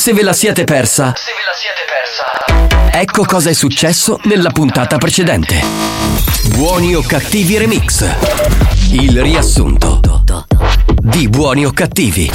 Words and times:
se 0.00 0.14
ve 0.14 0.22
la 0.22 0.32
siete 0.32 0.64
persa. 0.64 1.12
Se 1.14 1.30
ve 1.30 1.44
la 1.44 1.52
siete 1.52 1.84
persa. 1.86 2.98
Ecco 2.98 3.26
cosa 3.26 3.50
è 3.50 3.52
successo 3.52 4.18
nella 4.22 4.48
puntata 4.48 4.96
precedente. 4.96 5.62
Buoni 6.54 6.94
o 6.94 7.02
cattivi 7.02 7.58
remix. 7.58 8.06
Il 8.92 9.20
riassunto 9.20 10.00
di 11.02 11.28
Buoni 11.28 11.66
o 11.66 11.72
cattivi. 11.72 12.32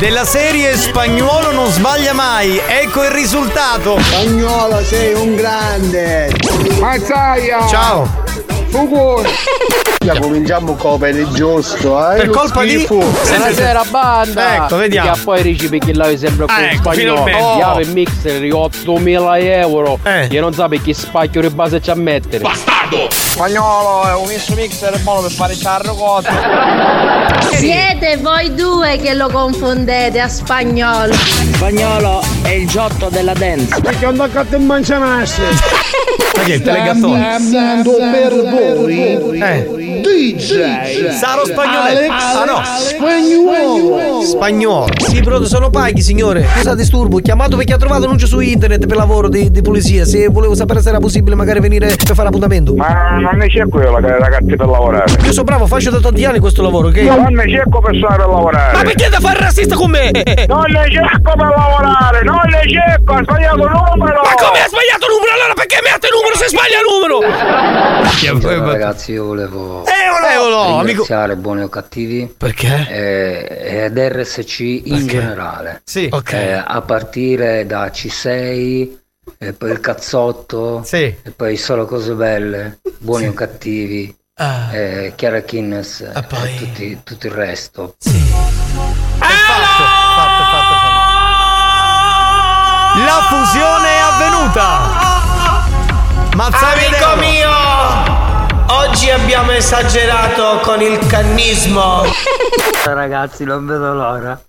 Della 0.00 0.24
serie 0.24 0.76
Spagnuolo 0.76 1.52
non 1.52 1.70
sbaglia 1.70 2.12
mai, 2.12 2.60
ecco 2.66 3.04
il 3.04 3.10
risultato. 3.10 4.00
Spagnolo 4.00 4.82
sei 4.82 5.14
un 5.14 5.36
grande. 5.36 6.34
Mazzaia. 6.80 7.68
Ciao. 7.68 8.25
Ya 10.04 10.18
cominciamo 10.20 10.74
con 10.74 11.04
il 11.08 11.26
giusto, 11.32 12.12
eh? 12.12 12.16
Per 12.18 12.30
colpa 12.30 12.62
di- 12.62 12.84
Buonasera 12.86 13.82
banda! 13.90 14.54
Ecco, 14.66 14.76
vediamo. 14.76 15.12
Che 15.12 15.20
poi 15.22 15.42
dici 15.42 15.68
perché 15.68 15.92
lei 15.92 16.16
sembra 16.16 16.44
Ah, 16.48 16.54
con 16.54 16.64
ecco, 16.64 16.76
spagnolo. 16.92 17.24
finalmente. 17.24 17.54
Chiave 17.56 17.84
mixer 17.86 18.40
di 18.40 18.50
8000 18.52 19.38
euro. 19.38 19.98
Eh. 20.04 20.28
Che 20.28 20.40
non 20.40 20.52
sa 20.54 20.68
perché 20.68 20.94
spacchio 20.94 21.40
di 21.40 21.48
base 21.48 21.80
c'ha 21.80 21.92
a 21.92 21.96
mettere. 21.96 22.44
Spagnolo 23.10 24.06
è 24.08 24.14
un 24.14 24.28
misto 24.28 24.54
mixer 24.54 24.92
è 24.92 24.98
buono 24.98 25.22
per 25.22 25.30
fare 25.32 25.52
il 25.54 25.58
carro 25.60 25.94
cotto. 25.94 26.30
Siete 27.56 28.18
voi 28.18 28.54
due 28.54 28.98
che 28.98 29.12
lo 29.14 29.28
confondete 29.28 30.20
a 30.20 30.28
spagnolo. 30.28 31.12
Spagnolo 31.14 32.20
è 32.42 32.50
il 32.50 32.68
giotto 32.68 33.08
della 33.08 33.32
dance. 33.34 33.80
Perché 33.80 34.12
toccate 34.12 34.54
in 34.56 34.66
mangianasse. 34.66 35.42
Ma 36.36 36.42
che 36.42 36.52
è 36.52 36.54
il 36.56 36.62
telegattone? 36.62 37.36
Per 38.12 38.30
voi. 38.74 39.40
Eh. 39.40 40.00
DJ. 40.02 41.10
Saro 41.10 41.44
spagnolo. 41.44 41.78
Alex 41.78 42.10
Ah 42.10 42.44
no. 42.44 42.62
Spagnuolo. 42.64 44.22
Spagnolo. 44.22 44.86
Sì, 44.98 45.20
però 45.20 45.42
sono 45.44 45.70
paghi, 45.70 46.00
signore. 46.00 46.46
Scusa 46.56 46.74
disturbo. 46.74 47.16
Ho 47.16 47.20
chiamato 47.20 47.56
perché 47.56 47.74
ha 47.74 47.76
trovato 47.76 48.04
annuncio 48.04 48.26
su 48.26 48.40
internet 48.40 48.86
per 48.86 48.96
lavoro 48.96 49.28
di, 49.28 49.50
di 49.50 49.62
pulizia. 49.62 50.04
Se 50.04 50.28
volevo 50.28 50.54
sapere 50.54 50.80
se 50.80 50.88
era 50.90 50.98
possibile 50.98 51.34
magari 51.34 51.60
venire 51.60 51.94
per 51.96 52.14
fare 52.14 52.28
appuntamento. 52.28 52.74
Ma 52.74 53.18
non 53.18 53.36
ne 53.36 53.46
c'è 53.48 53.66
quello 53.68 53.96
che 53.96 54.18
ragazzi 54.18 54.56
per 54.56 54.66
lavorare. 54.66 55.12
Io 55.24 55.32
sono 55.32 55.44
bravo, 55.44 55.66
faccio 55.66 55.90
da 55.90 56.00
tanti 56.00 56.24
anni 56.24 56.38
questo 56.38 56.62
lavoro, 56.62 56.88
ok? 56.88 56.96
Non 56.96 57.32
ne 57.32 57.48
cerco 57.48 57.80
persone 57.80 58.16
per 58.16 58.26
lavorare. 58.28 58.76
Ma 58.76 58.82
perché 58.82 59.08
da 59.08 59.20
fare 59.20 59.38
razzista 59.38 59.74
con 59.74 59.90
me? 59.90 60.10
Non 60.46 60.64
ne 60.68 60.90
cerco 60.90 61.32
per 61.36 61.52
lavorare, 61.56 62.22
non 62.22 62.40
ne 62.46 62.62
cerco, 62.70 63.12
ha 63.12 63.22
sbagliato 63.22 63.64
il 63.64 63.70
numero! 63.70 64.20
Ma 64.22 64.34
come 64.36 64.58
ha 64.60 64.68
sbagliato 64.68 65.06
il 65.06 65.12
numero? 65.14 65.32
Allora 65.34 65.54
perché 65.54 65.78
mette 65.82 66.06
il 66.06 66.14
numero 66.14 66.34
se 66.36 66.46
sbaglia 66.48 66.78
il 66.80 66.86
numero? 66.86 67.18
Buongiorno 68.46 68.70
ragazzi, 68.72 69.10
io 69.10 69.24
volevo 69.24 69.84
Eolo, 69.86 70.60
amico. 70.60 70.84
ringraziare 70.86 71.34
buoni 71.34 71.62
o 71.62 71.68
cattivi 71.68 72.32
Perché? 72.38 72.86
eh, 72.88 73.84
ed 73.86 73.98
RSC 73.98 74.60
in 74.84 75.04
generale. 75.08 75.80
Sì. 75.84 76.08
Ok. 76.12 76.32
Eh, 76.32 76.52
a 76.64 76.80
partire 76.82 77.66
da 77.66 77.86
C6 77.86 78.98
e 79.38 79.52
poi 79.52 79.70
il 79.72 79.80
cazzotto 79.80 80.82
Sì. 80.84 81.02
e 81.02 81.30
poi 81.34 81.56
solo 81.56 81.86
cose 81.86 82.12
belle, 82.12 82.78
buoni 82.98 83.26
o 83.26 83.32
cattivi, 83.32 84.16
Ah. 84.36 84.72
eh, 84.72 85.12
Chiara 85.16 85.40
Kinnes 85.40 86.08
Ah, 86.12 86.22
poi- 86.22 86.54
e 86.54 86.56
tutti- 86.56 87.00
tutto 87.02 87.26
il 87.26 87.32
resto. 87.32 87.96
Fatto, 87.98 88.14
fatto, 89.18 90.44
fatto, 90.52 90.74
fatto. 90.84 91.04
La 93.04 93.20
fusione 93.28 93.88
è 93.88 93.98
avvenuta. 93.98 95.04
Mazzavi 96.36 96.84
Amico 96.84 97.16
mio, 97.16 97.50
oggi 98.96 99.10
abbiamo 99.10 99.50
esagerato 99.50 100.58
con 100.62 100.80
il 100.80 100.98
cannismo. 101.06 102.02
Ragazzi, 102.82 103.44
non 103.44 103.66
vedo 103.66 103.92
l'ora. 103.92 104.40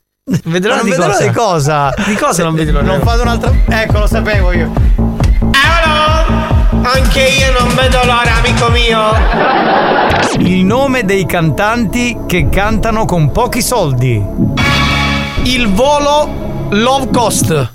Vedrò 0.45 0.75
Ma 0.75 0.83
di 0.83 0.89
non 0.91 0.99
vedo 0.99 1.11
cosa? 1.11 1.17
l'ora 1.17 1.27
di 1.27 1.33
cosa? 1.35 1.93
Di 2.05 2.15
cosa 2.15 2.43
non 2.43 2.55
vedi 2.55 2.71
l'ora? 2.71 2.85
Non 2.85 3.01
fate 3.01 3.21
un'altra. 3.23 3.51
Ecco, 3.67 3.99
lo 3.99 4.07
sapevo 4.07 4.53
io. 4.53 4.71
Eolo, 5.51 6.87
anche 6.87 7.19
io 7.19 7.59
non 7.59 7.75
vedo 7.75 7.99
l'ora, 8.05 8.35
amico 8.37 8.69
mio. 8.69 9.11
Il 10.39 10.63
nome 10.63 11.03
dei 11.03 11.25
cantanti 11.25 12.17
che 12.25 12.47
cantano 12.47 13.03
con 13.03 13.33
pochi 13.33 13.61
soldi. 13.61 14.23
Il 15.43 15.73
volo 15.73 16.69
low 16.69 17.09
cost. 17.09 17.71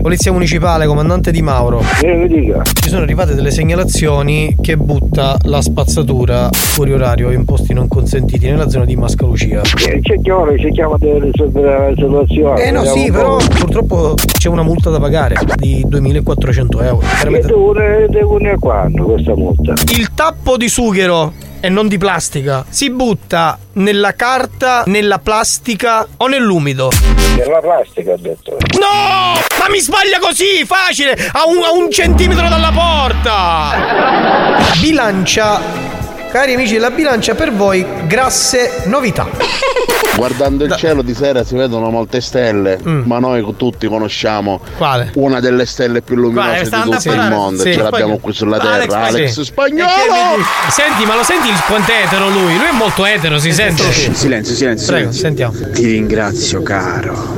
Polizia 0.00 0.32
municipale, 0.32 0.86
comandante 0.86 1.32
Di 1.32 1.42
Mauro. 1.42 1.82
Eh, 2.02 2.26
dica. 2.28 2.62
Ci 2.62 2.88
sono 2.88 3.02
arrivate 3.02 3.34
delle 3.34 3.50
segnalazioni 3.50 4.56
che 4.60 4.76
butta 4.76 5.36
la 5.42 5.60
spazzatura 5.60 6.48
fuori 6.52 6.92
orario 6.92 7.30
in 7.30 7.44
posti 7.44 7.72
non 7.72 7.88
consentiti 7.88 8.46
nella 8.46 8.68
zona 8.68 8.84
di 8.84 8.96
Mascalucia. 8.96 9.62
Eh, 9.88 10.00
Cerchiamo, 10.02 10.46
cerchiamo 10.56 10.96
di 10.98 11.18
risolvere 11.18 11.88
la 11.88 11.94
situazione. 11.94 12.64
Eh 12.64 12.70
no, 12.70 12.84
sì, 12.84 13.10
però 13.10 13.36
po'. 13.36 13.44
purtroppo 13.58 14.14
c'è 14.14 14.48
una 14.48 14.62
multa 14.62 14.90
da 14.90 15.00
pagare 15.00 15.36
di 15.56 15.84
2400 15.86 16.80
euro. 16.82 17.06
E 17.24 17.40
devo, 17.40 17.74
devo 18.08 18.36
ne 18.38 18.56
quando 18.58 19.04
questa 19.04 19.34
multa? 19.34 19.72
Il 19.96 20.14
tappo 20.14 20.56
di 20.56 20.68
sughero 20.68 21.32
e 21.64 21.68
non 21.68 21.86
di 21.86 21.96
plastica 21.96 22.64
si 22.68 22.90
butta 22.90 23.56
nella 23.74 24.14
carta, 24.14 24.82
nella 24.86 25.20
plastica 25.20 26.04
o 26.16 26.26
nell'umido. 26.26 26.90
Per 27.36 27.46
la 27.46 27.60
plastica, 27.60 28.14
ha 28.14 28.18
detto. 28.18 28.56
No! 28.80 29.38
Ma 29.60 29.68
mi 29.70 29.78
sbaglia 29.78 30.18
così, 30.18 30.64
facile! 30.66 31.12
A 31.12 31.44
un, 31.46 31.62
a 31.62 31.70
un 31.70 31.88
centimetro 31.88 32.48
dalla 32.48 32.72
porta! 32.74 34.72
Bilancia. 34.80 36.01
Cari 36.32 36.54
amici 36.54 36.72
della 36.72 36.90
bilancia, 36.90 37.34
per 37.34 37.52
voi 37.52 37.84
grasse 38.06 38.84
novità. 38.86 39.28
Guardando 40.16 40.64
il 40.64 40.74
cielo 40.76 41.00
di 41.02 41.14
sera 41.14 41.42
si 41.44 41.54
vedono 41.56 41.90
molte 41.90 42.20
stelle, 42.20 42.78
ma 42.82 43.18
noi 43.18 43.42
tutti 43.56 43.86
conosciamo 43.86 44.60
Mm. 44.62 44.76
Quale? 44.76 45.10
una 45.14 45.40
delle 45.40 45.64
stelle 45.66 46.00
più 46.02 46.16
luminose 46.16 46.68
Quale? 46.68 46.84
di 46.84 46.90
tutto 46.90 47.12
il 47.12 47.28
mondo. 47.28 47.62
Sì. 47.62 47.72
Ce 47.74 47.82
l'abbiamo 47.82 48.18
qui 48.18 48.32
sulla 48.32 48.58
terra, 48.58 49.04
Alex, 49.04 49.30
sì. 49.32 49.44
Spagnolo! 49.44 49.88
E 49.88 50.70
Senti, 50.70 51.04
ma 51.06 51.16
lo 51.16 51.22
senti 51.22 51.48
il 51.48 51.60
quanto 51.66 51.92
è 51.92 52.02
etero 52.06 52.28
lui? 52.28 52.56
Lui 52.56 52.66
è 52.66 52.72
molto 52.72 53.04
etero, 53.06 53.38
si 53.38 53.52
sente. 53.52 53.82
Silenzio, 53.92 54.54
silenzio. 54.54 54.86
Prego, 54.86 55.12
silenzio. 55.12 55.50
sentiamo. 55.52 55.72
Ti 55.72 55.84
ringrazio, 55.86 56.62
caro. 56.62 57.36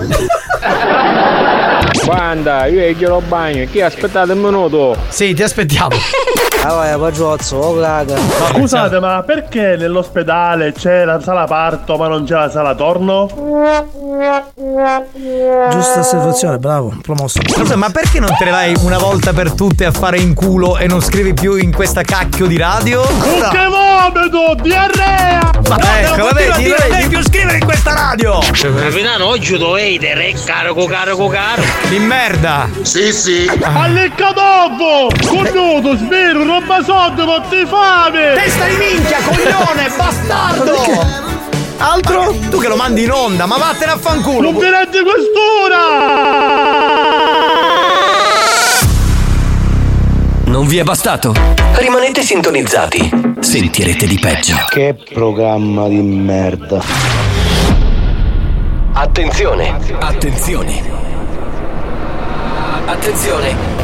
Banda, 2.04 2.66
io 2.66 2.90
glielo 2.90 3.22
bagno. 3.26 3.66
Chi 3.70 3.80
aspettate 3.80 4.32
un 4.32 4.40
minuto? 4.40 4.96
Sì, 5.08 5.32
ti 5.34 5.42
aspettiamo. 5.42 5.96
Ah 6.66 6.72
vai, 6.72 6.98
pagiozzo, 6.98 7.56
oh 7.58 7.78
caga. 7.78 8.16
Scusate, 8.54 8.98
ma 8.98 9.22
perché 9.22 9.76
nell'ospedale 9.76 10.72
c'è 10.72 11.04
la 11.04 11.20
sala 11.20 11.44
parto 11.44 11.98
ma 11.98 12.08
non 12.08 12.24
c'è 12.24 12.32
la 12.32 12.48
sala 12.48 12.74
torno? 12.74 13.28
Giusta 15.70 16.00
osservazione, 16.00 16.56
bravo, 16.56 16.96
promosso. 17.02 17.40
Scusa, 17.46 17.76
ma 17.76 17.90
perché 17.90 18.18
non 18.18 18.34
te 18.38 18.44
ne 18.44 18.50
vai 18.50 18.74
una 18.80 18.96
volta 18.96 19.34
per 19.34 19.52
tutte 19.52 19.84
a 19.84 19.92
fare 19.92 20.16
in 20.18 20.32
culo 20.32 20.78
e 20.78 20.86
non 20.86 21.02
scrivi 21.02 21.34
più 21.34 21.56
in 21.56 21.70
questa 21.70 22.00
cacchio 22.00 22.46
di 22.46 22.56
radio? 22.56 23.02
Che 23.02 23.66
vomito! 23.68 24.54
Diarrea! 24.62 25.50
Ma 25.68 26.00
ecco, 26.00 26.24
vabbè, 26.24 26.52
di 26.56 26.68
non 26.68 26.76
devi 26.90 27.08
più 27.08 27.22
scrivere 27.22 27.58
in 27.58 27.64
questa 27.64 27.92
radio! 27.92 28.38
Capitano, 28.40 29.26
oggi 29.26 29.58
dovete, 29.58 30.14
re, 30.14 30.34
carico, 30.44 30.86
carico, 30.86 31.28
carico. 31.28 31.88
Di 31.88 31.98
merda! 31.98 32.68
Sì, 32.80 33.12
sì! 33.12 33.50
Allecca 33.60 34.32
dopo! 34.32 35.10
Connuto, 35.26 35.96
roba 36.54 36.82
soldi, 36.84 37.24
non 37.24 37.42
ti 37.48 37.66
fame! 37.66 38.34
Testa 38.34 38.66
di 38.66 38.76
minchia, 38.76 39.18
coglione, 39.22 39.90
bastardo! 39.96 41.32
Altro? 41.78 42.34
Tu 42.48 42.58
che 42.58 42.68
lo 42.68 42.76
mandi 42.76 43.02
in 43.02 43.10
onda, 43.10 43.46
ma 43.46 43.56
vattene 43.56 43.92
a 43.92 43.98
fanculo! 43.98 44.50
Non 44.50 44.60
vi 44.60 44.70
rendi 44.70 44.98
quest'ora! 45.02 45.82
Non 50.44 50.66
vi 50.68 50.78
è 50.78 50.84
bastato? 50.84 51.34
Rimanete 51.74 52.22
sintonizzati. 52.22 53.36
Sentirete 53.40 54.06
di 54.06 54.18
peggio. 54.20 54.56
Che 54.68 54.96
programma 55.12 55.88
di 55.88 56.00
merda. 56.00 56.80
Attenzione! 58.92 59.76
Attenzione! 59.98 60.82
Attenzione! 62.86 63.83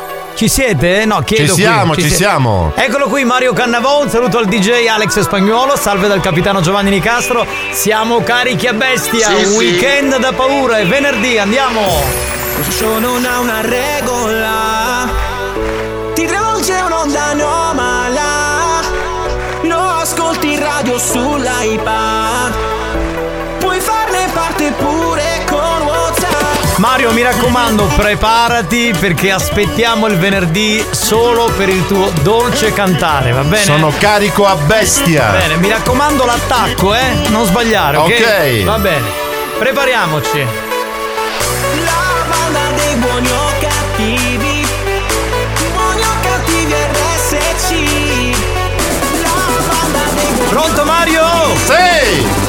Ci 0.33 0.47
siete? 0.47 1.05
No, 1.05 1.21
chiedo. 1.21 1.53
Ci 1.53 1.61
siamo, 1.61 1.93
qui. 1.93 2.03
ci, 2.03 2.09
ci 2.09 2.15
siamo. 2.15 2.71
Eccolo 2.75 3.07
qui 3.07 3.23
Mario 3.23 3.53
Cannavò, 3.53 4.01
un 4.01 4.09
saluto 4.09 4.37
al 4.37 4.45
DJ 4.45 4.87
Alex 4.87 5.19
Spagnuolo, 5.19 5.75
salve 5.75 6.07
dal 6.07 6.21
capitano 6.21 6.61
Giovanni 6.61 6.89
Nicastro. 6.89 7.45
Siamo 7.71 8.21
carichi 8.23 8.67
a 8.67 8.73
bestia, 8.73 9.27
sì, 9.35 9.55
weekend 9.55 10.15
sì. 10.15 10.19
da 10.19 10.31
paura, 10.33 10.79
è 10.79 10.85
venerdì, 10.85 11.37
andiamo! 11.37 11.81
Questo 12.55 12.71
show 12.71 12.99
non 12.99 13.25
ha 13.25 13.39
una 13.39 13.61
regola, 13.61 15.09
ti 16.13 16.25
travolge 16.25 16.73
un'onda 16.73 17.23
anomala, 17.23 18.81
lo 19.63 19.79
ascolti 19.79 20.53
in 20.53 20.59
radio 20.59 20.97
sull'iPad 20.97 22.70
Mario, 26.81 27.11
mi 27.11 27.21
raccomando, 27.21 27.85
preparati 27.95 28.91
perché 28.99 29.29
aspettiamo 29.31 30.07
il 30.07 30.17
venerdì 30.17 30.83
solo 30.89 31.45
per 31.55 31.69
il 31.69 31.85
tuo 31.85 32.09
dolce 32.23 32.73
cantare, 32.73 33.31
va 33.31 33.43
bene? 33.43 33.63
Sono 33.63 33.93
carico 33.99 34.47
a 34.47 34.55
bestia. 34.55 35.29
Bene, 35.29 35.57
mi 35.57 35.69
raccomando 35.69 36.25
l'attacco, 36.25 36.95
eh? 36.95 37.27
Non 37.27 37.45
sbagliare, 37.45 37.97
ok? 37.97 38.05
Ok. 38.07 38.63
Va 38.63 38.79
bene. 38.79 39.05
Prepariamoci. 39.59 40.39
La 41.85 42.25
banda 42.27 42.75
dei 42.75 42.95
buoni 42.95 43.29
o 43.29 43.51
cattivi 43.59 44.67
Buoni 45.73 46.01
o 46.01 46.13
cattivi 46.23 46.73
RSC 46.73 47.69
La 49.21 49.29
banda 49.67 49.99
dei 50.15 50.31
buoni 50.33 50.49
Pronto 50.49 50.83
Mario? 50.83 51.25
Sì! 51.63 52.40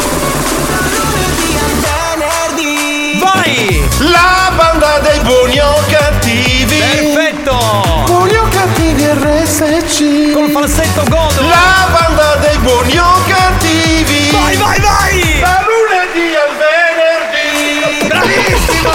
La 4.11 4.51
banda 4.57 4.99
dei 4.99 5.21
buoni 5.21 5.61
o 5.61 5.75
cattivi. 5.89 6.79
Perfetto! 6.79 8.05
Buoni 8.07 8.37
o 8.37 8.49
cattivi 8.49 9.07
RSC. 9.07 10.33
Col 10.33 10.51
falsetto 10.51 11.05
godo! 11.09 11.41
La 11.43 11.89
banda 11.91 12.35
dei 12.41 12.59
buoni 12.59 12.99
o 12.99 13.13
cattivi. 13.27 14.31
Vai, 14.33 14.57
vai, 14.57 14.81
vai! 14.81 15.41
Da 15.41 15.65
lunedì 15.69 16.35
al 16.35 16.51
venerdì. 18.01 18.07
Bravissimo! 18.09 18.91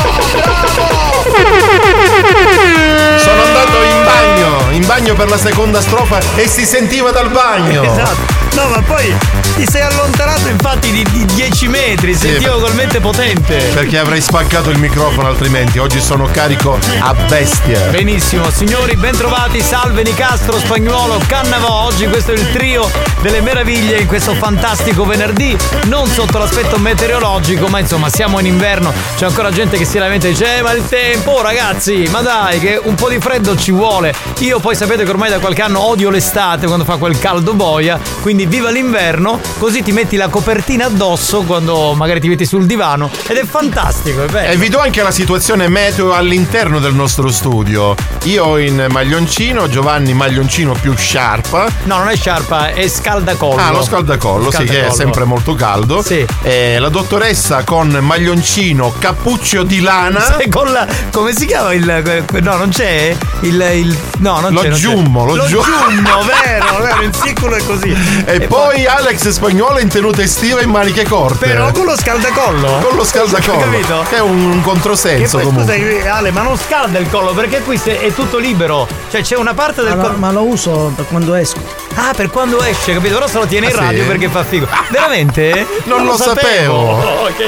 Sono 3.17 3.43
andato 3.43 3.81
in 3.83 4.03
bagno, 4.03 4.71
in 4.71 4.85
bagno 4.85 5.13
per 5.13 5.29
la 5.29 5.37
seconda 5.37 5.79
strofa 5.79 6.19
e 6.35 6.47
si 6.47 6.65
sentiva 6.65 7.11
dal 7.11 7.29
bagno. 7.29 7.83
Esatto. 7.83 8.46
No, 8.57 8.69
ma 8.69 8.81
poi 8.81 9.15
ti 9.55 9.67
sei 9.69 9.83
allontanato 9.83 10.47
infatti 10.47 10.89
di, 10.89 11.03
di 11.11 11.25
10 11.25 11.67
metri, 11.67 12.15
sentivo 12.15 12.57
talmente 12.59 12.99
potente. 12.99 13.55
Perché 13.71 13.99
avrei 13.99 14.19
spaccato 14.19 14.71
il 14.71 14.79
microfono 14.79 15.27
altrimenti. 15.27 15.77
Oggi 15.77 16.01
sono 16.01 16.27
carico 16.31 16.79
a 17.01 17.13
bestia. 17.13 17.79
Benissimo, 17.91 18.49
signori, 18.49 18.95
bentrovati, 18.95 19.61
salve 19.61 20.01
Nicastro, 20.01 20.57
Spagnuolo, 20.57 21.21
Cannavò. 21.27 21.83
Oggi 21.85 22.07
questo 22.07 22.31
è 22.31 22.33
il 22.33 22.51
trio 22.51 22.89
delle 23.21 23.41
meraviglie 23.41 23.99
in 23.99 24.07
questo 24.07 24.33
fantastico 24.33 25.05
venerdì, 25.05 25.55
non 25.85 26.07
sotto 26.07 26.39
l'aspetto 26.39 26.79
meteorologico, 26.79 27.67
ma 27.67 27.77
insomma 27.77 28.09
siamo 28.09 28.39
in 28.39 28.47
inverno, 28.47 28.91
c'è 29.17 29.25
ancora 29.25 29.51
gente 29.51 29.77
che 29.77 29.85
si 29.85 29.99
lamenta 29.99 30.25
e 30.25 30.31
dice 30.31 30.57
"Eh, 30.57 30.61
ma 30.63 30.71
il 30.71 30.83
tempo, 30.87 31.31
oh, 31.33 31.41
ragazzi, 31.43 32.07
ma 32.09 32.21
dai 32.21 32.59
che 32.59 32.79
un 32.81 32.95
po' 32.95 33.09
di 33.09 33.19
freddo 33.19 33.55
ci 33.55 33.71
vuole". 33.71 34.13
Io 34.39 34.59
poi 34.59 34.75
sapete 34.75 35.03
che 35.03 35.09
ormai 35.11 35.29
da 35.29 35.37
qualche 35.37 35.61
anno 35.61 35.83
odio 35.83 36.09
l'estate 36.09 36.65
quando 36.65 36.85
fa 36.85 36.95
quel 36.97 37.19
caldo 37.19 37.53
boia, 37.53 37.99
quindi 38.21 38.45
viva 38.47 38.69
l'inverno, 38.69 39.39
così 39.59 39.83
ti 39.83 39.91
metti 39.91 40.15
la 40.15 40.27
copertina 40.29 40.85
addosso 40.85 41.41
quando 41.43 41.93
magari 41.93 42.19
ti 42.19 42.27
metti 42.27 42.45
sul 42.45 42.65
divano 42.65 43.09
ed 43.27 43.37
è 43.37 43.45
fantastico, 43.45 44.23
è 44.23 44.27
bello. 44.27 44.51
E 44.53 44.57
vi 44.57 44.69
do 44.69 44.79
anche 44.79 45.01
la 45.01 45.11
situazione 45.11 45.67
meteo 45.67 46.13
all'interno 46.13 46.79
del 46.79 46.93
nostro 46.93 47.29
studio. 47.31 47.95
Io 48.23 48.57
in 48.57 48.87
maglioncino, 48.89 49.69
Giovanni 49.69 50.13
maglioncino 50.13 50.73
più 50.73 50.95
sciarpa. 50.95 51.67
No, 51.83 51.97
non 51.97 52.09
è 52.09 52.15
sciarpa, 52.15 52.69
è 52.69 52.87
scaldacollo. 52.87 53.61
Ah, 53.61 53.71
lo 53.71 53.83
scaldacollo, 53.83 54.51
sì, 54.51 54.57
che 54.57 54.63
è 54.63 54.65
Scaldacollo. 54.67 54.93
sempre 54.95 55.23
molto 55.25 55.53
caldo. 55.55 56.01
Sì. 56.01 56.25
E 56.41 56.79
la 56.79 56.89
dottoressa 56.89 57.63
con 57.63 57.89
maglioncino, 58.01 58.93
cappuccio 58.97 59.63
di 59.63 59.79
lana. 59.81 60.19
Sai, 60.21 60.49
con 60.49 60.71
la, 60.71 60.87
come 61.11 61.33
si 61.33 61.45
chiama 61.45 61.73
il. 61.73 62.23
No, 62.41 62.55
non 62.55 62.69
c'è? 62.69 63.15
Il. 63.41 63.69
il 63.75 63.97
no, 64.19 64.39
non 64.39 64.53
Lo 64.53 64.61
c'è. 64.61 64.69
non 64.69 64.77
c'è. 64.77 64.83
giummo, 64.83 65.25
lo 65.25 65.45
giu- 65.45 65.63
giummo, 65.63 66.23
vero, 66.43 66.77
vero, 66.81 67.01
in 67.03 67.13
siculo 67.13 67.55
è 67.55 67.63
così. 67.65 67.95
E, 68.25 68.36
poi 68.41 68.85
Alex 68.85 69.29
Spagnuolo 69.29 69.79
in 69.79 69.87
tenuta 69.87 70.21
estiva 70.21 70.59
e 70.59 70.63
in 70.63 70.69
maniche 70.69 71.03
corte. 71.03 71.47
Però 71.47 71.71
con 71.71 71.85
lo 71.85 71.95
scaldacollo. 71.97 72.79
Con 72.87 72.95
lo 72.95 73.03
scaldacollo. 73.05 73.63
Hai 73.63 73.69
capito? 73.71 74.05
Che 74.09 74.15
è 74.17 74.21
un, 74.21 74.37
un 74.51 74.57
Che 74.61 74.63
controsenso 74.63 75.37
poi 75.37 75.45
comunque. 75.45 75.97
scusa, 75.97 76.13
Ale, 76.15 76.31
ma 76.31 76.41
non 76.41 76.57
scalda 76.57 76.99
il 76.99 77.09
collo 77.09 77.33
perché 77.33 77.61
qui 77.61 77.79
è 77.83 78.11
tutto 78.13 78.37
libero. 78.37 78.87
Cioè 79.09 79.21
c'è 79.21 79.35
una 79.37 79.53
parte 79.53 79.81
del 79.83 79.95
Ma, 79.95 80.03
collo. 80.03 80.17
ma 80.17 80.31
lo 80.31 80.41
uso 80.43 80.91
per 80.95 81.05
quando 81.07 81.33
esco. 81.35 81.59
Ah, 81.95 82.13
per 82.15 82.29
quando 82.29 82.61
esce, 82.63 82.93
capito? 82.93 83.15
Ora 83.15 83.27
se 83.27 83.37
lo 83.39 83.45
tiene 83.47 83.67
in 83.67 83.71
Ah, 83.73 83.77
sì? 83.79 83.83
radio 83.85 84.05
perché 84.05 84.27
fa 84.29 84.43
figo. 84.43 84.67
Veramente? 84.89 85.65
Non 85.85 86.03
lo 86.05 86.15
sapevo. 86.17 86.75
ok. 87.23 87.43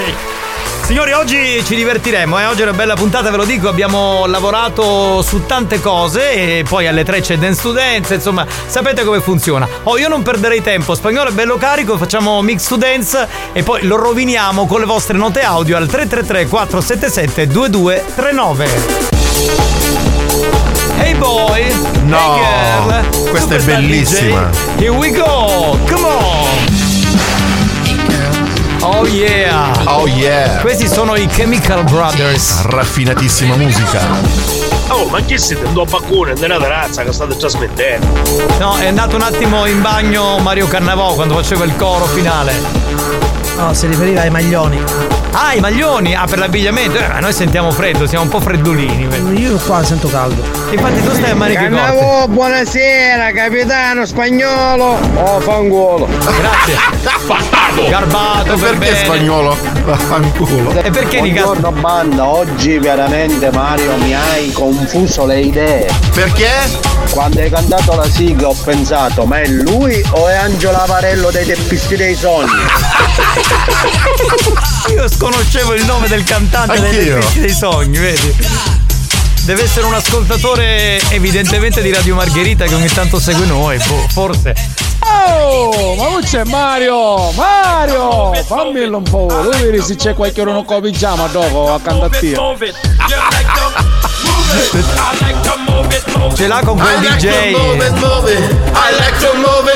Signori, 0.90 1.12
oggi 1.12 1.64
ci 1.66 1.76
divertiremo, 1.76 2.40
eh? 2.40 2.46
oggi 2.48 2.62
è 2.62 2.64
una 2.64 2.74
bella 2.74 2.96
puntata, 2.96 3.30
ve 3.30 3.38
lo 3.38 3.46
dico, 3.46 3.70
abbiamo 3.70 4.26
lavorato 4.26 5.22
su 5.22 5.46
tante 5.46 5.80
cose 5.80 6.32
e 6.32 6.64
poi 6.68 6.88
alle 6.88 7.04
tre 7.04 7.22
c'è 7.22 7.38
Dance 7.38 7.62
to 7.62 7.72
Dance, 7.74 8.16
insomma, 8.16 8.44
sapete 8.66 9.04
come 9.04 9.22
funziona. 9.22 9.68
Oh, 9.84 10.00
io 10.00 10.08
non 10.08 10.24
perderei 10.24 10.64
tempo, 10.64 10.96
spagnolo 10.96 11.30
è 11.30 11.32
bello 11.32 11.58
carico, 11.58 11.96
facciamo 11.96 12.42
mix 12.42 12.68
to 12.68 12.76
dance 12.76 13.28
e 13.54 13.62
poi 13.62 13.84
lo 13.84 13.98
roviniamo 13.98 14.66
con 14.66 14.80
le 14.80 14.88
vostre 14.88 15.16
note 15.16 15.42
audio 15.42 15.78
al 15.78 15.86
333 15.86 16.48
477 16.48 17.48
2239. 17.54 18.68
Hey 20.98 21.14
boy! 21.14 21.72
No, 22.06 22.36
hey 22.36 23.04
girl! 23.12 23.30
questa 23.30 23.58
è 23.58 23.62
bellissima. 23.62 24.50
DJ, 24.50 24.82
Here 24.82 24.90
we 24.90 25.12
go! 25.12 25.78
Come 25.88 26.04
on! 26.04 26.49
Oh 28.92 29.06
yeah! 29.06 29.84
Oh 29.86 30.08
yeah! 30.08 30.62
Questi 30.62 30.88
sono 30.88 31.16
i 31.16 31.28
Chemical 31.28 31.84
Brothers. 31.84 32.64
Raffinatissima 32.64 33.56
musica. 33.56 34.02
Oh, 34.88 35.06
ma 35.06 35.22
chi 35.22 35.38
siete? 35.38 35.64
Un 35.66 35.74
è 36.54 36.58
una 36.58 36.68
razza 36.68 37.04
che 37.04 37.14
state 37.14 37.38
trasmettendo. 37.38 38.08
No, 38.58 38.78
è 38.78 38.88
andato 38.88 39.16
un 39.16 39.22
attimo 39.22 39.68
in 39.68 39.84
bagno 39.84 40.40
Mario 40.40 40.68
Cannavò 40.68 41.14
quando 41.14 41.36
faceva 41.36 41.66
il 41.66 41.76
coro 41.76 42.06
finale. 42.06 43.39
No, 43.60 43.74
si 43.74 43.88
riferiva 43.88 44.22
ai 44.22 44.30
maglioni. 44.30 44.82
Ah, 45.32 45.54
i 45.54 45.60
maglioni! 45.60 46.16
Ah, 46.16 46.26
per 46.26 46.40
l'abbigliamento. 46.40 46.98
Eh, 46.98 47.08
ma 47.10 47.20
noi 47.20 47.34
sentiamo 47.34 47.72
freddo, 47.72 48.08
siamo 48.08 48.24
un 48.24 48.30
po' 48.30 48.40
freddolini. 48.40 49.08
Io 49.38 49.58
qua 49.58 49.84
sento 49.84 50.08
caldo. 50.08 50.42
Infatti 50.72 51.04
tu 51.04 51.12
stai 51.12 51.32
a 51.32 51.36
maniche 51.36 51.68
corte. 51.70 51.76
Cannavo, 51.76 52.28
buonasera, 52.30 53.32
capitano 53.32 54.06
spagnolo. 54.06 54.98
Oh, 55.16 55.40
fangolo. 55.42 56.08
Grazie. 56.08 56.78
Garbato 57.90 58.56
per 58.56 58.78
Perché 58.78 58.78
bene. 58.78 58.98
spagnolo? 58.98 59.58
Vaffanculo. 59.84 60.82
E 60.82 60.90
perché 60.90 61.22
di 61.22 61.32
cazzo? 61.34 61.52
Buongiorno 61.52 61.82
banda, 61.82 62.28
oggi 62.28 62.78
veramente 62.80 63.52
Mario 63.52 63.96
mi 63.98 64.16
hai 64.16 64.52
confuso 64.54 65.26
le 65.26 65.42
idee. 65.42 65.88
Perché? 66.14 66.50
Quando 67.12 67.40
hai 67.42 67.50
cantato 67.50 67.96
la 67.96 68.10
sigla 68.10 68.48
ho 68.48 68.56
pensato, 68.64 69.26
ma 69.26 69.42
è 69.42 69.48
lui 69.48 70.02
o 70.12 70.28
è 70.28 70.36
Angelo 70.36 70.78
Avarello 70.78 71.30
dei 71.30 71.46
Teppisti 71.46 71.96
dei 71.96 72.16
Sogni? 72.16 72.50
Io 74.94 75.08
sconoscevo 75.08 75.74
il 75.74 75.86
nome 75.86 76.08
del 76.08 76.24
cantante 76.24 76.80
dei 76.80 77.12
Anch'io. 77.12 77.42
Dei 77.42 77.54
sogni, 77.54 77.98
vedi? 77.98 78.36
Deve 79.44 79.64
essere 79.64 79.86
un 79.86 79.94
ascoltatore 79.94 81.02
evidentemente 81.10 81.82
di 81.82 81.92
Radio 81.92 82.16
Margherita 82.16 82.66
che 82.66 82.76
ogni 82.76 82.90
tanto 82.90 83.20
segue 83.20 83.46
noi, 83.46 83.78
boh, 83.78 84.08
forse. 84.10 84.54
Oh, 85.00 85.96
ma 85.96 86.10
non 86.10 86.22
c'è 86.22 86.44
Mario! 86.44 87.32
Mario! 87.32 88.34
Fammelo 88.46 88.98
un 88.98 89.04
po', 89.04 89.26
tu 89.28 89.50
vedi 89.58 89.82
se 89.82 89.96
c'è 89.96 90.14
qualche 90.14 90.42
uno 90.42 90.64
con 90.64 90.82
pigiama 90.82 91.26
dopo 91.28 91.74
a 91.74 91.80
cantattia. 91.80 92.38
Ce 96.36 96.48
l'ha 96.48 96.62
con 96.64 96.78
quel 96.78 96.94
I 96.94 97.00
like 97.02 97.18
DJ. 97.18 97.54
to 97.54 97.58
move 97.58 97.86
it, 97.86 97.92
move 97.94 98.32
it. 98.32 98.40
I 98.74 98.92
like 98.98 99.20
to 99.20 99.34
move 99.36 99.68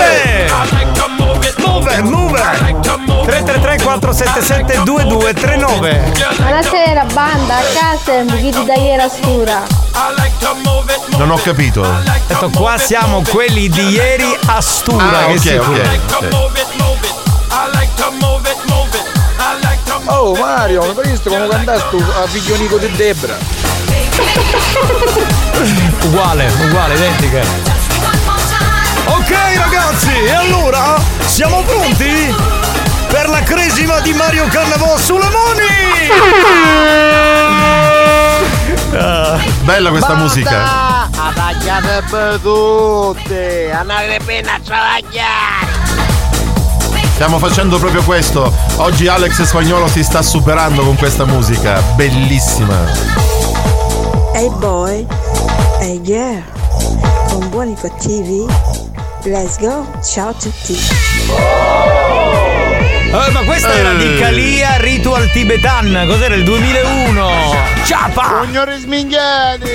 it, 0.00 1.13
move 1.66 1.90
it. 1.90 2.00
Move! 2.02 2.32
Move, 2.32 2.96
move! 3.06 3.26
333 3.26 3.78
477 3.82 4.82
2239 4.84 6.12
Buonasera 6.36 7.04
banda, 7.12 7.56
a 7.56 7.62
casa 7.72 8.12
è 8.12 8.20
un 8.20 8.26
pochino 8.26 8.62
da 8.64 8.74
ieri 8.74 9.02
a 9.02 9.08
stura. 9.08 9.62
Non 11.16 11.30
ho 11.30 11.36
capito. 11.38 11.84
Detto 12.26 12.50
qua 12.50 12.76
siamo 12.78 13.22
quelli 13.28 13.68
di 13.68 13.88
ieri 13.90 14.36
a 14.46 14.60
Stura 14.60 15.18
Ah, 15.20 15.24
che 15.26 15.32
ok, 15.32 15.40
sicuro. 15.40 15.80
ok. 15.80 16.52
Oh 20.06 20.34
Mario, 20.34 20.82
hai 20.82 20.94
visto 21.10 21.30
come 21.30 21.48
cantaste 21.48 21.96
a 21.96 22.26
figlionico 22.26 22.76
di 22.78 22.90
Debra? 22.92 23.36
Uguale, 26.04 26.46
uguale, 26.66 26.94
identica. 26.94 27.73
Ok 29.34 29.56
ragazzi, 29.56 30.12
e 30.12 30.30
allora 30.30 30.96
siamo 31.26 31.62
pronti 31.62 32.32
per 33.08 33.28
la 33.28 33.42
cresima 33.42 33.98
di 33.98 34.12
Mario 34.12 34.46
Cannavò 34.46 34.96
sulle 34.96 35.24
mani! 35.24 35.72
Ah, 38.96 39.36
Bella 39.62 39.90
questa 39.90 40.14
musica. 40.14 41.08
Attagliate 41.10 42.04
per 42.08 42.38
tutte, 42.40 43.72
andate 43.72 44.20
bene 44.24 44.50
a 44.50 44.60
travagliare. 44.64 45.82
Stiamo 47.14 47.38
facendo 47.38 47.78
proprio 47.78 48.04
questo. 48.04 48.52
Oggi 48.76 49.08
Alex 49.08 49.42
Spagnolo 49.42 49.88
si 49.88 50.04
sta 50.04 50.22
superando 50.22 50.84
con 50.84 50.96
questa 50.96 51.24
musica. 51.24 51.80
Bellissima. 51.96 52.76
Hey 54.32 54.48
boy, 54.58 55.04
hey 55.80 56.00
girl, 56.02 56.42
con 57.28 57.48
buoni 57.50 57.74
cattivi, 57.80 58.46
let's 59.26 59.58
go, 59.58 59.86
ciao 60.02 60.30
a 60.30 60.34
tutti. 60.34 60.76
Eh, 63.14 63.30
ma 63.30 63.42
questa 63.44 63.72
era 63.72 63.92
di. 63.94 64.16
Kalia 64.18 64.76
Ritual 64.78 65.30
Tibetan. 65.30 66.04
Cos'era 66.06 66.34
il 66.34 66.42
2001? 66.42 67.30
Ciapa! 67.84 68.42
Signori 68.44 68.78
sminchiati! 68.78 69.70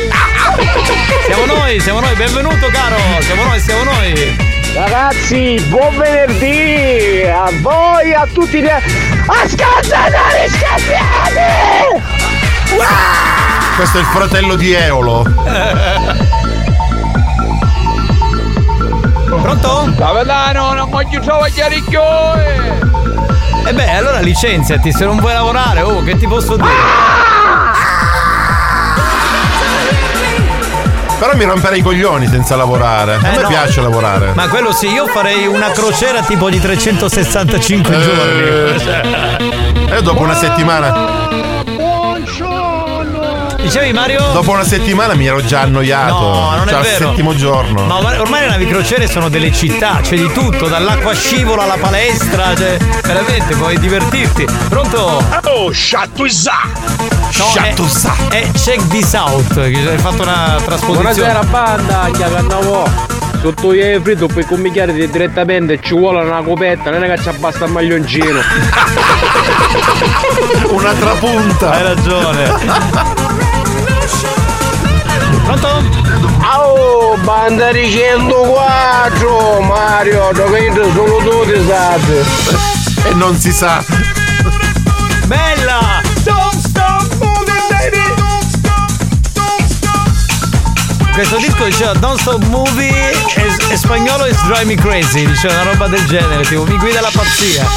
Siamo 1.26 1.46
noi, 1.46 1.80
siamo 1.80 2.00
noi, 2.00 2.16
benvenuto 2.16 2.68
caro! 2.68 2.98
Siamo 3.22 3.44
noi, 3.44 3.60
siamo 3.60 3.84
noi! 3.84 4.38
Ragazzi, 4.74 5.66
buon 5.70 5.98
venerdì! 5.98 7.24
A 7.28 7.50
voi, 7.62 8.14
a 8.14 8.28
tutti 8.32 8.62
gli... 8.62 8.68
Ascoltatori 8.68 10.50
scambiati! 10.50 12.02
Questo 13.76 13.98
è 13.98 14.02
il 14.02 14.08
fratello 14.08 14.56
di 14.56 14.74
Eolo. 14.74 16.38
Pronto? 19.42 19.94
Capitano, 19.98 20.74
non 20.74 20.90
voglio 20.90 21.20
travagliare 21.20 21.76
i 21.76 21.84
chioi! 21.84 22.88
E 23.66 23.74
beh, 23.74 23.92
allora 23.92 24.20
licenziati, 24.20 24.92
se 24.92 25.06
non 25.06 25.18
vuoi 25.18 25.34
lavorare, 25.34 25.82
oh, 25.82 26.02
che 26.04 26.18
ti 26.18 26.28
posso 26.28 26.56
dire? 26.56 26.68
Però 31.20 31.36
mi 31.36 31.44
romperei 31.44 31.80
i 31.80 31.82
coglioni 31.82 32.28
senza 32.28 32.56
lavorare. 32.56 33.16
A 33.16 33.28
Eh, 33.28 33.36
me 33.36 33.42
no. 33.42 33.48
piace 33.50 33.82
lavorare. 33.82 34.32
Ma 34.36 34.48
quello 34.48 34.72
sì, 34.72 34.88
io 34.88 35.06
farei 35.08 35.48
una 35.48 35.70
crociera 35.72 36.22
tipo 36.22 36.50
di 36.50 36.60
365 36.62 37.96
Eh. 37.96 38.02
giorni. 38.78 39.92
E 39.92 40.02
dopo 40.02 40.22
una 40.22 40.36
settimana. 40.36 41.28
Dicevi 43.62 43.94
Mario? 43.94 44.32
Dopo 44.34 44.52
una 44.52 44.64
settimana 44.64 45.14
mi 45.16 45.28
ero 45.28 45.44
già 45.44 45.62
annoiato. 45.62 46.20
No, 46.20 46.56
non 46.56 46.68
cioè, 46.68 46.74
è 46.74 46.78
al 46.78 46.84
vero. 46.84 47.10
settimo 47.10 47.36
giorno. 47.36 47.86
Ma 47.86 47.98
ormai 47.98 48.42
le 48.42 48.48
navi 48.48 48.66
crociere 48.66 49.08
sono 49.08 49.30
delle 49.30 49.52
città, 49.52 50.00
c'è 50.02 50.16
di 50.16 50.32
tutto, 50.32 50.68
dall'acqua 50.68 51.14
scivola 51.14 51.64
alla 51.64 51.78
palestra, 51.78 52.56
cioè, 52.56 52.78
veramente 53.04 53.56
puoi 53.56 53.78
divertirti. 53.78 54.46
Pronto? 54.70 55.24
Oh, 55.44 55.72
is 55.72 56.50
No, 57.38 57.54
è, 57.54 57.74
è 58.30 58.52
Check 58.52 58.88
This 58.88 59.14
Out, 59.14 59.54
che 59.54 59.90
hai 59.90 59.98
fatto 59.98 60.24
una 60.24 60.58
trasposizione. 60.64 61.14
Buonasera 61.14 61.44
banda, 61.44 62.10
chiacannavo. 62.12 63.18
Sotto 63.42 63.74
i 63.74 64.00
fritto 64.04 64.28
puoi 64.28 64.46
commicchiare 64.46 64.94
direttamente, 64.94 65.80
ci 65.82 65.96
vuole 65.96 66.24
una 66.24 66.42
copetta, 66.42 66.90
non 66.90 67.04
è 67.04 67.16
che 67.16 67.22
ci 67.22 67.30
abbasta 67.30 67.66
il 67.66 67.72
maglioncino. 67.72 68.40
Un'altra 70.72 71.12
punta. 71.14 71.72
Hai 71.72 71.84
ragione. 71.84 73.38
Pronto? 75.50 75.84
Oh, 76.46 77.18
banda 77.24 77.72
di 77.72 77.90
104! 77.90 79.62
Mario, 79.62 80.30
dovete 80.32 80.92
solo 80.94 81.18
tu 81.18 81.52
ti 81.52 81.60
sapete! 81.66 83.10
E 83.10 83.14
non 83.16 83.36
si 83.36 83.52
sa. 83.52 83.84
Bella! 85.26 86.02
Don't 86.24 86.54
stop 86.54 87.02
moving, 87.16 87.68
baby! 87.68 87.98
Questo 91.14 91.38
disco 91.38 91.64
diceva 91.64 91.94
Don't 91.94 92.20
Stop 92.20 92.44
Movie 92.46 93.12
e, 93.12 93.72
e 93.72 93.76
spagnolo 93.76 94.28
is 94.28 94.40
Drive 94.44 94.66
Me 94.66 94.76
Crazy, 94.76 95.26
diceva 95.26 95.62
una 95.62 95.72
roba 95.72 95.88
del 95.88 96.06
genere, 96.06 96.44
tipo 96.44 96.64
mi 96.64 96.78
guida 96.78 97.02
la 97.02 97.10
pazzia. 97.12 97.68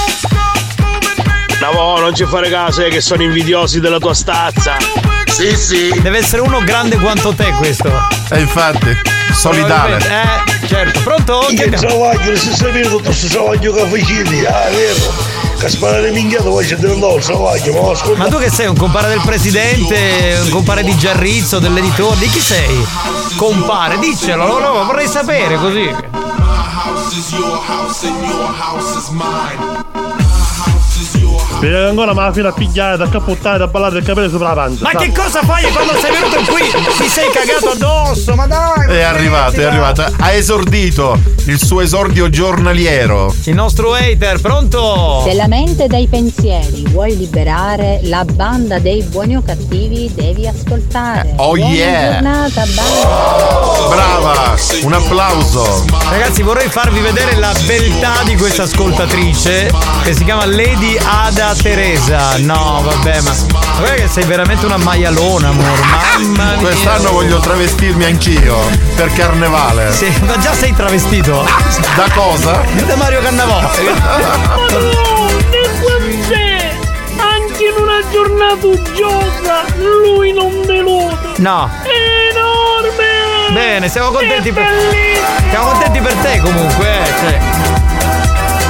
No, 1.58 1.98
non 1.98 2.14
ci 2.14 2.26
fare 2.26 2.50
caso, 2.50 2.84
è 2.84 2.90
che 2.90 3.00
sono 3.00 3.22
invidiosi 3.22 3.80
della 3.80 3.98
tua 3.98 4.12
stazza. 4.12 5.21
Sì, 5.32 5.56
sì. 5.56 5.98
Deve 6.02 6.18
essere 6.18 6.42
uno 6.42 6.60
grande 6.62 6.96
quanto 6.96 7.34
te 7.34 7.50
questo. 7.52 7.90
E 8.30 8.40
infatti, 8.40 8.94
solidale. 9.32 9.96
Eh, 9.96 10.66
certo. 10.66 11.00
Pronto? 11.00 11.46
Che 11.48 11.70
travaglio, 11.70 12.36
se 12.36 12.54
sapete 12.54 12.88
tutto 12.88 13.04
questo 13.04 13.28
travaglio 13.28 13.72
che 13.72 13.80
facevi, 13.80 14.44
ah, 14.44 14.66
è 14.66 14.74
vero? 14.74 15.14
Che 15.58 15.68
sparare 15.70 16.10
minchiato 16.10 16.50
poi 16.50 16.66
c'è 16.66 16.76
dentro 16.76 17.16
il 17.16 17.24
travaglio, 17.24 17.72
ma 17.72 17.90
ascolta. 17.92 18.18
Ma 18.18 18.28
tu 18.28 18.38
che 18.38 18.50
sei? 18.50 18.66
Un 18.66 18.76
compare 18.76 19.08
del 19.08 19.22
presidente? 19.24 20.38
Un 20.42 20.50
compare 20.50 20.82
di 20.84 20.94
Giarrizzo, 20.98 21.58
dell'editore? 21.58 22.18
Di 22.18 22.28
chi 22.28 22.40
sei? 22.40 22.86
Compare, 23.36 23.98
diccelo, 23.98 24.46
no, 24.46 24.58
no, 24.58 24.84
vorrei 24.84 25.08
sapere 25.08 25.56
così. 25.56 25.90
Che 31.62 31.76
ancora 31.76 32.12
ma 32.12 32.32
fino 32.32 32.48
a 32.48 32.52
pigliare, 32.52 32.96
da 32.96 33.08
cappottare, 33.08 33.56
da 33.58 33.68
ballare 33.68 33.92
del 33.92 34.02
capello 34.02 34.28
sopra 34.28 34.48
la 34.48 34.54
pancia. 34.54 34.82
Ma 34.82 34.90
sa? 34.90 34.98
che 34.98 35.12
cosa 35.12 35.42
fai 35.44 35.70
quando 35.70 35.92
sei 35.92 36.10
venuto 36.10 36.50
qui? 36.50 36.60
Ti 36.98 37.08
sei 37.08 37.30
cagato 37.30 37.68
addosso, 37.68 38.34
ma 38.34 38.48
dai! 38.48 38.88
È 38.88 39.02
arrivato, 39.02 39.60
è 39.60 39.62
arrivato. 39.62 40.04
Ha 40.18 40.32
esordito 40.32 41.16
il 41.46 41.62
suo 41.62 41.80
esordio 41.80 42.28
giornaliero. 42.30 43.32
Il 43.44 43.54
nostro 43.54 43.94
hater, 43.94 44.40
pronto? 44.40 45.22
Se 45.24 45.34
la 45.34 45.46
mente 45.46 45.86
dai 45.86 46.08
pensieri 46.08 46.82
vuoi 46.88 47.16
liberare, 47.16 48.00
la 48.02 48.24
banda 48.24 48.80
dei 48.80 49.04
buoni 49.04 49.36
o 49.36 49.42
cattivi 49.44 50.10
devi 50.12 50.48
ascoltare. 50.48 51.34
Oh 51.36 51.54
Buona 51.54 51.72
yeah! 51.72 52.12
giornata, 52.14 52.64
banda. 52.74 53.88
Brava! 53.88 54.56
Un 54.82 54.92
applauso. 54.94 55.84
Ragazzi, 56.10 56.42
vorrei 56.42 56.68
farvi 56.68 56.98
vedere 56.98 57.36
la 57.36 57.54
beltà 57.66 58.24
di 58.24 58.34
questa 58.34 58.64
ascoltatrice 58.64 59.70
che 60.02 60.12
si 60.12 60.24
chiama 60.24 60.44
Lady 60.44 60.96
Ada 60.98 61.50
Teresa. 61.54 62.36
No, 62.38 62.80
vabbè, 62.84 63.20
ma 63.22 63.32
guarda 63.78 63.94
che 63.94 64.08
sei 64.08 64.24
veramente 64.24 64.64
una 64.66 64.76
maialona, 64.76 65.48
amor. 65.48 65.80
Mamma 65.80 66.44
mia. 66.52 66.58
Quest'anno 66.58 67.10
voglio 67.10 67.38
travestirmi 67.40 68.04
anch'io 68.04 68.58
per 68.96 69.12
carnevale. 69.12 69.92
Sì, 69.92 70.12
ma 70.26 70.38
già 70.38 70.54
sei 70.54 70.74
travestito? 70.74 71.46
Da 71.96 72.08
cosa? 72.14 72.62
Da 72.86 72.96
Mario 72.96 73.20
Cannavò. 73.20 73.60
Anche 77.18 77.64
in 77.64 77.74
una 77.82 78.00
giornata 78.10 78.66
uggiosa 78.66 79.64
lui 79.76 80.32
non 80.32 80.62
delude! 80.64 81.16
No. 81.38 81.70
È 81.82 82.30
enorme! 82.30 83.52
Bene, 83.52 83.88
siamo 83.88 84.10
contenti 84.10 84.48
È 84.48 84.52
per. 84.52 84.64
bellissimo! 84.64 85.26
Siamo 85.50 85.70
contenti 85.70 86.00
per 86.00 86.14
te 86.14 86.40
comunque, 86.40 86.88
eh. 86.88 87.06
Cioè. 87.20 87.40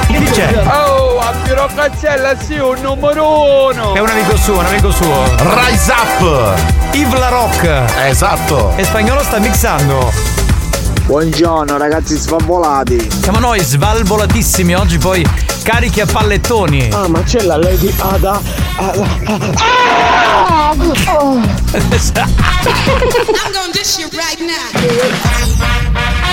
Chi 0.07 0.17
dice? 0.19 0.63
Oh, 0.67 0.92
a 1.23 1.31
Piero 1.43 1.69
sì, 2.45 2.57
un 2.57 2.79
numero 2.81 3.69
uno! 3.69 3.93
È 3.93 3.99
un 3.99 4.09
amico 4.09 4.35
suo, 4.35 4.59
un 4.59 4.65
amico 4.65 4.91
suo. 4.91 5.23
Rise 5.37 5.91
up! 5.91 6.59
Yves 6.93 7.17
La 7.17 7.29
Rock. 7.29 7.63
Esatto. 8.05 8.73
E 8.75 8.83
spagnolo 8.83 9.23
sta 9.23 9.39
mixando. 9.39 10.11
Buongiorno 11.05 11.77
ragazzi 11.77 12.17
svalvolati. 12.17 13.09
Siamo 13.21 13.39
noi 13.39 13.61
svalvolatissimi 13.61 14.75
oggi 14.75 14.97
poi 14.97 15.25
carichi 15.63 16.01
a 16.01 16.05
pallettoni. 16.05 16.89
Ah 16.91 17.07
ma 17.07 17.23
c'è 17.23 17.41
la 17.41 17.55
Lady 17.55 17.93
Ada. 17.97 18.41
Ada. 20.45 20.91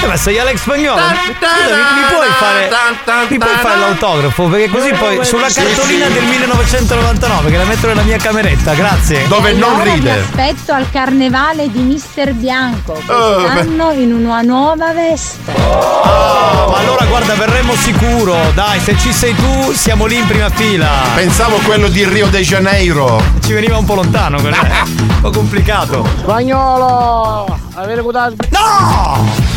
Eh, 0.03 0.07
ma 0.07 0.17
sei 0.17 0.39
Alex 0.39 0.61
Spagnolo? 0.61 0.99
Scusa, 0.99 1.75
mi, 1.75 2.01
mi 2.01 2.07
puoi 2.15 2.29
fare, 2.39 3.27
mi 3.29 3.39
puoi 3.39 3.55
fare 3.61 3.79
l'autografo? 3.81 4.45
Perché 4.47 4.69
così 4.71 4.93
poi 4.93 5.25
sulla 5.25 5.49
cartolina 5.53 6.07
del 6.09 6.25
1999 6.25 7.51
che 7.51 7.57
la 7.59 7.65
metto 7.65 7.87
nella 7.87 8.03
mia 8.03 8.17
cameretta, 8.17 8.73
grazie. 8.75 9.27
Dove 9.29 9.53
non 9.53 9.75
Allora 9.75 9.93
ride. 9.93 10.11
aspetto 10.21 10.73
al 10.73 10.87
carnevale 10.91 11.71
di 11.71 11.81
Mister 11.81 12.33
Bianco. 12.33 12.93
Quest'anno 12.95 13.91
in 13.93 14.13
una 14.15 14.41
nuova 14.41 14.93
veste. 14.93 15.53
Oh, 15.53 16.71
ma 16.71 16.79
allora 16.79 17.05
guarda, 17.05 17.35
verremo 17.35 17.75
sicuro. 17.75 18.37
Dai, 18.55 18.81
se 18.81 18.97
ci 18.99 19.13
sei 19.13 19.35
tu, 19.35 19.73
siamo 19.75 20.07
lì 20.07 20.17
in 20.17 20.27
prima 20.27 20.49
fila. 20.49 20.89
Pensavo 21.15 21.57
quello 21.59 21.89
di 21.89 22.05
Rio 22.07 22.29
de 22.29 22.41
Janeiro. 22.41 23.23
Ci 23.45 23.53
veniva 23.53 23.77
un 23.77 23.85
po' 23.85 23.95
lontano, 23.97 24.41
quello. 24.41 24.57
un 24.57 25.21
po' 25.21 25.31
complicato. 25.31 26.09
Spagnolo! 26.21 27.59
Avere 27.75 28.01
potuto. 28.03 28.35
No! 28.51 29.50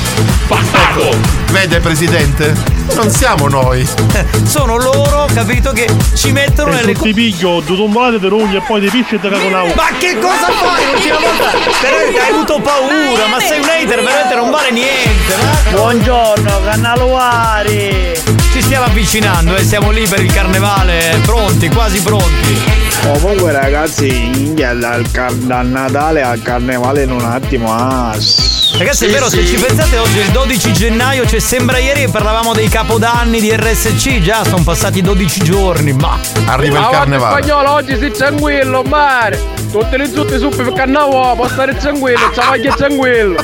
Vede 1.51 1.79
presidente? 1.79 2.55
Non 2.93 3.09
siamo 3.09 3.47
noi. 3.47 3.87
Sono 4.45 4.77
loro, 4.77 5.27
capito, 5.33 5.71
che 5.71 5.87
ci 6.13 6.31
mettono 6.31 6.71
E 6.71 6.75
nelle 6.75 6.91
i 6.91 7.13
piglio, 7.13 7.61
due 7.61 7.77
tombolate 7.77 8.19
di 8.19 8.27
rugli 8.27 8.55
e 8.55 8.61
poi 8.61 8.81
ti 8.81 8.89
pisci 8.89 9.15
e 9.15 9.19
te 9.19 9.29
cago 9.29 9.45
una 9.47 9.63
Ma 9.75 9.89
che 9.97 10.17
cosa 10.19 10.51
fai 10.51 10.85
l'ultima 10.91 11.17
volta? 11.19 11.51
Veramente 11.81 12.19
hai 12.19 12.29
avuto 12.31 12.59
paura, 12.59 13.27
ma 13.27 13.39
sei 13.39 13.59
un 13.59 13.69
hater, 13.69 14.03
veramente 14.03 14.35
non 14.35 14.51
vale 14.51 14.71
niente. 14.71 15.35
va? 15.35 15.71
Buongiorno, 15.71 16.61
Cannaluari! 16.63 18.21
Ci 18.51 18.61
stiamo 18.61 18.85
avvicinando 18.85 19.55
e 19.55 19.63
siamo 19.63 19.91
lì 19.91 20.05
per 20.07 20.21
il 20.23 20.31
carnevale, 20.31 21.19
pronti, 21.23 21.69
quasi 21.69 22.01
pronti. 22.01 22.92
Comunque 23.01 23.51
ragazzi, 23.51 24.07
India 24.07 24.73
dal, 24.73 25.09
car- 25.11 25.33
dal 25.33 25.65
Natale 25.67 26.21
al 26.21 26.41
Carnevale 26.41 27.03
in 27.03 27.11
un 27.11 27.23
attimo. 27.25 27.73
Ah, 27.73 28.13
s- 28.17 28.77
Ragazzi, 28.77 29.05
è 29.05 29.07
sì, 29.07 29.13
vero, 29.13 29.29
se 29.29 29.45
sì. 29.45 29.55
ci 29.55 29.61
pensate 29.63 29.97
oggi 29.97 30.19
è 30.19 30.23
il 30.23 30.31
12 30.31 30.73
gennaio, 30.73 31.27
cioè 31.27 31.39
sembra 31.39 31.77
ieri 31.77 32.01
che 32.01 32.09
parlavamo 32.09 32.53
dei 32.53 32.69
capodanni 32.69 33.39
di 33.39 33.51
RSC, 33.55 34.19
già 34.21 34.43
sono 34.43 34.63
passati 34.63 35.01
12 35.01 35.43
giorni, 35.43 35.93
ma 35.93 36.17
Arriva 36.45 36.79
il 36.79 36.87
carnevale. 36.89 37.43
spagnolo, 37.43 37.71
oggi 37.71 37.97
sei 37.99 38.11
tranquillo, 38.11 38.81
mare! 38.83 39.39
Tutte 39.71 39.97
le 39.97 40.09
zuppe 40.11 40.39
suppe 40.39 40.63
per 40.63 40.73
cannavo, 40.73 41.35
può 41.35 41.47
stare 41.47 41.75
tranquillo, 41.75 42.29
travaglia 42.33 42.73
tranquillo! 42.73 43.43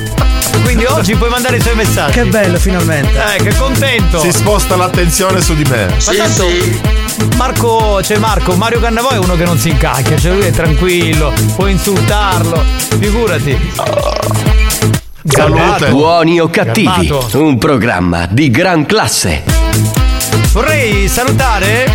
quindi 0.63 0.85
oggi 0.85 1.15
puoi 1.15 1.29
mandare 1.29 1.57
i 1.57 1.59
tuoi 1.61 1.75
messaggi. 1.75 2.11
Che 2.13 2.25
bello, 2.25 2.57
finalmente. 2.57 3.11
Eh, 3.35 3.43
che 3.43 3.55
contento. 3.55 4.19
Si 4.19 4.31
sposta 4.31 4.75
l'attenzione 4.75 5.41
su 5.41 5.53
di 5.55 5.63
me. 5.69 5.85
Ma 6.05 6.13
tanto 6.13 6.45
Marco, 7.37 8.01
cioè 8.03 8.17
Marco, 8.17 8.55
Mario 8.55 8.79
Cannavò 8.79 9.09
è 9.09 9.17
uno 9.17 9.35
che 9.35 9.45
non 9.45 9.57
si 9.57 9.69
incacchia, 9.69 10.17
cioè 10.17 10.33
lui 10.33 10.45
è 10.45 10.51
tranquillo, 10.51 11.33
puoi 11.55 11.71
insultarlo, 11.71 12.63
figurati. 12.99 13.57
Garbato. 15.21 15.89
Buoni 15.89 16.39
o 16.39 16.49
cattivi, 16.49 17.07
Garbato. 17.07 17.43
un 17.43 17.57
programma 17.57 18.27
di 18.29 18.49
gran 18.49 18.85
classe. 18.85 19.43
Vorrei 20.59 21.07
salutare 21.07 21.89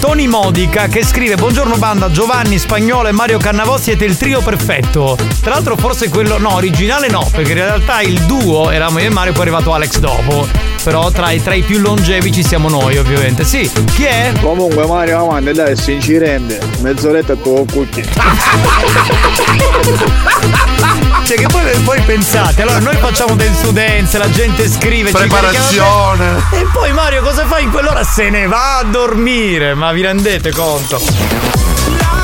Tony 0.00 0.26
Modica 0.26 0.86
che 0.86 1.04
scrive 1.04 1.34
Buongiorno 1.34 1.76
banda, 1.76 2.10
Giovanni, 2.10 2.58
Spagnolo 2.58 3.08
e 3.08 3.12
Mario 3.12 3.36
Cannavò 3.36 3.76
siete 3.76 4.06
il 4.06 4.16
trio 4.16 4.40
perfetto. 4.40 5.18
Tra 5.42 5.50
l'altro 5.50 5.76
forse 5.76 6.08
quello, 6.08 6.38
no, 6.38 6.54
originale 6.54 7.08
no, 7.08 7.28
perché 7.30 7.50
in 7.50 7.58
realtà 7.58 8.00
il 8.00 8.18
duo 8.22 8.70
eravamo 8.70 9.00
io 9.00 9.08
e 9.08 9.10
Mario, 9.10 9.32
poi 9.32 9.42
è 9.42 9.44
arrivato 9.48 9.74
Alex 9.74 9.98
dopo. 9.98 10.48
Però 10.82 11.10
tra 11.10 11.30
i, 11.30 11.42
tra 11.42 11.52
i 11.52 11.60
più 11.60 11.78
longevi 11.78 12.32
ci 12.32 12.42
siamo 12.42 12.70
noi 12.70 12.96
ovviamente. 12.96 13.44
Sì, 13.44 13.70
chi 13.92 14.04
è? 14.04 14.32
Comunque 14.40 14.86
Mario 14.86 15.20
avanti, 15.20 15.52
dai, 15.52 15.76
si 15.76 16.00
ci 16.00 16.16
rende. 16.16 16.58
Mezz'oretta 16.80 17.34
e 17.34 17.42
tu 17.42 17.66
cucchi. 17.70 18.02
Cioè 21.24 21.38
che 21.38 21.46
poi, 21.46 21.62
poi 21.84 22.00
pensate, 22.02 22.60
allora 22.60 22.80
noi 22.80 22.96
facciamo 22.96 23.34
del 23.34 23.50
studenze, 23.54 24.18
la 24.18 24.28
gente 24.28 24.68
scrive, 24.68 25.08
ci 25.08 25.16
Preparazione. 25.16 26.18
carichiamo- 26.18 26.50
E 26.52 26.66
poi 26.70 26.92
Mario 26.92 27.22
cosa 27.22 27.46
fa 27.46 27.60
in 27.60 27.70
quell'ora? 27.74 28.04
Se 28.04 28.30
ne 28.30 28.46
va 28.46 28.78
a 28.78 28.84
dormire, 28.84 29.74
ma 29.74 29.90
vi 29.90 30.02
rendete 30.02 30.52
conto? 30.52 32.23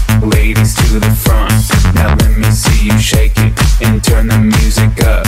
ladies 0.23 0.75
to 0.75 0.99
the 0.99 1.11
front. 1.11 1.51
Now 1.95 2.15
let 2.15 2.37
me 2.37 2.49
see 2.51 2.85
you 2.85 2.97
shake 2.99 3.33
it 3.37 3.53
and 3.81 4.03
turn 4.03 4.27
the 4.27 4.37
music 4.37 4.91
up. 5.03 5.25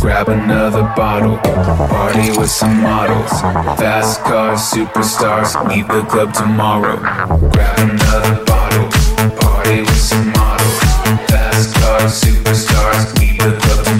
Grab 0.00 0.28
another 0.28 0.82
bottle, 0.96 1.36
party 1.38 2.30
with 2.38 2.50
some 2.50 2.80
models. 2.82 3.30
Fast 3.78 4.20
cars, 4.22 4.60
superstars, 4.60 5.54
leave 5.68 5.88
the 5.88 6.02
club 6.02 6.32
tomorrow. 6.32 6.96
Grab 7.50 7.78
another 7.78 8.44
bottle, 8.44 8.88
party 9.40 9.80
with 9.80 10.00
some 10.00 10.28
models. 10.32 10.78
Fast 11.28 11.74
cars, 11.74 12.20
superstars, 12.22 13.18
leave 13.20 13.38
the 13.38 13.58
club 13.60 13.84
tomorrow. 13.84 13.99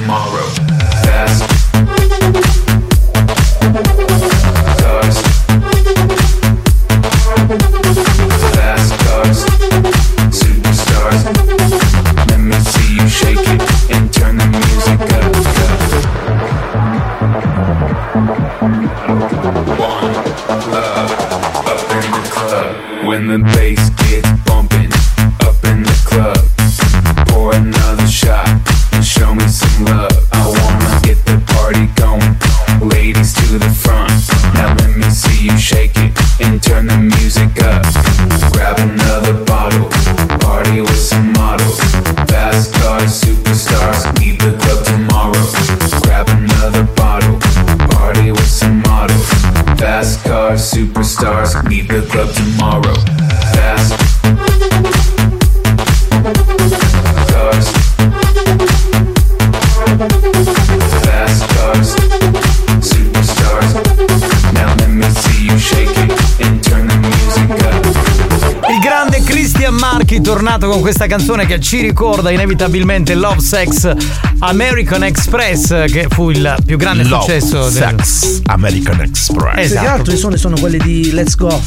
Con 70.71 70.81
questa 70.83 71.07
canzone 71.07 71.47
che 71.47 71.59
ci 71.61 71.81
ricorda 71.81 72.31
inevitabilmente 72.31 73.15
Love 73.15 73.41
Sex 73.41 73.93
American 74.39 75.03
Express 75.03 75.91
che 75.91 76.07
fu 76.09 76.31
il 76.31 76.55
più 76.65 76.77
grande 76.77 77.03
Love 77.05 77.23
successo 77.25 77.69
del- 77.71 77.73
Sex 78.03 78.41
American 78.47 79.01
Express. 79.01 79.37
Più 79.55 79.55
che 79.55 79.61
Esatto. 79.63 79.89
altro 79.89 80.13
i 80.13 80.17
suoni 80.17 80.37
sono 80.37 80.57
quelli 80.59 80.79
di 80.79 81.11
Let's 81.13 81.35
Go. 81.37 81.61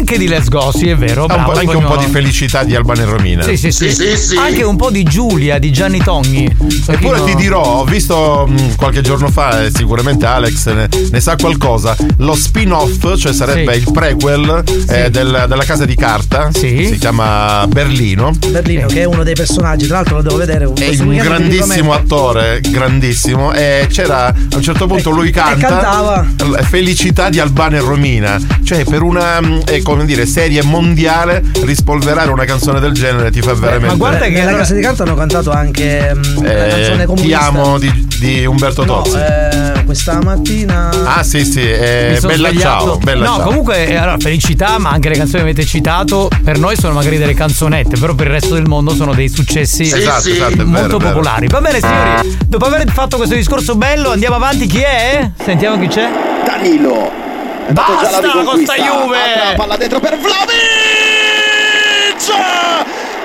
Anche 0.00 0.16
di 0.16 0.28
Let's 0.28 0.48
Go, 0.48 0.72
sì, 0.74 0.88
è 0.88 0.96
vero. 0.96 1.26
Ha 1.26 1.34
un 1.36 1.44
po'- 1.44 1.50
bravo, 1.52 1.58
anche 1.60 1.76
un 1.76 1.84
po' 1.84 1.96
di 1.98 2.06
felicità 2.06 2.64
di 2.64 2.74
Albano 2.74 3.02
e 3.02 3.04
Romina. 3.04 3.42
Sì, 3.42 3.56
sì, 3.58 3.70
sì, 3.70 4.36
Anche 4.38 4.62
un 4.62 4.76
po' 4.76 4.90
di 4.90 5.02
Giulia, 5.02 5.58
di 5.58 5.70
Gianni 5.70 5.98
Togni. 6.02 6.50
Eppure 6.88 7.22
ti 7.24 7.34
dirò, 7.34 7.60
ho 7.62 7.84
visto 7.84 8.46
mh, 8.48 8.76
qualche 8.76 9.02
giorno 9.02 9.28
fa, 9.28 9.62
e 9.64 9.70
sicuramente 9.72 10.24
Alex 10.24 10.72
ne, 10.72 10.88
ne 11.10 11.20
sa 11.20 11.36
qualcosa, 11.36 11.94
lo 12.18 12.34
spin-off, 12.34 13.14
cioè 13.18 13.32
sarebbe 13.34 13.74
Sì. 13.74 13.78
il 13.80 13.92
prequel 13.92 14.64
eh, 14.88 15.10
del- 15.10 15.44
della 15.46 15.64
casa 15.64 15.84
di 15.84 15.94
carta, 15.94 16.48
si 16.52 16.96
chiama 16.98 17.66
Berlino. 17.68 18.32
Berlino, 18.48 18.86
che 18.86 19.02
è 19.02 19.04
uno 19.04 19.22
dei 19.22 19.34
personaggi, 19.34 19.86
tra 19.86 19.96
l'altro 19.96 20.16
lo 20.16 20.22
devo 20.22 20.36
vedere. 20.36 20.64
È 20.64 20.98
un 21.00 21.14
grandissimo 21.16 21.92
attore, 21.92 22.60
grandissimo. 22.70 23.52
E 23.52 23.86
c'era 23.90 24.28
a 24.28 24.34
un 24.56 24.62
certo 24.62 24.86
punto 24.86 25.10
lui 25.10 25.30
canta 25.30 25.66
cantava. 25.68 26.26
l- 26.46 26.64
Felicità 26.64 27.28
di 27.28 27.38
Albano 27.38 27.76
e 27.76 27.80
Romina. 27.80 28.40
Cioè, 28.64 28.84
per 28.84 29.02
una 29.02 29.38
eh, 29.66 29.82
come 29.90 30.04
dire, 30.06 30.26
serie 30.26 30.62
mondiale, 30.62 31.42
rispolverare 31.62 32.30
una 32.30 32.44
canzone 32.44 32.80
del 32.80 32.92
genere 32.92 33.30
ti 33.30 33.40
fa 33.40 33.54
veramente. 33.54 34.28
Nella 34.30 34.56
casa 34.56 34.74
di 34.74 34.80
canto 34.80 35.02
hanno 35.02 35.14
cantato 35.14 35.50
anche 35.50 35.98
la 36.42 36.64
Eh, 36.64 36.68
canzone 36.68 36.98
ti 37.00 37.04
comunista. 37.06 37.40
amo 37.40 37.78
di, 37.78 38.06
di 38.18 38.44
Umberto 38.46 38.84
No, 38.84 39.02
Tozzi. 39.02 39.16
eh, 39.16 39.84
questa 39.84 40.20
mattina. 40.22 40.90
Ah, 41.04 41.22
sì, 41.22 41.44
sì, 41.44 41.60
eh, 41.60 42.18
bella 42.22 42.48
svegliato. 42.48 42.84
ciao, 42.84 42.98
bella 42.98 43.26
no, 43.26 43.36
ciao. 43.36 43.46
comunque, 43.46 43.86
eh, 43.88 43.96
allora, 43.96 44.16
felicità, 44.18 44.78
ma 44.78 44.90
anche 44.90 45.08
le 45.08 45.16
canzoni 45.16 45.42
che 45.44 45.50
avete 45.50 45.64
citato, 45.66 46.28
per 46.42 46.58
noi 46.58 46.76
sono 46.76 46.94
magari 46.94 47.18
delle 47.18 47.34
canzonette, 47.34 47.96
però 47.98 48.14
per 48.14 48.26
il 48.28 48.32
resto 48.32 48.54
del 48.54 48.66
mondo 48.66 48.94
sono 48.94 49.12
dei 49.14 49.28
successi 49.28 49.84
Sì, 49.84 49.96
Esatto, 49.98 50.20
sì. 50.22 50.30
esatto, 50.32 50.56
vero, 50.56 50.66
molto 50.68 50.96
vero. 50.98 51.10
popolari. 51.10 51.46
Va 51.48 51.60
bene, 51.60 51.80
signori, 51.80 52.36
dopo 52.46 52.66
aver 52.66 52.90
fatto 52.90 53.16
questo 53.16 53.34
discorso 53.34 53.74
bello, 53.76 54.10
andiamo 54.10 54.36
avanti. 54.36 54.66
Chi 54.66 54.80
è? 54.80 55.30
Sentiamo 55.42 55.78
chi 55.80 55.88
c'è. 55.88 56.08
Danilo. 56.44 57.29
Basta 57.72 58.20
con 58.44 58.62
sta 58.62 58.74
Juve! 58.76 59.22
Altra 59.22 59.54
palla 59.56 59.76
dentro 59.76 60.00
per 60.00 60.18
Vlaovic! 60.18 60.54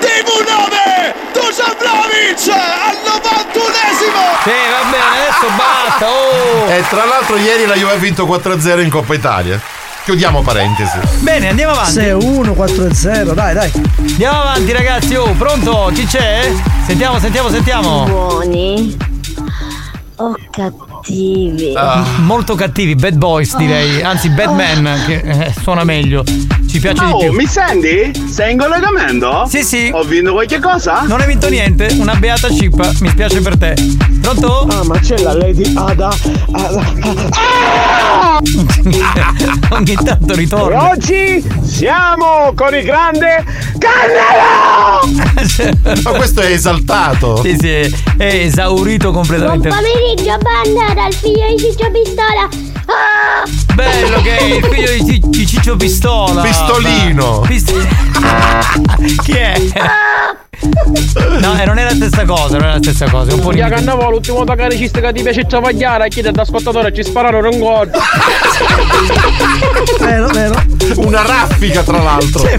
TV9! 0.00 1.14
Dusan 1.32 1.74
Vlaovic 1.78 2.48
al 2.48 2.96
91esimo! 3.04 4.22
Sì, 4.42 4.56
va 4.70 4.82
bene, 4.90 5.04
adesso 5.14 5.46
basta. 5.56 6.06
Oh. 6.06 6.70
E 6.70 6.84
tra 6.88 7.04
l'altro 7.04 7.36
ieri 7.36 7.66
la 7.66 7.74
Juve 7.74 7.92
ha 7.92 7.96
vinto 7.96 8.24
4-0 8.26 8.82
in 8.82 8.90
Coppa 8.90 9.14
Italia. 9.14 9.60
Chiudiamo 10.04 10.42
parentesi. 10.42 10.98
Bene, 11.18 11.48
andiamo 11.48 11.72
avanti. 11.72 11.98
6-1, 11.98 12.54
4-0, 12.54 13.32
dai, 13.32 13.54
dai. 13.54 13.72
Andiamo 13.98 14.40
avanti 14.42 14.70
ragazzi, 14.70 15.16
oh, 15.16 15.32
pronto? 15.32 15.90
Chi 15.92 16.06
c'è? 16.06 16.52
Sentiamo, 16.86 17.18
sentiamo, 17.18 17.48
sentiamo. 17.50 18.04
Buoni 18.04 18.96
o 20.16 20.34
cattivi? 21.06 21.72
Ah, 21.76 22.04
molto 22.22 22.54
cattivi, 22.54 22.94
bad 22.94 23.16
boys 23.16 23.56
direi, 23.56 24.02
anzi 24.02 24.28
bad 24.30 24.54
man 24.54 24.98
che 25.06 25.20
eh, 25.24 25.54
suona 25.60 25.84
meglio. 25.84 26.24
Ci 26.68 26.80
piace 26.80 27.04
Oh, 27.04 27.18
di 27.18 27.26
più. 27.28 27.32
mi 27.36 27.46
senti? 27.46 28.12
Sei 28.30 28.52
in 28.52 28.58
collegamento? 28.58 29.46
Sì, 29.48 29.62
sì. 29.62 29.88
Ho 29.92 30.02
vinto 30.02 30.32
qualche 30.32 30.58
cosa? 30.58 31.02
Non 31.06 31.20
hai 31.20 31.26
vinto 31.26 31.48
niente, 31.48 31.94
una 31.98 32.14
beata 32.16 32.48
chip, 32.48 32.74
mi 33.00 33.08
spiace 33.08 33.40
per 33.40 33.56
te. 33.56 33.74
Pronto? 34.20 34.66
Ah, 34.68 34.84
ma 34.84 34.98
c'è 34.98 35.18
la 35.18 35.32
Lady 35.34 35.72
Ada. 35.74 36.14
Ogni 39.70 39.94
tanto 39.94 40.32
E 40.32 40.36
ritorna. 40.36 40.90
oggi 40.90 41.42
siamo 41.64 42.52
con 42.54 42.74
il 42.74 42.84
grande 42.84 43.44
Cannavo! 43.78 45.06
Ma 46.02 46.10
questo 46.10 46.40
è 46.40 46.50
esaltato. 46.50 47.40
Sì, 47.42 47.56
sì, 47.58 47.68
è 47.68 47.88
esaurito 48.24 49.10
Buon 49.10 49.26
completamente. 49.26 49.68
pomeriggio, 49.68 50.36
banda, 50.38 50.92
dal 50.96 51.12
figlio 51.12 51.46
di 51.54 51.58
Ciccio 51.58 51.90
Pistola. 51.90 52.48
Ah! 52.86 53.44
Bello 53.74 54.22
che 54.22 54.36
è 54.38 54.42
il 54.44 54.64
figlio 54.64 55.04
di, 55.04 55.04
Ci- 55.04 55.20
di 55.28 55.46
Ciccio 55.46 55.76
Pistola. 55.76 56.40
Pistolino. 56.40 57.40
Pist- 57.40 58.15
Chi 59.22 59.32
è? 59.32 59.54
No, 61.40 61.54
eh, 61.60 61.64
non 61.66 61.78
è 61.78 61.84
la 61.84 61.90
stessa 61.90 62.24
cosa, 62.24 62.56
non 62.56 62.68
è 62.68 62.72
la 62.72 62.78
stessa 62.78 63.08
cosa, 63.10 63.34
un 63.34 63.40
po' 63.40 63.50
limitato. 63.50 63.74
cannavo 63.74 64.10
l'ultimo 64.10 64.44
tacaricista 64.44 65.00
che 65.00 65.12
ti 65.12 65.22
piace 65.22 65.44
travagliare, 65.44 66.08
chiede 66.08 66.32
da 66.32 66.42
ascoltatore 66.42 66.92
ci 66.94 67.04
spararono 67.04 67.50
un 67.50 67.58
gol. 67.58 67.90
Vero, 70.00 70.28
vero. 70.28 70.62
Una 70.96 71.22
raffica, 71.22 71.82
tra 71.82 72.00
l'altro. 72.02 72.40
Cioè, 72.40 72.58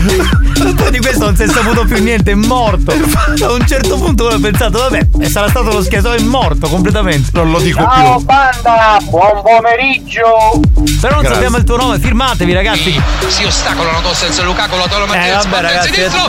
Poi 0.74 0.92
di 0.92 1.00
questo 1.00 1.26
non 1.26 1.36
si 1.36 1.44
è 1.44 1.48
saputo 1.48 1.86
più 1.86 2.02
niente, 2.02 2.32
è 2.32 2.36
morto. 2.36 2.92
A 2.92 3.52
un 3.52 3.66
certo 3.66 3.98
punto 3.98 4.26
uno 4.26 4.36
ha 4.36 4.40
pensato, 4.40 4.80
vabbè, 4.80 5.08
e 5.20 5.30
sarà 5.30 5.50
stato 5.50 5.72
lo 5.72 5.82
scherzo, 5.82 6.12
è 6.12 6.20
morto 6.22 6.68
completamente. 6.68 7.30
Non 7.34 7.52
lo 7.52 7.60
dico 7.60 7.80
Ciao 7.82 8.20
banda, 8.20 8.98
buon 9.10 9.42
pomeriggio! 9.44 10.60
Però 11.00 11.14
non 11.14 11.22
Grazie. 11.22 11.30
sappiamo 11.34 11.58
il 11.58 11.64
tuo 11.64 11.78
nome, 11.78 12.00
firmatevi 12.00 12.54
ragazzi. 12.54 13.02
Si 13.28 13.44
ostacolano 13.44 14.02
con 14.02 14.14
senza 14.14 14.44
Lukaku, 14.44 14.76
la 14.78 14.88
tolo 14.88 15.06
Eh, 15.06 15.08
Martinez, 15.08 15.46
vabbè, 15.50 15.62
Martinez 15.62 15.62
ragazzi, 15.62 15.94
sinistro. 15.94 16.28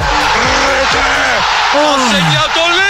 Rete! 0.68 0.98
Ha 1.72 1.98
segnato 2.10 2.60
l'Inter! 2.68 2.87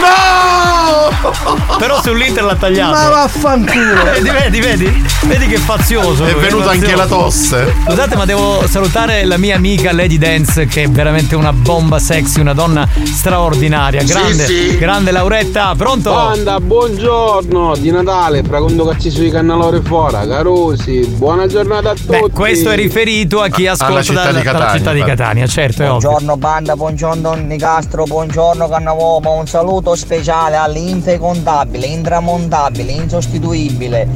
No! 0.00 1.76
Però 1.78 2.00
sull'Inter 2.02 2.44
l'ha 2.44 2.56
tagliato. 2.56 2.92
Ma 2.92 3.08
vaffanculo. 3.08 4.04
Vedi, 4.04 4.30
vedi, 4.30 4.60
vedi? 4.60 5.06
Vedi 5.24 5.46
che 5.46 5.58
fazioso. 5.58 6.24
È 6.24 6.34
venuta 6.34 6.70
anche 6.70 6.94
la 6.94 7.06
tosse. 7.06 7.74
Scusate, 7.86 8.16
ma 8.16 8.24
devo 8.24 8.66
salutare 8.66 9.24
la 9.24 9.36
mia 9.36 9.56
amica 9.56 9.92
Lady 9.92 10.18
Dance, 10.18 10.66
che 10.66 10.84
è 10.84 10.88
veramente 10.88 11.34
una 11.34 11.52
bomba 11.52 11.98
sexy, 11.98 12.40
una 12.40 12.54
donna 12.54 12.88
straordinaria. 13.04 14.02
Grande, 14.04 14.46
sì. 14.46 14.76
grande 14.78 15.10
Lauretta, 15.10 15.74
pronto? 15.76 16.12
Banda, 16.12 16.60
buongiorno 16.60 17.76
di 17.76 17.90
Natale, 17.90 18.42
fragondo 18.42 18.86
cazzi 18.86 19.10
sui 19.10 19.30
cannalori 19.30 19.80
fuori, 19.82 20.26
carosi, 20.28 21.06
buona 21.06 21.46
giornata 21.46 21.90
a 21.90 21.94
tutti. 21.94 22.06
Beh, 22.06 22.30
questo 22.32 22.70
è 22.70 22.76
riferito 22.76 23.40
a 23.40 23.48
chi 23.48 23.66
ascolta 23.66 24.02
città 24.02 24.24
dalla, 24.24 24.38
di 24.38 24.44
dalla 24.44 24.58
Catania, 24.58 24.78
città 24.78 24.92
di. 24.92 25.02
Catania, 25.02 25.46
certo, 25.46 25.82
è 25.82 25.90
ovvio. 25.90 26.08
Buongiorno 26.08 26.36
banda, 26.36 26.76
buongiorno 26.76 27.34
Nicastro, 27.34 28.04
buongiorno 28.04 28.68
Cannavomo, 28.68 29.32
un 29.32 29.46
saluto 29.46 29.85
speciale 29.94 30.56
all'infecontabile, 30.56 31.86
intramontabile, 31.86 32.92
insostituibile, 32.92 34.08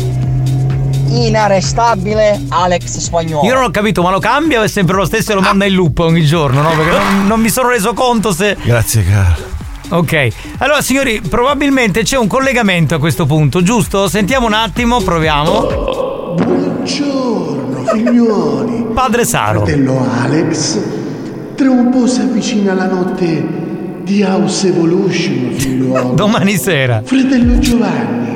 inarrestabile 1.08 2.40
Alex 2.48 2.98
Spagnolo. 2.98 3.46
Io 3.46 3.54
non 3.54 3.64
ho 3.64 3.70
capito, 3.70 4.02
ma 4.02 4.10
lo 4.10 4.18
cambia 4.18 4.60
o 4.60 4.62
è 4.62 4.68
sempre 4.68 4.96
lo 4.96 5.04
stesso 5.04 5.32
e 5.32 5.34
lo 5.34 5.40
manda 5.40 5.64
in 5.64 5.74
loop 5.74 5.98
ogni 6.00 6.24
giorno, 6.24 6.62
no? 6.62 6.70
Perché 6.70 6.90
non, 6.90 7.26
non 7.28 7.40
mi 7.40 7.50
sono 7.50 7.68
reso 7.68 7.92
conto 7.94 8.32
se. 8.32 8.56
Grazie, 8.62 9.04
caro. 9.04 9.58
Ok, 9.90 10.28
allora 10.58 10.82
signori, 10.82 11.20
probabilmente 11.20 12.02
c'è 12.04 12.16
un 12.16 12.28
collegamento 12.28 12.94
a 12.94 12.98
questo 12.98 13.26
punto, 13.26 13.62
giusto? 13.62 14.08
Sentiamo 14.08 14.46
un 14.46 14.52
attimo, 14.52 15.00
proviamo. 15.00 16.34
Buongiorno 16.36 17.50
figliuoli. 17.92 18.86
Padre 18.94 19.24
Saro. 19.24 19.64
Fratello 19.64 20.06
Alex. 20.22 20.78
Tra 21.54 21.70
un 21.70 21.90
po' 21.90 22.06
si 22.06 22.20
avvicina 22.20 22.74
la 22.74 22.86
notte 22.86 23.68
di 24.02 24.22
House 24.22 24.68
Evolution, 24.68 25.50
figliuolo. 25.52 26.12
Domani 26.14 26.56
sera. 26.56 27.02
Fratello 27.04 27.58
Giovanni. 27.58 28.28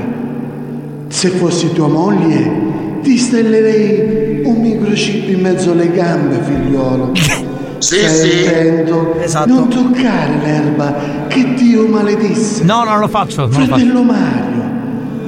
Se 1.09 1.29
fossi 1.31 1.73
tua 1.73 1.89
moglie, 1.89 2.99
ti 3.03 3.17
stellerei 3.17 4.43
un 4.45 4.61
microchip 4.61 5.29
in 5.29 5.41
mezzo 5.41 5.73
alle 5.73 5.91
gambe, 5.91 6.41
figliuolo. 6.43 7.13
Sì, 7.79 7.97
Stai 7.99 8.31
sì. 8.31 8.47
attento. 8.47 9.21
Esatto. 9.21 9.53
Non 9.53 9.69
toccare 9.69 10.39
l'erba 10.43 10.95
che 11.29 11.53
Dio 11.55 11.87
maledisse. 11.87 12.65
No, 12.65 12.83
non 12.83 12.99
lo 12.99 13.09
faccio, 13.09 13.43
non 13.43 13.51
lo 13.51 13.55
faccio. 13.57 13.67
Fratello 13.67 14.03
Mario, 14.03 14.63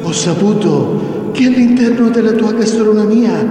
ho 0.00 0.12
saputo 0.12 1.30
che 1.32 1.44
all'interno 1.44 2.08
della 2.08 2.32
tua 2.32 2.52
gastronomia 2.52 3.46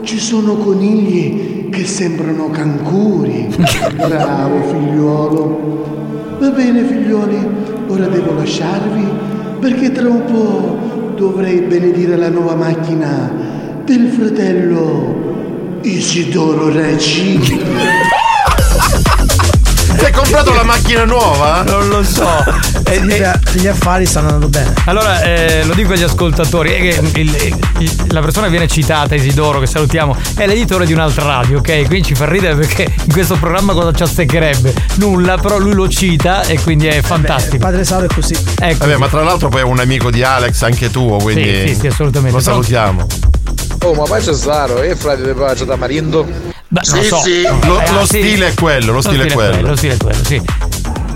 ci 0.00 0.18
sono 0.18 0.54
conigli 0.56 1.68
che 1.68 1.84
sembrano 1.84 2.48
cancuri. 2.48 3.48
Bravo 3.94 4.62
figliuolo. 4.70 6.05
Va 6.38 6.50
bene 6.50 6.84
figlioli, 6.84 7.46
ora 7.86 8.06
devo 8.08 8.34
lasciarvi 8.34 9.04
perché 9.58 9.90
tra 9.90 10.08
un 10.08 10.24
po' 10.24 11.14
dovrei 11.16 11.60
benedire 11.60 12.16
la 12.16 12.28
nuova 12.28 12.54
macchina 12.54 13.32
del 13.84 14.08
fratello 14.08 15.78
Isidoro 15.82 16.68
Reggi. 16.68 17.40
Ti 19.96 20.04
hai 20.04 20.12
comprato 20.12 20.52
la 20.52 20.62
macchina 20.62 21.04
nuova? 21.04 21.62
Non 21.62 21.88
lo 21.88 22.02
so. 22.02 22.26
E- 22.84 23.00
Gli, 23.04 23.12
e- 23.12 23.32
gli 23.54 23.66
affari 23.66 24.04
stanno 24.06 24.26
andando 24.26 24.48
bene. 24.48 24.72
allora, 24.84 25.22
eh, 25.22 25.64
lo 25.64 25.74
dico 25.74 25.92
agli 25.94 26.02
ascoltatori, 26.02 26.70
è 26.70 26.78
che 26.80 27.20
il- 27.20 27.56
il- 27.78 27.96
la 28.08 28.20
persona 28.20 28.46
che 28.46 28.52
viene 28.52 28.68
citata, 28.68 29.14
Isidoro, 29.14 29.58
che 29.58 29.66
salutiamo, 29.66 30.14
è 30.36 30.46
l'editore 30.46 30.86
di 30.86 30.92
un'altra 30.92 31.24
radio, 31.24 31.58
ok? 31.58 31.86
Quindi 31.86 32.02
ci 32.04 32.14
fa 32.14 32.26
ridere 32.26 32.54
perché 32.54 32.82
in 33.04 33.12
questo 33.12 33.36
programma 33.36 33.72
cosa 33.72 33.92
ci 33.92 34.02
azzeccherebbe? 34.02 34.74
Nulla, 34.96 35.38
però 35.38 35.58
lui 35.58 35.72
lo 35.74 35.88
cita 35.88 36.42
e 36.42 36.60
quindi 36.60 36.86
è 36.86 37.00
fantastico. 37.02 37.58
Padre 37.58 37.84
Saro 37.84 38.04
è 38.04 38.08
così. 38.14 38.36
Ecco. 38.60 38.78
Vabbè, 38.78 38.96
ma 38.96 39.08
tra 39.08 39.22
l'altro 39.22 39.48
poi 39.48 39.60
è 39.60 39.64
un 39.64 39.78
amico 39.80 40.10
di 40.10 40.22
Alex, 40.22 40.62
anche 40.62 40.90
tuo, 40.90 41.16
quindi. 41.16 41.42
Sì, 41.66 41.74
sì, 41.74 41.80
sì, 41.80 41.86
assolutamente. 41.88 42.36
Lo 42.36 42.42
salutiamo. 42.42 43.06
Oh, 43.84 43.94
ma 43.94 44.04
pace 44.04 44.32
Saro, 44.34 44.82
e 44.82 44.94
frate 44.96 45.22
di 45.24 45.32
pace 45.32 45.64
da 45.64 45.76
Marindo? 45.76 46.26
Beh, 46.68 46.80
Sì, 46.84 47.02
so. 47.04 47.16
sì. 47.18 47.42
Lo- 47.42 47.80
lo 47.92 48.04
stile 48.04 48.48
è 48.48 48.54
quello, 48.54 48.92
lo 48.92 49.00
stile 49.00 49.26
è 49.26 49.32
quello. 49.32 49.68
Lo 49.68 49.76
stile 49.76 49.94
è 49.94 49.96
quello, 49.96 50.24
sì. 50.24 50.42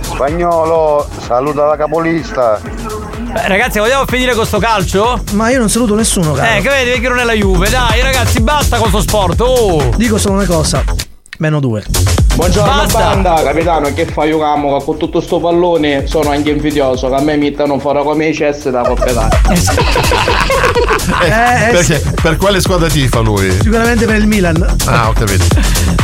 Spagnolo, 0.02 1.08
saluta 1.26 1.66
la 1.66 1.76
capolista. 1.76 2.60
Beh, 2.62 3.48
ragazzi, 3.48 3.78
vogliamo 3.78 4.04
finire 4.06 4.34
con 4.34 4.44
sto 4.46 4.58
calcio? 4.58 5.22
Ma 5.32 5.50
io 5.50 5.58
non 5.58 5.68
saluto 5.68 5.94
nessuno, 5.94 6.32
caro. 6.32 6.56
Eh, 6.58 6.60
che 6.62 6.68
vedi 6.68 6.90
perché 6.90 7.08
non 7.08 7.18
è 7.20 7.24
la 7.24 7.32
Juve? 7.32 7.68
Dai, 7.68 8.00
ragazzi, 8.00 8.40
basta 8.40 8.76
con 8.78 8.88
sto 8.88 9.00
sport. 9.00 9.40
Oh! 9.40 9.90
Dico 9.96 10.18
solo 10.18 10.34
una 10.34 10.46
cosa. 10.46 10.82
Meno 11.40 11.58
due. 11.58 11.82
Buongiorno 12.34 12.70
Basta. 12.70 12.98
banda, 12.98 13.42
capitano, 13.42 13.92
che 13.94 14.04
fai 14.04 14.28
io 14.28 14.38
camo 14.38 14.76
che 14.76 14.84
con 14.84 14.98
tutto 14.98 15.22
sto 15.22 15.40
pallone 15.40 16.06
sono 16.06 16.28
anche 16.30 16.50
invidioso, 16.50 17.08
che 17.08 17.14
a 17.14 17.20
me 17.22 17.36
mettano 17.36 17.78
fuori 17.78 18.02
come 18.02 18.26
i 18.28 18.34
cessi 18.34 18.70
da 18.70 18.82
Italia. 18.82 19.28
Eh, 21.22 21.26
Eh, 21.26 21.68
eh, 21.68 21.70
perché 21.72 22.02
per 22.22 22.36
quale 22.36 22.60
squadra 22.60 22.88
tifa 22.88 23.20
lui? 23.20 23.50
Sicuramente 23.50 24.04
per 24.06 24.16
il 24.16 24.26
Milan. 24.26 24.76
Ah, 24.86 25.08
ho 25.08 25.12
capito. 25.12 25.44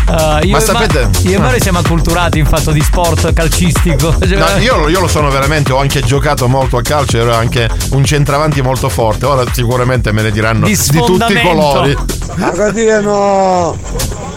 Ah, 0.07 0.40
io 0.42 0.53
Ma 0.53 0.61
sapete- 0.61 1.03
Ma- 1.05 1.31
io 1.31 1.37
e 1.37 1.38
Mario 1.38 1.61
siamo 1.61 1.79
acculturati 1.79 2.38
in 2.38 2.46
fatto 2.46 2.70
di 2.72 2.81
sport 2.81 3.33
calcistico. 3.33 4.16
Cioè, 4.18 4.37
No, 4.37 4.46
io, 4.59 4.88
io 4.88 5.01
lo 5.01 5.07
sono 5.07 5.31
veramente, 5.31 5.72
ho 5.72 5.79
anche 5.79 6.01
giocato 6.01 6.49
molto 6.49 6.77
a 6.79 6.83
calcio, 6.83 7.18
ero 7.18 7.35
anche 7.35 7.68
un 7.90 8.05
centravanti 8.05 8.62
molto 8.62 8.88
forte. 8.88 9.27
Ora 9.27 9.44
sicuramente 9.53 10.11
me 10.12 10.22
ne 10.22 10.31
diranno 10.33 10.66
Di 10.66 10.77
di, 10.90 10.99
tutti 10.99 11.33
i 11.33 11.42
colori. 11.42 11.96
Agatino, 12.38 13.77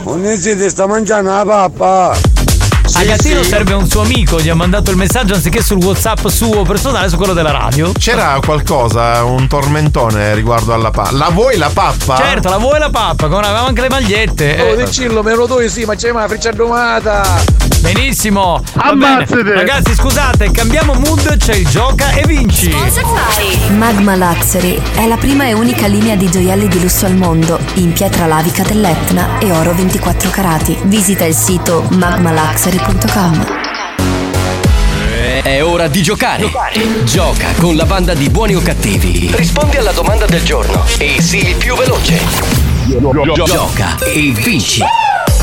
ogni 0.04 0.38
ti 0.38 0.70
sta 0.70 0.86
mangiando 0.90 1.30
la 1.30 1.46
pappa. 1.46 2.18
a 2.94 3.04
Gattino 3.04 3.44
serve 3.44 3.74
un 3.74 3.88
suo 3.88 4.02
amico, 4.02 4.42
gli 4.42 4.50
ha 4.50 4.56
mandato 4.56 4.90
il 4.90 4.98
messaggio 4.98 5.36
anziché 5.36 5.62
sul 5.62 5.78
WhatsApp 5.78 6.28
suo 6.28 6.64
personale, 6.64 7.08
su 7.10 7.16
quello 7.16 7.34
della 7.34 7.52
radio. 7.52 7.92
C'era 7.92 8.40
qualcosa, 8.44 9.24
un 9.24 9.48
tormentone 9.48 10.34
riguardo 10.34 10.74
alla 10.74 10.90
pappa. 10.90 11.12
La 11.12 11.30
vuoi 11.30 11.58
la 11.58 11.70
pappa? 11.72 12.18
Certo, 12.18 12.50
la 12.50 12.58
vuoi 12.58 12.80
la 12.80 12.90
pappa? 12.90 13.28
Come 13.28 13.46
avevamo 13.46 13.68
anche 13.68 13.82
le 13.82 13.90
magliette. 13.90 14.62
Oh, 14.62 14.74
eh. 14.74 14.84
dicillo, 14.84 15.22
me 15.22 15.36
lo 15.36 15.46
do 15.46 15.70
sì, 15.70 15.86
ma 15.86 15.96
c'è 15.96 16.10
una 16.10 16.28
freccia 16.28 16.52
domata. 16.52 17.78
Benissimo. 17.82 18.62
Va 18.74 18.94
bene. 18.94 19.06
Ammazzate. 19.14 19.54
Ragazzi, 19.54 19.94
scusate, 19.96 20.52
cambiamo 20.52 20.94
mood, 20.94 21.38
c'è 21.38 21.56
il 21.56 21.68
gioca 21.68 22.12
e 22.12 22.26
vinci. 22.26 22.74
Magma 23.78 24.16
Luxury 24.16 24.80
è 24.96 25.08
la 25.08 25.18
prima 25.18 25.46
e 25.46 25.54
unica 25.54 25.88
linea 25.88 26.16
di 26.16 26.30
gioielli 26.30 26.68
di 26.68 26.82
lusso 26.82 27.06
al 27.06 27.16
mondo 27.16 27.60
in 27.76 27.94
pietra 27.94 28.26
lavica 28.26 28.64
dell'Etna 28.64 29.40
e 29.40 29.52
oro 29.52 29.74
24 29.74 30.30
carati. 30.30 30.78
Visita 30.84 31.26
il 31.26 31.34
sito 31.34 31.86
magmaluxury.com. 31.92 33.58
È 35.42 35.64
ora 35.64 35.88
di 35.88 36.02
giocare. 36.04 36.52
Gioca 37.06 37.48
con 37.58 37.76
la 37.76 37.86
banda 37.86 38.14
di 38.14 38.30
buoni 38.30 38.56
o 38.56 38.62
cattivi. 38.62 39.30
Rispondi 39.34 39.78
alla 39.78 39.94
domanda 39.94 40.26
del 40.26 40.44
giorno 40.44 40.84
e 40.98 41.22
sii 41.22 41.50
il 41.50 41.56
più 41.56 41.76
veloce. 41.76 42.20
Gioca 43.46 43.98
e 44.04 44.32
vinci. 44.32 44.82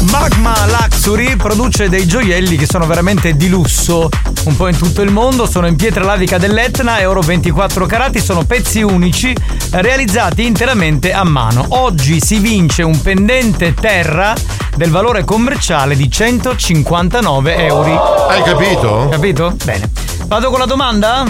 Magma 0.02 0.54
Luxury 0.66 1.36
produce 1.36 1.88
dei 1.88 2.06
gioielli 2.06 2.56
che 2.56 2.66
sono 2.66 2.86
veramente 2.86 3.36
di 3.36 3.48
lusso, 3.48 4.08
un 4.44 4.56
po' 4.56 4.68
in 4.68 4.76
tutto 4.76 5.02
il 5.02 5.10
mondo, 5.10 5.46
sono 5.46 5.66
in 5.66 5.76
pietra 5.76 6.04
lavica 6.04 6.38
dell'Etna 6.38 6.98
e 6.98 7.06
oro 7.06 7.20
24 7.20 7.86
carati, 7.86 8.20
sono 8.20 8.44
pezzi 8.44 8.82
unici 8.82 9.34
realizzati 9.70 10.44
interamente 10.44 11.12
a 11.12 11.24
mano. 11.24 11.64
Oggi 11.68 12.20
si 12.20 12.38
vince 12.38 12.82
un 12.82 13.00
pendente 13.00 13.74
terra 13.74 14.34
del 14.76 14.90
valore 14.90 15.24
commerciale 15.24 15.96
di 15.96 16.10
159 16.10 17.56
euro. 17.66 18.26
Hai 18.26 18.42
capito? 18.42 19.08
Capito? 19.10 19.56
Bene. 19.64 19.90
Vado 20.26 20.50
con 20.50 20.58
la 20.58 20.66
domanda? 20.66 21.24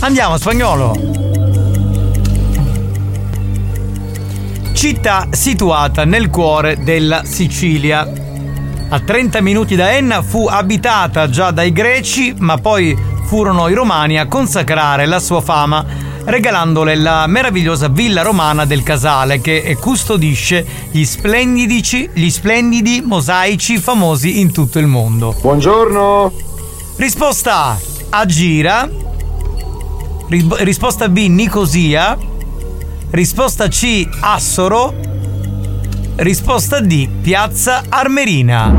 Andiamo, 0.00 0.36
spagnolo. 0.36 1.51
Città 4.72 5.28
situata 5.30 6.04
nel 6.04 6.28
cuore 6.28 6.82
della 6.82 7.22
Sicilia. 7.24 8.10
A 8.88 9.00
30 9.00 9.40
minuti 9.40 9.76
da 9.76 9.92
Enna 9.92 10.22
fu 10.22 10.46
abitata 10.48 11.28
già 11.28 11.50
dai 11.50 11.72
greci, 11.72 12.34
ma 12.38 12.58
poi 12.58 12.96
furono 13.24 13.68
i 13.68 13.74
romani 13.74 14.18
a 14.18 14.26
consacrare 14.26 15.06
la 15.06 15.20
sua 15.20 15.40
fama, 15.40 15.84
regalandole 16.24 16.96
la 16.96 17.26
meravigliosa 17.26 17.88
villa 17.88 18.22
romana 18.22 18.64
del 18.64 18.82
Casale 18.82 19.40
che 19.40 19.76
custodisce 19.78 20.66
gli 20.90 21.04
splendidici, 21.04 22.10
gli 22.12 22.28
splendidi 22.28 23.02
mosaici 23.04 23.78
famosi 23.78 24.40
in 24.40 24.52
tutto 24.52 24.78
il 24.78 24.86
mondo. 24.86 25.34
Buongiorno. 25.40 26.32
Risposta 26.96 27.56
A. 27.66 27.78
Agira. 28.10 28.88
Ris- 30.28 30.56
Risposta 30.58 31.08
B. 31.08 31.26
Nicosia. 31.28 32.30
Risposta 33.12 33.68
C. 33.68 34.08
Assoro. 34.20 34.94
Risposta 36.16 36.80
D. 36.80 37.06
Piazza 37.20 37.82
Armerina. 37.90 38.72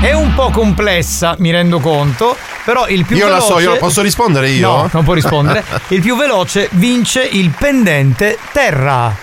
È 0.00 0.10
un 0.14 0.32
po' 0.34 0.48
complessa, 0.48 1.34
mi 1.40 1.50
rendo 1.50 1.78
conto, 1.78 2.34
però 2.64 2.88
il 2.88 3.04
più 3.04 3.16
Io 3.16 3.26
la 3.26 3.34
veloce... 3.34 3.52
so, 3.52 3.58
io 3.58 3.76
posso 3.76 4.00
rispondere 4.00 4.48
io? 4.48 4.70
No, 4.70 4.88
non 4.90 5.04
può 5.04 5.12
rispondere. 5.12 5.62
Il 5.88 6.00
più 6.00 6.16
veloce 6.16 6.70
vince 6.72 7.22
il 7.22 7.50
pendente 7.50 8.38
terra. 8.52 9.14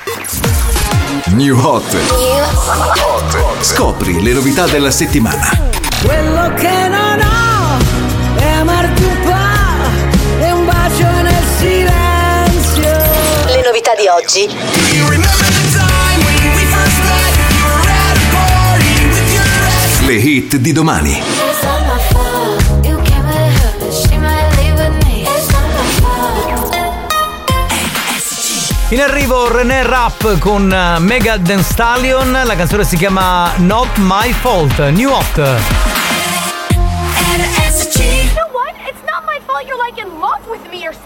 New 1.30 1.58
Hot. 1.60 1.98
Scopri 3.62 4.22
le 4.22 4.34
novità 4.34 4.68
della 4.68 4.92
settimana. 4.92 5.50
Quello 6.04 6.54
che 6.54 6.88
non 6.88 7.20
ho 7.20 8.36
è 8.36 8.48
amarti 8.48 9.04
un 9.04 9.20
po' 9.24 9.35
di 14.06 14.08
oggi. 14.08 14.48
Le 20.06 20.14
hit 20.14 20.58
di 20.58 20.72
domani. 20.72 21.24
In 28.90 29.02
arrivo 29.02 29.52
René 29.52 29.82
Rapp 29.82 30.24
con 30.38 30.72
eh, 30.72 31.00
Mega 31.00 31.38
Dan 31.38 31.64
Stallion, 31.64 32.42
la 32.44 32.56
canzone 32.56 32.84
si 32.84 32.98
chiama 32.98 33.52
Not 33.58 33.98
My 33.98 34.32
Fault, 34.32 34.90
New 34.90 35.10
Hot. 35.10 35.95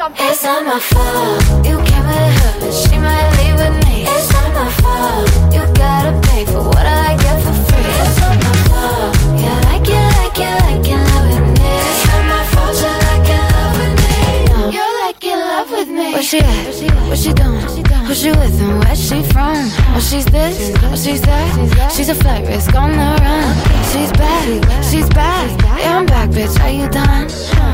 Something. 0.09 0.27
It's 0.29 0.43
not 0.43 0.65
my 0.65 0.79
fault. 0.79 1.65
You 1.65 1.77
came 1.83 2.05
with 2.07 2.41
her, 2.41 2.59
but 2.59 2.73
she 2.73 2.97
might 2.97 3.29
leave 3.37 3.55
with 3.55 3.85
me. 3.85 4.03
It's 4.07 4.31
not 4.31 4.53
my 4.53 4.71
fault. 4.81 5.53
You 5.53 5.61
gotta 5.73 6.19
pay 6.29 6.45
for 6.45 6.63
what 6.63 6.85
I 6.85 7.15
get 7.17 7.41
for 7.41 7.53
free. 7.53 7.85
It's 7.85 8.19
not 8.19 8.35
my 8.35 8.53
fault. 8.69 9.15
You 9.41 9.53
like 9.69 9.87
it, 9.87 10.09
like 10.19 10.39
it, 10.39 10.55
like 10.65 10.87
it, 10.87 10.97
love 10.97 11.25
with 11.29 11.59
me. 11.59 11.69
It's 11.89 12.07
not 12.07 12.23
my 12.33 12.43
fault 12.51 12.75
you 12.83 12.93
like 13.07 13.29
it, 13.37 13.45
love 13.55 13.75
with 13.79 13.95
me. 14.03 14.75
You're 14.75 14.93
like 15.03 15.23
in 15.23 15.39
love 15.39 15.71
with 15.71 15.89
me. 15.89 16.13
Where 16.13 16.23
she 16.23 16.39
at? 16.39 17.09
What 17.09 17.17
she 17.17 17.33
doing? 17.33 17.88
Who 18.09 18.15
she 18.15 18.31
with 18.31 18.59
and 18.59 18.83
where 18.83 18.95
she 18.95 19.21
from? 19.21 19.55
Oh, 19.93 19.99
she's 20.01 20.25
this, 20.25 20.75
oh, 20.81 20.95
she's 20.95 21.21
that. 21.21 21.91
She's 21.91 22.09
a 22.09 22.15
flight 22.15 22.47
risk 22.47 22.73
on 22.73 22.89
the 22.89 22.97
run. 22.97 23.55
She's 23.93 24.11
back, 24.13 24.83
she's 24.83 25.07
back. 25.09 25.61
Yeah, 25.79 25.95
I'm 25.95 26.07
back, 26.07 26.31
bitch. 26.31 26.59
Are 26.59 26.71
you 26.71 26.89
done? 26.89 27.25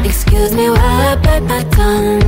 Excuse 0.05 0.53
me 0.53 0.69
while 0.69 0.77
I 0.77 1.15
bite 1.23 1.43
my 1.43 1.63
tongue. 1.69 2.21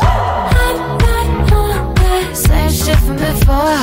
I'm 0.00 0.96
not 0.96 1.52
on 1.52 1.94
that 1.94 2.34
same 2.34 2.70
shit 2.70 2.98
from 3.00 3.16
before. 3.16 3.76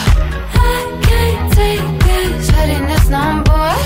I 0.57 0.99
can't 1.03 1.53
take 1.53 1.85
this 2.01 2.49
pettiness 2.49 3.07
no 3.07 3.43
more. 3.45 3.77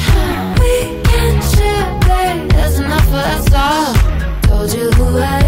We 0.63 1.03
can 1.03 1.41
share, 1.51 1.99
babe. 2.07 2.49
There's 2.53 2.79
enough 2.79 3.05
for 3.09 3.17
us 3.17 3.51
all. 3.53 3.93
Told 4.43 4.71
you 4.71 4.89
who 4.91 5.17
I 5.17 5.42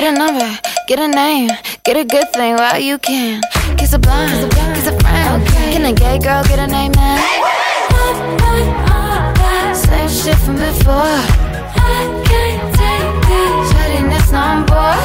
Get 0.00 0.14
a 0.14 0.18
number, 0.18 0.58
get 0.88 0.98
a 0.98 1.08
name, 1.08 1.50
get 1.84 1.94
a 1.94 2.06
good 2.06 2.32
thing 2.32 2.56
while 2.56 2.78
you 2.78 2.96
can. 2.96 3.42
Kiss 3.76 3.92
a 3.92 3.98
blind, 3.98 4.50
kiss 4.50 4.86
a 4.86 4.98
friend. 4.98 5.46
Can 5.46 5.84
a 5.84 5.92
gay 5.92 6.18
girl 6.18 6.42
get 6.44 6.58
a 6.58 6.66
name 6.66 6.92
man? 6.96 7.20
Same 9.74 10.08
shit 10.08 10.38
from 10.38 10.56
before. 10.56 11.20
I 11.76 12.22
can't 12.24 12.74
take 12.80 13.12
this 13.28 13.72
pettiness 13.74 14.32
no 14.32 14.64
more. 14.70 14.96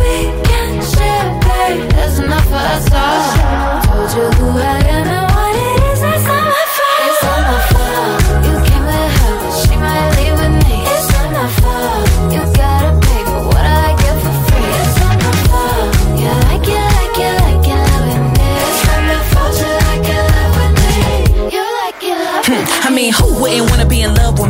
We 0.00 0.32
can 0.48 0.80
share, 0.80 1.28
babe. 1.44 1.90
There's 1.92 2.18
enough 2.18 2.46
for 2.46 2.54
us 2.54 2.88
all. 2.90 3.82
Told 3.82 4.16
you 4.16 4.30
who 4.38 4.58
I 4.58 4.78
am 4.88 5.21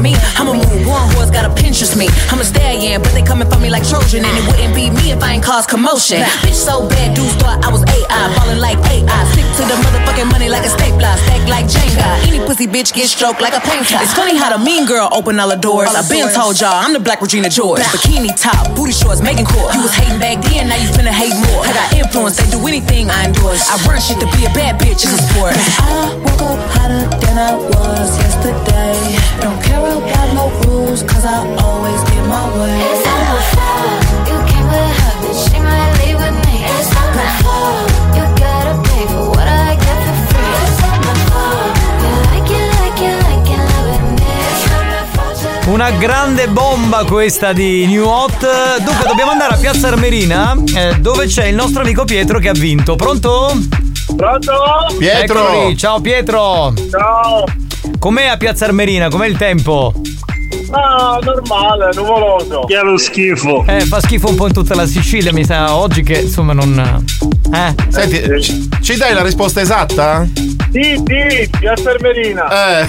me? 0.03 0.19
I'm 0.35 0.51
a 0.51 0.55
move 0.59 0.85
one 0.85 1.07
who's 1.15 1.31
gotta 1.31 1.55
Pinterest 1.55 1.95
me. 1.97 2.11
I'm 2.29 2.43
a 2.43 2.45
stallion, 2.45 3.01
but 3.01 3.15
they 3.15 3.23
coming 3.23 3.49
for 3.49 3.59
me 3.62 3.71
like 3.71 3.87
Trojan, 3.87 4.27
and 4.27 4.35
it 4.35 4.45
wouldn't 4.51 4.75
be 4.75 4.91
me 4.91 5.15
if 5.15 5.23
I 5.23 5.38
ain't 5.38 5.45
cause 5.45 5.65
commotion. 5.65 6.19
Bitch 6.43 6.59
so 6.59 6.88
bad, 6.91 7.15
dudes 7.15 7.38
thought 7.38 7.62
I 7.62 7.71
was 7.71 7.87
AI, 7.87 8.25
ballin' 8.35 8.59
like 8.59 8.83
AI. 8.91 9.07
Stick 9.31 9.47
to 9.57 9.65
the 9.71 9.79
motherfucking 9.79 10.29
money 10.35 10.51
like 10.51 10.67
a 10.67 10.73
stapler, 10.75 11.15
stack 11.23 11.47
like 11.47 11.71
Jenga. 11.71 12.27
Any 12.27 12.43
pussy 12.43 12.67
bitch 12.67 12.93
get 12.93 13.07
stroked 13.07 13.41
like 13.41 13.55
a 13.55 13.62
painter. 13.62 13.97
It's 14.03 14.12
funny 14.12 14.37
how 14.37 14.51
the 14.51 14.59
mean 14.59 14.85
girl 14.85 15.09
open 15.12 15.38
all 15.38 15.49
the 15.49 15.57
doors. 15.57 15.95
I 15.95 16.03
been 16.11 16.29
told 16.35 16.59
y'all 16.59 16.75
I'm 16.75 16.93
the 16.93 17.01
Black 17.01 17.23
Regina 17.23 17.49
George. 17.49 17.81
Bikini 17.95 18.35
top, 18.35 18.75
booty 18.75 18.93
shorts, 18.93 19.23
making 19.23 19.47
court. 19.47 19.73
You 19.75 19.83
was 19.87 19.95
hating 19.95 20.19
back 20.19 20.43
then, 20.51 20.69
now 20.69 20.77
you 20.77 20.91
finna 20.91 21.15
hate 21.15 21.37
more. 21.47 21.62
I 21.62 21.73
got 21.73 21.95
influence, 21.95 22.37
they 22.37 22.51
do 22.51 22.59
anything 22.67 23.09
I 23.09 23.31
endorse. 23.31 23.71
I 23.71 23.79
run 23.87 24.01
shit 24.03 24.19
to 24.19 24.27
be 24.35 24.51
a 24.51 24.53
bad 24.53 24.83
bitch, 24.83 25.07
it's 25.07 25.15
a 25.15 25.23
sport. 25.31 25.55
I 25.79 26.11
woke 26.27 26.43
up 26.43 26.61
hotter 26.75 27.07
than 27.23 27.38
I 27.38 27.55
was 27.55 28.11
yesterday. 28.19 28.99
Don't 29.41 29.62
care 29.62 29.92
about 29.99 30.29
no 30.35 30.47
rules, 30.67 31.03
cause 31.03 31.25
I 31.25 31.39
always 31.63 32.01
get 32.11 32.25
my 32.27 32.45
way. 32.59 32.79
It's 32.91 33.05
not 33.05 33.21
my 33.31 33.41
fault. 33.55 34.01
You 34.29 34.37
came 34.51 34.67
with 34.73 34.93
her, 35.01 35.15
but 35.23 35.35
she 35.37 35.59
might 35.61 35.93
leave 36.01 36.19
with 36.19 36.37
me. 36.47 36.65
It's 36.65 36.91
not 36.95 37.11
my 37.15 37.29
fault. 37.43 37.91
You 38.17 38.25
gotta 38.41 38.75
pay 38.89 39.05
for 39.13 39.29
what 39.31 39.47
I 39.47 39.77
get 39.77 39.99
for 40.07 40.17
free. 40.31 40.53
It's 40.65 40.79
not 40.81 40.99
my 41.07 41.15
fault. 41.31 41.73
You 42.03 42.13
like 42.31 42.51
it, 42.51 42.69
like 42.81 43.01
it, 43.09 43.17
like 43.29 43.49
it, 43.55 43.61
love 43.71 43.87
with 43.91 44.05
me. 44.19 44.31
It's 44.51 44.65
not 44.71 44.85
my 44.93 45.03
fault. 45.15 45.67
You 45.67 45.73
Una 45.75 45.91
grande 45.91 46.49
bomba 46.49 47.05
questa 47.05 47.53
di 47.53 47.87
New 47.87 48.05
Hot. 48.05 48.47
Dunque, 48.85 49.07
dobbiamo 49.07 49.31
andare 49.31 49.55
a 49.55 49.57
Piazza 49.57 49.89
Armerina, 49.89 50.57
eh, 50.75 50.97
dove 51.01 51.27
c'è 51.27 51.47
il 51.47 51.55
nostro 51.55 51.83
amico 51.83 52.05
Pietro 52.05 52.39
che 52.39 52.49
ha 52.49 52.55
vinto. 52.55 52.97
Pronto? 52.97 53.53
Pronto? 54.17 54.53
Pietro! 54.99 55.49
Eccoli, 55.49 55.77
ciao 55.77 56.01
Pietro! 56.01 56.73
Ciao! 56.91 57.45
Com'è 58.03 58.25
a 58.25 58.37
Piazza 58.37 58.65
Armerina? 58.65 59.09
Com'è 59.09 59.29
il 59.29 59.37
tempo? 59.37 59.93
Ah, 60.75 61.19
normale, 61.23 61.91
nuvoloso. 61.95 62.65
Che 62.67 62.79
è 62.79 62.83
lo 62.83 62.97
schifo. 62.97 63.65
Eh, 63.67 63.81
fa 63.83 64.01
schifo 64.01 64.29
un 64.29 64.37
po' 64.37 64.47
in 64.47 64.53
tutta 64.53 64.75
la 64.75 64.87
Sicilia, 64.87 65.33
mi 65.33 65.45
sa 65.45 65.75
oggi 65.75 66.03
che 66.03 66.21
insomma 66.21 66.55
non. 66.55 67.05
Eh. 67.53 67.75
Senti, 67.89 68.43
ci, 68.43 68.69
ci 68.81 68.97
dai 68.97 69.13
la 69.13 69.23
risposta 69.23 69.61
esatta? 69.61 70.27
Sì, 70.73 70.95
sì, 71.05 71.51
Piazza 71.59 71.91
Armerina. 71.91 72.81
Eh. 72.81 72.89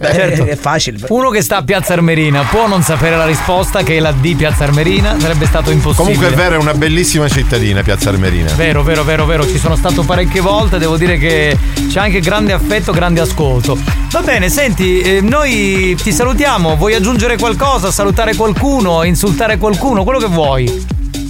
Certo. 0.00 0.44
È 0.46 0.56
facile. 0.56 0.98
Uno 1.08 1.28
che 1.28 1.42
sta 1.42 1.58
a 1.58 1.62
Piazza 1.62 1.92
Armerina 1.92 2.42
può 2.44 2.66
non 2.66 2.80
sapere 2.80 3.16
la 3.16 3.26
risposta 3.26 3.82
che 3.82 3.98
è 3.98 4.00
la 4.00 4.12
D 4.12 4.34
Piazza 4.34 4.64
Armerina, 4.64 5.20
sarebbe 5.20 5.44
stato 5.44 5.70
impossibile. 5.70 6.14
Comunque 6.14 6.34
è 6.34 6.42
vero, 6.42 6.54
è 6.54 6.58
una 6.58 6.72
bellissima 6.72 7.28
cittadina, 7.28 7.82
Piazza 7.82 8.08
Armerina. 8.08 8.50
Vero, 8.54 8.82
vero, 8.82 9.04
vero, 9.04 9.26
vero, 9.26 9.46
ci 9.46 9.58
sono 9.58 9.76
stato 9.76 10.02
parecchie 10.04 10.40
volte, 10.40 10.78
devo 10.78 10.96
dire 10.96 11.18
che 11.18 11.58
c'è 11.90 12.00
anche 12.00 12.20
grande 12.20 12.54
affetto, 12.54 12.92
grande 12.92 13.20
ascolto. 13.20 13.78
Va 14.10 14.20
bene, 14.20 14.48
senti, 14.48 15.00
eh, 15.00 15.20
noi 15.20 15.94
ti 16.02 16.12
salutiamo, 16.12 16.76
vuoi 16.76 16.94
aggiungere 17.02 17.36
qualcosa, 17.36 17.90
salutare 17.90 18.36
qualcuno, 18.36 19.02
insultare 19.02 19.58
qualcuno, 19.58 20.04
quello 20.04 20.20
che 20.20 20.26
vuoi. 20.26 20.66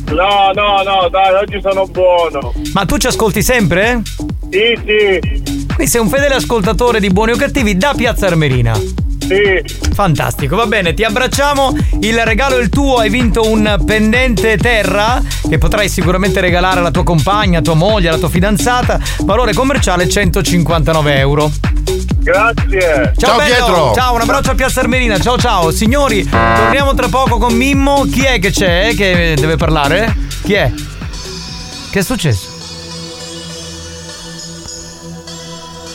No, 0.08 0.50
no, 0.54 0.82
no, 0.82 1.08
dai, 1.08 1.32
oggi 1.32 1.58
sono 1.62 1.86
buono. 1.86 2.52
Ma 2.74 2.84
tu 2.84 2.98
ci 2.98 3.06
ascolti 3.06 3.40
sempre? 3.42 4.02
Sì, 4.50 4.78
sì. 4.84 5.64
Qui 5.74 5.86
sei 5.86 6.02
un 6.02 6.10
fedele 6.10 6.34
ascoltatore 6.34 7.00
di 7.00 7.08
Buoni 7.08 7.32
o 7.32 7.36
Cattivi 7.36 7.78
da 7.78 7.94
Piazza 7.96 8.26
Armerina. 8.26 8.74
Sì. 8.74 9.62
Fantastico, 9.94 10.56
va 10.56 10.66
bene, 10.66 10.92
ti 10.92 11.04
abbracciamo. 11.04 11.74
Il 12.00 12.22
regalo 12.22 12.58
è 12.58 12.60
il 12.60 12.68
tuo, 12.68 12.96
hai 12.96 13.08
vinto 13.08 13.50
un 13.50 13.82
pendente 13.86 14.58
terra 14.58 15.22
che 15.48 15.56
potrai 15.56 15.88
sicuramente 15.88 16.42
regalare 16.42 16.80
alla 16.80 16.90
tua 16.90 17.02
compagna, 17.02 17.60
a 17.60 17.62
tua 17.62 17.72
moglie, 17.72 18.08
alla 18.08 18.18
tua 18.18 18.28
fidanzata. 18.28 19.00
Valore 19.20 19.54
commerciale 19.54 20.06
159 20.06 21.16
euro. 21.16 21.50
Grazie. 22.22 23.12
Ciao, 23.16 23.36
bello. 23.36 23.92
Ciao, 23.94 24.14
un 24.14 24.20
abbraccio 24.20 24.52
a 24.52 24.54
Piazza 24.54 24.80
Armerina. 24.80 25.18
Ciao 25.18 25.36
ciao. 25.36 25.72
Signori, 25.72 26.22
torniamo 26.28 26.94
tra 26.94 27.08
poco 27.08 27.38
con 27.38 27.52
Mimmo. 27.52 28.04
Chi 28.04 28.22
è 28.22 28.38
che 28.38 28.52
c'è 28.52 28.94
che 28.94 29.34
deve 29.36 29.56
parlare? 29.56 30.16
Chi 30.44 30.54
è? 30.54 30.72
Che 31.90 31.98
è 31.98 32.02
successo? 32.02 32.46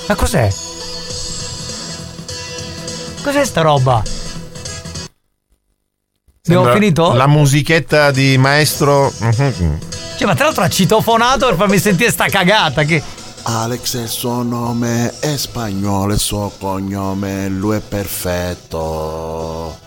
Ma 0.07 0.15
cos'è? 0.15 0.49
Cos'è 3.23 3.45
sta 3.45 3.61
roba? 3.61 4.03
Abbiamo 6.45 6.71
finito? 6.71 7.13
La 7.13 7.27
musichetta 7.27 8.11
di 8.11 8.37
maestro. 8.37 9.11
Cioè, 10.17 10.25
ma 10.25 10.35
tra 10.35 10.45
l'altro 10.45 10.63
ha 10.63 10.69
citofonato 10.69 11.45
per 11.47 11.55
farmi 11.55 11.77
sentire 11.77 12.11
sta 12.11 12.27
cagata. 12.27 12.83
Che. 12.83 13.01
Alex 13.49 13.95
è 13.95 14.01
il 14.01 14.09
suo 14.09 14.43
nome, 14.43 15.19
è 15.19 15.37
spagnolo 15.37 16.11
il 16.11 16.19
suo 16.19 16.51
cognome, 16.59 17.47
lui 17.47 17.77
è 17.77 17.79
perfetto. 17.79 19.77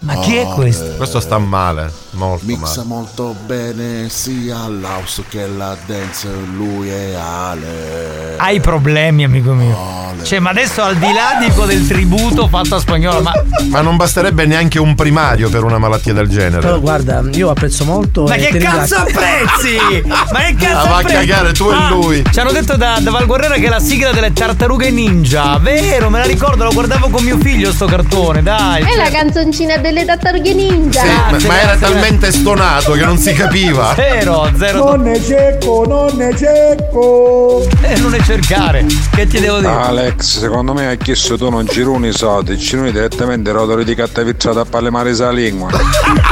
Ma 0.00 0.18
chi 0.18 0.36
è 0.36 0.44
questo? 0.48 0.96
Questo 0.96 1.18
sta 1.18 1.38
male, 1.38 1.90
molto 2.10 2.44
Mixa 2.44 2.84
male. 2.84 2.88
molto 2.88 3.34
bene 3.46 4.10
sia 4.10 4.68
l'house 4.68 5.24
che 5.30 5.46
la 5.46 5.74
dance, 5.86 6.28
lui 6.54 6.90
è 6.90 7.14
Ale. 7.14 8.36
Hai 8.36 8.60
problemi, 8.60 9.24
amico 9.24 9.54
mio. 9.54 9.99
Cioè, 10.22 10.38
ma 10.38 10.50
adesso 10.50 10.82
al 10.82 10.96
di 10.96 11.12
là 11.12 11.36
dico 11.40 11.64
del 11.64 11.86
tributo 11.86 12.48
fatto 12.48 12.76
a 12.76 12.80
spagnolo, 12.80 13.20
ma. 13.22 13.32
Ma 13.68 13.80
non 13.80 13.96
basterebbe 13.96 14.46
neanche 14.46 14.78
un 14.78 14.94
primario 14.94 15.48
per 15.48 15.64
una 15.64 15.78
malattia 15.78 16.12
del 16.12 16.28
genere. 16.28 16.60
Però 16.60 16.80
guarda, 16.80 17.22
io 17.32 17.50
apprezzo 17.50 17.84
molto. 17.84 18.24
Ma 18.24 18.34
e 18.34 18.46
che 18.48 18.58
cazzo 18.58 18.96
apprezzi? 18.96 20.02
Ma 20.32 20.38
che 20.40 20.54
cazzo 20.58 20.86
Ah, 20.86 20.88
va 20.90 20.96
a 20.98 21.02
cagare, 21.02 21.52
tu 21.52 21.70
e 21.70 21.74
Ah, 21.74 21.88
lui. 21.90 22.22
Ci 22.30 22.40
hanno 22.40 22.52
detto 22.52 22.76
da, 22.76 22.98
da 23.00 23.10
Val 23.10 23.26
Guerrera 23.26 23.54
che 23.54 23.66
è 23.66 23.68
la 23.68 23.80
sigla 23.80 24.12
delle 24.12 24.32
tartarughe 24.32 24.90
ninja. 24.90 25.58
Vero, 25.58 26.10
me 26.10 26.18
la 26.18 26.24
ricordo, 26.24 26.64
lo 26.64 26.72
guardavo 26.72 27.08
con 27.08 27.22
mio 27.24 27.38
figlio 27.38 27.72
sto 27.72 27.86
cartone, 27.86 28.42
dai. 28.42 28.82
È 28.82 28.96
la 28.96 29.04
cioè- 29.04 29.12
canzoncina 29.12 29.76
delle 29.78 30.04
tartarughe 30.04 30.52
ninja. 30.54 31.02
Ma, 31.04 31.36
ma 31.46 31.60
era 31.60 31.76
talmente 31.76 32.32
stonato 32.32 32.92
che 32.92 33.04
non 33.04 33.18
si 33.18 33.32
capiva. 33.32 33.92
Zero, 33.94 34.50
zero. 34.58 34.84
Non 34.84 35.02
ne 35.02 35.22
cecco, 35.22 35.84
non 35.86 36.16
ne 36.16 36.34
cecco. 36.36 37.66
Eh, 37.82 37.98
non 37.98 38.10
ne 38.10 38.22
cercare. 38.24 38.84
Che 39.14 39.26
ti 39.26 39.38
devo 39.40 39.58
dire? 39.58 39.70
Alex, 40.00 40.38
secondo 40.38 40.72
me 40.72 40.86
hai 40.86 40.96
chiesto 40.96 41.36
tu 41.36 41.50
non 41.50 41.66
gironi 41.66 42.08
i 42.08 42.12
soldi, 42.14 42.56
gironi 42.56 42.90
direttamente 42.90 43.52
rotoli 43.52 43.84
di 43.84 43.94
cattavizzata 43.94 44.60
a 44.60 44.64
pallemare 44.64 45.14
sa 45.14 45.30
lingua. 45.30 45.68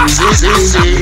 sì, 0.07 0.35
sì, 0.35 0.67
sì. 0.67 0.99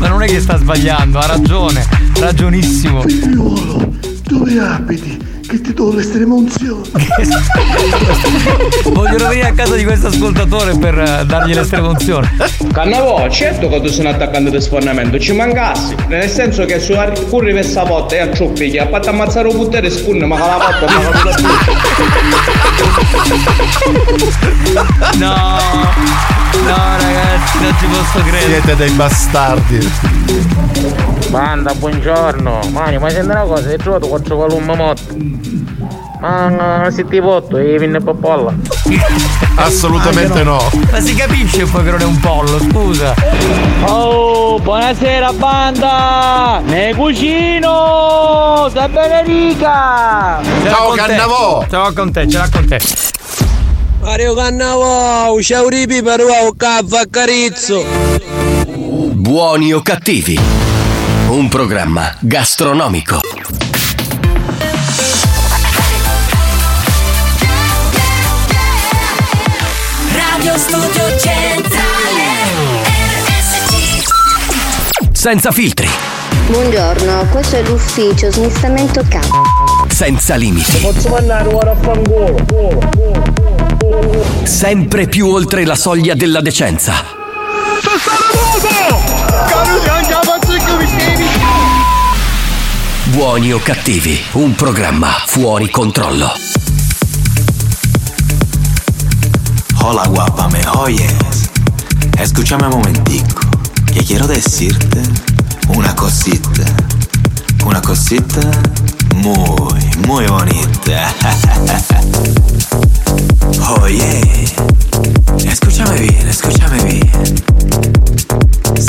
Ma 0.00 0.08
non 0.08 0.24
è 0.24 0.26
che 0.26 0.40
sta 0.40 0.58
sbagliando, 0.58 1.20
ha 1.20 1.26
ragione, 1.26 1.86
ragionissimo. 2.18 3.02
Figliuolo, 3.02 3.92
dove 4.24 4.58
abiti? 4.58 5.23
Che 5.46 5.60
ti 5.60 5.74
do 5.74 5.92
l'estremunzione. 5.92 6.88
Vogliono 8.92 9.28
venire 9.28 9.48
a 9.48 9.52
casa 9.52 9.74
di 9.74 9.84
questo 9.84 10.06
ascoltatore 10.06 10.74
per 10.76 10.98
eh, 10.98 11.24
dargli 11.26 11.52
l'estremozione. 11.54 12.34
Cannavò, 12.72 13.28
certo 13.28 13.68
che 13.68 13.78
tu 13.80 13.88
sei 13.88 14.06
un 14.06 14.12
attaccante 14.12 14.50
di 14.50 14.60
sfornamento, 14.60 15.18
ci 15.18 15.32
mancassi. 15.32 15.94
Nel 16.08 16.28
senso 16.28 16.64
che 16.64 16.80
su 16.80 16.94
curri 17.28 17.52
questa 17.52 17.84
volta 17.84 18.14
e 18.14 18.20
a 18.20 18.32
ciuppi 18.32 18.70
che 18.70 18.80
a 18.80 18.86
parte 18.86 19.10
ammazzare 19.10 19.48
un 19.48 19.56
puttero 19.56 19.86
e 19.86 19.90
spunne, 19.90 20.24
ma 20.24 20.38
con 20.38 20.48
la 20.48 20.56
volta 20.56 20.86
ma 20.86 21.02
non 21.02 21.12
No, 25.18 25.58
no 26.62 26.96
ragazzi, 26.96 27.58
non 27.60 27.74
ci 27.78 27.86
posso 27.86 28.18
credere. 28.20 28.60
Siete 28.60 28.76
dei 28.76 28.90
bastardi. 28.90 29.92
Banda, 31.28 31.74
buongiorno. 31.74 32.60
Mani, 32.70 32.98
ma 32.98 33.08
senti 33.10 33.30
una 33.30 33.42
cosa, 33.42 33.68
hai 33.68 33.78
trovato 33.78 34.06
quattro 34.08 34.36
columne 34.36 34.76
morte? 34.76 35.16
Ma 36.20 36.88
se 36.90 37.06
ti 37.06 37.20
voto, 37.20 37.58
e 37.58 37.76
vinne 37.78 38.00
popolla. 38.00 38.54
Assolutamente 39.56 40.42
no. 40.42 40.58
Ma 40.90 41.00
si 41.00 41.14
capisce 41.14 41.66
poi 41.66 41.84
che 41.84 41.90
non 41.90 42.00
è 42.00 42.04
un 42.04 42.18
pollo, 42.18 42.58
scusa. 42.60 43.14
Oh, 43.84 44.58
buonasera 44.58 45.32
banda! 45.34 46.60
Ne 46.64 46.94
cucino! 46.94 48.70
L'ha 48.72 48.88
con 48.88 49.02
te. 50.96 51.16
Ce 51.68 51.76
l'ho 51.76 51.92
con 51.92 52.10
te, 52.10 52.26
ce 52.28 52.38
l'ha 52.38 52.48
con 52.50 52.66
te. 52.66 52.80
Mario 54.04 54.34
Cannavò, 54.34 55.40
ciao 55.40 55.68
ripi 55.68 56.02
per 56.02 56.20
un 56.20 56.54
caffè 56.56 57.08
carizzo! 57.08 57.82
Buoni 58.66 59.72
o 59.72 59.80
cattivi? 59.80 60.38
Un 61.30 61.48
programma 61.48 62.14
gastronomico. 62.20 63.20
Radio 70.14 70.56
Studio 70.58 71.18
Centrale 71.18 72.24
RSC 73.24 74.02
Senza 75.12 75.50
filtri, 75.50 75.88
Buongiorno, 76.48 77.26
questo 77.30 77.56
è 77.56 77.62
l'ufficio 77.62 78.30
smistamento 78.30 79.02
capo. 79.08 79.42
senza 79.88 80.34
limiti, 80.34 80.78
Posso 80.78 81.08
mandare 81.08 81.48
ora 81.52 81.70
a 81.70 81.76
fangolo? 81.76 82.34
Sempre 84.44 85.08
più 85.08 85.28
oltre 85.28 85.64
la 85.64 85.74
soglia 85.74 86.14
della 86.14 86.40
decenza. 86.40 87.04
Buoni 93.06 93.52
o 93.52 93.58
cattivi? 93.58 94.20
Un 94.32 94.54
programma 94.54 95.10
fuori 95.26 95.70
controllo. 95.70 96.32
Hola 99.80 100.06
guapa, 100.06 100.48
me 100.48 100.66
oyes. 100.76 101.50
Escúchame 102.18 102.64
un 102.64 102.70
momentico, 102.70 103.40
que 103.92 104.02
quiero 104.02 104.26
decirte 104.26 105.00
una 105.68 105.94
cosita. 105.94 106.64
Una 107.64 107.80
cosita 107.80 108.50
muy, 109.14 109.80
muy 110.06 110.26
bonita. 110.26 111.14
Oye, 113.82 114.20
escúchame 115.48 116.00
bien, 116.00 116.28
escúchame 116.28 116.82
bien. 116.84 117.44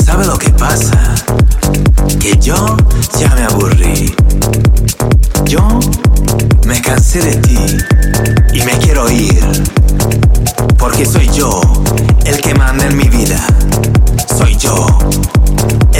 ¿Sabe 0.04 0.26
lo 0.26 0.36
que 0.38 0.50
pasa? 0.50 1.14
Que 2.20 2.38
yo 2.38 2.76
ya 3.18 3.34
me 3.34 3.44
aburrí. 3.44 4.14
Yo 5.44 5.66
me 6.66 6.80
cansé 6.80 7.20
de 7.20 7.36
ti 7.36 7.58
y 8.52 8.62
me 8.62 8.72
quiero 8.78 9.10
ir. 9.10 9.40
Porque 10.78 11.06
soy 11.06 11.28
yo 11.30 11.60
el 12.24 12.40
que 12.40 12.54
manda 12.54 12.86
en 12.86 12.96
mi 12.96 13.08
vida. 13.08 13.44
Soy 14.36 14.56
yo 14.56 14.86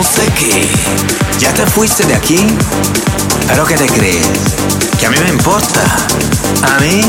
Entonces, 0.00 0.32
¿qué? 0.38 0.66
¿Ya 1.40 1.52
te 1.52 1.66
fuiste 1.66 2.06
de 2.06 2.14
aquí? 2.14 2.38
¿Pero 3.46 3.66
qué 3.66 3.74
te 3.76 3.86
crees? 3.86 4.26
¿Que 4.98 5.04
a 5.04 5.10
mí 5.10 5.18
me 5.22 5.28
importa? 5.28 5.82
A 6.62 6.80
mí 6.80 7.02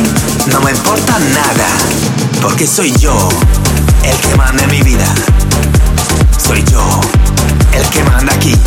no 0.47 0.59
me 0.59 0.71
importa 0.71 1.17
nada. 1.17 1.67
Porque 2.41 2.67
soy 2.67 2.91
yo 2.99 3.29
el 4.03 4.17
que 4.17 4.35
manda 4.35 4.63
en 4.63 4.71
mi 4.71 4.81
vida. 4.81 5.05
Soy 6.45 6.65
yo 6.65 6.83
el 7.71 7.87
que 7.91 8.03
manda 8.03 8.33
aquí. 8.33 8.57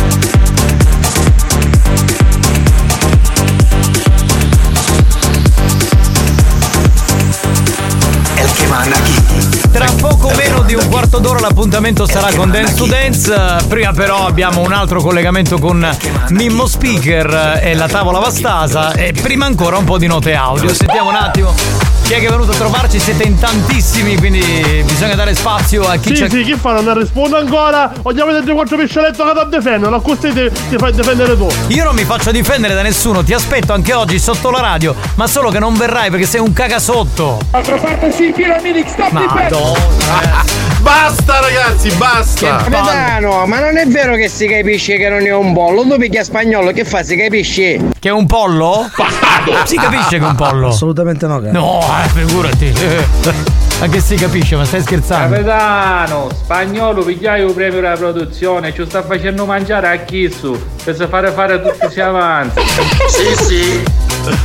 El 8.39 8.51
que 8.53 8.67
manda 8.69 8.97
aquí. 8.97 9.44
Tra 9.75 9.91
poco 9.99 10.31
meno 10.37 10.61
di 10.61 10.73
un 10.73 10.87
quarto 10.87 11.19
d'ora 11.19 11.41
l'appuntamento 11.41 12.07
sarà 12.07 12.33
con 12.33 12.49
Dance 12.49 12.75
to 12.75 12.85
Dance. 12.85 13.65
Prima 13.67 13.91
però 13.91 14.25
abbiamo 14.25 14.61
un 14.61 14.71
altro 14.71 15.01
collegamento 15.01 15.59
con 15.59 15.85
Mimmo 16.29 16.65
Speaker 16.65 17.59
e 17.61 17.75
la 17.75 17.89
tavola 17.89 18.19
Vastasa. 18.19 18.93
E 18.93 19.11
prima 19.11 19.45
ancora 19.45 19.75
un 19.75 19.83
po' 19.83 19.97
di 19.97 20.07
note 20.07 20.33
audio. 20.33 20.73
Sentiamo 20.73 21.09
un 21.09 21.15
attimo. 21.15 21.94
Chi 22.05 22.13
è 22.13 22.19
che 22.19 22.27
è 22.27 22.29
venuto 22.29 22.51
a 22.51 22.55
trovarci? 22.55 22.99
Siete 22.99 23.23
in 23.23 23.39
tantissimi, 23.39 24.15
quindi 24.17 24.83
bisogna 24.85 25.15
dare 25.15 25.33
spazio 25.33 25.87
a 25.87 25.95
chi 25.97 26.15
Sì, 26.15 26.21
c'è. 26.21 26.29
sì, 26.29 26.43
chi 26.43 26.53
fa? 26.53 26.79
Non 26.79 26.99
risponde 26.99 27.37
ancora? 27.37 27.91
O 28.03 28.13
gli 28.13 28.19
avete 28.19 28.41
3-4 28.51 28.75
pescioletto 28.77 29.23
che 29.25 29.31
ti 29.49 29.57
difendono? 29.57 29.95
A 29.95 30.01
così 30.01 30.31
ti, 30.31 30.51
ti 30.69 30.75
fai 30.77 30.91
difendere 30.93 31.35
tu. 31.35 31.47
Io 31.69 31.83
non 31.83 31.95
mi 31.95 32.03
faccio 32.03 32.29
difendere 32.29 32.75
da 32.75 32.83
nessuno, 32.83 33.23
ti 33.23 33.33
aspetto 33.33 33.73
anche 33.73 33.93
oggi 33.93 34.19
sotto 34.19 34.51
la 34.51 34.59
radio, 34.61 34.93
ma 35.15 35.25
solo 35.25 35.49
che 35.49 35.57
non 35.57 35.75
verrai 35.75 36.11
perché 36.11 36.27
sei 36.27 36.41
un 36.41 36.53
cagasotto. 36.53 37.39
D'altra 37.49 37.75
parte 37.77 38.11
sì, 38.11 38.31
Pyramid 38.31 38.85
stop 38.85 39.09
Madonna. 39.09 40.43
Basta 40.85 41.39
ragazzi, 41.39 41.89
basta. 41.95 42.57
Capitano, 42.57 43.47
ma 43.47 43.59
non 43.59 43.77
è 43.77 43.87
vero 43.87 44.13
che 44.15 44.29
si 44.29 44.45
capisce 44.45 44.97
che 44.97 45.09
non 45.09 45.25
è 45.25 45.33
un 45.33 45.51
pollo? 45.53 45.81
Tu 45.81 45.97
picchia 45.97 46.23
spagnolo, 46.23 46.71
che 46.71 46.85
fa? 46.85 47.01
Si 47.01 47.15
capisce? 47.15 47.79
Che 47.99 48.09
è 48.09 48.11
un 48.11 48.27
pollo? 48.27 48.87
Si 49.65 49.75
capisce 49.77 50.17
che 50.17 50.25
è 50.25 50.27
un 50.27 50.35
pollo? 50.35 50.67
Assolutamente 50.69 51.27
no, 51.27 51.39
cara. 51.39 51.51
No, 51.51 51.79
eh, 52.03 52.09
figurati. 52.09 52.73
Ma 53.79 53.87
che 53.87 53.99
si 53.99 54.15
capisce, 54.15 54.55
ma 54.55 54.63
stai 54.63 54.81
scherzando? 54.81 55.35
Capitano, 55.35 56.29
spagnolo 56.33 57.03
pigliaio 57.03 57.51
premio 57.53 57.81
della 57.81 57.97
produzione, 57.97 58.73
ci 58.73 58.85
sta 58.85 59.03
facendo 59.03 59.45
mangiare 59.45 59.89
a 59.89 59.97
Kissu 59.97 60.57
per 60.81 60.95
fare 61.09 61.29
fare 61.31 61.61
tutti 61.61 61.77
questi 61.79 61.99
avanti. 61.99 62.61
Sì, 63.07 63.43
sì. 63.43 63.83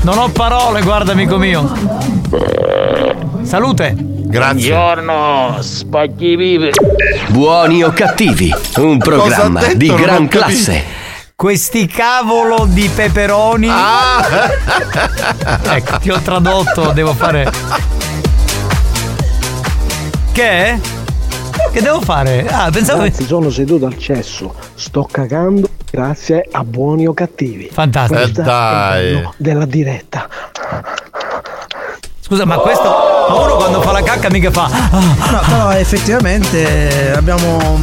Non 0.03 0.19
ho 0.19 0.29
parole, 0.31 0.83
guarda 0.83 1.13
amico 1.13 1.39
mio. 1.39 1.71
Salute. 3.43 3.95
Grazie. 3.97 4.71
Buongiorno, 4.71 5.57
spacchi 5.61 6.37
vive. 6.37 6.71
Buoni 7.29 7.85
o 7.85 7.91
cattivi, 7.91 8.53
un 8.79 8.99
programma 8.99 9.61
detto? 9.61 9.77
di 9.77 9.87
gran 9.95 10.27
capito. 10.27 10.39
classe. 10.39 11.00
Questi 11.41 11.87
cavolo 11.87 12.67
di 12.69 12.87
peperoni. 12.95 13.67
ecco, 15.73 15.97
ti 15.99 16.11
ho 16.11 16.21
tradotto, 16.21 16.93
devo 16.93 17.15
fare. 17.15 17.51
Che? 20.33 20.81
Che 21.73 21.81
devo 21.81 22.03
fare? 22.03 22.47
Ah, 22.47 22.69
pensavo. 22.71 23.01
Ragazzi, 23.01 23.25
sono 23.25 23.49
seduto 23.49 23.87
al 23.87 23.97
cesso, 23.97 24.53
sto 24.75 25.09
cagando 25.11 25.67
grazie 25.91 26.47
a 26.53 26.63
buoni 26.63 27.07
o 27.07 27.15
cattivi. 27.15 27.71
Fantastico. 27.73 28.21
Eh, 28.21 28.31
dai. 28.45 29.27
della 29.39 29.65
diretta. 29.65 30.29
Scusa, 32.21 32.45
ma 32.45 32.59
questo. 32.59 32.85
Ma 33.31 33.35
uno 33.41 33.55
quando 33.57 33.81
fa 33.81 33.93
la 33.93 34.03
cacca 34.03 34.29
mica 34.29 34.51
fa. 34.51 34.65
"Ah, 34.91 35.31
No, 35.31 35.41
però 35.49 35.71
effettivamente 35.73 37.15
abbiamo 37.17 37.81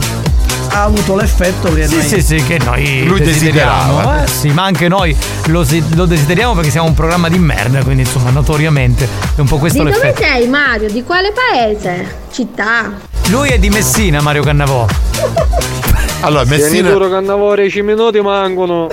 ha 0.77 0.83
avuto 0.83 1.15
l'effetto 1.15 1.73
che 1.73 1.87
Sì, 1.87 1.95
noi... 1.95 2.03
sì, 2.03 2.21
sì, 2.21 2.35
che 2.43 2.59
noi 2.63 3.05
Lui 3.05 3.19
desideriamo. 3.19 3.95
desiderava. 3.97 4.23
Eh, 4.23 4.27
sì, 4.27 4.49
ma 4.49 4.63
anche 4.63 4.87
noi 4.87 5.15
lo, 5.47 5.63
si- 5.63 5.83
lo 5.95 6.05
desideriamo 6.05 6.53
perché 6.53 6.69
siamo 6.69 6.87
un 6.87 6.93
programma 6.93 7.29
di 7.29 7.37
merda, 7.39 7.83
quindi 7.83 8.03
insomma, 8.03 8.29
notoriamente 8.29 9.07
è 9.35 9.39
un 9.39 9.47
po' 9.47 9.57
questo 9.57 9.83
Di 9.83 9.89
dove 9.91 10.03
l'effetto. 10.05 10.23
sei 10.27 10.47
Mario? 10.47 10.89
Di 10.89 11.03
quale 11.03 11.31
paese? 11.31 12.15
Città? 12.31 12.91
Lui 13.29 13.49
è 13.49 13.57
di 13.59 13.69
Messina, 13.69 14.21
Mario 14.21 14.43
Cannavò. 14.43 14.85
Allora, 16.21 16.45
Messina, 16.45 16.89
duro 16.89 17.09
Cannavore, 17.09 17.61
10 17.63 17.81
minuti 17.83 18.19
mancano. 18.21 18.87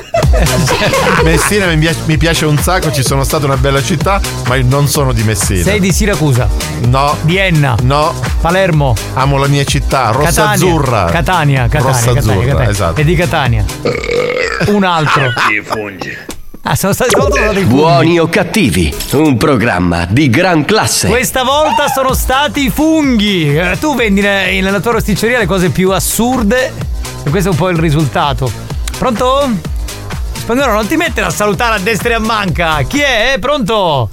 Messina 1.25 1.67
mi, 1.67 1.79
piace, 1.79 1.99
mi 2.05 2.17
piace 2.17 2.45
un 2.45 2.59
sacco, 2.59 2.93
ci 2.93 3.03
sono 3.03 3.25
state 3.25 3.47
una 3.47 3.57
bella 3.57 3.83
città, 3.83 4.21
ma 4.47 4.57
io 4.57 4.65
non 4.69 4.89
sono 4.89 5.13
di 5.13 5.23
Messina. 5.23 5.63
Sei 5.63 5.81
di 5.81 5.91
Siracusa. 5.91 6.49
No. 6.87 7.17
Di 7.23 7.37
Enna. 7.39 7.77
No. 7.83 8.15
Palermo. 8.41 8.95
Amo 9.15 9.39
la 9.39 9.49
mia 9.49 9.65
città, 9.65 10.11
rossa 10.11 10.43
Catania. 10.43 10.53
azzurra. 10.53 11.05
Catania, 11.07 11.69
Catania, 11.69 11.87
Rossa 11.91 12.13
Catania, 12.13 12.21
azzurra, 12.21 12.47
Catania. 12.47 12.71
esatto. 12.71 13.01
È 13.01 13.05
di 13.05 13.15
Catania. 13.15 13.65
Un 14.67 14.85
altro. 14.85 15.33
Ah, 16.67 16.77
sono 16.77 16.93
stati 16.93 17.11
sono 17.11 17.31
stati 17.31 17.59
i 17.59 17.63
funghi. 17.63 17.75
Buoni 17.75 18.19
o 18.19 18.27
cattivi, 18.29 18.95
un 19.13 19.37
programma 19.37 20.07
di 20.09 20.31
gran 20.31 20.65
classe. 20.65 21.09
Questa 21.09 21.43
volta 21.43 21.89
sono 21.89 22.15
stati 22.15 22.67
i 22.67 22.71
funghi. 22.71 23.55
Eh, 23.57 23.77
tu 23.79 23.95
vendi 23.95 24.21
ne- 24.23 24.61
nella 24.61 24.81
tua 24.81 24.93
rosticceria 24.93 25.39
le 25.39 25.47
cose 25.47 25.69
più 25.69 25.91
assurde 25.91 26.93
e 27.25 27.31
questo 27.31 27.49
è 27.49 27.53
un 27.53 27.59
po' 27.59 27.71
il 27.71 27.79
risultato. 27.79 28.51
Pronto? 28.99 29.51
Spagnolo, 30.35 30.73
non 30.73 30.87
ti 30.87 30.97
mettere 30.97 31.27
a 31.27 31.31
salutare 31.31 31.77
a 31.77 31.79
destra 31.79 32.11
e 32.11 32.15
a 32.15 32.19
manca. 32.19 32.83
Chi 32.83 33.01
è? 33.01 33.37
Pronto? 33.41 34.09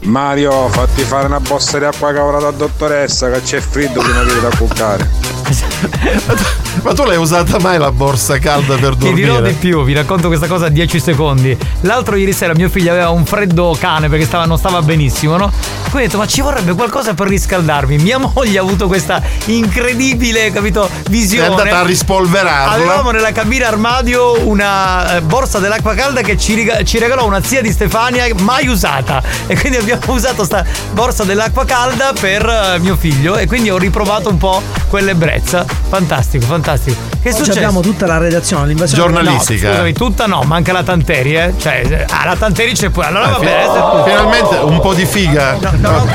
Mario, 0.00 0.68
fatti 0.68 1.02
fare 1.02 1.26
una 1.26 1.40
bossa 1.40 1.78
di 1.78 1.84
acqua 1.84 2.12
cavolata 2.12 2.50
dottoressa 2.50 3.30
che 3.30 3.42
c'è 3.42 3.60
freddo 3.60 4.00
prima 4.00 4.24
che 4.24 4.40
da 4.40 4.48
cuccare. 4.56 5.08
Ma 6.82 6.94
tu 6.94 7.04
l'hai 7.04 7.16
usata 7.16 7.58
mai 7.58 7.78
la 7.78 7.90
borsa 7.92 8.38
calda 8.38 8.76
per 8.76 8.94
Ti 8.94 9.04
dormire? 9.04 9.28
dirò 9.28 9.40
di 9.40 9.52
più, 9.52 9.84
vi 9.84 9.92
racconto 9.92 10.28
questa 10.28 10.46
cosa 10.46 10.66
a 10.66 10.68
10 10.68 11.00
secondi. 11.00 11.56
L'altro 11.82 12.16
ieri 12.16 12.32
sera 12.32 12.54
mio 12.54 12.68
figlio 12.68 12.90
aveva 12.92 13.10
un 13.10 13.26
freddo 13.26 13.76
cane 13.78 14.08
perché 14.08 14.24
stava- 14.24 14.46
non 14.46 14.56
stava 14.56 14.80
benissimo, 14.80 15.36
no? 15.36 15.52
Quindi 15.90 15.96
ho 15.96 16.00
detto, 16.06 16.18
ma 16.18 16.26
ci 16.26 16.40
vorrebbe 16.40 16.72
qualcosa 16.74 17.14
per 17.14 17.26
riscaldarmi. 17.26 17.98
Mia 17.98 18.18
moglie 18.18 18.58
ha 18.58 18.62
avuto 18.62 18.86
questa 18.86 19.20
incredibile, 19.46 20.50
capito, 20.52 20.88
visione. 21.08 21.48
È 21.48 21.50
andata 21.50 21.80
a 21.80 21.84
rispolverarla. 21.84 22.72
Avevamo 22.72 23.10
nella 23.10 23.32
cabina 23.32 23.66
armadio 23.66 24.46
una 24.46 25.16
eh, 25.16 25.20
borsa 25.22 25.58
dell'acqua 25.58 25.94
calda 25.94 26.20
che 26.22 26.38
ci 26.38 26.54
regalò 26.98 27.26
una 27.26 27.42
zia 27.42 27.60
di 27.60 27.72
Stefania 27.72 28.26
mai 28.38 28.68
usata. 28.68 29.19
E 29.46 29.58
quindi 29.58 29.78
abbiamo 29.78 30.00
usato 30.12 30.44
sta 30.44 30.64
borsa 30.92 31.24
dell'acqua 31.24 31.64
calda 31.64 32.12
per 32.18 32.44
eh, 32.74 32.78
mio 32.78 32.96
figlio. 32.96 33.36
E 33.36 33.46
quindi 33.46 33.70
ho 33.70 33.78
riprovato 33.78 34.28
un 34.28 34.38
po' 34.38 34.62
quell'ebbrezza. 34.88 35.64
Fantastico, 35.88 36.46
fantastico. 36.46 36.96
Che 37.22 37.32
successo? 37.32 37.52
abbiamo 37.58 37.80
tutta 37.80 38.06
la 38.06 38.16
redazione, 38.18 38.68
l'invasione 38.68 39.22
No, 39.22 39.40
scusami, 39.40 39.92
tutta 39.92 40.26
no, 40.26 40.42
manca 40.42 40.72
la 40.72 40.82
Tanteri, 40.82 41.34
eh. 41.36 41.52
Cioè, 41.58 42.06
ah, 42.08 42.24
la 42.24 42.36
Tanteri 42.36 42.72
c'è 42.72 42.88
pure. 42.88 43.06
Allora 43.06 43.26
va 43.28 43.38
bene. 43.38 43.62
adesso- 43.62 44.04
Finalmente 44.04 44.54
un 44.56 44.80
po' 44.80 44.94
di 44.94 45.04
figa. 45.04 45.58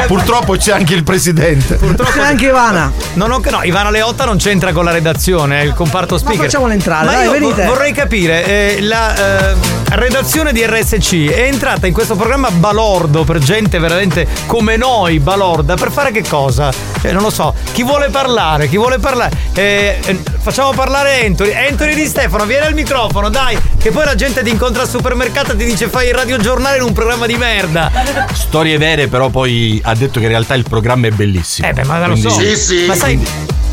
Purtroppo 0.07 0.55
c'è 0.55 0.71
anche 0.73 0.93
il 0.93 1.03
presidente. 1.03 1.75
Purtroppo 1.75 2.19
anche 2.21 2.45
Ivana. 2.47 2.91
Non 3.13 3.31
ho, 3.31 3.41
no, 3.49 3.63
Ivana 3.63 3.89
Leotta 3.91 4.25
non 4.25 4.37
c'entra 4.37 4.71
con 4.73 4.83
la 4.83 4.91
redazione, 4.91 5.63
il 5.63 5.73
comparto 5.73 6.17
speaker. 6.17 6.45
facciamola 6.45 6.73
entrare, 6.73 7.05
Ma 7.05 7.11
dai, 7.13 7.29
venite. 7.29 7.63
vo- 7.63 7.73
vorrei 7.73 7.91
capire, 7.93 8.45
eh, 8.45 8.81
la 8.81 9.51
eh, 9.51 9.55
redazione 9.91 10.51
di 10.53 10.65
RSC 10.65 11.29
è 11.29 11.41
entrata 11.43 11.85
in 11.87 11.93
questo 11.93 12.15
programma 12.15 12.49
balordo 12.95 13.25
per 13.25 13.39
gente 13.39 13.77
veramente 13.77 14.25
come 14.45 14.77
noi, 14.77 15.19
balorda, 15.19 15.75
per 15.75 15.91
fare 15.91 16.11
che 16.11 16.23
cosa? 16.27 16.71
Cioè, 17.01 17.11
non 17.11 17.23
lo 17.23 17.29
so, 17.29 17.53
chi 17.73 17.83
vuole 17.83 18.09
parlare, 18.09 18.69
chi 18.69 18.77
vuole 18.77 18.99
parlare? 18.99 19.35
Eh, 19.53 19.99
eh, 20.05 20.19
facciamo 20.39 20.71
parlare 20.71 21.25
Anthony. 21.25 21.53
Anthony 21.53 21.93
Di 21.93 22.05
Stefano, 22.05 22.45
vieni 22.45 22.65
al 22.65 22.73
microfono, 22.73 23.29
dai, 23.29 23.57
che 23.77 23.91
poi 23.91 24.05
la 24.05 24.15
gente 24.15 24.43
ti 24.43 24.49
incontra 24.49 24.83
al 24.83 24.89
supermercato 24.89 25.51
e 25.51 25.55
ti 25.57 25.65
dice 25.65 25.89
fai 25.89 26.07
il 26.07 26.13
radiogiornale 26.13 26.77
in 26.77 26.83
un 26.83 26.93
programma 26.93 27.25
di 27.25 27.35
merda. 27.35 27.91
Storie 28.31 28.77
vere, 28.77 29.07
però 29.07 29.29
poi 29.29 29.81
ha 29.83 29.93
detto 29.93 30.19
che 30.19 30.25
in 30.25 30.31
realtà 30.31 30.53
il 30.53 30.63
programma 30.63 31.07
è 31.07 31.11
bellissimo. 31.11 31.67
Eh 31.67 31.73
beh, 31.73 31.83
ma 31.83 31.99
lo 32.07 32.13
Quindi- 32.13 32.55
so. 32.55 32.73
Ma 32.87 32.95
sai, 32.95 33.19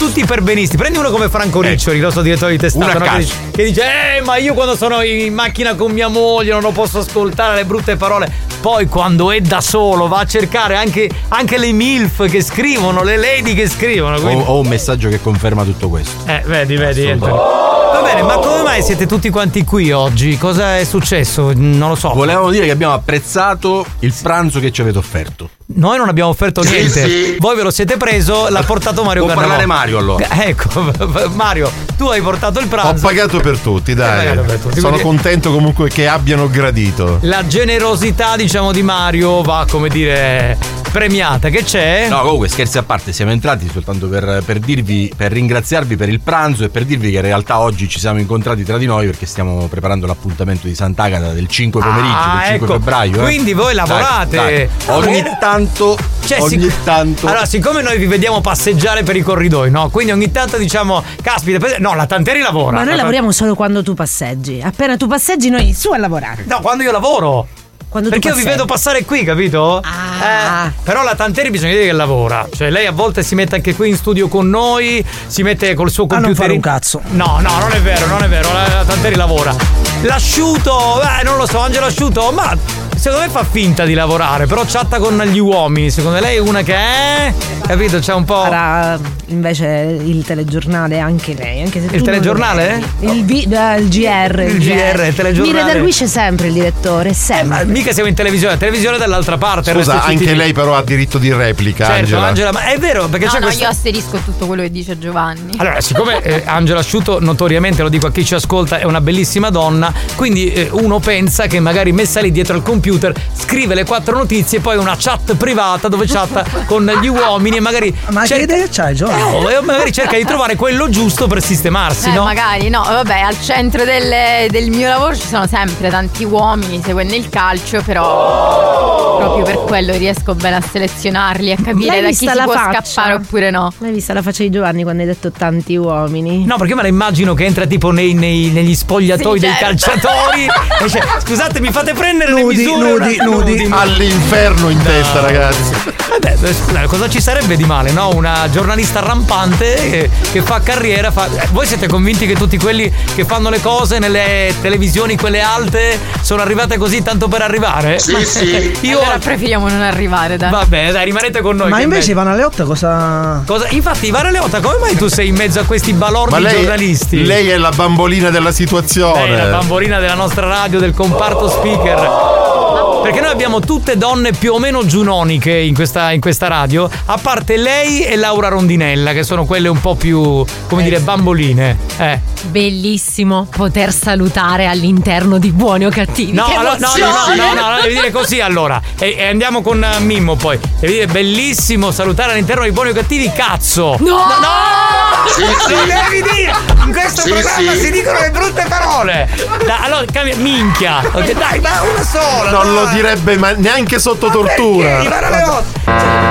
tutti 0.06 0.18
i 0.18 0.24
perbenisti. 0.24 0.76
Prendi 0.76 0.98
uno 0.98 1.10
come 1.10 1.28
Franco 1.28 1.60
Riccioli, 1.60 1.98
il 1.98 2.02
nostro 2.02 2.22
direttore 2.22 2.50
di 2.50 2.58
testata, 2.58 2.98
no? 2.98 3.04
che, 3.04 3.18
dice, 3.18 3.34
che 3.52 3.64
dice: 3.64 3.82
Eh, 4.16 4.20
ma 4.22 4.36
io 4.36 4.52
quando 4.52 4.74
sono 4.74 5.00
in 5.02 5.32
macchina 5.32 5.76
con 5.76 5.92
mia 5.92 6.08
moglie 6.08 6.50
non 6.50 6.60
lo 6.60 6.72
posso 6.72 6.98
ascoltare 6.98 7.54
le 7.54 7.64
brutte 7.64 7.94
parole. 7.94 8.50
Poi 8.60 8.86
quando 8.86 9.30
è 9.30 9.40
da 9.40 9.60
solo 9.60 10.08
va 10.08 10.20
a 10.20 10.26
cercare 10.26 10.76
anche, 10.76 11.08
anche 11.28 11.56
le 11.56 11.72
MILF 11.72 12.28
che 12.28 12.42
scrivono, 12.42 13.04
le 13.04 13.16
lady 13.16 13.54
che 13.54 13.68
scrivono. 13.68 14.16
Ho, 14.16 14.20
quindi- 14.20 14.44
ho 14.44 14.58
un 14.58 14.66
messaggio 14.66 15.08
che 15.08 15.20
conferma 15.20 15.62
tutto 15.62 15.88
questo. 15.88 16.28
Eh, 16.28 16.42
vedi, 16.46 16.76
vedi. 16.76 17.08
Anthony. 17.08 17.32
Va 17.32 18.00
bene, 18.02 18.22
ma 18.22 18.38
come 18.38 18.62
mai 18.62 18.82
siete 18.82 19.06
tutti 19.06 19.30
quanti 19.30 19.64
qui 19.64 19.92
oggi? 19.92 20.36
Cosa 20.36 20.78
è 20.78 20.84
successo? 20.84 21.52
Non 21.54 21.90
lo 21.90 21.94
so. 21.94 22.12
Volevamo 22.12 22.50
dire 22.50 22.64
che 22.64 22.72
abbiamo 22.72 22.94
apprezzato 22.94 23.86
il 24.00 24.14
pranzo 24.20 24.58
che 24.58 24.72
ci 24.72 24.80
avete 24.80 24.98
offerto. 24.98 25.50
Noi 25.74 25.96
non 25.98 26.08
abbiamo 26.08 26.30
offerto 26.30 26.62
Sì, 26.62 26.70
niente. 26.72 27.04
sì. 27.06 27.36
Voi 27.38 27.56
ve 27.56 27.62
lo 27.62 27.70
siete 27.70 27.96
preso, 27.96 28.48
l'ha 28.48 28.62
portato 28.62 29.02
Mario 29.04 29.24
Può 29.26 29.34
parlare 29.34 29.66
Mario, 29.66 29.98
allora. 29.98 30.26
Ecco, 30.42 30.92
Mario, 31.34 31.70
tu 31.96 32.06
hai 32.06 32.20
portato 32.20 32.58
il 32.58 32.66
Ho 32.66 32.68
pranzo. 32.68 33.06
pagato 33.06 33.40
per 33.40 33.58
tutti, 33.58 33.94
dai. 33.94 34.34
Per 34.38 34.58
tutti, 34.58 34.80
Sono 34.80 34.96
quindi- 34.96 35.02
contento 35.02 35.52
comunque 35.52 35.88
che 35.88 36.06
abbiano 36.08 36.48
gradito. 36.48 37.18
La 37.22 37.46
generosità, 37.46 38.36
diciamo, 38.36 38.72
di 38.72 38.82
Mario 38.82 39.42
va, 39.42 39.66
come 39.70 39.88
dire, 39.88 40.56
premiata. 40.90 41.48
Che 41.48 41.62
c'è? 41.64 42.06
No, 42.08 42.20
comunque 42.22 42.48
scherzi 42.48 42.78
a 42.78 42.82
parte, 42.82 43.12
siamo 43.12 43.30
entrati 43.30 43.68
soltanto 43.72 44.08
per, 44.08 44.42
per 44.44 44.58
dirvi, 44.58 45.12
per 45.16 45.32
ringraziarvi 45.32 45.96
per 45.96 46.08
il 46.08 46.20
pranzo 46.20 46.64
e 46.64 46.68
per 46.68 46.84
dirvi 46.84 47.10
che 47.10 47.16
in 47.16 47.22
realtà 47.22 47.60
oggi 47.60 47.88
ci 47.88 47.98
siamo 47.98 48.18
incontrati 48.18 48.62
tra 48.64 48.76
di 48.78 48.86
noi 48.86 49.06
perché 49.06 49.24
stiamo 49.26 49.66
preparando 49.68 50.06
l'appuntamento 50.06 50.66
di 50.66 50.74
Sant'Agata 50.74 51.32
del 51.32 51.46
5 51.48 51.80
pomeriggio, 51.80 52.14
Ah, 52.14 52.36
del 52.40 52.48
5 52.50 52.66
ecco. 52.66 52.72
febbraio. 52.78 53.14
eh. 53.20 53.22
Quindi 53.22 53.52
voi 53.54 53.74
Dai, 53.74 53.86
lavorate. 53.86 54.36
dai. 54.36 54.68
Ogni 54.86 55.18
Eh, 55.18 55.22
tanto, 55.66 55.96
Cioè, 56.24 56.40
ogni 56.40 56.60
sic- 56.60 56.82
tanto. 56.84 57.26
Allora, 57.26 57.44
siccome 57.46 57.82
noi 57.82 57.98
vi 57.98 58.06
vediamo 58.06 58.40
passeggiare 58.40 59.02
per 59.02 59.16
i 59.16 59.22
corridoi, 59.22 59.70
no? 59.70 59.88
Quindi 59.90 60.12
ogni 60.12 60.30
tanto 60.30 60.56
diciamo, 60.56 61.02
caspita, 61.22 61.66
no, 61.78 61.94
la 61.94 62.06
Tanteri 62.06 62.40
lavora. 62.40 62.76
Ma 62.76 62.82
noi 62.82 62.90
La- 62.92 62.96
lavoriamo 62.98 63.30
solo 63.32 63.54
quando 63.54 63.82
tu 63.82 63.94
passeggi. 63.94 64.60
Appena 64.62 64.96
tu 64.96 65.06
passeggi, 65.06 65.48
noi 65.50 65.72
su 65.72 65.90
a 65.90 65.98
lavorare. 65.98 66.44
No, 66.46 66.60
quando 66.60 66.82
io 66.82 66.90
lavoro. 66.92 67.46
Quando 67.88 68.08
Perché 68.08 68.28
io 68.28 68.34
vi 68.36 68.44
vedo 68.44 68.64
passare 68.64 69.04
qui, 69.04 69.22
capito? 69.22 69.78
Ah. 69.84 70.68
Eh, 70.68 70.72
però 70.82 71.02
la 71.02 71.14
Tanteri 71.14 71.50
bisogna 71.50 71.72
dire 71.72 71.84
che 71.84 71.92
lavora. 71.92 72.48
Cioè, 72.50 72.70
lei 72.70 72.86
a 72.86 72.92
volte 72.92 73.22
si 73.22 73.34
mette 73.34 73.56
anche 73.56 73.74
qui 73.74 73.90
in 73.90 73.96
studio 73.96 74.28
con 74.28 74.48
noi, 74.48 75.04
si 75.26 75.42
mette 75.42 75.74
col 75.74 75.90
suo 75.90 76.04
A 76.04 76.14
non 76.14 76.22
computer. 76.22 76.42
fare 76.44 76.54
un 76.56 76.60
cazzo. 76.62 77.02
No, 77.10 77.38
no, 77.42 77.58
non 77.58 77.70
è 77.72 77.80
vero, 77.82 78.06
non 78.06 78.22
è 78.22 78.28
vero. 78.28 78.50
La, 78.50 78.66
la 78.76 78.84
Tanteri 78.84 79.14
lavora. 79.14 79.54
L'asciuto, 80.02 81.00
eh, 81.00 81.22
non 81.22 81.36
lo 81.36 81.46
so, 81.46 81.58
Angelo 81.60 81.86
Asciuto, 81.86 82.32
ma 82.32 82.56
secondo 82.96 83.24
me 83.24 83.30
fa 83.30 83.44
finta 83.44 83.84
di 83.84 83.94
lavorare, 83.94 84.46
però 84.46 84.64
chatta 84.66 84.98
con 84.98 85.16
gli 85.26 85.38
uomini. 85.38 85.90
Secondo 85.90 86.18
lei 86.18 86.36
è 86.36 86.40
una 86.40 86.62
che 86.62 86.74
è. 86.74 87.32
Capito? 87.64 88.00
C'è 88.00 88.12
un 88.12 88.24
po'. 88.24 88.42
Farà 88.42 88.98
invece 89.26 89.98
il 90.04 90.24
telegiornale 90.24 90.98
anche 90.98 91.34
lei. 91.34 91.62
Anche 91.62 91.78
Il 91.78 92.02
telegiornale? 92.02 92.82
Il, 93.00 93.24
vi- 93.24 93.44
eh, 93.48 93.78
il 93.78 93.88
GR. 93.88 94.40
Il 94.40 94.58
GR, 94.58 95.04
il 95.06 95.14
telegiornale. 95.14 95.62
Mi 95.62 95.68
redarguisce 95.68 96.06
sempre 96.08 96.48
il 96.48 96.54
direttore, 96.54 97.14
sempre. 97.14 97.64
Ma 97.64 97.64
mica 97.64 97.92
siamo 97.92 98.08
in 98.08 98.14
televisione, 98.14 98.54
la 98.54 98.58
televisione 98.58 98.96
è 98.96 98.98
dall'altra 98.98 99.38
parte. 99.38 99.72
Scusa, 99.72 100.02
anche 100.02 100.24
TV. 100.26 100.36
lei 100.36 100.52
però 100.52 100.74
ha 100.76 100.82
diritto 100.82 101.18
di 101.18 101.32
replica, 101.32 101.84
Certo, 101.86 102.00
Angela. 102.00 102.26
Angela, 102.26 102.52
ma 102.52 102.64
è 102.66 102.76
vero 102.78 103.06
perché 103.06 103.26
no, 103.26 103.30
c'è 103.30 103.38
no, 103.38 103.44
questa. 103.46 103.62
io 103.64 103.70
asterisco 103.70 104.18
tutto 104.18 104.46
quello 104.46 104.62
che 104.62 104.70
dice 104.70 104.98
Giovanni. 104.98 105.54
Allora, 105.58 105.80
siccome 105.80 106.20
eh, 106.22 106.42
Angela 106.44 106.80
Asciuto, 106.80 107.20
notoriamente 107.20 107.82
lo 107.82 107.88
dico 107.88 108.08
a 108.08 108.10
chi 108.10 108.24
ci 108.24 108.34
ascolta, 108.34 108.78
è 108.80 108.84
una 108.84 109.00
bellissima 109.00 109.48
donna, 109.50 109.91
quindi 110.16 110.52
eh, 110.52 110.68
uno 110.72 110.98
pensa 110.98 111.46
che 111.46 111.60
magari 111.60 111.92
messa 111.92 112.20
lì 112.20 112.30
dietro 112.30 112.54
al 112.54 112.62
computer 112.62 113.12
scrive 113.34 113.74
le 113.74 113.84
quattro 113.84 114.16
notizie 114.16 114.58
e 114.58 114.60
poi 114.60 114.76
una 114.76 114.96
chat 114.98 115.34
privata 115.36 115.88
dove 115.88 116.06
chatta 116.06 116.44
con 116.66 116.84
gli 117.00 117.06
uomini 117.06 117.56
e 117.56 117.60
magari. 117.60 117.94
Ma 118.10 118.22
che 118.24 118.36
idea 118.36 118.66
c'hai, 118.70 118.94
Giovanni? 118.94 119.20
Eh, 119.52 119.56
oh, 119.56 119.62
magari 119.62 119.92
cerca 119.92 120.16
di 120.16 120.24
trovare 120.24 120.56
quello 120.56 120.88
giusto 120.88 121.26
per 121.26 121.42
sistemarsi, 121.42 122.08
Eh, 122.08 122.12
no? 122.12 122.24
magari 122.24 122.68
no, 122.68 122.82
vabbè, 122.82 123.20
al 123.20 123.40
centro 123.40 123.84
del, 123.84 124.48
del 124.50 124.70
mio 124.70 124.88
lavoro 124.88 125.14
ci 125.14 125.26
sono 125.26 125.46
sempre 125.46 125.88
tanti 125.90 126.24
uomini 126.24 126.80
seguendo 126.82 127.14
il 127.14 127.28
calcio, 127.28 127.82
però 127.82 129.16
proprio 129.18 129.44
per 129.44 129.64
quello 129.66 129.96
riesco 129.96 130.34
bene 130.34 130.56
a 130.56 130.60
selezionarli 130.60 131.50
e 131.50 131.52
a 131.52 131.56
capire 131.62 131.86
L'hai 131.86 132.00
da 132.02 132.08
chi 132.08 132.14
si 132.14 132.26
può 132.26 132.52
faccia? 132.52 132.82
scappare 132.84 133.14
oppure 133.14 133.50
no. 133.50 133.72
L'hai 133.78 133.92
vista 133.92 134.12
la 134.12 134.22
faccia 134.22 134.42
di 134.42 134.50
Giovanni 134.50 134.82
quando 134.82 135.02
hai 135.02 135.08
detto 135.08 135.30
tanti 135.30 135.76
uomini? 135.76 136.44
No, 136.44 136.56
perché 136.56 136.70
io 136.70 136.76
me 136.76 136.82
la 136.82 136.88
immagino 136.88 137.34
che 137.34 137.44
entra 137.44 137.66
tipo 137.66 137.90
nei- 137.90 138.14
nei- 138.14 138.50
negli 138.50 138.74
spogliatoi 138.74 139.38
Sì, 139.38 139.44
dei 139.46 139.54
certo. 139.54 139.64
Calciatori 139.82 140.44
e 140.44 140.48
dice, 140.84 141.02
scusate, 141.24 141.60
mi 141.60 141.70
fate 141.72 141.92
prendere 141.94 142.32
le 142.32 142.40
Nudi, 142.42 142.56
misure. 142.56 142.88
nudi, 142.90 143.16
nudi. 143.22 143.68
All'inferno 143.70 144.68
in 144.68 144.80
testa, 144.82 145.20
ragazzi. 145.20 145.72
Vabbè, 146.08 146.86
cosa 146.86 147.08
ci 147.08 147.20
sarebbe 147.20 147.56
di 147.56 147.64
male, 147.64 147.90
no? 147.92 148.10
Una 148.14 148.48
giornalista 148.50 149.00
rampante 149.00 149.74
che, 149.74 150.10
che 150.30 150.42
fa 150.42 150.60
carriera. 150.60 151.10
fa- 151.10 151.26
eh, 151.26 151.48
Voi 151.50 151.66
siete 151.66 151.88
convinti 151.88 152.26
che 152.26 152.34
tutti 152.34 152.58
quelli 152.58 152.92
che 153.14 153.24
fanno 153.24 153.50
le 153.50 153.60
cose 153.60 153.98
nelle 153.98 154.54
televisioni, 154.60 155.16
quelle 155.16 155.40
alte, 155.40 155.98
sono 156.20 156.42
arrivate 156.42 156.76
così 156.78 157.02
tanto 157.02 157.28
per 157.28 157.42
arrivare? 157.42 157.98
Sì, 157.98 158.12
Ma- 158.12 158.24
sì. 158.24 158.76
Io. 158.86 159.00
Allora 159.00 159.18
preferiamo 159.18 159.68
non 159.68 159.80
arrivare, 159.82 160.36
dai. 160.36 160.50
Vabbè, 160.50 160.92
dai, 160.92 161.04
rimanete 161.04 161.40
con 161.40 161.56
noi. 161.56 161.70
Ma 161.70 161.80
invece 161.80 162.08
bello. 162.14 162.20
Ivana 162.22 162.36
Leotta 162.36 162.64
cosa. 162.64 163.42
Cosa? 163.46 163.66
Infatti, 163.70 164.06
Ivana 164.06 164.30
Leotta, 164.30 164.60
come 164.60 164.76
mai 164.78 164.96
tu 164.96 165.08
sei 165.08 165.28
in 165.28 165.34
mezzo 165.36 165.60
a 165.60 165.64
questi 165.64 165.92
balordi 165.92 166.40
lei, 166.40 166.54
giornalisti? 166.54 167.24
lei 167.24 167.48
è 167.48 167.56
la 167.56 167.70
bambolina 167.70 168.30
della 168.30 168.52
situazione. 168.52 169.24
Lei 169.28 169.32
è 169.32 169.36
la 169.36 169.44
bambolina 169.44 169.71
della 170.00 170.12
nostra 170.12 170.46
radio, 170.46 170.78
del 170.78 170.92
comparto 170.92 171.48
speaker. 171.48 172.61
Perché 173.02 173.20
noi 173.20 173.30
abbiamo 173.30 173.60
tutte 173.60 173.96
donne 173.96 174.32
più 174.32 174.52
o 174.54 174.58
meno 174.58 174.86
giunoniche 174.86 175.52
in 175.52 175.74
questa, 175.74 176.12
in 176.12 176.20
questa 176.20 176.46
radio, 176.48 176.88
a 177.06 177.18
parte 177.20 177.56
lei 177.56 178.04
e 178.04 178.16
Laura 178.16 178.48
Rondinella, 178.48 179.12
che 179.12 179.22
sono 179.24 179.44
quelle 179.44 179.68
un 179.68 179.80
po' 179.80 179.94
più, 179.96 180.44
come 180.68 180.82
dire, 180.82 181.00
bamboline. 181.00 181.76
Eh. 181.98 182.20
Bellissimo 182.44 183.46
poter 183.50 183.92
salutare 183.92 184.66
all'interno 184.66 185.38
di 185.38 185.50
buoni 185.50 185.84
o 185.84 185.90
cattivi. 185.90 186.32
No, 186.32 186.46
no, 186.46 186.62
no, 186.62 186.62
no, 186.62 186.88
no, 186.96 187.34
no, 187.34 187.54
no, 187.54 187.70
no, 187.70 187.80
devi 187.82 187.94
dire 187.94 188.10
così 188.10 188.40
allora. 188.40 188.80
E, 188.98 189.16
e 189.18 189.26
andiamo 189.26 189.62
con 189.62 189.82
eh, 189.82 189.98
Mimmo 190.00 190.36
poi. 190.36 190.58
Devi 190.78 190.92
dire 190.92 191.06
bellissimo 191.06 191.90
salutare 191.90 192.32
all'interno 192.32 192.64
di 192.64 192.70
buoni 192.70 192.90
o 192.90 192.92
cattivi, 192.94 193.30
cazzo! 193.32 193.96
No! 193.98 194.16
no! 194.16 195.26
Sì, 195.34 195.42
sì. 195.66 195.72
Non 195.74 195.86
devi 195.86 196.22
dire! 196.22 196.54
In 196.84 196.92
questo 196.92 197.22
Sì, 197.22 197.30
programma 197.30 197.72
sì. 197.72 197.78
si 197.78 197.90
dicono 197.90 198.18
le 198.18 198.30
brutte 198.30 198.64
parole! 198.68 199.28
Dai, 199.64 199.76
allora 199.82 200.04
cambia, 200.12 200.36
minchia! 200.36 201.00
Dai, 201.12 201.60
ma 201.60 201.82
una 201.82 202.04
sola! 202.04 202.50
Non 202.50 202.74
lo 202.74 202.84
dai. 202.84 202.91
Direbbe 202.92 203.36
ma 203.38 203.52
neanche 203.52 203.98
sotto 203.98 204.28
tortura. 204.30 205.02
Ivana 205.02 205.30
Leotta? 205.30 205.80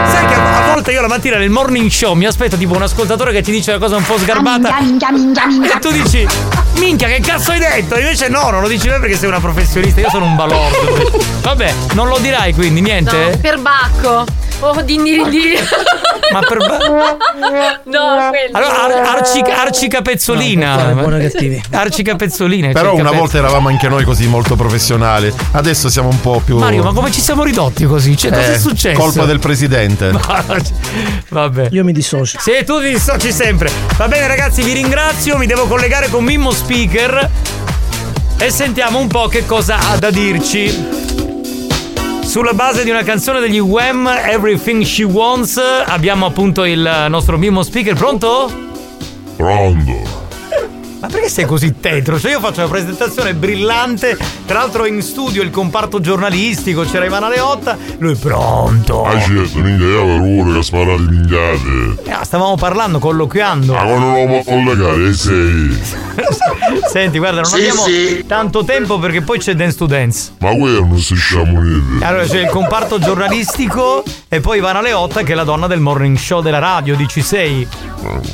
Sai 0.09 0.25
che 0.25 0.35
a 0.81 0.83
a 0.83 0.83
volte 0.83 0.91
io 0.91 1.01
la 1.01 1.07
mattina 1.07 1.37
nel 1.37 1.49
morning 1.51 1.89
show 1.91 2.13
mi 2.15 2.25
aspetto 2.25 2.57
tipo 2.57 2.73
un 2.75 2.81
ascoltatore 2.81 3.31
che 3.31 3.41
ti 3.43 3.51
dice 3.51 3.71
una 3.71 3.79
cosa 3.79 3.97
un 3.97 4.03
po' 4.03 4.17
sgarbata. 4.17 4.79
Minchia, 4.81 5.11
minchia, 5.11 5.45
minchia. 5.45 5.75
E 5.75 5.79
tu 5.79 5.91
dici, 5.91 6.25
minchia, 6.77 7.07
che 7.07 7.19
cazzo 7.19 7.51
hai 7.51 7.59
detto? 7.59 7.97
Invece 7.99 8.29
no, 8.29 8.49
non 8.49 8.61
lo 8.61 8.67
dici 8.67 8.87
te 8.87 8.97
perché 8.99 9.15
sei 9.15 9.27
una 9.29 9.39
professionista, 9.39 10.01
io 10.01 10.09
sono 10.09 10.25
un 10.25 10.35
balordo. 10.35 11.21
Vabbè, 11.41 11.73
non 11.93 12.07
lo 12.07 12.17
dirai 12.17 12.53
quindi, 12.55 12.81
niente? 12.81 13.37
Per 13.39 13.59
Bacco. 13.59 14.25
Oh, 14.63 14.79
di 14.83 14.95
di 15.01 15.23
di. 15.29 15.53
Ma 16.31 16.39
per 16.39 16.57
No, 17.85 18.29
quello. 18.29 18.51
Allora, 18.51 18.83
ar- 18.83 19.17
arci, 19.17 19.39
arci 19.39 19.87
capezzolina. 19.87 20.89
No, 20.93 21.01
buoni 21.01 21.15
o 21.25 21.29
cattivi. 21.29 21.61
Arci 21.71 22.03
capezzolina. 22.03 22.71
Però 22.71 22.93
una 22.95 23.11
volta 23.11 23.37
eravamo 23.37 23.69
anche 23.69 23.87
noi 23.89 24.03
così 24.03 24.27
molto 24.27 24.55
professionali. 24.55 25.33
Adesso 25.53 25.89
siamo 25.89 26.09
un 26.09 26.21
po' 26.21 26.41
più. 26.45 26.57
Mario, 26.57 26.83
ma 26.83 26.93
come 26.93 27.11
ci 27.11 27.21
siamo 27.21 27.43
ridotti 27.43 27.85
così? 27.85 28.15
Cioè, 28.15 28.29
cosa 28.29 28.51
Eh, 28.51 28.53
è 28.53 28.59
successo? 28.59 28.99
Colpa 28.99 29.25
del 29.25 29.39
presidente. 29.39 30.11
Vabbè. 31.29 31.69
Io 31.71 31.83
mi 31.83 31.93
dissocio. 31.93 32.39
Sì, 32.39 32.63
tu 32.65 32.79
ti 32.81 32.89
dissoci 32.89 33.31
sempre. 33.31 33.71
Va 33.97 34.07
bene, 34.07 34.27
ragazzi, 34.27 34.63
vi 34.63 34.73
ringrazio. 34.73 35.37
Mi 35.37 35.45
devo 35.45 35.67
collegare 35.67 36.09
con 36.09 36.23
Mimmo 36.23 36.51
Speaker. 36.51 37.29
E 38.37 38.49
sentiamo 38.49 38.99
un 38.99 39.07
po' 39.07 39.27
che 39.27 39.45
cosa 39.45 39.77
ha 39.89 39.97
da 39.97 40.09
dirci. 40.09 40.99
Sulla 42.23 42.53
base 42.53 42.83
di 42.83 42.89
una 42.89 43.03
canzone 43.03 43.39
degli 43.39 43.59
Wham, 43.59 44.07
Everything 44.07 44.83
She 44.83 45.03
Wants, 45.03 45.59
abbiamo 45.85 46.25
appunto 46.25 46.63
il 46.63 47.07
nostro 47.09 47.37
Mimmo 47.37 47.61
Speaker. 47.61 47.93
Pronto? 47.93 48.51
Pronto? 49.35 50.29
Ma 51.01 51.07
perché 51.07 51.29
sei 51.29 51.45
così 51.45 51.79
tetro? 51.79 52.19
Cioè 52.19 52.31
io 52.31 52.39
faccio 52.39 52.59
una 52.59 52.69
presentazione 52.69 53.33
brillante, 53.33 54.15
tra 54.45 54.59
l'altro 54.59 54.85
in 54.85 55.01
studio 55.01 55.41
il 55.41 55.49
comparto 55.49 55.99
giornalistico, 55.99 56.83
c'era 56.83 57.05
Ivana 57.05 57.27
Leotta, 57.27 57.75
lui 57.97 58.13
pronto. 58.15 59.03
Ah 59.03 59.19
certo, 59.19 59.57
minchia, 59.59 59.85
io 59.87 60.05
per 60.05 60.21
ore 60.21 60.53
che 60.53 60.63
sparate 60.63 61.01
minchiate. 61.01 61.97
Eh, 62.03 62.23
stavamo 62.23 62.55
parlando, 62.55 62.99
colloquiando. 62.99 63.73
Ma 63.73 63.81
quando 63.83 64.05
non 64.05 64.27
mi 64.29 64.43
collegare, 64.43 65.07
eh, 65.09 65.13
sei. 65.13 65.79
Senti, 66.87 67.17
guarda, 67.17 67.41
non 67.41 67.49
Sì, 67.49 67.55
abbiamo 67.55 67.81
sì. 67.81 68.23
tanto 68.27 68.63
tempo 68.63 68.99
perché 68.99 69.21
poi 69.21 69.39
c'è 69.39 69.55
Dance 69.55 69.77
to 69.77 69.85
Dance. 69.87 70.33
Ma 70.39 70.55
quello 70.55 70.81
non 70.85 70.99
si 70.99 71.15
sciamonete. 71.15 72.05
Allora 72.05 72.25
c'è 72.25 72.41
il 72.41 72.49
comparto 72.49 72.99
giornalistico 72.99 74.03
e 74.29 74.39
poi 74.39 74.57
Ivana 74.59 74.81
Leotta 74.81 75.23
che 75.23 75.31
è 75.31 75.35
la 75.35 75.43
donna 75.43 75.65
del 75.67 75.79
morning 75.79 76.15
show 76.17 76.41
della 76.41 76.59
radio 76.59 76.95
di 76.95 77.05
C6. 77.05 77.67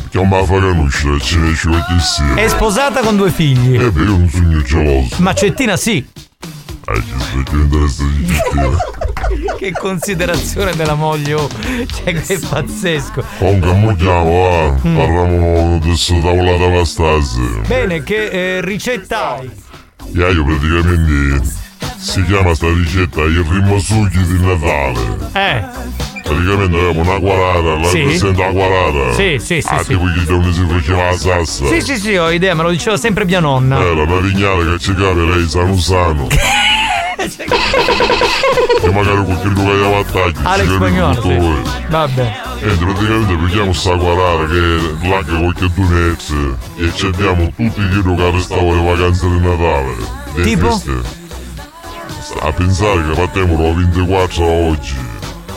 Che 0.09 0.17
canuscia, 0.17 1.19
ce 1.19 1.37
ne 1.37 1.53
ci 1.53 1.69
sia. 1.99 2.35
È 2.35 2.47
sposata 2.47 3.01
con 3.01 3.17
due 3.17 3.31
figli. 3.31 3.75
Eh, 3.75 3.91
beh, 3.91 4.01
io 4.01 4.09
non 4.09 4.29
sono 4.29 4.61
geloso. 4.61 5.15
Macettina 5.17 5.75
sì. 5.75 6.05
Eh, 6.89 7.03
ci 7.03 7.43
che 7.43 7.55
interessa 7.55 8.03
di 8.03 8.27
cittadina. 8.27 8.77
Che 9.57 9.71
considerazione 9.71 10.75
della 10.75 10.93
moglie, 10.93 11.33
oh. 11.33 11.49
Cioè, 11.49 12.13
che 12.13 12.33
è 12.35 12.39
pazzesco. 12.39 13.23
Comunque, 13.39 13.73
mo 13.73 13.95
chiamo, 13.95 14.41
va. 14.43 14.87
Mm. 14.87 14.95
Parliamo 14.95 15.79
di 15.79 15.87
questa 15.87 16.19
tavolata 16.19 16.63
alla 16.65 16.85
stasi. 16.85 17.41
Bene, 17.65 18.03
che 18.03 18.29
eh, 18.29 18.61
ricetta 18.61 19.35
hai? 19.35 19.49
Yeah, 20.13 20.29
io 20.29 20.45
praticamente 20.45 21.41
si 21.97 22.23
chiama 22.23 22.53
sta 22.53 22.67
ricetta 22.67 23.21
il 23.21 23.43
rimasucchi 23.47 24.21
di 24.25 24.39
Natale. 24.39 24.99
Eh. 25.33 25.63
Praticamente 26.23 26.75
avevamo 26.77 27.01
una 27.09 27.19
quarata, 27.19 27.79
la 27.79 27.87
Sì. 27.87 28.01
presente 28.03 28.41
la 28.41 28.49
quarata. 28.51 29.13
Sì, 29.13 29.37
sì, 29.39 29.61
sì, 29.61 29.67
Ah, 29.69 29.79
sì. 29.79 29.87
tipo 29.87 30.03
che 30.05 30.31
non 30.31 30.53
si 30.53 30.65
faceva 30.67 31.03
la 31.05 31.17
salsa. 31.17 31.65
Sì, 31.67 31.81
sì, 31.81 31.97
sì, 31.97 32.15
ho 32.15 32.29
idea, 32.29 32.53
me 32.53 32.63
lo 32.63 32.69
diceva 32.71 32.97
sempre 32.97 33.25
mia 33.25 33.39
nonna. 33.39 33.79
Era 33.79 34.03
una 34.03 34.19
vignale 34.19 34.77
che 34.77 34.93
cade 34.93 35.25
lei 35.25 35.47
sano 35.47 35.77
sano. 35.77 36.27
e 38.81 38.89
magari 38.91 39.23
qualche 39.23 39.53
che 39.53 39.61
aveva 39.61 39.97
attacchi. 39.99 40.39
Alex 40.43 40.75
Spagnolo, 40.75 41.21
sì. 41.21 41.37
Vabbè. 41.89 42.41
E 42.59 42.67
praticamente 42.75 43.35
prendiamo 43.35 43.73
sta 43.73 43.95
quarata 43.95 44.45
che 44.47 45.07
là 45.07 45.23
che 45.23 45.37
qualche 45.37 45.69
dunezze 45.73 46.55
e 46.77 46.91
ci 46.93 47.05
abbiamo 47.05 47.45
tutti 47.55 47.81
gli 47.81 48.15
che 48.15 48.31
restavano 48.31 48.73
le 48.75 48.83
vacanze 48.91 49.27
di 49.29 49.39
Natale. 49.39 49.95
Le 50.35 50.43
Tipo? 50.43 50.71
feste. 50.71 51.25
A 52.41 52.51
pensare 52.51 53.05
che 53.07 53.13
partiamo 53.13 53.55
dal 53.55 53.73
24 53.73 54.43
a 54.43 54.47
oggi. 54.47 54.95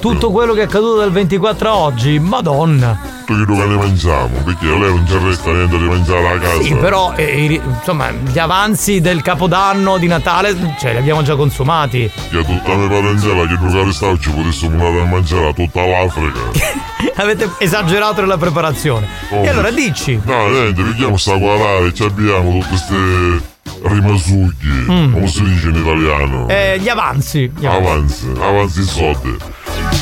Tutto 0.00 0.30
quello 0.30 0.54
che 0.54 0.60
è 0.60 0.64
accaduto 0.64 0.98
dal 0.98 1.10
24 1.10 1.68
a 1.68 1.76
oggi, 1.76 2.18
madonna. 2.18 2.98
Tutto 3.26 3.44
quello 3.44 3.62
che 3.62 3.68
ne 3.68 3.76
mangiamo, 3.76 4.28
perché 4.44 4.66
a 4.66 4.78
lei 4.78 4.94
non 4.94 5.06
ci 5.06 5.18
resta 5.18 5.52
niente 5.52 5.76
di 5.76 5.84
mangiare 5.84 6.28
a 6.28 6.38
casa. 6.38 6.62
Sì, 6.62 6.74
però 6.74 7.12
eh, 7.16 7.60
insomma, 7.78 8.10
gli 8.10 8.38
avanzi 8.38 9.00
del 9.00 9.20
Capodanno 9.20 9.98
di 9.98 10.06
Natale, 10.06 10.74
cioè, 10.78 10.92
li 10.92 10.98
abbiamo 10.98 11.22
già 11.22 11.36
consumati. 11.36 12.10
Che 12.30 12.44
tutta 12.44 12.68
la 12.68 12.76
mia 12.76 12.88
parentela 12.88 13.46
che 13.46 13.58
giocare 13.58 13.84
restava 13.84 14.18
ci 14.18 14.30
potessimo 14.30 14.70
andare 14.72 15.00
a 15.00 15.04
mangiare 15.04 15.48
a 15.48 15.52
tutta 15.52 15.84
l'Africa. 15.84 16.40
Avete 17.20 17.50
esagerato 17.58 18.20
nella 18.20 18.38
preparazione. 18.38 19.06
Oh. 19.30 19.42
E 19.42 19.48
allora 19.48 19.70
dici. 19.70 20.18
No, 20.24 20.48
niente, 20.48 20.82
vediamo 20.82 21.16
sta 21.16 21.36
quarata 21.36 21.84
e 21.84 21.92
ci 21.92 22.04
abbiamo 22.04 22.52
tutte 22.52 22.68
queste 22.68 23.49
rimasucchi. 23.82 24.66
Mm. 24.66 25.12
Come 25.12 25.28
si 25.28 25.42
dice 25.42 25.68
in 25.68 25.76
italiano? 25.76 26.48
Eh, 26.48 26.78
gli 26.80 26.88
avanzi. 26.88 27.50
Gli 27.58 27.66
avanzi. 27.66 28.26
Avanzi, 28.26 28.42
avanzi 28.42 28.82
soldi. 28.84 29.36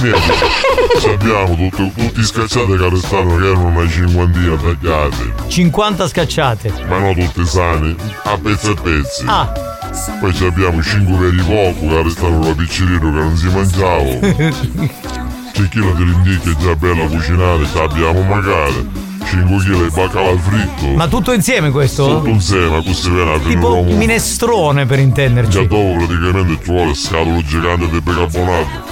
Niente, 0.00 1.08
abbiamo 1.10 1.54
tutto- 1.56 1.90
tutti 1.96 2.22
scacciati 2.22 2.76
che 2.76 2.88
restano 2.88 3.36
che 3.36 3.46
erano 3.46 3.66
una 3.66 3.88
cinquantina 3.88 4.56
tagliate, 4.56 5.34
50 5.48 6.08
scacciate. 6.08 6.72
ma 6.88 6.98
non 6.98 7.14
tutti 7.14 7.44
sani, 7.46 7.96
a 8.24 8.38
pezzi 8.38 8.70
e 8.70 8.74
pezzi. 8.74 9.24
Ah. 9.26 9.50
Poi 10.20 10.36
abbiamo 10.46 10.82
5 10.82 11.16
per 11.16 11.34
i 11.34 11.42
poco 11.42 11.88
che 11.88 12.02
restano 12.02 12.40
da 12.40 12.52
piccerino 12.54 12.98
che 12.98 13.06
non 13.06 13.36
si 13.36 13.46
mangiavo. 13.46 15.26
5 15.58 15.68
kg 15.68 15.96
di 15.96 16.04
lenticchie 16.04 16.56
già 16.56 16.76
bella 16.76 17.04
cucinate, 17.06 17.66
ci 17.66 17.78
abbiamo 17.78 18.22
magari 18.22 18.88
5 19.24 19.56
kg 19.56 19.82
di 19.82 19.90
baccalà 19.92 20.38
fritto. 20.38 20.86
Ma 20.94 21.08
tutto 21.08 21.32
insieme 21.32 21.72
questo? 21.72 22.06
Tutto 22.06 22.28
insieme, 22.28 22.80
questo 22.80 23.10
viene 23.10 23.34
a 23.34 23.38
Tipo 23.40 23.80
un 23.80 23.96
minestrone 23.96 24.86
per 24.86 25.00
intenderci. 25.00 25.50
Già 25.50 25.62
dopo 25.62 26.04
praticamente 26.06 26.64
ci 26.64 26.70
vuole 26.70 26.94
scatolo 26.94 27.42
gigante 27.42 27.90
di 27.90 28.00
bicarbonato. 28.00 28.86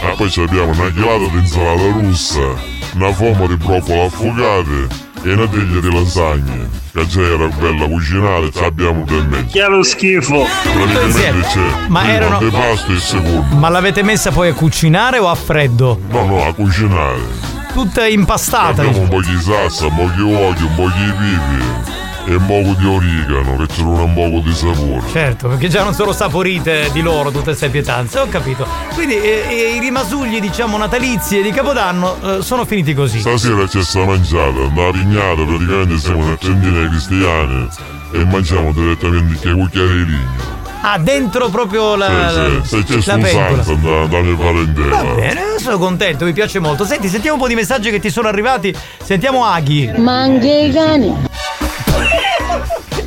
E 0.00 0.14
poi 0.16 0.30
ci 0.30 0.40
abbiamo 0.40 0.70
una 0.70 0.90
chilata 0.92 1.26
di 1.32 1.38
insalata 1.38 1.82
russa, 1.82 2.54
una 2.94 3.12
forma 3.12 3.46
di 3.48 3.56
broccoli 3.56 3.98
affogate 3.98 5.03
e 5.24 5.32
una 5.32 5.46
teglia 5.48 5.80
di 5.80 5.92
lasagne. 5.92 6.68
Che 6.92 7.06
già 7.06 7.20
era 7.22 7.48
bella 7.48 7.86
cucinata, 7.86 8.50
ci 8.50 8.62
abbiamo 8.64 9.04
del 9.04 9.26
mezzo. 9.26 9.46
Che 9.52 9.66
lo 9.66 9.82
schifo. 9.82 10.46
Praticamente 10.62 11.46
c'è 11.48 11.60
Ma 11.88 12.00
prima 12.00 12.14
erano- 12.14 12.38
di 12.38 12.50
pasto 12.50 12.90
e 12.90 12.94
il 12.94 13.00
secondo. 13.00 13.56
Ma 13.56 13.68
l'avete 13.68 14.02
messa 14.02 14.30
poi 14.30 14.48
a 14.50 14.54
cucinare 14.54 15.18
o 15.18 15.28
a 15.28 15.34
freddo? 15.34 15.98
No, 16.08 16.24
no, 16.26 16.46
a 16.46 16.52
cucinare. 16.52 17.52
Tutta 17.72 18.06
impastata. 18.06 18.82
Abbiamo 18.82 19.00
un 19.00 19.08
po' 19.08 19.20
di 19.20 19.36
salsa, 19.40 19.86
un 19.86 19.96
po' 19.96 20.10
di 20.14 20.22
olio, 20.22 20.66
un 20.66 20.74
po' 20.76 20.88
di 20.88 21.12
pipi 21.18 21.92
e 22.26 22.34
un 22.34 22.46
po' 22.46 22.74
di 22.78 22.86
origano, 22.86 23.56
che 23.56 23.66
c'è 23.66 23.82
un 23.82 24.14
po' 24.14 24.40
di 24.40 24.54
sapore. 24.54 25.02
Certo, 25.12 25.48
perché 25.48 25.68
già 25.68 25.82
non 25.82 25.92
sono 25.94 26.12
saporite 26.12 26.88
di 26.92 27.02
loro 27.02 27.30
tutte 27.30 27.44
queste 27.44 27.68
pietanze, 27.68 28.18
ho 28.18 28.28
capito. 28.28 28.66
Quindi 28.94 29.20
eh, 29.20 29.44
eh, 29.48 29.74
i 29.76 29.78
rimasugli, 29.78 30.40
diciamo, 30.40 30.76
natalizi 30.76 31.38
e 31.38 31.42
di 31.42 31.50
Capodanno 31.50 32.16
eh, 32.38 32.42
sono 32.42 32.64
finiti 32.64 32.94
così. 32.94 33.20
Stasera 33.20 33.66
c'è 33.66 33.82
sta 33.82 34.04
mangiata, 34.04 34.60
da 34.74 34.90
pignata, 34.90 35.42
praticamente 35.44 35.98
siamo 35.98 36.24
una 36.24 36.36
trentina 36.36 36.80
di 36.80 36.88
cristiani 36.88 37.68
e 38.12 38.24
mangiamo 38.24 38.72
direttamente 38.72 39.38
che 39.40 39.52
cucchiaio 39.52 39.88
di 39.88 40.04
ligno. 40.06 40.52
Ah, 40.86 40.98
dentro 40.98 41.48
proprio 41.48 41.96
la, 41.96 42.60
Sì, 42.62 42.76
sì, 42.76 42.84
se 42.86 43.00
c'è 43.00 43.16
la 43.16 43.22
pentola. 43.22 43.62
scusanza 43.62 43.72
da, 43.88 44.06
da 44.06 44.20
mia 44.20 44.36
parentela. 44.36 45.02
Va 45.02 45.14
bene, 45.14 45.40
sono 45.58 45.78
contento, 45.78 46.24
mi 46.26 46.32
piace 46.34 46.58
molto. 46.58 46.84
Senti, 46.84 47.08
sentiamo 47.08 47.36
un 47.36 47.42
po' 47.42 47.48
di 47.48 47.54
messaggi 47.54 47.90
che 47.90 47.98
ti 48.00 48.10
sono 48.10 48.28
arrivati. 48.28 48.74
Sentiamo 49.02 49.46
Aghi. 49.46 49.90
Ma 49.96 50.20
anche 50.20 50.46
i 50.46 50.70
cani. 50.72 51.32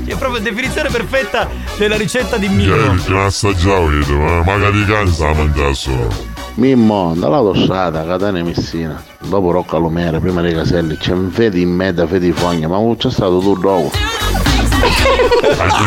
È 0.06 0.16
proprio 0.16 0.40
definizione 0.42 0.90
perfetta 0.90 1.50
della 1.78 1.98
ricetta 1.98 2.38
di 2.38 2.48
Mimmo. 2.48 2.76
che 2.76 3.10
non 3.10 3.26
assaggiavo 3.26 3.92
io, 3.92 4.18
ma 4.18 4.44
magari 4.44 4.80
i 4.80 4.86
cani 4.86 5.12
sta 5.12 5.30
a 5.30 5.34
mangiare 5.34 5.74
solo. 5.74 6.36
Mimmo, 6.56 7.14
dall'autostrada, 7.16 8.04
Catania 8.06 8.44
Messina. 8.44 9.04
Dopo 9.20 9.52
Rocca 9.52 9.78
Lumere, 9.78 10.20
prima 10.20 10.42
dei 10.42 10.54
caselli, 10.54 10.98
c'è 10.98 11.12
un 11.12 11.30
fede 11.30 11.60
in 11.60 11.70
mezzo, 11.70 12.08
fede 12.08 12.26
di 12.26 12.32
fogna, 12.32 12.68
ma 12.68 12.78
c'è 12.96 13.12
stato 13.12 13.40
tu 13.40 13.56
dopo. 13.60 13.92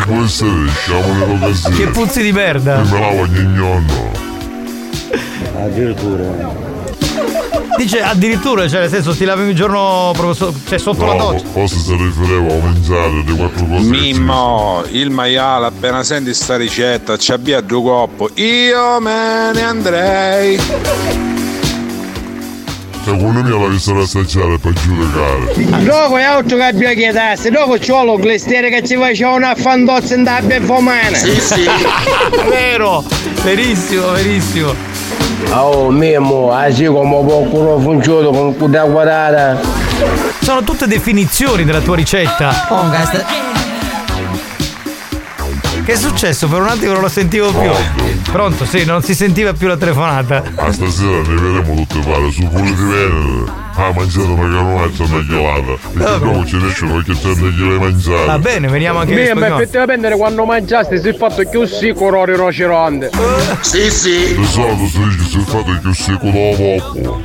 Diciamo 0.07 1.39
così. 1.41 1.71
Che 1.73 1.87
puzzi 1.87 2.23
di 2.23 2.33
merda. 2.33 2.83
Me 2.83 3.01
la 3.01 3.11
voglio 3.11 3.43
gnonno. 3.43 4.11
Addirittura. 5.57 6.70
Dice 7.81 8.03
addirittura, 8.03 8.69
cioè 8.69 8.81
nel 8.81 8.91
senso 8.91 9.17
ti 9.17 9.25
lavi 9.25 9.49
un 9.49 9.55
giorno 9.55 10.11
proprio 10.13 10.35
so- 10.35 10.53
cioè, 10.69 10.79
sotto 10.79 11.07
la 11.07 11.15
No, 11.15 11.31
doccia. 11.33 11.47
forse 11.51 11.79
si 11.79 11.95
riferiva 11.97 12.53
a 12.53 12.59
mangiare 12.59 13.25
di 13.25 13.35
quattro 13.35 13.65
cose. 13.65 13.89
Mimmo, 13.89 14.85
il 14.91 15.09
maiale 15.09 15.65
appena 15.69 16.03
senti 16.03 16.35
sta 16.35 16.59
ricetta 16.59 17.17
ci 17.17 17.33
abbia 17.33 17.63
due 17.63 17.81
coppo. 17.81 18.29
Io 18.35 19.01
me 19.01 19.51
ne 19.55 19.63
andrei. 19.63 20.61
Secondo 23.03 23.43
me 23.43 23.49
la 23.73 23.79
sarà 23.79 24.03
assaggiare 24.03 24.59
per 24.59 24.73
giudicare. 24.75 25.83
Dopo 25.83 26.19
è 26.19 26.23
altro 26.23 26.59
che 26.59 26.65
abbia 26.65 26.93
chietasse, 26.93 27.51
dopo 27.51 27.79
c'ho 27.79 28.05
lo 28.05 28.17
glestiere 28.19 28.69
che 28.69 28.87
ci 28.87 28.97
faceva 28.97 29.31
una 29.33 29.55
fandozza 29.55 30.15
in 30.17 30.25
da 30.25 30.43
beffomana. 30.43 31.17
Vero, 32.47 33.03
verissimo, 33.43 34.11
verissimo. 34.11 34.90
Oh 35.53 35.91
Mimmo, 35.91 36.49
così 36.49 36.85
come 36.87 37.25
qualcuno 37.25 37.79
funziona 37.81 38.29
con 38.29 38.57
quella 38.57 38.85
guardata. 38.85 39.61
Sono 40.41 40.63
tutte 40.63 40.87
definizioni 40.87 41.65
della 41.65 41.81
tua 41.81 41.97
ricetta. 41.97 42.53
Che 45.85 45.93
è 45.93 45.97
successo? 45.97 46.47
Per 46.47 46.61
un 46.61 46.69
attimo 46.69 46.93
non 46.93 47.03
lo 47.03 47.09
sentivo 47.09 47.51
più. 47.53 47.71
Pronto, 48.31 48.65
sì, 48.65 48.85
non 48.85 49.03
si 49.03 49.15
sentiva 49.15 49.53
più 49.53 49.67
la 49.67 49.77
telefonata. 49.77 50.43
Ma 50.55 50.73
stasera 50.73 51.23
ne 51.23 51.35
vedremo 51.35 51.75
tutte 51.75 52.01
fare 52.03 52.31
su 52.31 52.49
pure 52.49 52.63
di 52.63 52.75
Venere. 52.75 53.60
Ha 53.73 53.93
mangiato 53.93 54.33
una 54.33 54.49
caronaccia 54.49 55.05
una 55.05 55.25
chelata. 55.27 56.15
E 56.15 56.19
dopo 56.19 56.45
ci 56.45 56.59
riesce 56.59 56.87
qualche 56.87 57.13
giorno 57.15 57.49
che 57.57 57.63
le 57.65 57.79
mangiare. 57.79 58.27
Va 58.27 58.39
bene, 58.39 58.69
veniamo 58.69 58.99
anche 58.99 59.13
in 59.13 59.19
Mimmo, 59.19 59.37
spagnolo. 59.37 59.61
effettivamente 59.63 60.17
quando 60.17 60.45
mangiaste 60.45 61.01
si 61.01 61.09
è 61.09 61.15
fatto 61.15 61.49
più 61.49 61.65
sicuro 61.65 62.25
rinoceronte. 62.25 63.11
Sì, 63.61 63.91
sì. 63.91 64.45
Solito 64.45 64.87
si 64.87 64.99
dice 65.09 65.25
si 65.29 65.39
è 65.39 65.43
fatto 65.43 65.79
più 65.81 65.93
secco 65.95 66.27
dopo. 66.31 67.23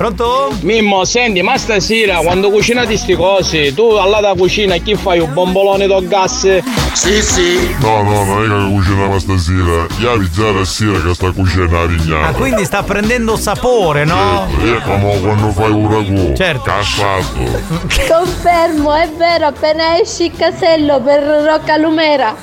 Pronto? 0.00 0.56
Mimmo, 0.62 1.04
senti, 1.04 1.42
ma 1.42 1.58
stasera 1.58 2.20
quando 2.20 2.48
cucinate 2.50 2.96
sti 2.96 3.14
cose, 3.16 3.74
tu 3.74 3.82
alla 3.96 4.20
da 4.20 4.32
cucina 4.34 4.76
chi 4.76 4.94
fai 4.94 5.18
un 5.18 5.30
bombolone 5.34 5.86
do 5.86 6.02
gas? 6.08 6.60
Sì, 6.94 7.20
sì. 7.20 7.76
No, 7.80 8.00
no, 8.02 8.24
non 8.24 8.44
è 8.44 8.46
che 8.48 8.74
cuciniamo 8.74 9.18
stasera. 9.18 9.86
Io 9.98 10.10
avvisare 10.10 10.60
a 10.60 10.64
sera 10.64 11.02
che 11.02 11.12
sta 11.12 11.30
cucinando 11.32 11.74
la 11.76 11.82
Ah, 11.82 11.86
vignata. 11.86 12.32
quindi 12.38 12.64
sta 12.64 12.82
prendendo 12.82 13.36
sapore, 13.36 14.04
no? 14.06 14.46
È 14.46 14.80
come 14.84 15.20
quando 15.20 15.50
fai 15.50 15.70
un 15.70 15.90
ragù. 15.92 16.34
Certo. 16.34 16.62
Cassato. 16.62 17.60
Confermo, 18.08 18.94
è 18.94 19.06
vero, 19.18 19.48
appena 19.48 20.00
esci 20.00 20.24
il 20.24 20.32
casello 20.34 20.98
per 21.02 21.22
Roccalumera. 21.22 22.34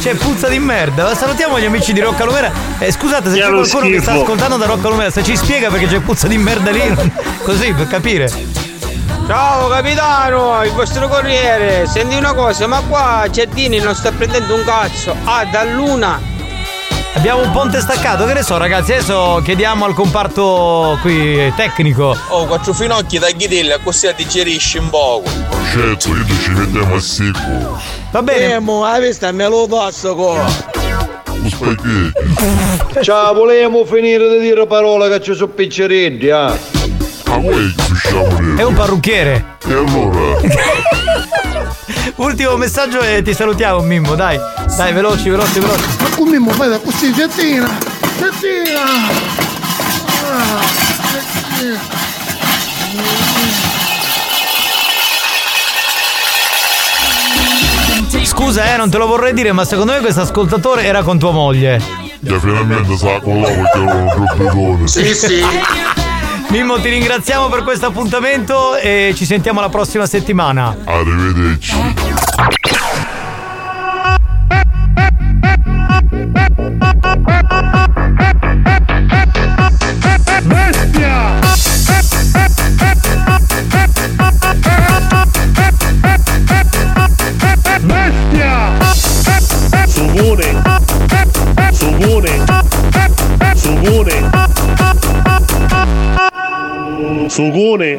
C'è 0.00 0.14
puzza 0.14 0.48
di 0.48 0.58
merda. 0.58 1.14
Salutiamo 1.14 1.58
gli 1.58 1.64
amici 1.64 1.92
di 1.92 2.00
Rocca 2.00 2.24
Lumera. 2.24 2.52
Eh, 2.78 2.92
scusate, 2.92 3.30
se 3.30 3.38
c'è 3.38 3.48
qualcuno 3.48 3.86
che 3.86 4.00
sta 4.00 4.10
schifo. 4.10 4.22
ascoltando 4.22 4.56
da 4.56 4.66
Rocca 4.66 4.88
Lumera, 4.88 5.10
se 5.10 5.22
ci 5.22 5.36
spiega 5.36 5.70
perché 5.70 5.86
c'è 5.86 6.00
puzza 6.00 6.26
di 6.26 6.36
merda 6.36 6.70
lì, 6.70 6.82
così 7.42 7.72
per 7.72 7.86
capire. 7.86 8.30
Ciao 9.26 9.68
capitano, 9.68 10.62
il 10.64 10.72
vostro 10.72 11.08
corriere, 11.08 11.86
senti 11.86 12.14
una 12.14 12.34
cosa, 12.34 12.66
ma 12.66 12.82
qua 12.86 13.26
Giardini 13.30 13.78
non 13.78 13.94
sta 13.94 14.12
prendendo 14.12 14.54
un 14.54 14.64
cazzo. 14.64 15.16
Ah, 15.24 15.46
da 15.46 15.64
luna. 15.64 16.20
Abbiamo 17.14 17.42
un 17.42 17.50
ponte 17.52 17.80
staccato, 17.80 18.26
che 18.26 18.34
ne 18.34 18.42
so 18.42 18.56
ragazzi, 18.56 18.92
adesso 18.92 19.40
chiediamo 19.44 19.84
al 19.84 19.94
comparto 19.94 20.98
qui 21.00 21.52
tecnico. 21.56 22.16
Oh, 22.28 22.44
quattro 22.46 22.72
finocchi 22.74 23.18
da 23.18 23.30
ghidella, 23.30 23.78
così 23.78 24.12
digerisci 24.14 24.78
un 24.78 24.90
poco. 24.90 25.30
Certo, 25.72 26.08
io 26.08 26.24
ci 26.42 26.50
mettiamo 26.50 26.94
a 26.94 27.00
secco. 27.00 27.80
Va 28.10 28.22
bene. 28.22 28.54
Eh, 28.54 28.58
mo, 28.58 28.84
hai 28.84 29.00
visto, 29.00 29.32
me 29.32 29.48
lo 29.48 29.66
passo 29.66 30.14
qua. 30.14 30.44
Ciao, 33.00 33.34
volevamo 33.34 33.84
finire 33.84 34.28
di 34.30 34.40
dire 34.40 34.66
parole 34.66 35.08
che 35.08 35.22
ci 35.22 35.34
sono 35.34 35.52
piccereddi, 35.52 36.30
ah. 36.30 36.56
Ma 37.26 37.36
voi 37.38 37.74
usciamo 37.90 38.56
È 38.56 38.62
un 38.64 38.74
parrucchiere. 38.74 39.56
E 39.66 39.72
allora? 39.72 40.40
Ultimo 42.16 42.56
messaggio 42.56 43.00
e 43.00 43.22
ti 43.22 43.34
salutiamo 43.34 43.80
Mimmo, 43.80 44.14
dai. 44.14 44.38
Dai, 44.76 44.92
veloci, 44.92 45.28
veloci, 45.28 45.58
veloci. 45.58 45.82
Ma 46.00 46.08
come 46.16 46.30
Mimmo 46.32 46.50
fai 46.50 46.68
da 46.68 46.78
così! 46.78 47.06
Ah, 47.08 47.12
Gettina. 47.16 47.68
Scusa, 58.24 58.72
eh, 58.72 58.76
non 58.76 58.90
te 58.90 58.98
lo 58.98 59.06
vorrei 59.06 59.32
dire, 59.32 59.52
ma 59.52 59.64
secondo 59.64 59.92
me 59.92 60.00
questo 60.00 60.22
ascoltatore 60.22 60.84
era 60.84 61.02
con 61.02 61.18
tua 61.18 61.30
moglie. 61.32 61.80
Io 62.20 62.40
finalmente 62.40 62.96
sa 62.96 63.20
con 63.20 63.40
loro 63.40 63.52
perché 63.52 63.78
ero 63.78 63.96
un 63.96 64.08
troppetone. 64.36 64.86
Mimmo, 66.54 66.80
ti 66.80 66.88
ringraziamo 66.88 67.48
per 67.48 67.64
questo 67.64 67.86
appuntamento 67.86 68.76
e 68.76 69.12
ci 69.16 69.24
sentiamo 69.24 69.60
la 69.60 69.68
prossima 69.68 70.06
settimana. 70.06 70.76
Arrivederci. 70.84 71.74
Bestia! 80.44 81.40
Bestia! 87.80 88.76
Subone! 89.88 90.62
Subone! 91.72 92.44
Subone! 93.56 94.33
Sugone! 97.34 97.98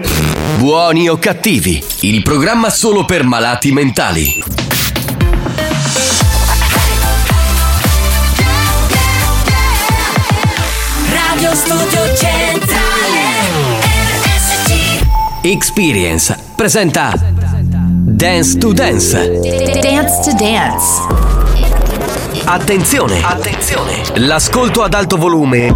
Buoni 0.59 1.09
o 1.09 1.17
cattivi, 1.17 1.83
il 2.03 2.21
programma 2.21 2.69
solo 2.69 3.03
per 3.03 3.25
malati 3.25 3.73
mentali. 3.73 4.41
Radio 11.09 11.53
Studio 11.53 12.15
Centrale 12.15 13.25
RSC 14.23 15.01
Experience 15.41 16.39
presenta 16.55 17.11
Dance 17.19 18.57
to 18.57 18.71
Dance. 18.71 19.41
Dance 19.81 20.21
to 20.23 20.33
Dance 20.37 21.25
Attenzione, 22.45 23.21
attenzione. 23.21 24.01
L'ascolto 24.15 24.83
ad 24.83 24.93
alto 24.93 25.17
volume 25.17 25.75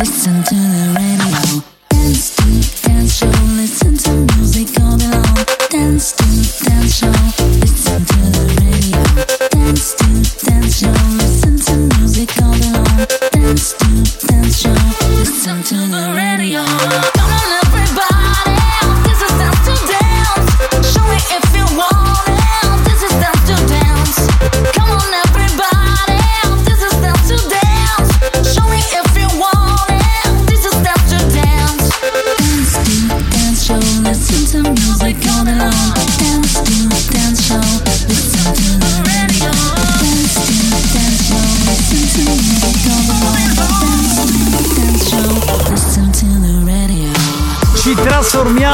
Listen 0.00 0.42
to 0.42 0.54
the 0.54 0.84
radio. 0.98 1.54
Dance 1.90 2.30
to 2.30 2.44
Dance 2.84 3.14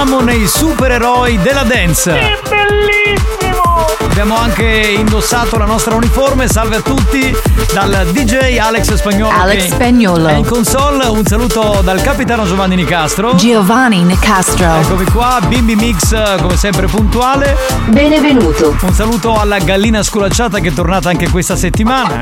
trasformiamo 0.01 0.21
nei 0.21 0.47
supereroi 0.47 1.39
della 1.41 1.63
dance. 1.63 2.39
Bellissimo! 2.49 3.87
Abbiamo 4.09 4.37
anche 4.37 4.65
indossato 4.65 5.59
la 5.59 5.67
nostra 5.67 5.95
uniforme, 5.95 6.49
salve 6.49 6.77
a 6.77 6.81
tutti, 6.81 7.35
dal 7.75 8.09
DJ 8.11 8.57
Alex 8.59 8.95
Spagnolo. 8.95 9.37
Alex 9.37 9.65
che 9.65 9.71
Spagnolo. 9.71 10.29
È 10.29 10.35
in 10.35 10.47
console, 10.47 11.07
un 11.07 11.25
saluto 11.27 11.81
dal 11.83 12.01
capitano 12.01 12.47
Giovanni 12.47 12.77
Nicastro. 12.77 13.35
Giovanni 13.35 14.03
Nicastro 14.03 14.77
Eccomi 14.77 15.05
qua, 15.05 15.39
Bimbi 15.47 15.77
Mix 15.77 16.41
come 16.41 16.57
sempre 16.57 16.87
puntuale. 16.87 17.57
Benvenuto 17.87 18.77
Un 18.81 18.93
saluto 18.95 19.39
alla 19.39 19.59
gallina 19.59 20.03
sculacciata 20.03 20.61
che 20.61 20.69
è 20.69 20.73
tornata 20.73 21.11
anche 21.11 21.29
questa 21.29 21.57
settimana. 21.57 22.19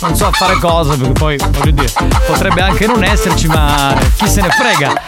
Non 0.00 0.16
so 0.16 0.26
a 0.26 0.32
fare 0.32 0.58
cosa, 0.58 0.96
perché 0.96 1.12
poi 1.12 1.36
voglio 1.36 1.70
dire, 1.70 1.92
potrebbe 2.26 2.60
anche 2.60 2.86
non 2.86 3.04
esserci, 3.04 3.46
ma 3.46 3.94
chi 4.16 4.28
se 4.28 4.40
ne 4.40 4.48
frega. 4.48 5.03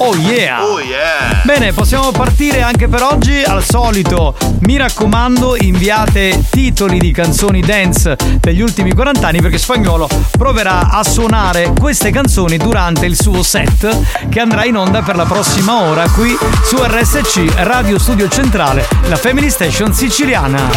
Oh 0.00 0.14
yeah! 0.14 0.64
Oh 0.64 0.78
yeah! 0.78 1.42
Bene, 1.42 1.72
possiamo 1.72 2.12
partire 2.12 2.62
anche 2.62 2.86
per 2.86 3.02
oggi. 3.02 3.42
Al 3.42 3.64
solito, 3.64 4.36
mi 4.60 4.76
raccomando, 4.76 5.56
inviate 5.56 6.44
titoli 6.50 6.98
di 6.98 7.10
canzoni 7.10 7.60
dance 7.60 8.16
degli 8.38 8.60
ultimi 8.60 8.94
40 8.94 9.26
anni 9.26 9.40
perché 9.40 9.58
Spagnolo 9.58 10.08
proverà 10.30 10.90
a 10.90 11.02
suonare 11.02 11.72
queste 11.78 12.10
canzoni 12.12 12.58
durante 12.58 13.06
il 13.06 13.20
suo 13.20 13.42
set 13.42 14.28
che 14.28 14.38
andrà 14.38 14.64
in 14.64 14.76
onda 14.76 15.02
per 15.02 15.16
la 15.16 15.24
prossima 15.24 15.80
ora 15.80 16.08
qui 16.10 16.36
su 16.64 16.76
RSC 16.80 17.54
Radio 17.56 17.98
Studio 17.98 18.28
Centrale, 18.28 18.86
la 19.08 19.16
Family 19.16 19.50
Station 19.50 19.92
siciliana. 19.92 20.70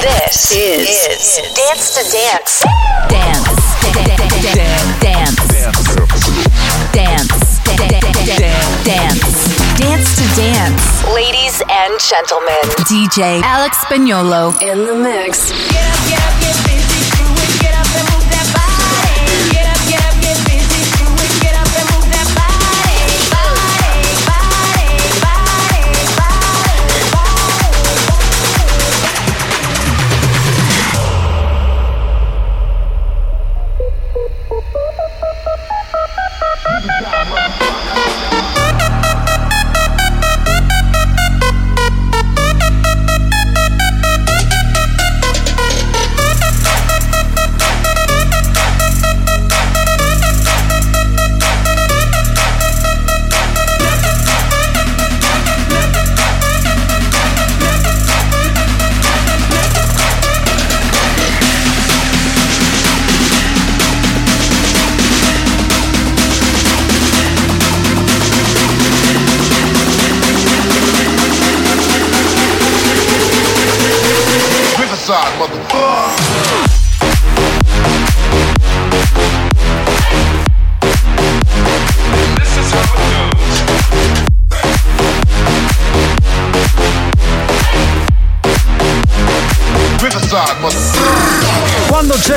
This 0.00 0.50
is, 0.50 1.40
Dance 1.54 1.92
to 1.94 2.02
Dance. 2.12 2.66
Dance. 3.08 3.54
Dance. 4.04 4.52
Dance. 4.52 4.98
Dance. 4.98 5.45
dance. 8.26 8.84
Dance. 8.84 9.78
Dance 9.78 10.16
to 10.16 10.26
dance. 10.34 11.04
Ladies 11.14 11.62
and 11.70 12.00
gentlemen, 12.00 12.60
DJ 12.90 13.40
Alex 13.42 13.78
Spagnolo 13.78 14.50
in 14.60 14.84
the 14.84 14.94
mix. 14.96 15.50
Get 15.50 15.54
up, 15.54 16.08
get 16.08 16.18
up, 16.26 16.40
get 16.40 16.56
busy, 16.66 17.62
get 17.62 17.74
up 17.78 17.86
and 17.94 18.14
move. 18.14 18.25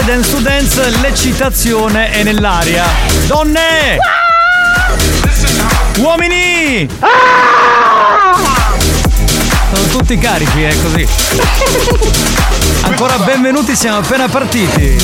Dance 0.10 0.32
to 0.32 0.39
Dance 0.39 0.89
l'eccitazione 1.01 2.10
è 2.10 2.24
nell'aria. 2.24 2.84
Donne! 3.28 3.97
Ah! 3.99 5.99
Uomini! 5.99 6.89
Ah! 6.99 8.36
Sono 9.72 9.88
tutti 9.89 10.18
carichi, 10.18 10.64
è 10.64 10.76
così. 10.82 11.07
Ancora 12.82 13.20
benvenuti, 13.20 13.76
siamo 13.76 13.99
appena 13.99 14.28
partiti. 14.28 14.97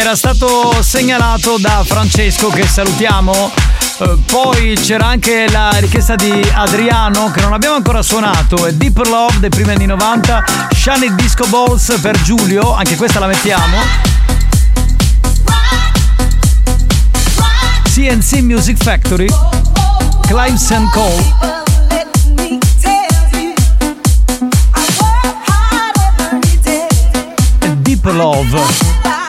era 0.00 0.16
stato 0.16 0.82
segnalato 0.82 1.58
da 1.58 1.84
Francesco 1.84 2.48
che 2.48 2.66
salutiamo. 2.66 3.52
Eh, 3.98 4.16
poi 4.24 4.74
c'era 4.74 5.06
anche 5.06 5.46
la 5.50 5.70
richiesta 5.78 6.14
di 6.14 6.32
Adriano 6.54 7.30
che 7.30 7.42
non 7.42 7.52
abbiamo 7.52 7.74
ancora 7.74 8.00
suonato 8.00 8.66
e 8.66 8.72
Deep 8.72 8.96
Love 9.04 9.40
dei 9.40 9.50
primi 9.50 9.72
anni 9.72 9.84
90, 9.84 10.44
Shani 10.74 11.14
Disco 11.14 11.46
Balls 11.48 11.98
per 12.00 12.18
Giulio, 12.22 12.72
anche 12.72 12.96
questa 12.96 13.18
la 13.18 13.26
mettiamo. 13.26 13.76
CNC 17.92 18.32
Music 18.40 18.82
Factory, 18.82 19.28
Climbs 20.22 20.70
and 20.70 20.90
Call. 20.92 21.58
Deep 27.82 28.04
Love. 28.06 29.19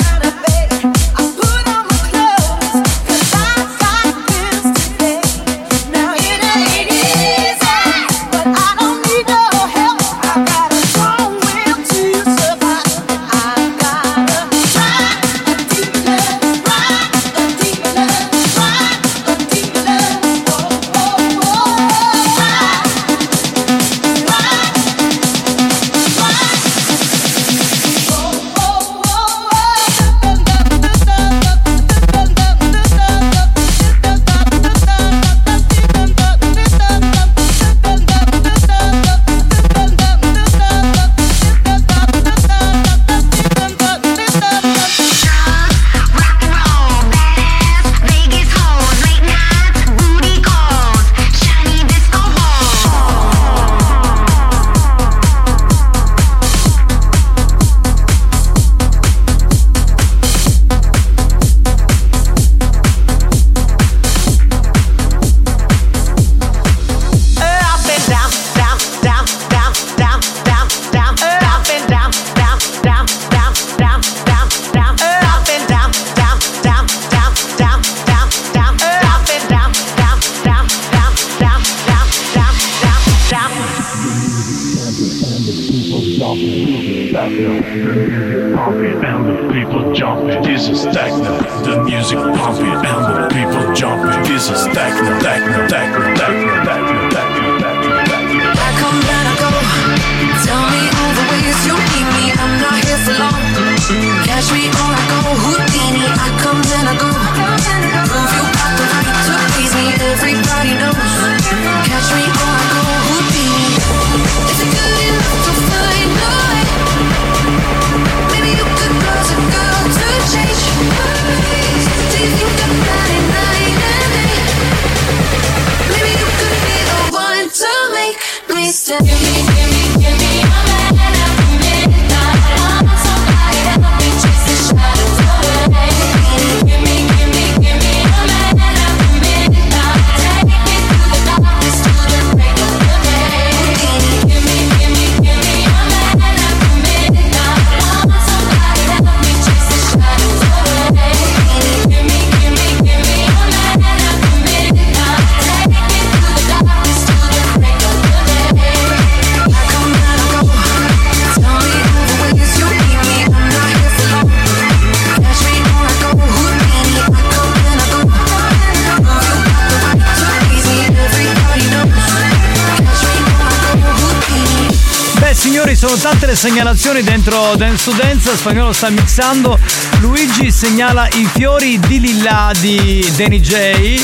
Dance 177.62 177.92
to 177.92 177.96
Dance, 177.96 178.36
spagnolo 178.38 178.74
sta 178.74 178.90
mixando. 178.90 179.60
Luigi 180.00 180.50
segnala 180.50 181.08
i 181.10 181.30
fiori 181.32 181.80
di 181.80 182.00
lilla 182.00 182.52
di 182.60 183.08
Danny 183.16 183.40
J. 183.40 184.02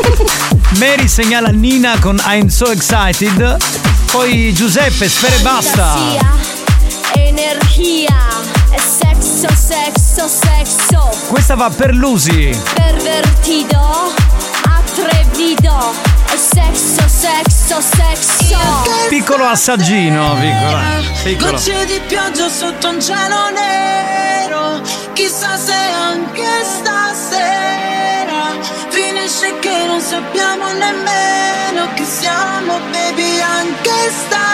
Mary 0.80 1.06
segnala 1.06 1.48
Nina 1.48 1.98
con 1.98 2.18
I'm 2.24 2.48
so 2.48 2.70
excited. 2.70 3.58
Poi 4.10 4.50
Giuseppe, 4.54 5.10
sfere 5.10 5.36
basta. 5.40 5.94
Eh. 7.12 7.28
Energia, 7.28 8.16
sexo, 8.78 9.48
sexo, 9.54 10.26
sexo. 10.26 11.10
Questa 11.28 11.54
va 11.54 11.68
per 11.68 11.94
Lusi. 11.94 12.58
Pervertido, 12.72 14.14
atrevido 14.62 16.15
sexo, 16.36 17.08
sexo, 17.08 17.80
sexo. 17.80 18.58
Piccolo 19.08 19.44
assaggino, 19.46 20.34
piccolo. 20.34 20.78
piccolo. 21.24 21.50
Gocce 21.52 21.84
di 21.86 22.00
pioggia 22.06 22.48
sotto 22.48 22.88
un 22.88 23.00
cielo 23.00 23.50
nero. 23.50 24.82
Chissà 25.12 25.56
se 25.56 25.72
anche 25.72 26.46
stasera 26.62 27.76
finisce 28.88 29.58
che 29.60 29.84
non 29.86 30.00
sappiamo 30.00 30.72
nemmeno 30.72 31.92
che 31.94 32.04
siamo, 32.04 32.78
baby, 32.90 33.40
anche 33.40 34.10
stasera. 34.10 34.45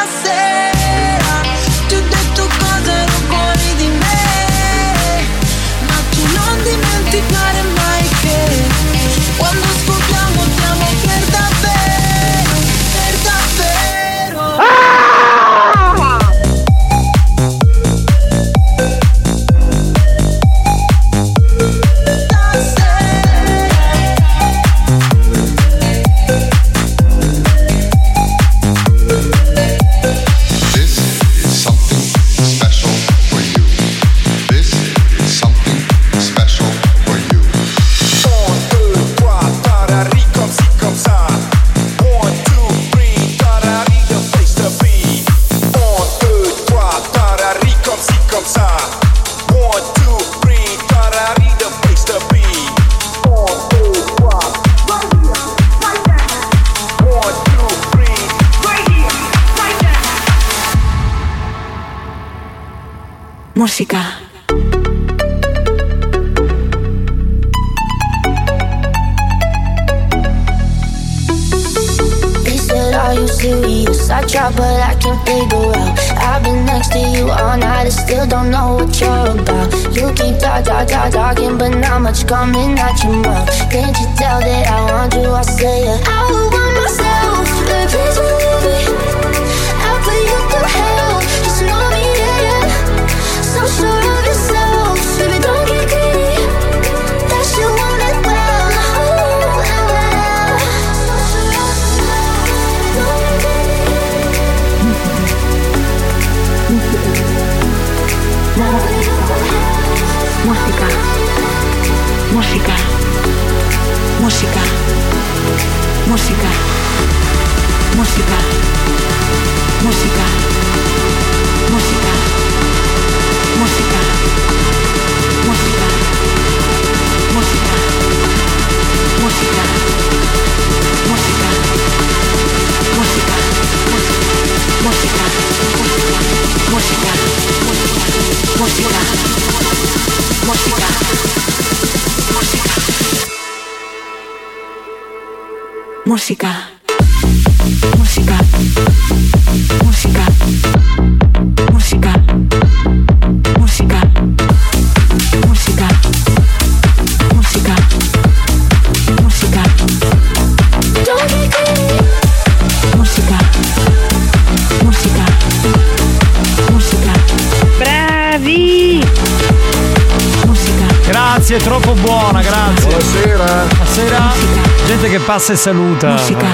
Passa 175.43 175.55
e 175.55 175.57
saluta. 175.57 176.11
Musica. 176.13 176.47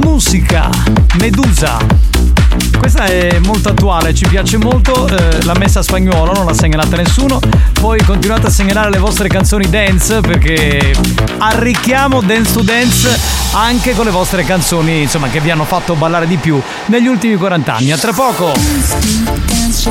Musica. 0.00 0.68
Medusa. 1.20 1.78
Questa 2.76 3.04
è 3.04 3.38
molto 3.44 3.68
attuale, 3.68 4.12
ci 4.12 4.26
piace 4.26 4.56
molto, 4.56 5.06
eh, 5.06 5.44
l'ha 5.44 5.54
messa 5.56 5.78
a 5.78 5.82
spagnolo, 5.82 6.32
non 6.32 6.46
l'ha 6.46 6.54
segnalata 6.54 6.96
nessuno. 6.96 7.38
Poi 7.74 8.02
continuate 8.02 8.48
a 8.48 8.50
segnalare 8.50 8.90
le 8.90 8.98
vostre 8.98 9.28
canzoni 9.28 9.70
dance 9.70 10.20
perché 10.20 10.96
arricchiamo 11.38 12.22
Dance 12.22 12.52
to 12.52 12.62
Dance 12.62 13.16
anche 13.52 13.94
con 13.94 14.06
le 14.06 14.10
vostre 14.10 14.42
canzoni, 14.42 15.02
insomma, 15.02 15.28
che 15.28 15.38
vi 15.38 15.52
hanno 15.52 15.64
fatto 15.64 15.94
ballare 15.94 16.26
di 16.26 16.38
più 16.38 16.60
negli 16.86 17.06
ultimi 17.06 17.36
40 17.36 17.74
anni. 17.76 17.92
A 17.92 17.98
tra 17.98 18.12
poco. 18.12 18.52
Dance 19.46 19.90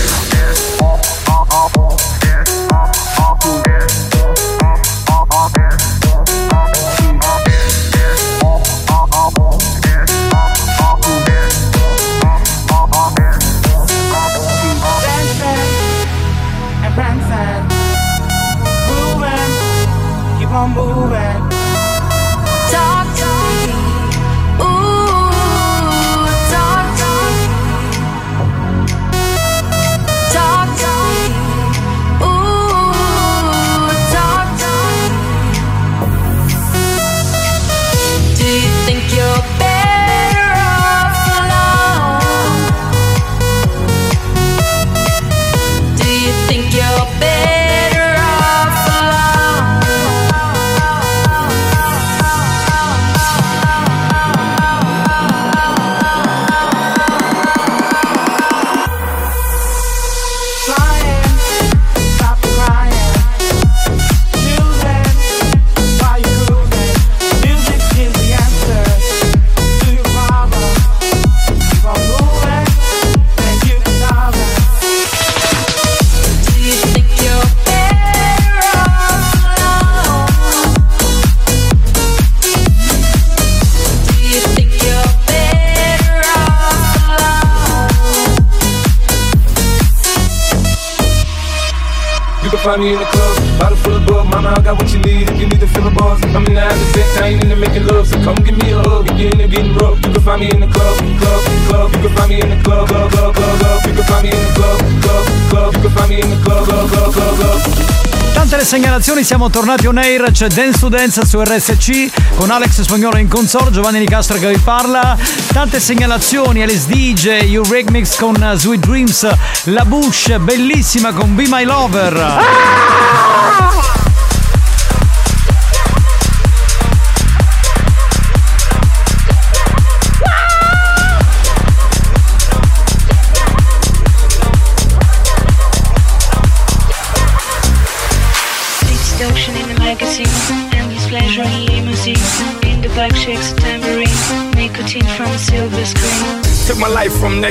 Segnalazioni, 108.71 109.25
siamo 109.25 109.49
tornati 109.49 109.85
on 109.85 109.97
air, 109.97 110.31
c'è 110.31 110.47
Dance 110.47 110.79
to 110.79 110.87
Dance 110.87 111.25
su 111.25 111.41
RSC 111.41 112.35
con 112.35 112.51
Alex 112.51 112.83
Spagnolo 112.83 113.17
in 113.17 113.27
console, 113.27 113.69
Giovanni 113.69 113.99
Nicastro 113.99 114.37
che 114.37 114.47
vi 114.47 114.57
parla. 114.59 115.17
Tante 115.51 115.81
segnalazioni, 115.81 116.61
Alice 116.61 116.87
DJ, 116.87 117.59
Remix 117.69 118.15
con 118.15 118.33
uh, 118.41 118.55
Sweet 118.55 118.85
Dreams, 118.85 119.27
La 119.65 119.83
Bush, 119.83 120.37
bellissima 120.37 121.11
con 121.11 121.35
Be 121.35 121.47
My 121.49 121.65
Lover. 121.65 122.13
Distortion 122.13 123.70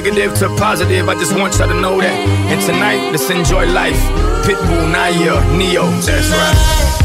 negative 0.03 0.35
to 0.35 0.49
positive. 0.57 1.09
I 1.09 1.15
just 1.15 1.37
want 1.37 1.59
y'all 1.59 1.69
to 1.69 1.79
know 1.79 2.01
that. 2.01 2.17
And 2.51 2.61
tonight, 2.63 3.11
let's 3.11 3.29
enjoy 3.29 3.67
life. 3.67 4.01
Pitbull, 4.47 4.91
Naya, 4.91 5.59
Neo. 5.59 5.91
That's 6.01 6.31
right. 6.31 7.00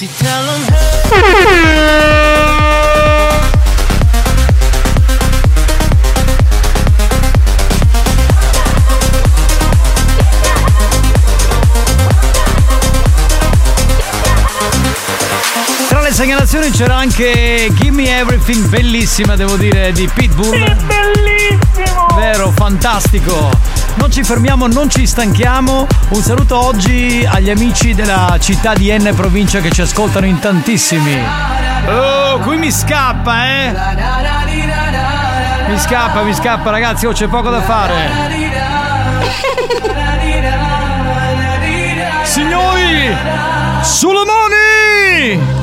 Sexy, 0.00 0.08
tell 0.18 0.46
hey. 0.72 1.90
Segnalazioni 16.20 16.70
c'era 16.70 16.96
anche 16.96 17.70
Gimme 17.72 18.18
Everything, 18.18 18.66
bellissima 18.66 19.36
devo 19.36 19.56
dire, 19.56 19.90
di 19.92 20.06
Pitbull. 20.12 20.76
bellissimo! 20.84 22.08
Vero, 22.14 22.52
fantastico. 22.54 23.69
Non 23.94 24.10
ci 24.10 24.22
fermiamo, 24.22 24.66
non 24.66 24.88
ci 24.88 25.06
stanchiamo. 25.06 25.86
Un 26.08 26.22
saluto 26.22 26.58
oggi 26.58 27.26
agli 27.30 27.50
amici 27.50 27.94
della 27.94 28.36
città 28.40 28.72
di 28.74 28.90
N 28.96 29.12
provincia 29.14 29.60
che 29.60 29.70
ci 29.70 29.82
ascoltano 29.82 30.26
in 30.26 30.38
tantissimi. 30.38 31.18
Oh, 31.86 32.38
qui 32.38 32.56
mi 32.56 32.70
scappa, 32.70 33.46
eh! 33.46 33.74
Mi 35.68 35.78
scappa, 35.78 36.22
mi 36.22 36.34
scappa, 36.34 36.70
ragazzi, 36.70 37.06
oh, 37.06 37.12
c'è 37.12 37.26
poco 37.28 37.50
da 37.50 37.62
fare. 37.62 38.10
Signori, 42.24 43.16
sulle! 43.82 45.59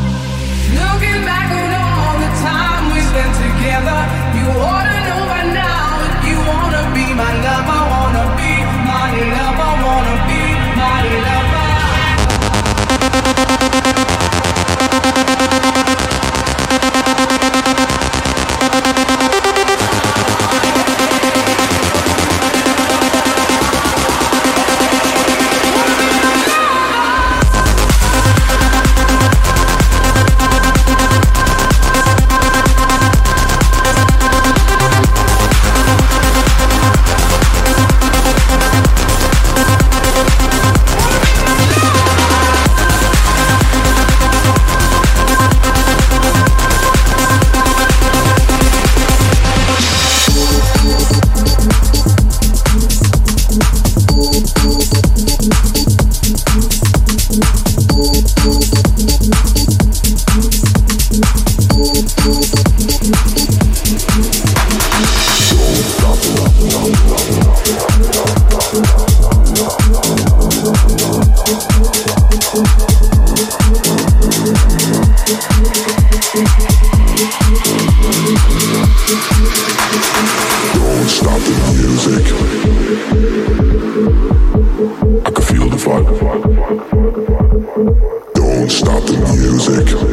fuck. 85.87 86.05
Don't 88.33 88.69
stop 88.69 89.03
the 89.05 89.17
music. 89.39 90.06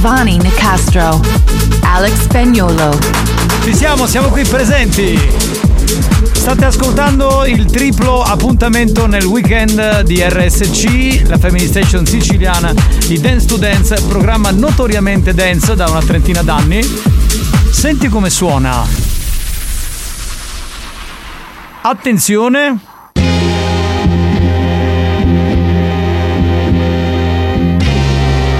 Giovanni 0.00 0.38
Nicastro, 0.38 1.20
Alex 1.80 2.20
Spagnolo. 2.20 2.96
Ci 3.64 3.74
siamo, 3.74 4.06
siamo 4.06 4.28
qui 4.28 4.44
presenti. 4.44 5.18
State 6.34 6.64
ascoltando 6.64 7.44
il 7.44 7.64
triplo 7.64 8.22
appuntamento 8.22 9.06
nel 9.08 9.24
weekend 9.24 10.02
di 10.02 10.22
RSC, 10.22 11.26
la 11.26 11.36
Family 11.36 11.66
Station 11.66 12.06
siciliana 12.06 12.72
di 13.08 13.18
Dance 13.18 13.46
to 13.46 13.56
Dance, 13.56 14.00
programma 14.06 14.52
notoriamente 14.52 15.34
dance 15.34 15.74
da 15.74 15.88
una 15.88 16.00
trentina 16.00 16.42
d'anni. 16.42 16.80
Senti 17.72 18.06
come 18.06 18.30
suona. 18.30 18.86
Attenzione, 21.80 22.78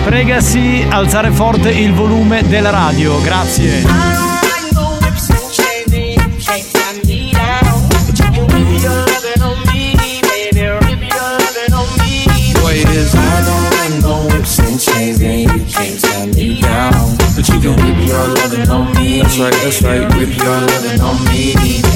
Pregasi 0.09 0.87
alzare 0.89 1.31
forte 1.31 1.69
il 1.69 1.93
volume 1.93 2.43
della 2.49 2.71
radio, 2.71 3.21
grazie. 3.21 3.83
That's 19.21 19.39
right, 19.39 19.53
that's 19.63 19.83
right, 19.83 20.15
whip 20.17 20.35
your 20.39 20.61
lovin' 20.61 21.01
on 21.01 21.23
me 21.25 21.88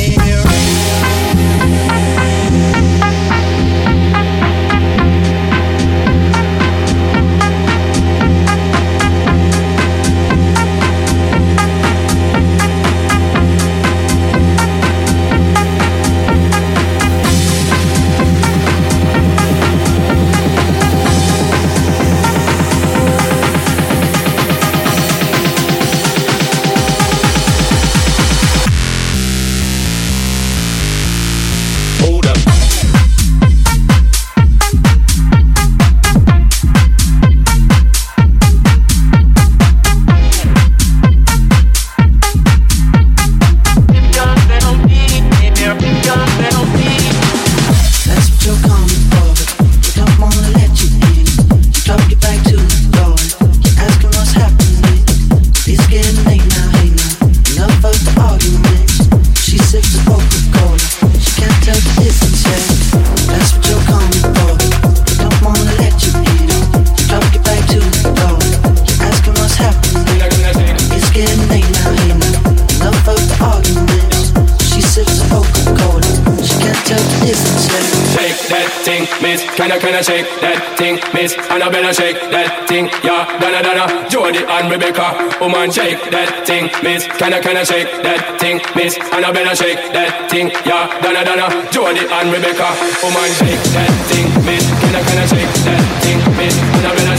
Miss, 81.22 81.38
and 81.38 81.62
I 81.62 81.70
better 81.70 81.94
shake 81.94 82.18
that 82.34 82.66
thing. 82.66 82.90
Yeah, 83.06 83.22
Donna 83.38 83.62
Donna, 83.62 83.86
Jody 84.10 84.42
and 84.42 84.66
Rebecca. 84.66 85.38
Woman, 85.38 85.70
shake 85.70 86.02
that 86.10 86.42
thing, 86.42 86.66
miss. 86.82 87.06
Can 87.14 87.30
I, 87.30 87.38
can 87.38 87.54
I 87.54 87.62
shake 87.62 87.86
that 88.02 88.42
thing, 88.42 88.58
miss? 88.74 88.98
And 88.98 89.22
I 89.22 89.30
better 89.30 89.54
shake 89.54 89.78
that 89.94 90.26
thing. 90.26 90.50
Yeah, 90.66 90.90
Donna 90.98 91.22
Donna, 91.22 91.46
Jody 91.70 92.02
and 92.10 92.26
Rebecca. 92.26 92.74
Woman, 93.06 93.30
shake 93.38 93.62
that 93.70 93.94
thing, 94.10 94.26
miss. 94.42 94.66
Can 94.66 94.98
I, 94.98 95.02
can 95.06 95.18
I 95.22 95.26
shake 95.30 95.54
that 95.62 95.82
thing, 96.02 96.18
miss? 96.34 96.58
And 96.58 96.86
I 96.86 96.90
better 96.90 97.11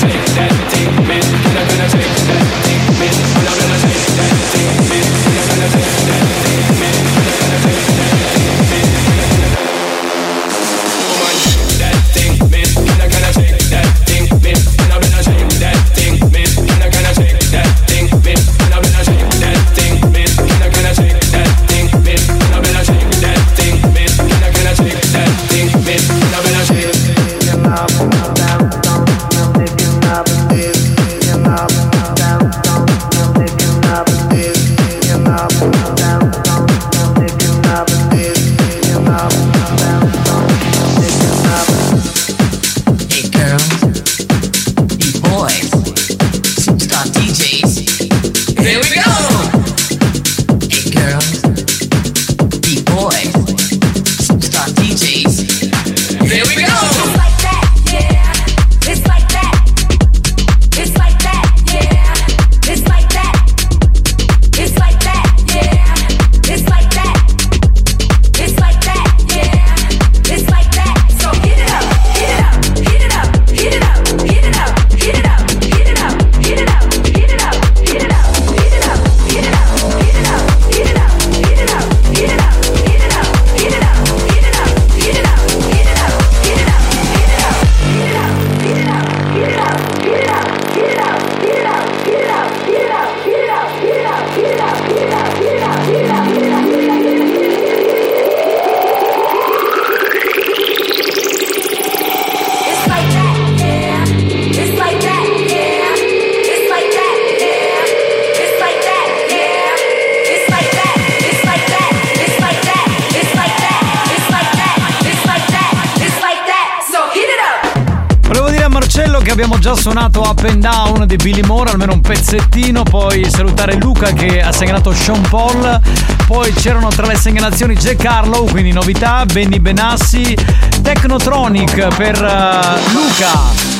già 119.73 119.75
suonato 119.75 120.21
Up 120.21 120.43
and 120.47 120.61
Down 120.61 121.05
di 121.07 121.15
Billy 121.15 121.41
Moore, 121.41 121.71
almeno 121.71 121.93
un 121.93 122.01
pezzettino, 122.01 122.83
poi 122.83 123.29
salutare 123.29 123.75
Luca 123.75 124.11
che 124.11 124.41
ha 124.41 124.51
segnalato 124.51 124.93
Sean 124.93 125.21
Paul, 125.29 125.79
poi 126.27 126.53
c'erano 126.53 126.89
tra 126.89 127.05
le 127.07 127.15
segnalazioni 127.15 127.75
Jack 127.75 128.05
Harlow, 128.05 128.47
quindi 128.49 128.71
novità, 128.71 129.25
Benny 129.25 129.59
Benassi, 129.59 130.37
Technotronic 130.81 131.95
per 131.95 132.15
eh, 132.15 132.91
Luca. 132.93 133.72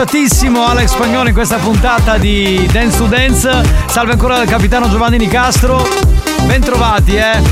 Lanciatissimo 0.00 0.64
Alex 0.64 0.92
Spagnolo 0.92 1.28
in 1.28 1.34
questa 1.34 1.58
puntata 1.58 2.16
di 2.16 2.66
Dance 2.72 2.96
to 2.96 3.04
Dance. 3.04 3.62
Salve 3.86 4.12
ancora 4.12 4.36
dal 4.36 4.46
capitano 4.46 4.88
Giovanni 4.88 5.18
Nicastro. 5.18 5.86
Bentrovati, 6.46 7.16
eh. 7.16 7.42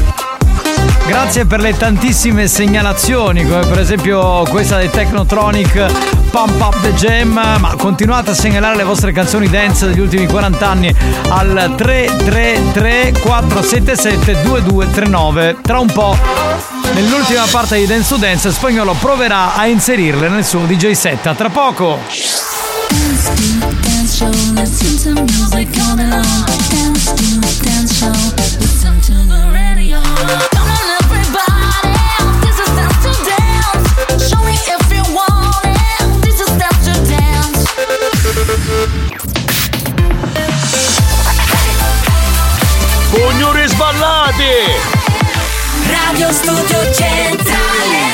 Grazie 1.07 1.45
per 1.45 1.61
le 1.61 1.77
tantissime 1.77 2.47
segnalazioni, 2.47 3.47
come 3.47 3.67
per 3.67 3.79
esempio 3.79 4.45
questa 4.45 4.79
del 4.79 4.89
Technotronic 4.89 6.31
Pump 6.31 6.59
Up 6.59 6.81
the 6.81 6.95
Jam, 6.95 7.33
ma 7.33 7.75
continuate 7.77 8.31
a 8.31 8.35
segnalare 8.35 8.77
le 8.77 8.85
vostre 8.85 9.13
canzoni 9.13 9.47
dance 9.51 9.87
degli 9.87 10.01
ultimi 10.01 10.27
40 10.27 10.67
anni 10.67 10.95
al 11.29 11.75
333 11.77 13.13
477 13.21 14.43
2239. 14.43 15.57
Tra 15.61 15.81
un 15.81 15.93
po', 15.93 16.17
nell'ultima 16.95 17.45
parte 17.51 17.77
di 17.77 17.85
Dance 17.85 18.09
to 18.09 18.17
Dance, 18.17 18.51
Spagnolo 18.51 18.95
proverà 18.95 19.55
a 19.55 19.67
inserirle 19.67 20.31
nel 20.31 20.47
suo 20.47 20.61
DJ 20.61 20.93
set. 20.93 21.27
A 21.27 21.35
tra 21.35 21.51
poco! 21.51 22.28
Signori 43.39 43.69
sballati! 43.69 44.45
Radio 45.87 46.33
Studio 46.33 46.93
Centrale 46.93 48.08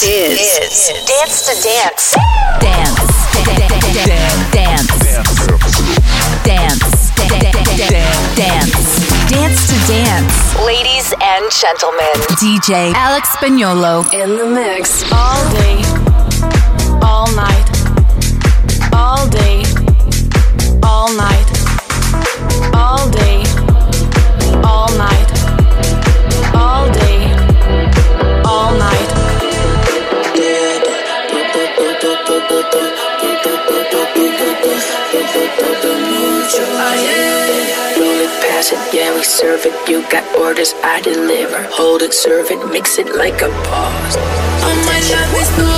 This 0.00 0.58
is, 0.58 1.06
Dance 1.06 1.44
to 1.44 1.52
Dance. 1.62 2.14
Dance. 2.58 3.04
Dance. 3.44 4.50
Dance. 4.50 4.96
Dance. 6.42 6.42
Dance 6.42 7.10
dance, 8.34 9.30
dance 9.30 9.66
to 9.68 9.76
Dance. 9.92 10.56
Ladies 10.64 11.12
and 11.20 11.52
gentlemen, 11.52 12.16
DJ 12.40 12.94
Alex 12.94 13.28
Spagnolo 13.36 14.10
in 14.14 14.38
the 14.38 14.46
mix. 14.46 15.04
All 15.12 15.44
day, 15.52 15.82
all 17.02 17.30
night, 17.36 17.68
all 18.94 19.28
day, 19.28 19.62
all 20.82 21.14
night, 21.14 21.29
Hold 41.90 42.02
it, 42.02 42.14
serve 42.14 42.52
it, 42.52 42.64
mix 42.70 43.00
it 43.00 43.16
like 43.16 43.42
a 43.42 43.48
boss. 43.66 44.14
Oh 44.62 44.76
my 44.86 45.00
love 45.10 45.34
is 45.42 45.48
todo, 45.56 45.69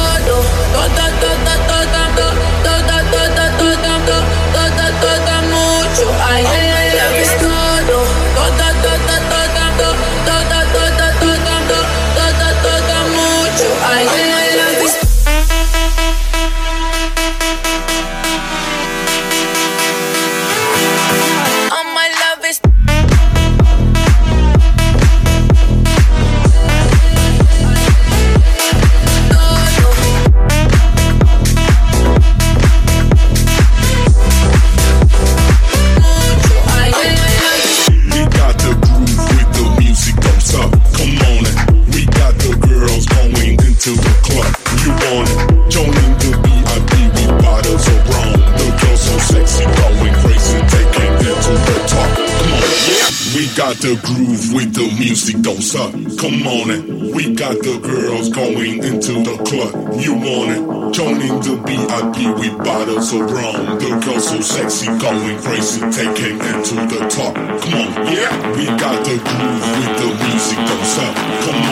VIP 62.03 62.39
with 62.39 62.59
bottles 62.59 63.13
of 63.13 63.31
rum. 63.31 63.79
The 63.79 64.01
girls 64.05 64.29
so 64.29 64.41
sexy, 64.41 64.87
going 64.87 65.39
crazy, 65.39 65.81
taking 65.91 66.37
it 66.37 66.65
to 66.67 66.75
the 66.75 67.07
top. 67.09 67.35
Come 67.35 67.75
on, 67.75 68.13
yeah. 68.13 68.57
We 68.57 68.67
got 68.67 69.05
the 69.05 69.17
groove 69.19 69.67
with 69.79 69.93
the 70.01 70.09
music 70.25 70.59
goes 70.59 70.99
up. 70.99 71.15
Come 71.45 71.63
on 71.63 71.72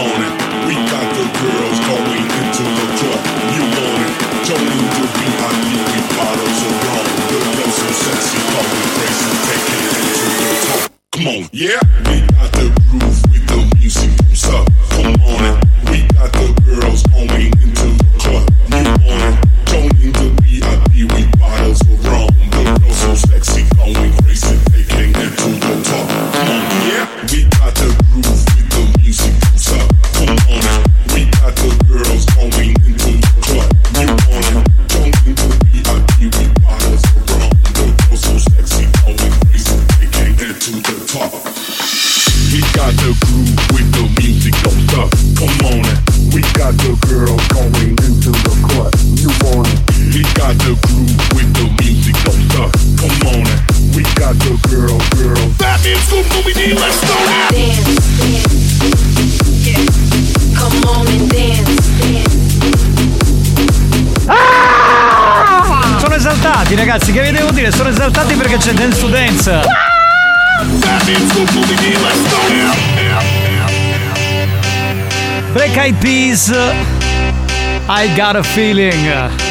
I 78.00 78.08
got 78.16 78.34
a 78.34 78.42
feeling. 78.42 78.96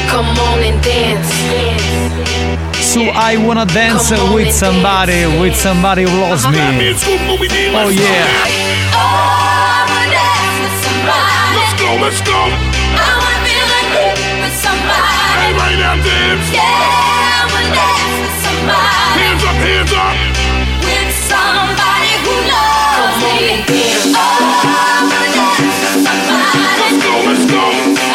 Come 0.10 0.26
on 0.26 0.58
and 0.66 0.82
dance. 0.82 1.30
So 2.82 3.02
I 3.14 3.38
wanna 3.38 3.68
dance 3.68 4.10
with 4.34 4.52
somebody, 4.52 5.22
with 5.38 5.56
somebody 5.56 6.02
who 6.10 6.18
loves 6.18 6.50
me. 6.50 6.58
Oh 6.58 7.94
yeah. 7.94 8.26
Oh, 8.90 9.86
my 9.86 10.02
dad's 10.10 10.66
the 10.66 10.70
surprise. 10.82 11.62
Let's 11.62 11.74
go, 11.78 11.90
let's 12.02 12.22
go. 12.26 12.42
I 12.42 13.22
wanna 13.22 13.46
feel 13.46 13.66
like 13.70 13.94
some 14.66 14.82
vibes. 14.82 15.30
Hey, 15.38 15.54
yeah 16.50 16.66
I 17.22 17.54
wanna 17.54 17.70
dance. 17.70 18.18
With 18.18 18.34
somebody 18.50 19.14
Hands 19.30 19.44
up, 19.46 19.58
hands 19.62 19.94
up 19.94 20.18
with 20.90 21.12
somebody 21.30 22.14
who 22.26 22.34
knows 22.50 23.14
me. 23.30 23.62
Oh 24.18 25.06
my 25.06 25.38
dance 25.38 25.86
up. 25.86 26.18
Let's 26.82 26.98
go, 26.98 27.14
let's 27.30 27.46
go. 27.46 28.09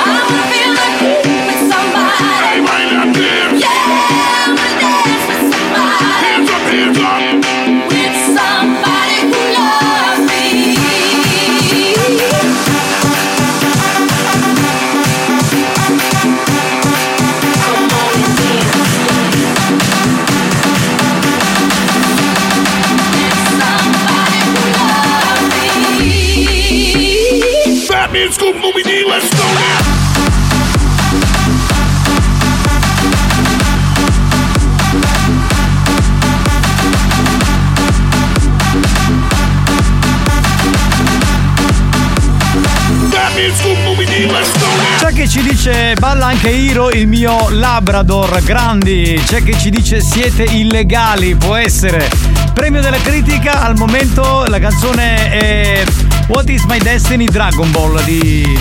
Ci 45.34 45.42
dice 45.42 45.96
balla 45.98 46.26
anche 46.26 46.48
Hiro, 46.48 46.90
il 46.90 47.08
mio 47.08 47.48
Labrador, 47.48 48.40
grandi. 48.44 49.20
C'è 49.26 49.42
chi 49.42 49.58
ci 49.58 49.68
dice 49.68 50.00
siete 50.00 50.44
illegali, 50.44 51.34
può 51.34 51.56
essere. 51.56 52.08
Premio 52.52 52.80
della 52.80 52.98
critica, 52.98 53.62
al 53.62 53.76
momento 53.76 54.44
la 54.46 54.60
canzone 54.60 55.30
è 55.30 55.84
What 56.28 56.48
is 56.50 56.62
my 56.66 56.78
destiny 56.78 57.24
Dragon 57.24 57.68
Ball 57.72 58.00
di 58.04 58.56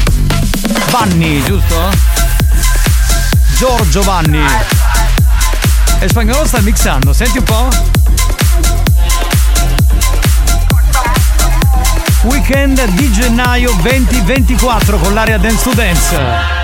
Vanni, 0.90 1.44
giusto? 1.44 1.92
Giorgio 3.56 4.02
Vanni. 4.02 4.44
E 6.00 6.10
spagnolo 6.10 6.44
sta 6.48 6.60
mixando, 6.62 7.14
senti 7.14 7.38
un 7.38 7.44
po'. 7.44 7.70
Weekend 12.24 12.84
di 12.94 13.12
gennaio 13.12 13.72
2024 13.80 14.98
con 14.98 15.14
l'area 15.14 15.38
Dance 15.38 15.64
to 15.64 15.74
Dance. 15.76 16.63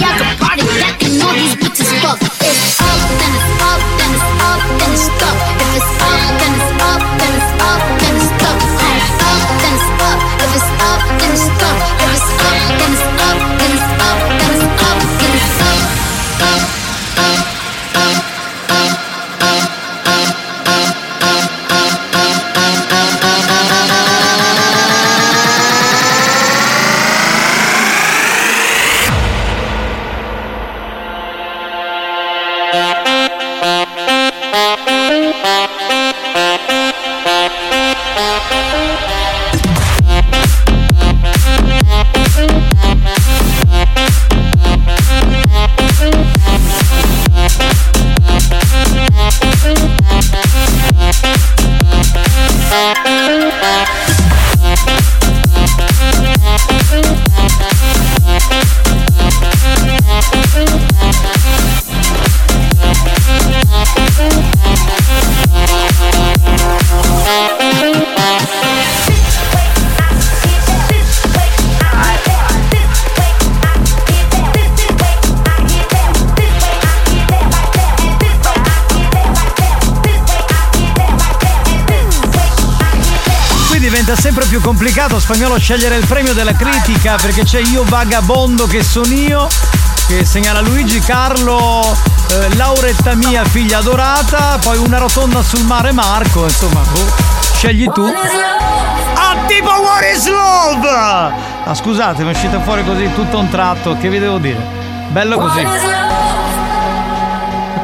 Yeah, 0.00 0.16
the. 0.38 0.49
Spagnolo 85.32 85.60
scegliere 85.60 85.94
il 85.94 86.04
premio 86.06 86.34
della 86.34 86.54
critica 86.54 87.14
perché 87.14 87.44
c'è 87.44 87.60
io 87.60 87.84
vagabondo 87.84 88.66
che 88.66 88.82
sono 88.82 89.14
io 89.14 89.46
che 90.08 90.24
segnala 90.24 90.60
Luigi 90.60 90.98
Carlo 90.98 91.96
eh, 92.32 92.56
Lauretta 92.56 93.14
mia 93.14 93.44
figlia 93.44 93.78
adorata 93.78 94.58
poi 94.60 94.78
una 94.78 94.98
rotonda 94.98 95.40
sul 95.40 95.64
mare 95.66 95.92
Marco 95.92 96.42
insomma 96.42 96.80
oh, 96.80 97.14
scegli 97.54 97.88
tu. 97.92 98.04
Ah 98.04 99.36
tipo 99.46 99.70
What 99.70 100.02
is 100.12 100.26
Love? 100.26 100.88
Ah 100.88 101.74
scusate 101.74 102.24
mi 102.24 102.30
è 102.30 102.32
uscita 102.32 102.60
fuori 102.62 102.84
così 102.84 103.08
tutto 103.14 103.38
un 103.38 103.48
tratto 103.50 103.96
che 104.00 104.08
vi 104.08 104.18
devo 104.18 104.38
dire? 104.38 104.58
Bello 105.10 105.38
così. 105.38 105.64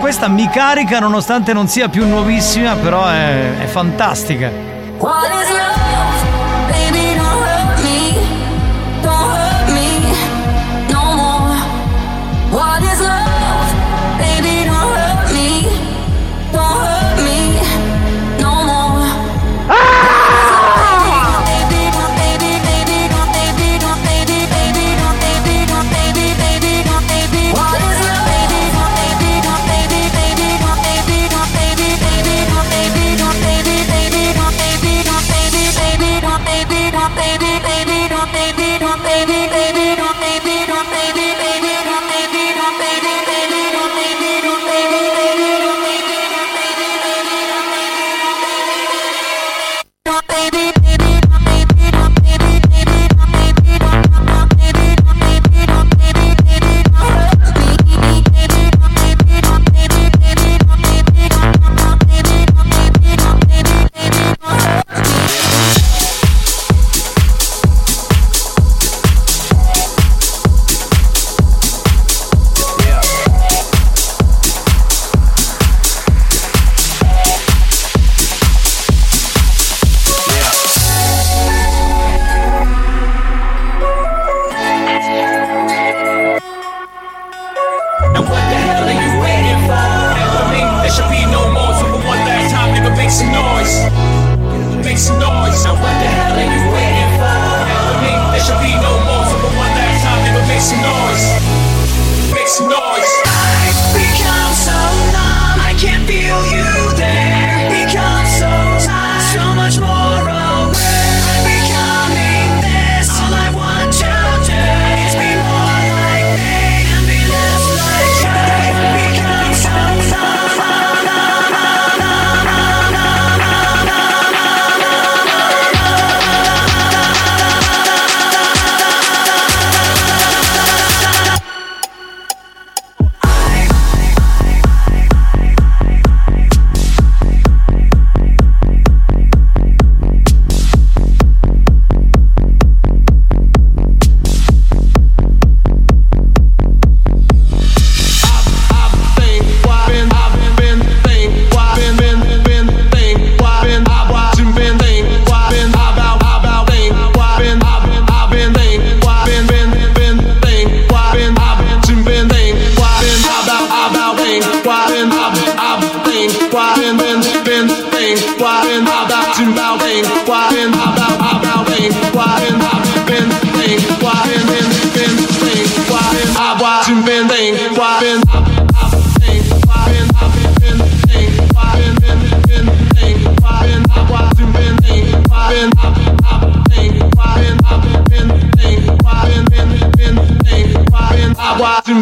questa 0.00 0.26
mi 0.26 0.50
carica 0.50 0.98
nonostante 0.98 1.52
non 1.52 1.68
sia 1.68 1.88
più 1.88 2.08
nuovissima 2.08 2.74
però 2.74 3.06
è, 3.06 3.58
è 3.58 3.66
fantastica. 3.66 4.50
What 4.98 5.35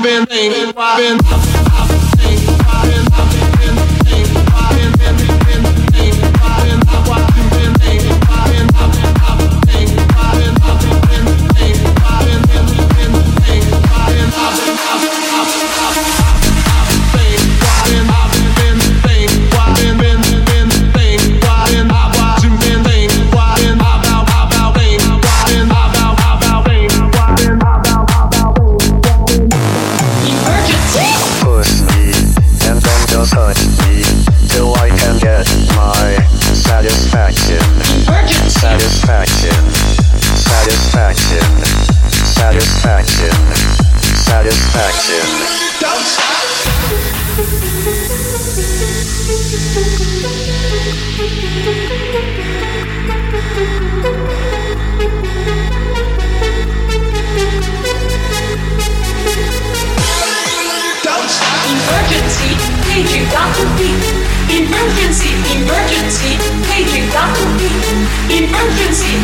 been, 0.02 0.24
been, 0.24 0.26
been, 0.26 0.52
been, 0.52 0.72
been, 0.74 0.74
been, 0.74 1.18
been, 1.18 1.18
been, 1.18 1.18
been, 1.18 1.88
been 1.88 2.03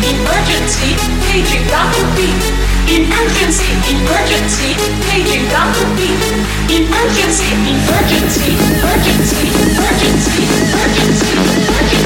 Emergency, 0.01 0.95
paging 1.27 1.67
Dr. 1.67 2.15
B. 2.15 2.70
Emergency, 2.87 3.69
emergency, 3.93 4.73
paging 5.05 5.45
B. 5.95 6.09
Emergency, 6.71 7.53
emergency, 7.53 8.57
emergency, 8.57 9.45
emergency, 9.61 10.45
emergency. 10.81 12.01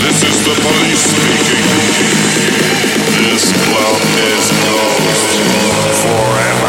This 0.00 0.18
is 0.24 0.36
the 0.44 0.54
police 0.58 1.02
speaking. 1.06 1.66
This 3.20 3.44
club 3.64 4.00
is 4.26 4.44
closed 4.50 5.30
forever. 6.02 6.59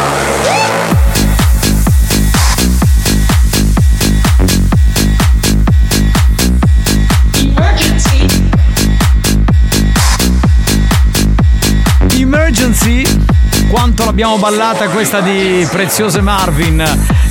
Quanto 14.11 14.25
l'abbiamo 14.27 14.37
ballata 14.37 14.89
questa 14.89 15.21
di 15.21 15.65
Preziose 15.71 16.19
Marvin. 16.19 16.75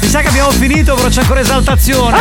Mi 0.00 0.08
sa 0.08 0.20
che 0.20 0.28
abbiamo 0.28 0.50
finito, 0.50 0.94
però 0.94 1.08
c'è 1.08 1.20
ancora 1.20 1.40
esaltazione. 1.40 2.18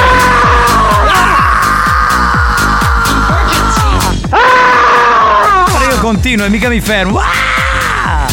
Guarda, 4.27 5.85
io 5.89 5.99
continuo 6.01 6.45
e 6.45 6.49
mica 6.49 6.67
mi 6.67 6.81
fermo. 6.81 7.19
Ah! 7.19 8.27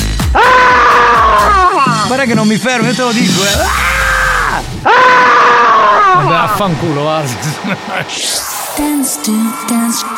Guarda 2.06 2.24
che 2.24 2.34
non 2.34 2.48
mi 2.48 2.56
fermo, 2.56 2.88
io 2.88 2.94
te 2.94 3.02
lo 3.02 3.12
dico, 3.12 3.42
eh. 3.42 3.56
Vabbè, 4.82 6.34
affanculo, 6.34 7.02
guarda. 7.02 7.34
Dance 8.76 9.20
to 9.22 9.30
dance. 9.68 10.15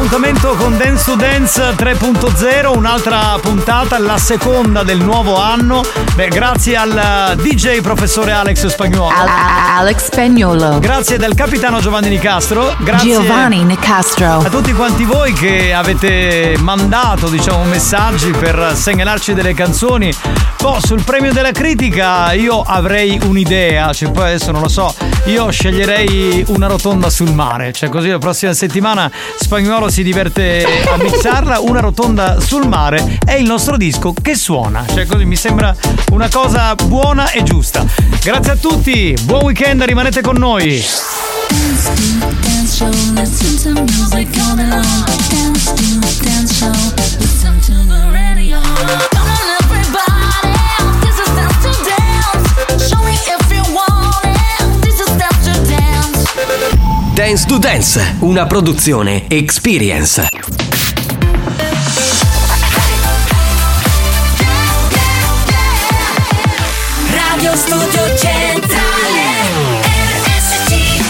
L'appuntamento 0.00 0.54
con 0.54 0.78
Dance 0.78 1.04
to 1.04 1.14
Dance 1.14 1.60
3.0, 1.76 2.74
un'altra 2.74 3.38
puntata, 3.38 3.98
la 3.98 4.16
seconda 4.16 4.82
del 4.82 4.98
nuovo 4.98 5.38
anno. 5.38 5.82
Beh, 6.14 6.28
grazie 6.28 6.74
al 6.74 7.36
DJ 7.36 7.82
professore 7.82 8.32
Alex 8.32 8.66
Spagnuolo. 8.68 9.14
Alex 9.14 10.06
Spagnolo. 10.06 10.78
Grazie 10.78 11.18
del 11.18 11.34
capitano 11.34 11.80
Giovanni 11.80 12.08
Nicastro. 12.08 12.74
Grazie 12.78 13.12
Giovanni 13.12 13.62
Nicastro. 13.62 14.38
a 14.38 14.48
tutti 14.48 14.72
quanti 14.72 15.04
voi 15.04 15.34
che 15.34 15.74
avete 15.74 16.56
mandato 16.60 17.28
diciamo 17.28 17.64
messaggi 17.64 18.30
per 18.30 18.72
segnalarci 18.74 19.34
delle 19.34 19.52
canzoni 19.52 20.12
poi 20.56 20.80
sul 20.82 21.02
premio 21.04 21.32
della 21.32 21.52
critica 21.52 22.32
io 22.32 22.62
avrei 22.62 23.20
un'idea 23.22 23.92
cioè 23.92 24.10
poi 24.10 24.28
adesso 24.28 24.50
non 24.50 24.62
lo 24.62 24.68
so 24.68 24.94
io 25.26 25.50
sceglierei 25.50 26.44
una 26.48 26.66
rotonda 26.66 27.10
sul 27.10 27.32
mare 27.32 27.72
cioè 27.72 27.88
così 27.88 28.08
la 28.08 28.18
prossima 28.18 28.52
settimana 28.52 29.10
Spagnuolo 29.36 29.89
si 29.90 30.02
diverte 30.04 30.64
a 30.86 30.96
mixarla 30.96 31.58
una 31.60 31.80
rotonda 31.80 32.38
sul 32.38 32.68
mare 32.68 33.18
è 33.24 33.34
il 33.34 33.44
nostro 33.44 33.76
disco 33.76 34.12
che 34.12 34.36
suona. 34.36 34.84
Cioè 34.86 35.04
così 35.06 35.24
mi 35.24 35.36
sembra 35.36 35.74
una 36.12 36.28
cosa 36.28 36.74
buona 36.74 37.30
e 37.30 37.42
giusta. 37.42 37.84
Grazie 38.22 38.52
a 38.52 38.56
tutti 38.56 39.16
buon 39.22 39.42
weekend 39.44 39.82
rimanete 39.82 40.20
con 40.20 40.36
noi. 40.36 40.84
Dance 45.28 45.74
to 45.74 45.84
dance 46.22 46.54
show. 46.54 47.09
Dance. 57.20 57.46
To 57.46 57.58
Dance, 57.58 58.16
una 58.20 58.46
produzione 58.46 59.28
Experience. 59.28 60.26
Radio 67.10 67.54
Studio 67.56 68.16
Centrale. 68.16 68.80
RSC. 70.24 71.02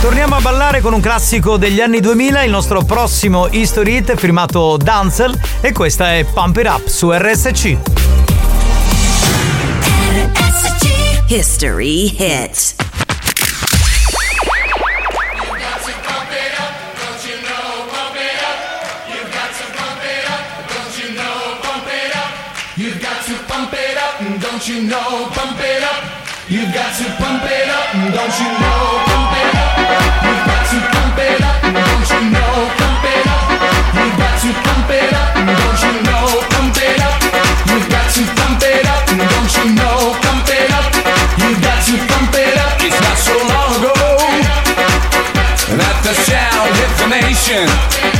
Torniamo 0.00 0.34
a 0.34 0.40
ballare 0.40 0.80
con 0.80 0.92
un 0.92 1.00
classico 1.00 1.56
degli 1.56 1.80
anni 1.80 2.00
2000, 2.00 2.42
il 2.42 2.50
nostro 2.50 2.82
prossimo 2.82 3.46
History 3.48 3.98
Hit 3.98 4.16
firmato 4.16 4.76
Danzel 4.76 5.40
e 5.60 5.70
questa 5.70 6.16
è 6.16 6.24
Pump 6.24 6.56
It 6.56 6.66
Up 6.66 6.88
su 6.88 7.12
RSC. 7.12 7.76
History 11.28 12.12
hit. 12.18 12.79
You've 22.80 22.96
got 22.98 23.22
to 23.26 23.34
pump 23.44 23.74
it 23.76 23.96
up, 24.00 24.16
don't 24.40 24.64
you 24.66 24.88
know? 24.88 25.28
Pump 25.36 25.60
it 25.60 25.84
up. 25.84 26.00
You've 26.48 26.72
got 26.72 26.96
to 26.96 27.04
pump 27.20 27.44
it 27.44 27.68
up, 27.68 27.92
don't 27.92 28.36
you 28.40 28.48
know? 28.56 29.04
Pump 29.04 29.36
it 29.36 29.52
up. 29.52 29.76
You've 30.24 30.44
got 30.48 30.64
to 30.64 30.78
pump 30.88 31.18
it 31.20 31.44
up, 31.44 31.60
don't 31.60 32.08
you 32.08 32.20
know? 32.32 32.72
Pump 32.80 33.04
it 33.04 33.26
up. 33.28 33.44
You've 34.00 34.16
got 34.16 34.32
to 34.40 34.50
pump 34.64 34.88
it 34.96 35.12
up, 35.12 35.28
don't 35.60 35.80
you 35.84 35.92
know? 36.08 36.24
Pump 36.56 36.76
it 36.80 37.00
up. 37.04 37.20
You've 37.68 37.88
got 37.92 38.08
to 38.16 38.22
pump 38.40 38.62
it 38.64 38.86
up, 38.88 39.04
don't 39.12 39.52
you 39.60 39.66
know? 39.76 40.16
Pump 40.24 40.48
it 40.48 40.72
up. 40.72 40.88
You've 41.36 41.60
got 41.60 41.84
to 41.84 41.94
pump 42.08 42.32
it 42.32 42.56
up. 42.64 42.80
It's 42.80 42.96
not 42.96 43.18
so 43.20 43.36
long 43.44 43.76
ago 43.76 44.16
that 45.76 45.96
the 46.00 46.16
sound 46.16 46.72
hit 46.80 46.92
the 46.96 47.06
nation. 47.12 48.19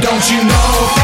Don't 0.00 0.28
you 0.28 0.42
know? 0.44 1.03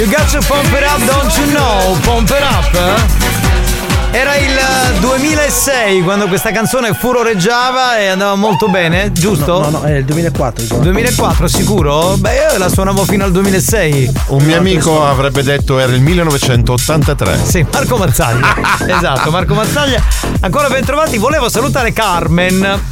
You 0.00 0.06
got 0.06 0.30
to 0.30 0.40
pump 0.48 0.72
it 0.72 0.82
up, 0.82 0.98
don't 1.04 1.36
you 1.36 1.52
know? 1.52 1.94
Pump 2.04 2.30
it 2.30 2.42
up, 2.42 2.74
eh? 2.74 4.16
Era 4.16 4.34
il 4.36 4.58
2006 4.98 6.00
quando 6.00 6.26
questa 6.26 6.50
canzone 6.52 6.94
furoreggiava 6.94 7.98
e 7.98 8.06
andava 8.06 8.34
molto 8.34 8.68
bene, 8.68 9.12
giusto? 9.12 9.60
No, 9.60 9.68
no, 9.68 9.82
è 9.82 9.96
il 9.96 10.06
2004. 10.06 10.62
diciamo. 10.62 10.82
2004 10.84 11.48
sicuro? 11.48 12.16
Beh, 12.16 12.34
io 12.34 12.56
la 12.56 12.70
suonavo 12.70 13.04
fino 13.04 13.24
al 13.24 13.30
2006. 13.30 14.10
Un 14.28 14.42
mio 14.42 14.56
amico 14.56 15.06
avrebbe 15.06 15.42
detto 15.42 15.78
era 15.78 15.92
il 15.92 16.00
1983. 16.00 17.38
Sì, 17.44 17.66
Marco 17.70 17.98
Mazzaglia. 17.98 18.56
esatto, 18.96 19.30
Marco 19.30 19.52
Mazzaglia. 19.52 20.02
Ancora 20.40 20.68
ben 20.68 20.82
trovati. 20.82 21.18
Volevo 21.18 21.50
salutare 21.50 21.92
Carmen. 21.92 22.89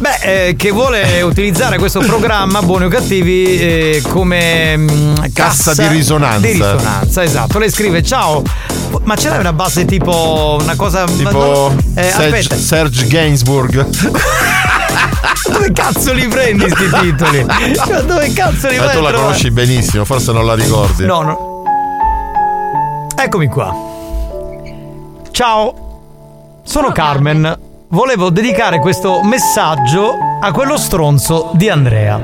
Beh, 0.00 0.46
eh, 0.46 0.56
che 0.56 0.70
vuole 0.70 1.20
utilizzare 1.20 1.76
questo 1.76 2.00
programma, 2.00 2.62
buoni 2.62 2.86
o 2.86 2.88
cattivi, 2.88 3.58
eh, 3.60 4.02
come 4.08 4.74
mm, 4.74 5.14
Cassa 5.34 5.74
di 5.74 5.86
risonanza. 5.88 6.38
Di 6.38 6.52
risonanza, 6.52 7.22
esatto. 7.22 7.58
Lei 7.58 7.70
scrive: 7.70 8.02
Ciao, 8.02 8.42
ma 9.02 9.14
ce 9.14 9.28
l'hai 9.28 9.40
una 9.40 9.52
base 9.52 9.84
tipo 9.84 10.56
una 10.58 10.74
cosa. 10.74 11.04
Tipo 11.04 11.74
eh, 11.96 12.10
Serge. 12.10 12.56
Serge 12.56 13.06
Gainsbourg. 13.08 13.86
Dove 15.52 15.72
cazzo 15.72 16.14
li 16.14 16.26
prendi 16.28 16.66
sti 16.66 16.88
titoli? 17.00 17.46
Cioè, 17.74 18.00
dove 18.04 18.32
cazzo 18.32 18.68
li 18.68 18.78
Ma 18.78 18.86
vai 18.86 18.96
tu 18.96 19.02
la 19.02 19.12
conosci 19.12 19.50
benissimo, 19.50 20.06
forse 20.06 20.32
non 20.32 20.46
la 20.46 20.54
ricordi. 20.54 21.04
No, 21.04 21.20
no. 21.20 21.62
Eccomi 23.16 23.48
qua. 23.48 23.74
Ciao, 25.30 26.60
sono 26.64 26.90
Carmen. 26.90 27.68
Volevo 27.92 28.30
dedicare 28.30 28.78
questo 28.78 29.20
messaggio 29.24 30.14
a 30.40 30.52
quello 30.52 30.76
stronzo 30.76 31.50
di 31.54 31.68
Andrea. 31.68 32.20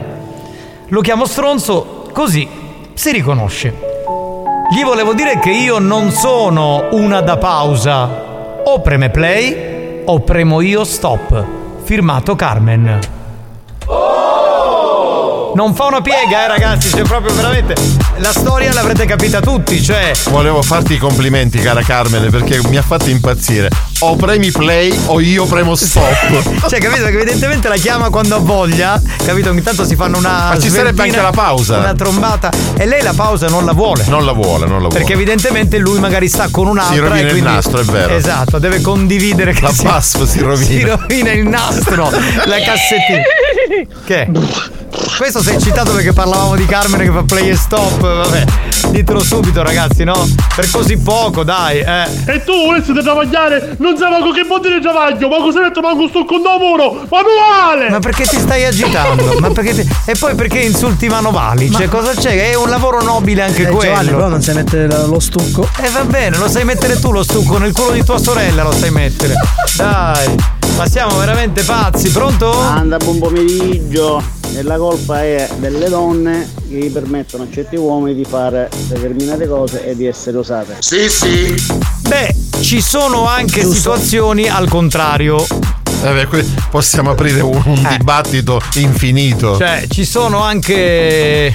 Lo 0.87 1.01
chiamo 1.01 1.27
stronzo 1.27 2.09
così 2.13 2.49
si 2.95 3.11
riconosce. 3.11 3.75
Gli 4.71 4.85
volevo 4.85 5.13
dire 5.13 5.41
che 5.41 5.51
io 5.51 5.81
non 5.81 6.13
sono 6.13 6.87
una 6.93 7.21
da 7.21 7.37
pausa. 7.39 8.63
O 8.65 8.81
preme 8.81 9.11
play 9.11 10.03
o 10.05 10.21
premo 10.21 10.61
io 10.61 10.85
stop. 10.85 11.45
Firmato 11.83 12.37
Carmen. 12.37 13.16
Non 15.57 15.75
fa 15.75 15.85
una 15.87 16.03
piega, 16.03 16.45
eh 16.45 16.49
ragazzi, 16.49 16.91
cioè 16.91 17.01
proprio 17.01 17.35
veramente 17.35 17.75
la 18.17 18.31
storia 18.31 18.75
l'avrete 18.75 19.07
capita 19.07 19.41
tutti, 19.41 19.83
cioè 19.83 20.13
Volevo 20.29 20.61
farti 20.61 20.93
i 20.93 20.99
complimenti, 20.99 21.59
cara 21.61 21.81
Carmine, 21.81 22.29
perché 22.29 22.61
mi 22.69 22.77
ha 22.77 22.83
fatto 22.83 23.09
impazzire. 23.09 23.71
O 24.01 24.17
premi 24.17 24.51
play 24.51 24.95
o 25.07 25.19
io 25.19 25.47
premo 25.47 25.75
stop. 25.75 26.15
Cioè, 26.69 26.81
capito? 26.81 27.05
Che 27.05 27.13
evidentemente 27.13 27.69
la 27.69 27.77
chiama 27.77 28.11
quando 28.11 28.35
ha 28.35 28.39
voglia, 28.39 29.01
capito? 29.25 29.49
Ogni 29.49 29.63
tanto 29.63 29.87
si 29.87 29.97
fanno 29.97 30.19
una. 30.19 30.49
Ma 30.51 30.59
ci 30.59 30.69
sarebbe 30.69 31.05
anche 31.05 31.21
la 31.23 31.31
pausa. 31.31 31.79
Una 31.79 31.95
trombata. 31.95 32.51
E 32.77 32.85
lei 32.85 33.03
la 33.03 33.15
pausa 33.15 33.47
non 33.47 33.65
la 33.65 33.73
vuole. 33.73 34.05
Non 34.09 34.27
la 34.27 34.33
vuole, 34.33 34.67
non 34.67 34.83
la 34.83 34.89
vuole. 34.89 34.95
Perché 34.99 35.15
evidentemente 35.15 35.79
lui 35.79 35.99
magari 36.01 36.29
sta 36.29 36.49
con 36.51 36.67
un'altra. 36.67 36.95
Si 36.95 37.01
rovina 37.01 37.17
e 37.17 37.23
il 37.23 37.31
quindi- 37.31 37.51
nastro, 37.51 37.81
è 37.81 37.85
vero. 37.85 38.15
Esatto, 38.15 38.59
deve 38.59 38.83
condividere 38.83 39.55
che 39.55 39.63
La 39.63 39.73
si, 40.03 40.27
si 40.27 40.41
rovina. 40.41 40.67
Si 40.67 40.81
rovina 40.83 41.31
il 41.33 41.49
nastro, 41.49 42.11
la 42.11 42.57
cassettina. 42.59 43.23
Che? 44.05 44.29
Questo 45.17 45.43
sei 45.43 45.55
eccitato 45.57 45.93
perché 45.93 46.13
parlavamo 46.13 46.57
di 46.57 46.67
Carmine 46.67 47.05
che 47.05 47.11
fa 47.11 47.23
play 47.23 47.49
e 47.51 47.57
stop. 47.57 48.01
Vabbè, 48.01 48.45
ditelo 48.91 49.21
subito, 49.23 49.63
ragazzi, 49.63 50.05
no? 50.05 50.27
Per 50.55 50.71
così 50.71 50.97
poco, 50.99 51.43
dai, 51.43 51.79
eh. 51.81 52.07
E 52.27 52.45
tu 52.45 52.53
volessi 52.67 52.93
da 52.93 53.03
travagliare, 53.03 53.77
non 53.79 53.97
sai 53.97 54.11
manco 54.11 54.31
che 54.33 54.45
vuol 54.45 54.61
dire 54.61 54.81
travaglio, 54.81 55.29
ma 55.29 55.37
cosa 55.37 55.61
detto 55.63 55.81
manco 55.81 56.09
sto 56.09 56.25
con 56.25 56.43
lavoro, 56.43 57.07
manuale! 57.11 57.91
Ma 57.91 57.99
perché 57.99 58.25
ti 58.25 58.39
stai 58.39 58.65
agitando? 58.65 59.39
Ma 59.41 59.51
perché 59.51 59.75
ti- 59.75 59.89
E 60.05 60.15
poi 60.19 60.35
perché 60.35 60.59
insulti 60.61 61.07
i 61.07 61.09
manovali? 61.09 61.71
Cioè, 61.71 61.89
cosa 61.89 62.13
c'è? 62.15 62.51
È 62.51 62.55
un 62.55 62.69
lavoro 62.69 63.03
nobile 63.03 63.43
anche 63.43 63.63
Eh, 63.63 63.67
quello. 63.67 63.81
Giovanni, 63.91 64.09
però 64.11 64.29
non 64.29 64.43
sai 64.43 64.55
mettere 64.55 64.87
lo 64.87 65.21
stucco. 65.21 65.69
E 65.81 65.89
va 65.91 66.05
bene, 66.05 66.37
lo 66.39 66.49
sai 66.49 66.65
mettere 66.65 66.99
tu 67.01 67.11
lo 67.11 67.23
stucco, 67.23 67.59
nel 67.59 67.73
culo 67.73 67.93
di 67.93 68.05
tua 68.05 68.19
sorella 68.19 68.63
lo 68.63 68.73
sai 68.73 68.91
mettere. 68.91 69.35
Dai, 69.77 70.35
ma 70.77 70.87
siamo 70.87 71.17
veramente 71.17 71.63
pazzi, 71.63 72.11
pronto? 72.11 72.53
Anda, 72.53 72.99
buon 72.99 73.19
pomeriggio. 73.19 74.23
E 74.55 74.63
la 74.63 74.77
colpa 74.77 75.23
è 75.23 75.49
delle 75.59 75.89
donne 75.89 76.49
che 76.69 76.77
gli 76.77 76.91
permettono 76.91 77.45
a 77.45 77.47
certi 77.51 77.77
uomini 77.77 78.15
di 78.15 78.25
fare 78.25 78.71
determinate 78.89 79.47
cose 79.49 79.87
e 79.87 79.97
di 79.97 80.07
essere 80.07 80.37
usate. 80.39 80.77
Sì, 80.81 81.09
sì. 81.09 81.55
Beh, 82.09 82.35
ci 82.61 82.81
sono 82.81 83.27
anche 83.27 83.65
situazioni 83.65 84.49
al 84.49 84.69
contrario. 84.69 85.45
Eh 86.03 86.13
beh, 86.13 86.27
que- 86.27 86.47
possiamo 86.71 87.11
aprire 87.11 87.41
un, 87.41 87.61
un 87.65 87.87
dibattito 87.91 88.61
infinito. 88.75 89.57
Cioè, 89.57 89.87
ci 89.89 90.05
sono 90.05 90.41
anche 90.41 91.55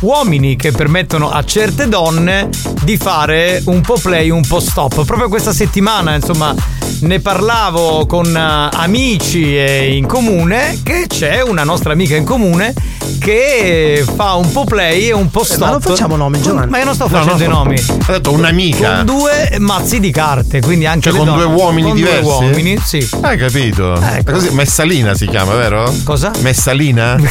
uomini 0.00 0.56
che 0.56 0.70
permettono 0.70 1.30
a 1.30 1.44
certe 1.44 1.88
donne 1.88 2.48
di 2.82 2.96
fare 2.96 3.62
un 3.66 3.80
po' 3.80 3.98
play, 4.00 4.30
un 4.30 4.46
po' 4.46 4.60
stop. 4.60 5.04
Proprio 5.04 5.28
questa 5.28 5.52
settimana, 5.52 6.14
insomma, 6.14 6.54
ne 7.00 7.20
parlavo 7.20 8.06
con 8.06 8.26
eh, 8.36 8.68
amici 8.76 9.56
eh, 9.56 9.94
in 9.94 10.06
comune 10.06 10.80
che 10.82 11.04
c'è 11.06 11.40
una 11.42 11.64
nostra 11.64 11.92
amica 11.92 12.16
in 12.16 12.24
comune 12.24 12.74
che 13.20 14.04
fa 14.16 14.34
un 14.34 14.50
po' 14.52 14.64
play 14.64 15.08
e 15.08 15.12
un 15.12 15.30
po' 15.30 15.42
stop. 15.44 15.60
ma 15.60 15.70
non 15.70 15.80
facciamo 15.80 16.16
nomi, 16.16 16.40
Giovanni. 16.40 16.70
Ma 16.70 16.78
io 16.78 16.84
non 16.84 16.94
sto 16.94 17.08
No, 17.08 17.16
facendo 17.22 17.36
no, 17.38 17.44
i 17.44 17.48
nomi. 17.48 17.76
Ha 18.06 18.12
detto 18.12 18.32
un'amica. 18.32 18.96
Con 18.96 19.04
due 19.06 19.56
mazzi 19.58 20.00
di 20.00 20.10
carte, 20.10 20.60
quindi 20.60 20.86
anche 20.86 21.10
Cioè 21.10 21.18
con 21.18 21.26
donne. 21.26 21.44
due 21.44 21.54
uomini 21.54 21.88
con 21.88 21.96
diversi? 21.96 22.22
Due 22.22 22.30
uomini, 22.32 22.78
sì. 22.84 23.08
Hai 23.20 23.36
capito? 23.36 24.00
Ecco. 24.00 24.32
Così, 24.32 24.50
Messalina 24.50 25.14
si 25.14 25.26
chiama, 25.26 25.54
vero? 25.54 25.92
Cosa? 26.04 26.30
Messalina? 26.40 27.16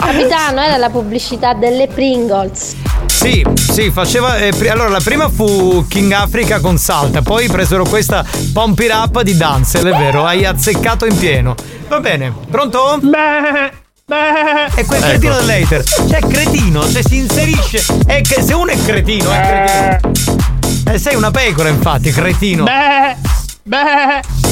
Capitano, 0.00 0.60
era 0.60 0.76
la 0.76 0.90
pubblicità 0.90 1.54
delle 1.54 1.86
Pringles. 1.88 2.74
Sì, 3.14 3.44
sì, 3.54 3.90
faceva. 3.90 4.36
eh, 4.38 4.52
pri- 4.56 4.68
allora, 4.68 4.88
la 4.90 5.00
prima 5.02 5.28
fu 5.30 5.86
King 5.88 6.12
Africa 6.12 6.60
con 6.60 6.76
Salta, 6.76 7.22
poi 7.22 7.48
presero 7.48 7.84
questa 7.84 8.24
Pump 8.52 8.78
It 8.80 8.90
Up 8.92 9.22
di 9.22 9.36
Danzel, 9.36 9.86
è 9.86 9.96
vero, 9.96 10.26
hai 10.26 10.44
azzeccato 10.44 11.06
in 11.06 11.16
pieno. 11.16 11.54
Va 11.88 12.00
bene, 12.00 12.32
pronto? 12.50 12.98
Beh. 13.00 13.82
Beh, 14.06 14.66
è 14.74 14.84
quel 14.84 14.98
Ecco. 14.98 15.08
cretino 15.08 15.34
dell'hater. 15.40 15.82
Cioè, 15.82 16.20
cioè 16.20 16.90
se 16.90 17.02
si 17.08 17.16
inserisce. 17.16 17.82
È 18.04 18.20
che 18.20 18.42
se 18.42 18.52
uno 18.52 18.70
è 18.70 18.76
cretino, 18.84 19.30
è 19.30 19.98
cretino. 20.00 20.92
Eh, 20.92 20.98
sei 20.98 21.14
una 21.14 21.30
pecora, 21.30 21.70
infatti, 21.70 22.10
cretino. 22.10 22.64
Beh, 22.64 23.16
beh. 23.62 24.43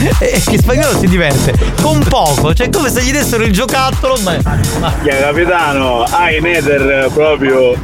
E 0.20 0.40
che 0.44 0.58
spagnolo 0.58 0.98
si 0.98 1.06
diverte 1.06 1.52
con 1.82 2.02
poco, 2.08 2.54
cioè 2.54 2.70
come 2.70 2.90
se 2.90 3.02
gli 3.02 3.12
dessero 3.12 3.42
il 3.44 3.52
giocattolo, 3.52 4.16
ma. 4.22 4.36
ma- 4.78 4.94
Ya, 5.02 5.16
capitano, 5.18 6.02
hai 6.02 6.40
Nether 6.40 7.10
proprio 7.12 7.74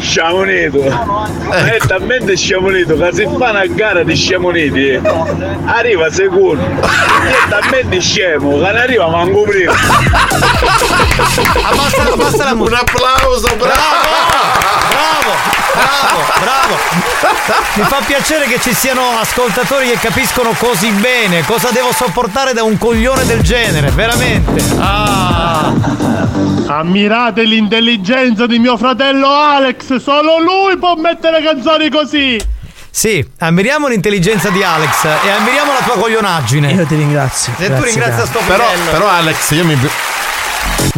sciamonito. 0.00 0.82
È 1.50 1.76
talmente 1.86 2.36
sciamonito 2.36 2.96
che 2.96 3.10
se 3.12 3.28
fa 3.38 3.50
una 3.50 3.66
gara 3.66 4.02
di 4.02 4.14
sciamoniti 4.14 5.00
arriva 5.64 6.10
secondo. 6.10 6.62
È 6.64 7.48
talmente 7.48 8.00
scemo 8.00 8.50
che 8.50 8.56
non 8.56 8.76
arriva 8.76 9.08
manco 9.08 9.42
prima. 9.42 9.72
Abbassa, 11.62 12.12
abbassa 12.12 12.44
la 12.44 12.54
musica. 12.54 12.80
Un 12.80 12.86
applauso, 12.86 13.48
Bravo, 13.56 15.32
bravo, 15.74 16.20
bravo. 16.40 16.76
Mi 17.74 17.82
fa 17.84 18.00
piacere 18.04 18.46
che 18.46 18.60
ci 18.60 18.74
siano 18.74 19.18
ascoltatori 19.20 19.88
che 19.88 19.98
capiscono 19.98 20.52
così 20.58 20.90
bene 20.90 21.44
cosa 21.44 21.70
devo 21.70 21.92
sopportare 21.92 22.52
da 22.52 22.62
un 22.62 22.76
coglione 22.78 23.24
del 23.24 23.42
genere, 23.42 23.90
veramente. 23.90 24.62
Ah. 24.78 26.17
Ammirate 26.70 27.44
l'intelligenza 27.44 28.46
di 28.46 28.58
mio 28.58 28.76
fratello 28.76 29.28
Alex, 29.30 29.96
solo 29.96 30.38
lui 30.38 30.76
può 30.76 30.94
mettere 30.96 31.42
canzoni 31.42 31.88
così. 31.88 32.38
Sì, 32.90 33.26
ammiriamo 33.38 33.88
l'intelligenza 33.88 34.50
di 34.50 34.62
Alex 34.62 35.04
e 35.04 35.30
ammiriamo 35.30 35.72
la 35.72 35.84
tua 35.84 35.94
coglionaggine. 35.96 36.72
Io 36.72 36.84
ti 36.84 36.96
ringrazio. 36.96 37.54
Se 37.56 37.74
tu 37.74 37.82
ringrazia 37.82 38.26
sto 38.26 38.40
Però, 38.46 38.64
fratello. 38.64 38.90
però 38.90 39.08
Alex, 39.08 39.50
io 39.52 39.64
mi, 39.64 39.78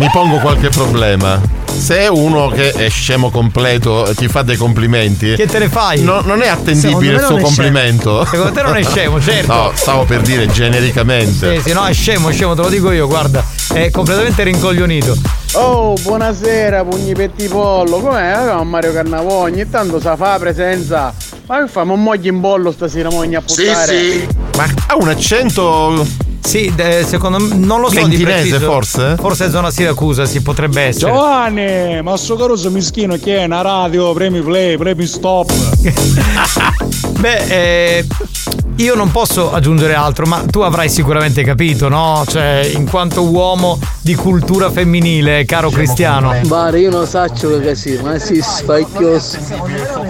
mi 0.00 0.08
pongo 0.10 0.38
qualche 0.38 0.70
problema. 0.70 1.38
Se 1.66 1.98
è 1.98 2.08
uno 2.08 2.48
che 2.48 2.72
è 2.72 2.88
scemo 2.88 3.28
completo 3.28 4.06
e 4.06 4.14
ti 4.14 4.28
fa 4.28 4.40
dei 4.40 4.56
complimenti. 4.56 5.34
Che 5.34 5.46
te 5.46 5.58
ne 5.58 5.68
fai? 5.68 6.02
No, 6.02 6.22
non 6.22 6.40
è 6.40 6.48
attendibile 6.48 7.16
il 7.16 7.20
suo 7.20 7.36
complimento. 7.36 8.24
scemo. 8.24 8.30
Secondo 8.30 8.52
te 8.52 8.62
non 8.62 8.76
è 8.78 8.82
scemo, 8.82 9.20
certo. 9.22 9.52
No, 9.52 9.72
stavo 9.74 10.04
per 10.04 10.22
dire 10.22 10.46
genericamente. 10.46 11.56
Sì, 11.56 11.68
sì, 11.68 11.74
no, 11.74 11.84
è 11.84 11.92
scemo, 11.92 12.30
è 12.30 12.32
scemo, 12.32 12.54
te 12.54 12.62
lo 12.62 12.70
dico 12.70 12.90
io, 12.92 13.06
guarda, 13.06 13.44
è 13.74 13.90
completamente 13.90 14.42
rincoglionito. 14.42 15.14
Oh, 15.52 15.92
buonasera, 16.00 16.82
pugni 16.82 17.12
petti 17.12 17.46
pollo. 17.48 17.98
Com'è? 17.98 18.58
Eh, 18.58 18.64
Mario 18.64 18.94
Carnavò, 18.94 19.42
ogni 19.42 19.68
tanto 19.68 20.00
sa 20.00 20.16
fa 20.16 20.38
presenza. 20.38 21.12
Ma 21.46 21.62
che 21.62 21.68
fa? 21.68 21.84
Ma 21.84 21.94
moglie 21.94 22.30
in 22.30 22.40
bollo 22.40 22.72
stasera 22.72 23.10
moglie 23.10 23.36
a 23.36 23.42
puttare. 23.42 24.26
Ma 24.56 24.66
ha 24.86 24.96
un 24.96 25.08
accento. 25.08 26.29
Sì, 26.42 26.72
secondo 27.06 27.38
me 27.38 27.54
non 27.54 27.80
lo 27.80 27.88
so 27.88 27.94
di 28.06 28.16
Lentinese, 28.16 28.48
preciso. 28.48 28.70
forse? 28.70 29.16
Forse 29.16 29.46
è 29.46 29.50
zona 29.50 29.70
Siracusa, 29.70 30.24
si 30.24 30.42
potrebbe 30.42 30.82
essere. 30.82 31.12
Giovanni, 31.12 32.02
ma 32.02 32.16
sto 32.16 32.36
caroso 32.36 32.70
mischino 32.70 33.16
che 33.16 33.38
è 33.38 33.44
una 33.44 33.60
radio, 33.60 34.12
premi 34.12 34.40
play, 34.40 34.76
premi 34.76 35.06
stop. 35.06 35.52
Beh, 37.20 37.44
eh, 37.48 38.06
io 38.76 38.94
non 38.94 39.10
posso 39.10 39.52
aggiungere 39.52 39.94
altro, 39.94 40.24
ma 40.24 40.42
tu 40.50 40.60
avrai 40.60 40.88
sicuramente 40.88 41.44
capito, 41.44 41.88
no? 41.88 42.24
Cioè, 42.26 42.70
in 42.74 42.88
quanto 42.88 43.22
uomo 43.22 43.78
di 44.00 44.14
cultura 44.14 44.70
femminile, 44.70 45.44
caro 45.44 45.68
Cristiano. 45.68 46.34
Guarda, 46.44 46.78
io 46.78 46.90
non 46.90 47.06
saccio 47.06 47.60
che 47.60 47.74
sì, 47.74 47.98
ma 48.02 48.18
si 48.18 48.40
spacchioso. 48.42 49.38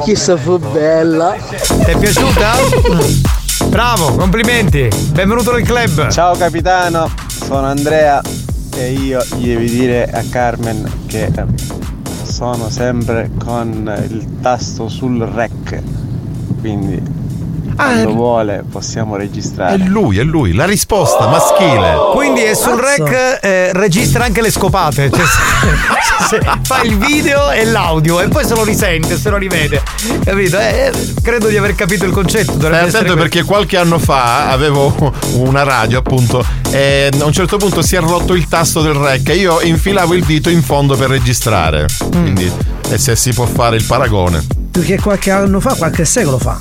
Chissà 0.05 0.37
fu 0.37 0.59
bella. 0.59 1.35
Ti 1.35 1.91
è 1.91 1.99
piaciuta? 1.99 3.29
Bravo, 3.71 4.17
complimenti. 4.17 4.89
Benvenuto 5.13 5.53
nel 5.53 5.63
club. 5.63 6.09
Ciao 6.09 6.37
capitano, 6.37 7.09
sono 7.29 7.67
Andrea 7.67 8.21
e 8.77 8.93
io 8.93 9.25
gli 9.37 9.47
devo 9.47 9.61
dire 9.61 10.11
a 10.11 10.25
Carmen 10.29 10.91
che 11.07 11.27
eh, 11.27 11.45
sono 12.25 12.69
sempre 12.69 13.31
con 13.39 13.89
il 14.11 14.41
tasto 14.41 14.89
sul 14.89 15.21
rec. 15.23 15.81
Quindi 16.61 17.01
quando 17.81 18.13
vuole 18.13 18.65
possiamo 18.71 19.17
registrare. 19.17 19.75
È 19.75 19.79
lui, 19.87 20.19
è 20.19 20.23
lui, 20.23 20.53
la 20.53 20.67
risposta 20.67 21.27
maschile. 21.27 21.95
Quindi 22.13 22.43
è 22.43 22.55
sul 22.55 22.79
rec 22.79 23.39
eh, 23.43 23.73
registra 23.73 24.25
anche 24.25 24.41
le 24.43 24.51
scopate. 24.51 25.11
Cioè, 25.11 25.25
se- 25.25 26.41
se 26.41 26.41
fa 26.63 26.83
il 26.83 26.97
video 26.99 27.51
e 27.51 27.65
l'audio 27.65 28.21
e 28.21 28.29
poi 28.29 28.45
se 28.45 28.55
lo 28.55 28.65
risente, 28.65 29.19
se 29.19 29.31
lo 29.31 29.37
rivede. 29.37 29.83
Capito? 30.25 30.59
Eh, 30.59 30.93
credo 31.23 31.49
di 31.49 31.57
aver 31.57 31.75
capito 31.75 32.05
il 32.05 32.13
concetto. 32.13 32.59
Stai 32.59 32.89
attento 32.89 33.15
perché 33.17 33.43
qualche 33.43 33.77
anno 33.77 33.99
fa 33.99 34.51
avevo 34.51 35.13
una 35.35 35.63
radio 35.63 35.99
appunto 35.99 36.45
e 36.71 37.11
a 37.19 37.25
un 37.25 37.33
certo 37.33 37.57
punto 37.57 37.83
si 37.83 37.97
è 37.97 38.01
rotto 38.01 38.35
il 38.35 38.47
tasto 38.47 38.81
del 38.81 38.95
rec 38.95 39.29
e 39.29 39.37
io 39.37 39.61
infilavo 39.61 40.15
il 40.15 40.25
dito 40.25 40.51
in 40.51 40.63
fondo 40.63 40.97
per 40.97 41.09
registrare. 41.09 41.87
Mm. 42.05 42.23
Quindi 42.23 42.53
e 42.91 42.99
se 42.99 43.15
si 43.15 43.33
può 43.33 43.47
fare 43.47 43.77
il 43.77 43.85
paragone. 43.85 44.45
Più 44.71 44.83
che 44.83 44.99
qualche 44.99 45.31
anno 45.31 45.61
fa, 45.61 45.75
qualche 45.75 46.05
secolo 46.05 46.39
fa. 46.39 46.59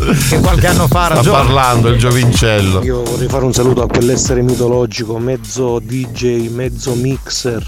Che 0.00 0.40
qualche 0.40 0.66
anno 0.66 0.86
fa 0.86 1.04
Sta 1.06 1.14
ragione. 1.14 1.36
parlando 1.36 1.88
il 1.88 1.98
giovincello. 1.98 2.82
Io 2.82 3.02
vorrei 3.02 3.28
fare 3.28 3.44
un 3.44 3.52
saluto 3.52 3.82
a 3.82 3.86
quell'essere 3.86 4.40
mitologico, 4.42 5.18
mezzo 5.18 5.78
DJ, 5.78 6.48
mezzo 6.48 6.94
mixer, 6.94 7.66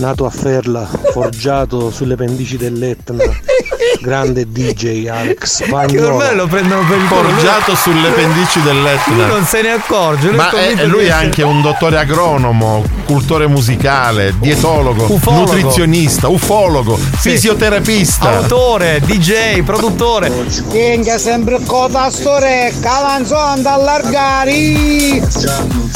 nato 0.00 0.24
a 0.26 0.30
Ferla, 0.30 0.88
forgiato 1.12 1.90
sulle 1.90 2.16
pendici 2.16 2.56
dell'Etna. 2.56 3.22
Grande 4.00 4.46
DJ 4.50 5.06
Alex 5.08 5.58
Che 5.58 5.64
Spagnolo. 5.66 6.14
ormai 6.14 6.34
lo 6.34 6.46
prendono 6.46 6.86
per 6.88 6.96
il. 6.96 7.06
Forgiato 7.06 7.74
sulle 7.74 8.08
pendici 8.10 8.58
Lui 8.62 8.72
dell'Etna. 8.72 9.26
non 9.26 9.44
se 9.44 9.60
ne 9.60 9.72
accorge. 9.72 10.28
lui 10.28 10.36
Ma 10.36 10.50
è 10.50 10.86
lui 10.86 11.04
è 11.04 11.10
anche 11.10 11.42
un 11.42 11.60
dottore 11.60 11.98
agronomo, 11.98 12.82
cultore 13.04 13.46
musicale, 13.46 14.32
dietologo, 14.38 15.04
Ufologo. 15.12 15.52
nutrizionista, 15.52 16.28
ufologo, 16.28 16.96
fisioterapista. 16.96 18.36
Autore, 18.36 19.00
DJ, 19.04 19.62
produttore. 19.64 20.32
Tenga 20.70 21.18
sempre 21.18 21.58
coda 21.66 22.08
storecca, 22.10 22.98
avanzando 22.98 23.68
allargari. 23.68 25.22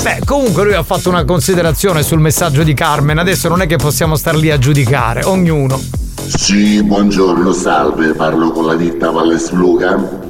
Beh, 0.02 0.18
comunque 0.26 0.64
lui 0.64 0.74
ha 0.74 0.82
fatto 0.82 1.08
una 1.08 1.24
considerazione 1.24 2.02
sul 2.02 2.20
messaggio 2.20 2.62
di 2.62 2.74
Carmen. 2.74 3.16
Adesso 3.16 3.48
non 3.48 3.62
è 3.62 3.66
che 3.66 3.76
possiamo 3.76 3.92
star 3.94 4.34
lì 4.34 4.50
a 4.50 4.58
giudicare, 4.58 5.22
ognuno. 5.24 5.80
Sì, 6.26 6.82
buongiorno, 6.82 7.52
salve, 7.52 8.12
parlo 8.12 8.50
con 8.50 8.66
la 8.66 8.74
ditta 8.74 9.12
Valle 9.12 9.38
Spluga. 9.38 10.22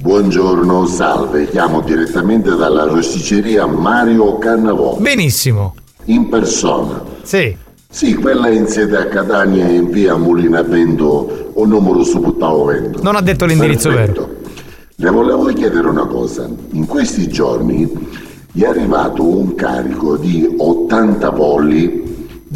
Buongiorno, 0.00 0.84
salve, 0.86 1.48
chiamo 1.48 1.80
direttamente 1.80 2.54
dalla 2.54 2.84
rosticceria 2.84 3.64
Mario 3.64 4.36
Cannavò. 4.36 4.96
Benissimo. 4.98 5.74
In 6.04 6.28
persona. 6.28 7.02
Sì. 7.22 7.56
Sì, 7.88 8.14
quella 8.16 8.50
in 8.50 8.66
sede 8.66 8.98
a 8.98 9.06
Catania 9.06 9.66
in 9.66 9.88
via 9.88 10.14
Mulina 10.16 10.60
Vento 10.62 11.52
o 11.54 11.64
numero 11.64 12.04
su 12.04 12.20
Puttao 12.20 12.66
Vento. 12.66 13.02
Non 13.02 13.16
ha 13.16 13.22
detto 13.22 13.46
l'indirizzo 13.46 13.88
vero. 13.88 14.28
Le 14.94 15.10
volevo 15.10 15.46
chiedere 15.54 15.88
una 15.88 16.06
cosa. 16.06 16.46
In 16.72 16.84
questi 16.84 17.28
giorni 17.28 17.90
gli 18.52 18.62
è 18.62 18.66
arrivato 18.66 19.26
un 19.26 19.54
carico 19.54 20.16
di 20.16 20.46
80 20.58 21.32
polli, 21.32 22.05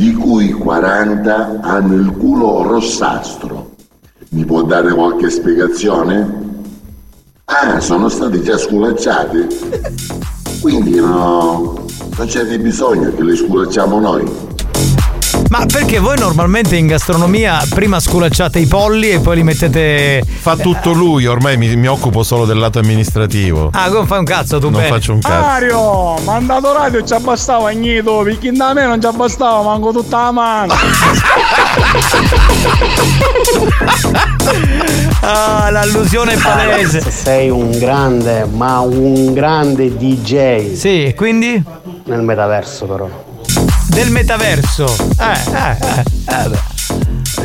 di 0.00 0.14
cui 0.14 0.50
40 0.50 1.60
hanno 1.60 1.94
il 1.96 2.10
culo 2.12 2.62
rossastro. 2.62 3.72
Mi 4.30 4.46
può 4.46 4.62
dare 4.62 4.94
qualche 4.94 5.28
spiegazione? 5.28 6.62
Ah, 7.44 7.80
sono 7.80 8.08
stati 8.08 8.40
già 8.42 8.56
sculacciati? 8.56 9.46
Quindi 10.62 10.94
no, 10.94 11.84
non 12.16 12.26
c'è 12.26 12.46
bisogno 12.58 13.12
che 13.14 13.22
li 13.22 13.36
sculacciamo 13.36 14.00
noi. 14.00 14.49
Ma 15.50 15.66
perché 15.66 15.98
voi 15.98 16.16
normalmente 16.16 16.76
in 16.76 16.86
gastronomia 16.86 17.60
prima 17.74 17.98
sculacciate 17.98 18.60
i 18.60 18.66
polli 18.66 19.10
e 19.10 19.18
poi 19.18 19.34
li 19.36 19.42
mettete. 19.42 20.22
Fa 20.24 20.54
tutto 20.56 20.92
lui, 20.92 21.26
ormai 21.26 21.56
mi, 21.56 21.74
mi 21.74 21.88
occupo 21.88 22.22
solo 22.22 22.44
del 22.44 22.56
lato 22.56 22.78
amministrativo. 22.78 23.70
Ah, 23.72 23.90
come 23.90 24.06
fai 24.06 24.18
un 24.20 24.24
cazzo 24.24 24.58
tu 24.60 24.70
Non 24.70 24.80
bene? 24.80 24.86
faccio 24.92 25.12
un 25.12 25.18
cazzo. 25.18 25.40
Mario, 25.40 26.14
mandato 26.24 26.72
radio 26.72 27.04
ci 27.04 27.12
abbastava 27.14 27.70
nido, 27.70 28.22
perché 28.22 28.52
da 28.52 28.72
me 28.74 28.86
non 28.86 29.00
ci 29.00 29.06
abbastava, 29.08 29.62
manco 29.62 29.90
tutta 29.90 30.22
la 30.22 30.30
mano. 30.30 30.74
Ah, 35.22 35.68
l'allusione 35.70 36.32
è 36.34 36.38
palese. 36.38 37.00
Sei 37.10 37.50
un 37.50 37.70
grande, 37.78 38.46
ma 38.46 38.80
un 38.80 39.32
grande 39.32 39.96
DJ. 39.96 40.74
Sì, 40.74 41.12
quindi? 41.16 41.62
Nel 42.04 42.22
metaverso 42.22 42.86
però. 42.86 43.08
Del 43.90 44.10
metaverso. 44.10 44.86
Eh, 45.18 45.32
eh, 45.52 45.78
eh, 45.82 46.04
eh. 46.28 46.69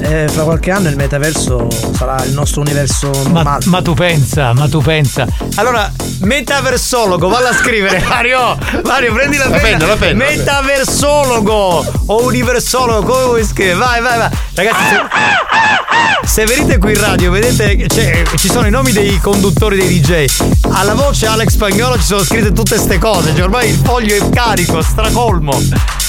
Eh, 0.08 0.28
fra 0.30 0.44
qualche 0.44 0.70
anno 0.70 0.88
il 0.90 0.96
metaverso 0.96 1.68
sarà 1.96 2.24
il 2.26 2.32
nostro 2.34 2.62
universo 2.62 3.10
Ma, 3.30 3.42
normale. 3.42 3.66
ma 3.66 3.82
tu 3.82 3.94
pensa, 3.96 4.54
ma 4.54 4.68
tu 4.70 4.80
pensa. 4.80 5.26
Allora, 5.56 5.92
metaversologo, 6.20 7.28
valla 7.28 7.50
a 7.50 7.54
scrivere. 7.56 8.00
Mario, 8.08 8.56
Mario, 8.84 9.14
prendi 9.14 9.38
la 9.38 9.48
La 9.50 9.58
penna. 9.58 9.86
la 9.88 9.96
la. 10.00 10.14
Metaversologo 10.14 11.86
o 12.06 12.24
universologo, 12.24 13.12
come 13.14 13.24
vuoi 13.26 13.44
scrivere? 13.46 13.78
Vai, 13.78 14.02
vai, 14.02 14.18
vai. 14.20 14.30
Ragazzi, 14.54 14.84
se, 14.90 16.28
se 16.28 16.46
venite 16.46 16.78
qui 16.78 16.92
in 16.94 17.00
radio, 17.02 17.32
vedete 17.32 17.76
che 17.76 17.88
c'è- 17.88 18.24
ci 18.36 18.48
sono 18.50 18.68
i 18.68 18.70
nomi 18.70 18.92
dei 18.92 19.20
conduttori 19.20 19.76
dei 19.76 20.00
DJ. 20.00 20.26
Alla 20.72 20.94
voce 20.94 21.26
Alex 21.26 21.50
Spagnolo 21.50 21.96
ci 21.98 22.04
sono 22.06 22.24
scritte 22.24 22.52
tutte 22.52 22.78
ste 22.78 23.00
cose. 23.00 23.32
Cioè, 23.34 23.44
ormai 23.44 23.70
il 23.70 23.82
foglio 23.84 24.16
è 24.16 24.30
carico, 24.30 24.84
stracolmo. 24.84 25.60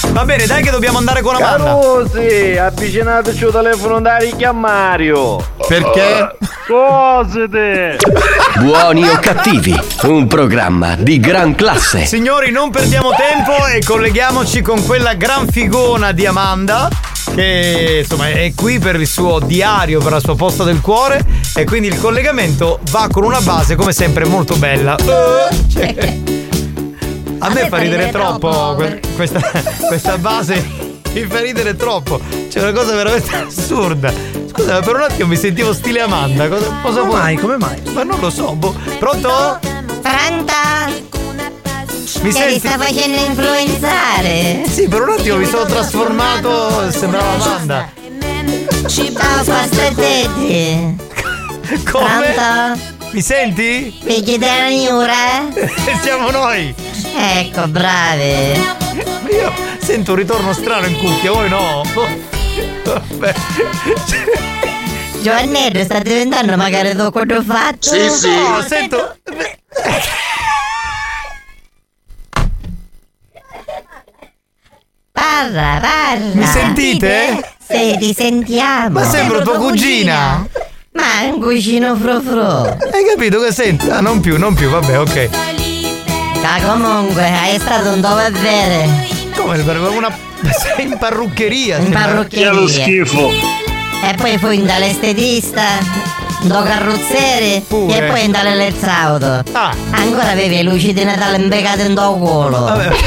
Va 0.09 0.23
bene, 0.23 0.45
dai 0.45 0.61
che 0.63 0.69
dobbiamo 0.69 0.99
andare 0.99 1.21
con 1.21 1.35
Amanda. 1.35 1.63
Carusi, 1.79 2.55
avvicinateci 2.57 3.43
al 3.43 3.51
telefono 3.51 3.86
da 3.87 4.17
richiamario. 4.17 5.43
Perché? 5.67 6.37
Cose 6.67 7.47
te. 7.49 7.97
Buoni 8.59 9.07
o 9.07 9.17
cattivi, 9.19 9.73
un 10.03 10.27
programma 10.27 10.95
di 10.95 11.19
gran 11.19 11.55
classe. 11.55 12.05
Signori, 12.05 12.51
non 12.51 12.69
perdiamo 12.69 13.11
tempo 13.11 13.65
e 13.65 13.81
colleghiamoci 13.83 14.61
con 14.61 14.85
quella 14.85 15.13
gran 15.13 15.47
figona 15.47 16.11
di 16.11 16.25
Amanda. 16.25 16.89
Che 17.33 17.99
insomma 18.01 18.29
è 18.29 18.51
qui 18.55 18.79
per 18.79 18.95
il 18.95 19.07
suo 19.07 19.39
diario, 19.39 19.99
per 20.01 20.11
la 20.11 20.19
sua 20.19 20.35
posta 20.35 20.63
del 20.63 20.81
cuore. 20.81 21.25
E 21.55 21.63
quindi 21.63 21.87
il 21.87 21.99
collegamento 21.99 22.79
va 22.91 23.07
con 23.11 23.23
una 23.23 23.41
base, 23.41 23.75
come 23.75 23.93
sempre, 23.93 24.25
molto 24.25 24.55
bella. 24.57 24.95
Eh, 24.97 25.69
cioè, 25.71 25.95
a 27.39 27.49
me 27.49 27.67
fa 27.67 27.77
ridere 27.77 28.09
troppo 28.09 28.73
que- 28.75 28.99
questa, 29.15 29.39
questa 29.87 30.17
base. 30.17 30.96
Mi 31.21 31.25
fa 31.27 31.39
ridere 31.41 31.75
troppo. 31.75 32.19
C'è 32.49 32.59
una 32.61 32.71
cosa 32.71 32.93
veramente 32.95 33.35
assurda. 33.47 34.13
Scusa, 34.51 34.73
ma 34.73 34.79
per 34.81 34.95
un 34.95 35.01
attimo 35.01 35.27
mi 35.29 35.35
sentivo 35.35 35.73
stile 35.73 36.01
Amanda. 36.01 36.47
Cosa, 36.47 36.65
cosa 36.81 36.99
Come 36.99 37.09
vuoi? 37.09 37.19
mai? 37.21 37.35
Come 37.37 37.57
mai? 37.57 37.81
Ma 37.93 38.03
non 38.03 38.19
lo 38.19 38.29
so. 38.29 38.53
boh. 38.53 38.75
Pronto? 38.99 39.59
Pronta? 40.01 41.05
Mi 42.21 42.31
che 42.31 42.31
senti? 42.31 42.53
ti 42.59 42.67
sta 42.67 42.77
facendo 42.77 43.17
influenzare? 43.17 44.63
Sì, 44.67 44.87
per 44.87 45.01
un 45.01 45.09
attimo 45.17 45.37
mi 45.37 45.45
sono 45.45 45.65
trasformato. 45.65 46.91
Sembrava 46.91 47.33
Amanda. 47.33 47.89
Ciao, 48.87 49.43
pastatetti. 49.43 50.95
Come? 51.91 52.33
Pronto? 52.33 52.95
Mi 53.11 53.21
senti? 53.21 53.99
Picchi 54.03 54.37
della 54.37 54.67
Niura? 54.67 55.49
Siamo 56.01 56.29
noi. 56.29 56.73
Ecco, 57.19 57.67
bravi. 57.67 58.61
Io 59.33 59.51
sento 59.79 60.11
un 60.11 60.17
ritorno 60.17 60.53
strano 60.53 60.85
in 60.85 60.97
cuffia, 60.97 61.31
voi 61.31 61.49
no? 61.49 61.81
Vabbè. 62.83 63.33
Giovannetto 65.21 65.83
sta 65.83 65.99
diventando 65.99 66.55
magari 66.55 66.93
dopo 66.93 67.11
quando 67.11 67.37
ho 67.37 67.41
fatto? 67.41 67.95
No, 67.95 68.61
sento. 68.61 69.17
Parla, 75.11 75.79
parla. 75.81 76.35
Mi 76.35 76.45
sentite? 76.45 77.55
Sì, 77.67 77.97
ti 77.97 78.13
sentiamo. 78.13 78.99
Ma 78.99 79.03
sembra 79.03 79.41
tua 79.41 79.57
cugina. 79.57 80.47
Ma 80.93 81.21
è 81.21 81.29
un 81.29 81.39
cugino 81.41 81.95
frufru. 81.95 82.39
Hai 82.39 83.05
capito 83.15 83.41
che 83.41 83.51
senti? 83.51 83.89
Ah, 83.89 84.01
non 84.01 84.19
più, 84.19 84.37
non 84.37 84.53
più, 84.53 84.69
vabbè, 84.69 84.99
ok. 84.99 85.29
Ma 86.47 86.61
comunque, 86.61 87.25
hai 87.25 87.59
stato 87.59 87.91
un 87.91 87.99
dove 87.99 88.31
vere. 88.31 89.05
Come 89.35 89.57
una. 89.89 90.17
Sei 90.49 90.85
in 90.87 90.97
parruccheria. 90.97 91.77
In 91.77 91.91
parruccheria. 91.91 92.51
E 94.01 94.13
poi 94.15 94.37
fui 94.37 94.63
dall'estetista, 94.63 95.63
do 96.41 96.61
carrozzere 96.63 97.63
Pure. 97.67 97.97
e 97.97 98.03
poi 98.09 98.29
dall'elettrauto. 98.29 99.43
Ah. 99.51 99.73
Ancora 99.91 100.29
avevi 100.31 100.55
le 100.57 100.63
luci 100.63 100.93
di 100.93 101.03
Natale 101.03 101.37
imbeccate 101.37 101.83
in 101.83 101.95
tuo 101.95 102.15
culo. 102.17 102.59
Vabbè. 102.59 102.89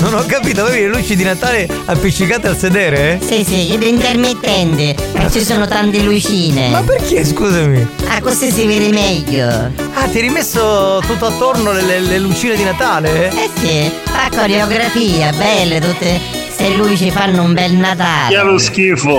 Non 0.00 0.14
ho 0.14 0.24
capito, 0.26 0.62
avevi 0.64 0.82
le 0.82 0.88
luci 0.88 1.14
di 1.14 1.22
Natale 1.24 1.68
appiccicate 1.84 2.48
al 2.48 2.56
sedere? 2.56 3.20
Sì, 3.22 3.44
sì, 3.44 3.76
gli 3.78 3.86
intermittenti. 3.86 4.94
E 5.12 5.30
ci 5.30 5.44
sono 5.44 5.66
tante 5.66 6.00
lucine. 6.00 6.70
Ma 6.70 6.82
perché, 6.82 7.24
scusami? 7.24 7.86
Ah, 8.08 8.20
così 8.22 8.50
si 8.50 8.64
vede 8.66 8.88
meglio. 8.90 9.46
Ah, 9.94 10.06
ti 10.10 10.16
hai 10.16 10.22
rimesso 10.22 11.02
tutto 11.06 11.26
attorno 11.26 11.72
le, 11.72 11.82
le- 11.82 12.00
le 12.00 12.18
lucine 12.18 12.56
di 12.56 12.64
Natale? 12.64 13.28
Eh 13.30 13.50
sì, 13.60 13.90
fa 14.04 14.28
coreografia, 14.34 15.32
belle 15.32 15.80
tutte. 15.80 16.39
Se 16.60 16.74
luci 16.76 17.10
fanno 17.10 17.42
un 17.44 17.54
bel 17.54 17.72
Natale. 17.72 18.36
Che 18.36 18.42
lo 18.42 18.58
schifo. 18.58 19.18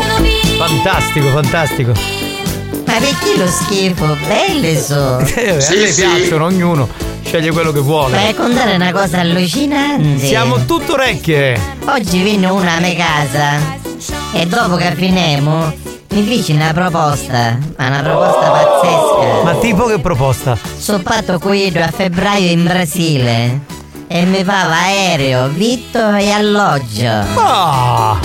Fantastico, 0.60 1.30
fantastico. 1.30 1.92
Ma 2.86 2.94
perché 3.00 3.36
lo 3.36 3.48
schifo? 3.48 4.16
Belle 4.28 4.78
so. 4.78 5.18
Eh, 5.36 5.50
a 5.50 5.74
me 5.74 5.92
piacciono, 5.92 6.46
ognuno 6.46 6.88
sceglie 7.24 7.50
quello 7.52 7.72
che 7.72 7.80
vuole. 7.80 8.14
Vai 8.14 8.28
a 8.28 8.36
contare 8.36 8.76
una 8.76 8.92
cosa 8.92 9.22
allucinante. 9.22 10.24
Siamo 10.24 10.66
tutto 10.66 10.94
orecchie. 10.94 11.60
Oggi 11.86 12.22
viene 12.22 12.48
una 12.48 12.74
a 12.74 12.80
mia 12.80 12.94
casa 12.94 13.80
e 14.34 14.46
dopo 14.46 14.76
che 14.76 14.94
finiamo 14.94 15.74
mi 16.10 16.24
fece 16.24 16.54
una 16.54 16.74
proposta, 16.74 17.58
ma 17.76 17.88
una 17.88 18.02
proposta 18.02 18.52
pazzesca. 18.52 19.44
Ma 19.46 19.56
tipo 19.56 19.86
che 19.86 19.98
proposta? 19.98 20.56
Sono 20.78 21.00
fatto 21.00 21.40
qui 21.40 21.74
a 21.76 21.90
febbraio 21.90 22.52
in 22.52 22.64
Brasile 22.66 23.71
e 24.14 24.26
mi 24.26 24.44
pava 24.44 24.76
aereo, 24.76 25.48
vitto 25.48 26.14
e 26.16 26.32
alloggio. 26.32 27.08
Ah! 27.36 28.20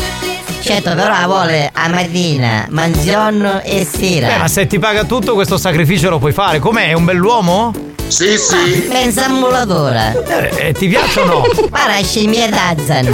Certo 0.60 0.94
però 0.96 1.14
vuole 1.26 1.70
a 1.72 1.88
mattina, 1.88 2.66
mangiorno 2.70 3.62
e 3.62 3.86
sera. 3.88 4.34
Eh, 4.34 4.38
ma 4.38 4.48
se 4.48 4.66
ti 4.66 4.80
paga 4.80 5.04
tutto 5.04 5.34
questo 5.34 5.56
sacrificio 5.56 6.10
lo 6.10 6.18
puoi 6.18 6.32
fare. 6.32 6.58
Com'è? 6.58 6.88
È 6.88 6.92
un 6.92 7.04
bell'uomo? 7.04 7.72
Sì, 8.08 8.36
sì. 8.36 8.80
Pensa 8.88 9.26
a 9.26 9.28
mulatore. 9.28 10.24
Eh, 10.26 10.66
eh, 10.68 10.72
ti 10.72 10.88
piace 10.88 11.20
o 11.20 11.24
no? 11.24 11.42
Guarda, 11.70 12.02
scimmia 12.02 12.48
Tarzan. 12.48 13.06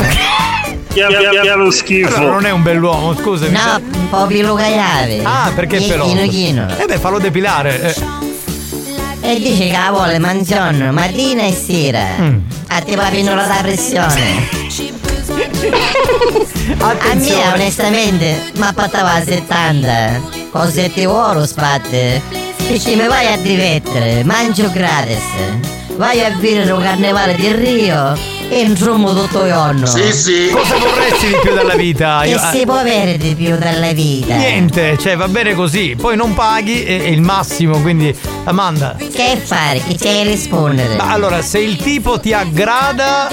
lo 1.56 1.70
schifo. 1.70 2.16
Allora 2.16 2.32
non 2.32 2.46
è 2.46 2.50
un 2.52 2.62
bell'uomo, 2.62 3.14
scusami. 3.14 3.52
No, 3.52 3.80
un 3.98 4.08
po' 4.08 4.24
più 4.26 4.54
Caiave. 4.54 5.20
Ah, 5.24 5.52
perché 5.54 5.76
è 5.76 5.82
peloso? 5.86 6.08
Chino 6.14 6.26
chino. 6.28 6.66
Eh 6.78 6.86
beh, 6.86 6.98
fallo 6.98 7.18
depilare. 7.18 7.94
eh. 7.94 8.30
E 9.24 9.38
dice 9.40 9.66
che 9.66 9.72
la 9.72 9.90
vuole 9.90 10.18
mangiorno, 10.18 10.92
mattina 10.92 11.44
e 11.44 11.52
sera. 11.52 12.04
Mm. 12.20 12.38
A 12.66 12.80
te 12.80 12.96
va 12.96 13.08
pinola 13.08 13.46
da 13.46 13.58
pressione. 13.62 14.48
A 16.82 17.14
me 17.14 17.52
onestamente 17.54 18.50
mi 18.54 18.66
appattava 18.66 19.22
70. 19.22 20.20
Con 20.50 20.70
7 20.70 21.00
euro 21.00 21.46
spatte. 21.46 22.20
Dice 22.66 22.96
mi 22.96 23.06
vai 23.06 23.32
a 23.32 23.36
divertere, 23.36 24.24
mangio 24.24 24.70
gratis. 24.70 25.22
Vai 25.96 26.24
a 26.24 26.30
vivere 26.30 26.70
un 26.72 26.82
carnevale 26.82 27.34
di 27.36 27.52
Rio 27.52 28.40
e 28.52 28.60
intrumo 28.60 29.14
tutto 29.14 29.46
giorno. 29.46 29.86
Cosa 29.86 30.76
vorresti 30.76 31.26
di 31.28 31.36
più 31.40 31.54
dalla 31.54 31.74
vita? 31.74 32.20
Che 32.22 32.28
Io- 32.28 32.40
si 32.52 32.64
può 32.66 32.74
avere 32.74 33.16
di 33.16 33.34
più 33.34 33.56
dalla 33.56 33.92
vita? 33.92 34.36
Niente, 34.36 34.98
cioè 34.98 35.16
va 35.16 35.26
bene 35.26 35.54
così. 35.54 35.96
Poi 35.98 36.16
non 36.16 36.34
paghi 36.34 36.84
è, 36.84 37.02
è 37.04 37.06
il 37.08 37.22
massimo, 37.22 37.80
quindi 37.80 38.14
Amanda. 38.44 38.96
Che 38.98 39.40
fare? 39.42 39.80
Che 39.82 39.94
c'è 39.94 40.22
rispondere? 40.24 40.96
Ma 40.96 41.10
allora, 41.10 41.40
se 41.40 41.60
il 41.60 41.76
tipo 41.76 42.20
ti 42.20 42.34
aggrada, 42.34 43.30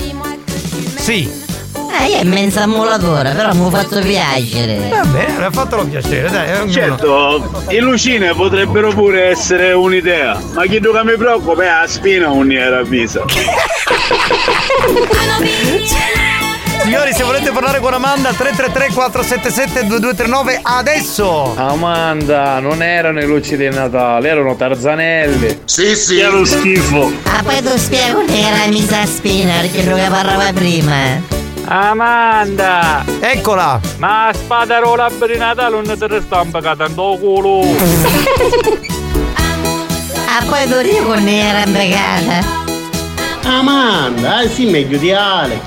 sì. 0.96 1.48
Ah, 1.92 2.06
io 2.06 2.18
è 2.18 2.22
immensa 2.22 2.68
mulatore, 2.68 3.32
però 3.32 3.54
mi 3.54 3.66
ho 3.66 3.70
fatto 3.70 4.00
piacere. 4.00 4.90
Va 4.90 5.04
bene, 5.06 5.46
ha 5.46 5.52
fatto 5.52 5.84
piacere, 5.86 6.30
dai. 6.30 6.54
ognuno. 6.54 6.72
Certo, 6.72 7.64
le 7.68 7.80
lucine 7.80 8.34
potrebbero 8.34 8.94
pure 8.94 9.30
essere 9.30 9.74
un'idea, 9.74 10.40
ma 10.54 10.64
chi 10.66 10.80
che 10.80 11.04
mi 11.04 11.18
preoccupa 11.18 11.64
è 11.64 11.82
la 11.82 11.88
spina 11.88 12.28
non 12.28 12.52
era 12.52 12.80
avvisa. 12.80 13.24
Signori, 16.90 17.14
se 17.14 17.24
volete 17.24 17.52
parlare 17.52 17.80
con 17.82 17.94
Amanda, 17.94 18.34
333 18.34 18.94
477 18.94 19.86
2239 19.86 20.60
adesso! 20.64 21.54
Amanda, 21.56 22.60
non 22.60 22.82
erano 22.82 23.20
i 23.20 23.26
luci 23.28 23.56
di 23.56 23.70
Natale, 23.70 24.30
erano 24.30 24.56
tarzanelli. 24.56 25.62
Sì, 25.66 25.96
sì. 25.96 26.16
Che 26.16 26.28
lo 26.28 26.44
schifo. 26.46 27.12
Ah, 27.26 27.44
poi 27.44 27.62
tu 27.62 27.78
spiego 27.78 28.26
che 28.26 28.40
era 28.40 28.66
misa 28.70 29.06
spina, 29.06 29.60
perché 29.60 29.84
che 29.84 30.08
parlava 30.10 30.52
prima. 30.52 31.38
Amanda! 31.72 33.06
Eccola! 33.20 33.80
Ma 33.98 34.32
spadarola 34.34 35.08
per 35.20 35.38
Natale 35.38 35.70
non 35.70 35.84
ti 35.84 36.08
ristampa 36.08 36.62
tanto 36.76 37.16
culo! 37.20 37.62
Ah, 40.26 40.44
poi 40.48 40.68
tu 40.68 40.82
dico 40.82 41.04
con 41.04 41.28
era 41.28 41.64
imbecata. 41.64 42.44
Amanda, 43.44 44.42
eh 44.42 44.50
sì, 44.50 44.66
meglio 44.66 44.98
di 44.98 45.14
Alex. 45.14 45.60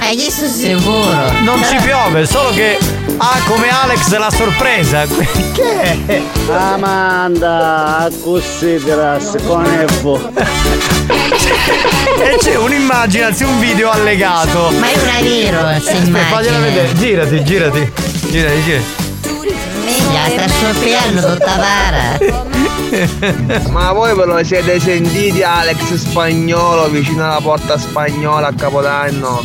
Hai 0.00 0.16
chiesto 0.16 0.48
sicuro? 0.48 1.30
Non 1.42 1.62
ci 1.62 1.76
piove, 1.84 2.26
solo 2.26 2.50
che 2.50 2.76
ha 3.22 3.38
come 3.44 3.68
Alex 3.68 4.16
la 4.16 4.30
sorpresa. 4.30 5.06
Che 5.52 5.80
è? 6.06 6.22
Amanda, 6.50 8.08
così 8.22 8.80
con 9.46 9.66
Evo. 9.66 10.32
E 12.18 12.36
c'è 12.38 12.56
un'immagine, 12.56 13.24
anzi 13.24 13.44
un 13.44 13.58
video 13.60 13.90
allegato. 13.90 14.70
Ma 14.78 14.88
è 14.88 14.98
una 14.98 15.20
vero 15.20 15.62
questa 15.64 15.92
Aspetta, 15.92 16.18
fagliela 16.30 16.58
vedere. 16.60 16.94
Girati, 16.94 17.44
girati. 17.44 17.92
Girati, 18.30 18.62
girati. 18.62 18.99
Minchia, 19.84 20.28
sta 20.30 20.48
soffiando 20.48 21.32
tutta 21.32 21.56
para. 21.56 22.18
Ma 23.70 23.92
voi 23.92 24.14
ve 24.16 24.24
lo 24.24 24.44
siete 24.44 24.80
sentiti 24.80 25.42
Alex 25.42 25.94
spagnolo 25.94 26.88
vicino 26.88 27.24
alla 27.24 27.40
porta 27.40 27.78
spagnola 27.78 28.48
a 28.48 28.52
Capodanno? 28.52 29.42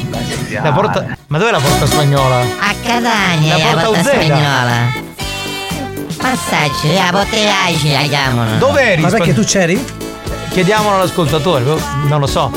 La 0.62 0.72
porta... 0.72 1.06
Ma 1.28 1.38
dov'è 1.38 1.52
la 1.52 1.60
porta 1.60 1.86
spagnola? 1.86 2.40
A 2.40 2.74
Catania, 2.84 3.58
La 3.58 3.64
la 3.64 3.70
porta 3.72 3.86
porta 3.86 4.00
Uzeda. 4.00 4.24
spagnola. 4.24 5.04
Passaggi, 6.18 6.94
la 6.94 7.12
bottiglia 7.12 8.02
la 8.02 8.08
chiamano. 8.08 8.58
Dov'eri? 8.58 9.02
Ma 9.02 9.10
perché 9.10 9.32
Spag- 9.32 9.40
tu 9.46 9.48
c'eri? 9.48 9.86
Chiediamolo 10.50 10.96
all'ascoltatore, 10.96 11.64
non 12.08 12.20
lo 12.20 12.28
so. 12.28 12.52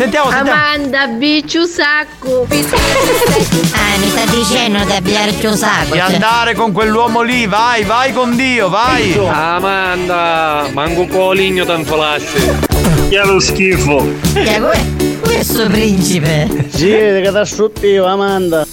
Sentiamo, 0.00 0.30
sentiamo. 0.30 0.58
Amanda, 0.58 1.06
bicciu 1.08 1.66
sacco. 1.66 2.46
Ah, 2.48 3.98
mi 3.98 4.08
sta 4.08 4.24
dicendo 4.30 4.82
di 4.82 4.92
abbiare 4.92 5.32
più 5.32 5.52
sacco. 5.52 5.92
Di 5.92 5.98
cioè- 5.98 6.14
andare 6.14 6.54
con 6.54 6.72
quell'uomo 6.72 7.20
lì, 7.20 7.46
vai, 7.46 7.84
vai 7.84 8.10
con 8.14 8.34
Dio, 8.34 8.70
vai! 8.70 9.14
Amanda! 9.28 10.68
Manco 10.72 11.02
un 11.02 11.08
coligno 11.08 11.66
tanto 11.66 11.96
lasci! 11.96 12.50
Che 13.10 13.22
lo 13.26 13.38
schifo! 13.40 14.08
Che 14.32 14.58
que- 14.58 15.18
questo 15.20 15.66
principe. 15.66 16.48
Sì, 16.70 16.88
che 16.88 17.28
da 17.30 17.44
sottio, 17.44 18.06
Amanda. 18.06 18.66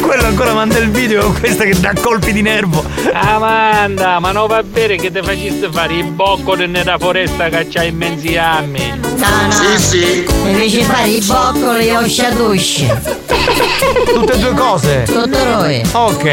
Quello 0.00 0.26
ancora 0.26 0.54
manda 0.54 0.78
il 0.78 0.90
video 0.90 1.22
con 1.22 1.38
questa 1.38 1.62
che 1.62 1.78
dà 1.78 1.92
colpi 2.00 2.32
di 2.32 2.42
nervo. 2.42 2.84
Amanda, 3.12 4.18
ma 4.18 4.32
non 4.32 4.48
va 4.48 4.62
bene 4.64 4.96
che 4.96 5.12
ti 5.12 5.20
faceste 5.22 5.68
fare 5.70 5.94
il 5.94 6.04
bocco 6.04 6.54
nella 6.54 6.98
foresta 6.98 7.48
che 7.48 7.68
c'ha 7.70 7.84
immensi 7.84 8.36
anni! 8.36 8.98
No, 9.16 9.28
no. 9.46 9.52
Sì, 9.52 9.78
sì. 9.78 10.31
Invece 10.44 10.82
fare 10.82 11.08
i 11.08 11.20
boccoli 11.24 11.86
e 11.88 11.96
osciatusci. 11.96 12.86
Tutte 14.12 14.32
e 14.32 14.38
due 14.38 14.54
cose? 14.54 15.02
Tutto 15.04 15.44
noi. 15.44 15.82
Ok. 15.92 16.32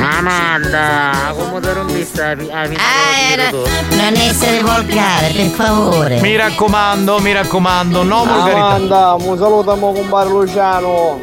Amanda, 0.00 1.34
come 1.36 1.60
te 1.60 1.72
non 1.72 2.04
sta 2.04 2.30
Ah, 2.30 3.32
era- 3.32 3.50
non 3.50 4.14
essere 4.16 4.60
volgare, 4.62 5.32
per 5.34 5.46
favore. 5.46 6.20
Mi 6.20 6.36
raccomando, 6.36 7.18
mi 7.20 7.32
raccomando, 7.32 8.02
no 8.02 8.24
volgarità. 8.24 8.66
Amanda, 8.66 9.16
un 9.18 9.36
saluto 9.38 9.70
a 9.72 9.74
mo 9.74 9.92
compare 9.92 10.28
Luciano. 10.28 11.18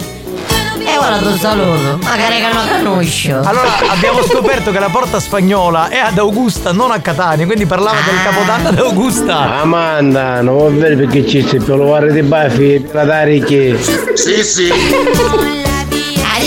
E 0.80 0.98
ora 0.98 1.18
tu 1.18 1.36
saluto. 1.38 2.00
Magari 2.04 2.38
che 2.38 2.50
non 2.54 2.68
conosco. 2.84 3.40
Allora, 3.44 3.78
abbiamo 3.90 4.22
scoperto 4.24 4.72
che 4.72 4.80
la 4.80 4.90
porta 4.90 5.20
spagnola 5.20 5.90
è 5.90 5.98
ad 5.98 6.18
Augusta, 6.18 6.72
non 6.72 6.92
a 6.92 7.00
Catania, 7.00 7.46
quindi 7.46 7.66
parlava 7.66 7.98
del 8.06 8.22
capodanno 8.24 8.70
ad 8.70 8.80
Augusta. 8.80 9.62
Amanda, 9.62 10.42
non 10.42 10.58
va 10.58 10.70
bene 10.70 10.96
perché 10.96 11.28
ci 11.28 11.42
stai 11.42 11.60
per 11.60 11.78
lo 11.78 12.12
di 12.12 12.22
baffi, 12.22 12.88
la 12.92 13.04
dare 13.04 13.40
che. 13.40 13.78
Sì, 14.14 14.44
sì. 14.44 15.64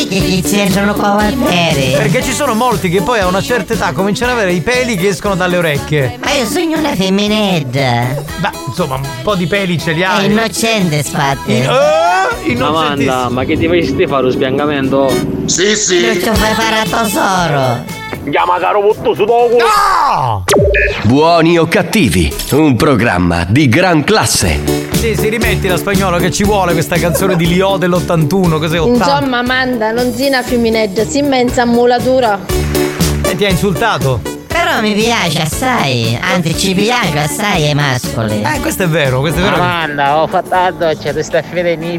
Che 0.09 0.72
qua 0.94 1.10
quartiere? 1.12 1.97
Perché 1.98 2.22
ci 2.22 2.32
sono 2.32 2.55
molti 2.55 2.89
che 2.89 3.02
poi 3.02 3.20
a 3.20 3.26
una 3.26 3.43
certa 3.43 3.74
età 3.74 3.93
cominciano 3.93 4.32
ad 4.32 4.39
avere 4.39 4.52
i 4.55 4.62
peli 4.62 4.97
che 4.97 5.09
escono 5.09 5.35
dalle 5.35 5.59
orecchie. 5.59 6.18
Ma 6.24 6.32
io 6.32 6.47
sogno 6.47 6.78
una 6.78 6.94
femminetta. 6.94 8.22
Beh, 8.39 8.51
insomma, 8.68 8.94
un 8.97 9.06
po' 9.22 9.35
di 9.35 9.47
peli 9.47 9.78
ce 9.78 9.93
li 9.93 10.01
È 10.01 10.05
hai. 10.05 10.24
innocente, 10.26 11.02
spatti. 11.02 11.52
In- 11.56 11.62
eh, 11.64 12.51
innocentissimo. 12.51 12.66
Amanda, 12.66 13.28
ma 13.28 13.44
che 13.44 13.59
ti 13.59 13.66
facesti 13.66 14.06
fare 14.06 14.22
lo 14.22 14.30
spiangamento? 14.30 15.10
Sì, 15.44 15.76
sì. 15.76 16.01
Non 16.06 16.14
ci 16.14 16.20
fai 16.40 16.55
fare 16.55 16.76
a 16.78 16.85
tesoro. 17.02 17.97
Chiama 18.30 18.59
caro 18.59 18.80
butto 18.80 19.14
su 19.14 19.24
dopo! 19.24 19.56
No! 19.56 20.44
Buoni 21.05 21.59
o 21.59 21.66
cattivi, 21.66 22.32
un 22.52 22.76
programma 22.76 23.44
di 23.48 23.68
gran 23.68 24.05
classe. 24.05 24.77
Sì, 24.99 25.15
si 25.15 25.29
rimetti 25.29 25.69
la 25.69 25.77
spagnolo 25.77 26.19
che 26.19 26.33
ci 26.33 26.43
vuole 26.43 26.73
questa 26.73 26.97
canzone 26.97 27.37
di 27.37 27.47
Lio 27.47 27.77
dell'81, 27.77 28.59
cos'è 28.59 28.81
80? 28.81 29.05
Insomma, 29.05 29.39
Amanda, 29.39 29.93
non 29.93 30.12
si 30.12 30.27
una 30.27 30.43
femminetta, 30.43 31.05
si 31.05 31.19
immensa 31.19 31.65
mulatura. 31.65 32.41
E 33.23 33.37
ti 33.37 33.45
ha 33.45 33.49
insultato? 33.49 34.20
Però 34.49 34.81
mi 34.81 34.95
piace 34.95 35.43
assai. 35.43 36.19
Anzi, 36.20 36.59
ci 36.59 36.75
piace 36.75 37.16
assai 37.16 37.69
ai 37.69 37.75
mascoli. 37.75 38.43
Eh, 38.43 38.59
questo 38.61 38.83
è 38.83 38.89
vero, 38.89 39.20
questo 39.20 39.39
è 39.39 39.43
vero. 39.45 39.55
Amanda, 39.55 40.20
ho 40.20 40.27
fatto 40.27 40.49
la 40.51 40.73
doccia, 40.77 41.12
ti 41.12 41.23
sta 41.23 41.43
fedendo 41.43 41.87
i 41.87 41.97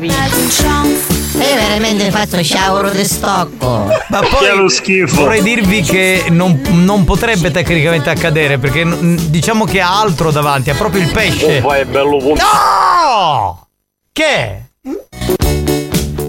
Io 1.34 1.56
veramente 1.56 2.10
faccio 2.12 2.44
shower 2.44 2.92
di 2.92 3.06
stocco. 3.06 3.86
Ma 4.08 4.20
poi 4.20 5.06
vorrei 5.08 5.42
dirvi 5.42 5.82
che 5.82 6.26
non, 6.30 6.62
non 6.72 7.04
potrebbe 7.04 7.52
tecnicamente 7.52 8.10
accadere 8.10 8.58
perché 8.58 8.86
diciamo 9.30 9.66
che 9.66 9.80
ha 9.80 10.00
altro 10.00 10.32
davanti, 10.32 10.70
ha 10.70 10.76
proprio 10.76 11.02
il 11.02 11.12
pesce. 11.12 11.62
Oh, 11.64 11.74
è 11.74 11.86
bello. 11.86 12.18
No! 12.20 13.68
Che? 14.12 14.64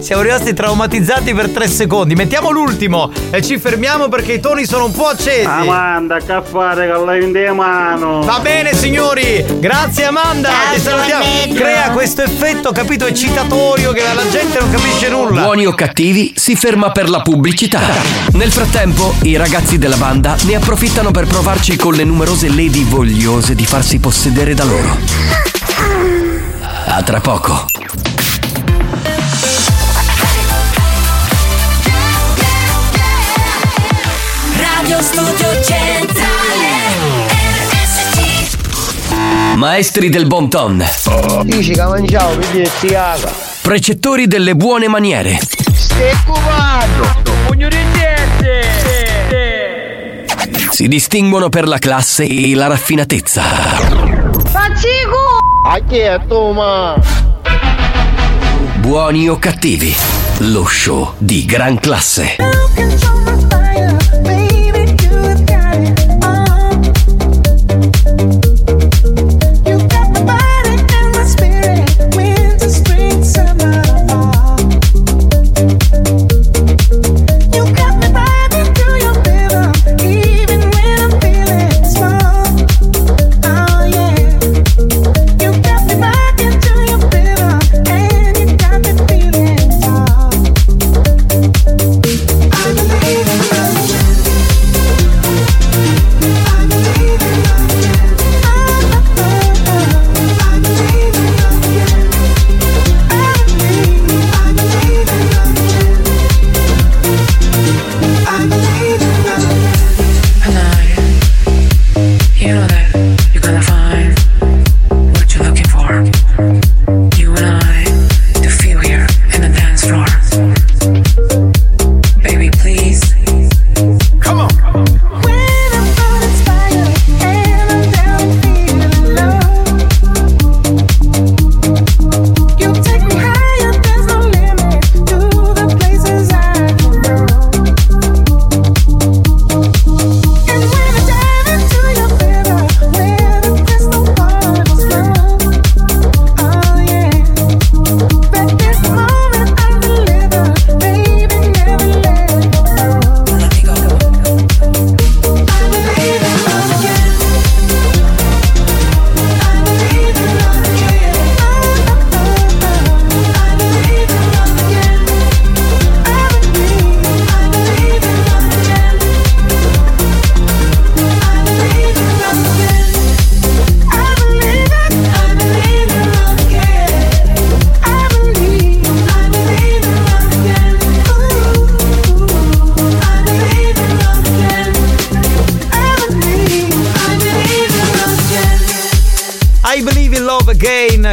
Siamo 0.01 0.23
rimasti 0.23 0.53
traumatizzati 0.53 1.31
per 1.31 1.49
tre 1.49 1.67
secondi. 1.67 2.15
Mettiamo 2.15 2.49
l'ultimo 2.49 3.11
e 3.29 3.43
ci 3.43 3.59
fermiamo 3.59 4.09
perché 4.09 4.33
i 4.33 4.39
toni 4.39 4.65
sono 4.65 4.85
un 4.85 4.91
po' 4.91 5.05
accesi. 5.05 5.45
Amanda, 5.45 6.17
che 6.17 6.41
fare 6.43 6.91
con 6.91 7.05
la 7.05 7.15
in 7.17 7.53
mano? 7.53 8.21
Va 8.21 8.39
bene 8.39 8.73
signori, 8.73 9.45
grazie 9.59 10.05
Amanda, 10.05 10.49
Ciao, 10.49 10.73
ti 10.73 10.79
salutiamo. 10.79 11.23
Crea 11.53 11.91
questo 11.91 12.23
effetto, 12.23 12.71
capito, 12.71 13.05
eccitatorio 13.05 13.91
che 13.91 14.01
la 14.01 14.27
gente 14.27 14.59
non 14.59 14.71
capisce 14.71 15.07
nulla. 15.09 15.43
Buoni 15.43 15.67
o 15.67 15.73
cattivi 15.75 16.33
si 16.35 16.55
ferma 16.55 16.91
per 16.91 17.07
la 17.07 17.21
pubblicità. 17.21 17.81
Nel 18.33 18.51
frattempo, 18.51 19.13
i 19.21 19.37
ragazzi 19.37 19.77
della 19.77 19.97
banda 19.97 20.35
ne 20.45 20.55
approfittano 20.55 21.11
per 21.11 21.27
provarci 21.27 21.77
con 21.77 21.93
le 21.93 22.03
numerose 22.03 22.49
lady 22.49 22.83
vogliose 22.83 23.53
di 23.53 23.65
farsi 23.67 23.99
possedere 23.99 24.55
da 24.55 24.63
loro. 24.63 24.97
A 26.87 27.03
tra 27.03 27.19
poco. 27.19 27.65
Radio 34.91 35.05
Studio 35.05 35.63
Centrale 35.63 36.67
RSC 37.69 39.55
Maestri 39.55 40.09
del 40.09 40.27
bon 40.27 40.49
ton. 40.49 40.85
Dici 41.43 41.71
che 41.71 41.81
mangiavo, 41.81 42.35
vedi 42.35 42.69
ti 42.81 42.87
caga. 42.87 43.31
Precettori 43.61 44.27
delle 44.27 44.53
buone 44.53 44.89
maniere. 44.89 45.39
Stai 45.73 46.13
cubando. 46.25 47.07
Pugno 47.45 47.69
di 47.69 47.77
niente! 47.93 48.65
Si 50.71 50.89
distinguono 50.89 51.47
per 51.47 51.69
la 51.69 51.77
classe 51.77 52.25
e 52.25 52.53
la 52.53 52.67
raffinatezza. 52.67 53.43
Faccico! 53.43 55.37
A 55.67 55.79
chi 55.87 55.99
è 55.99 56.19
tu, 56.27 56.51
ma? 56.51 56.99
Buoni 58.75 59.29
o 59.29 59.39
cattivi, 59.39 59.95
lo 60.39 60.65
show 60.65 61.13
di 61.17 61.45
gran 61.45 61.79
classe. 61.79 62.35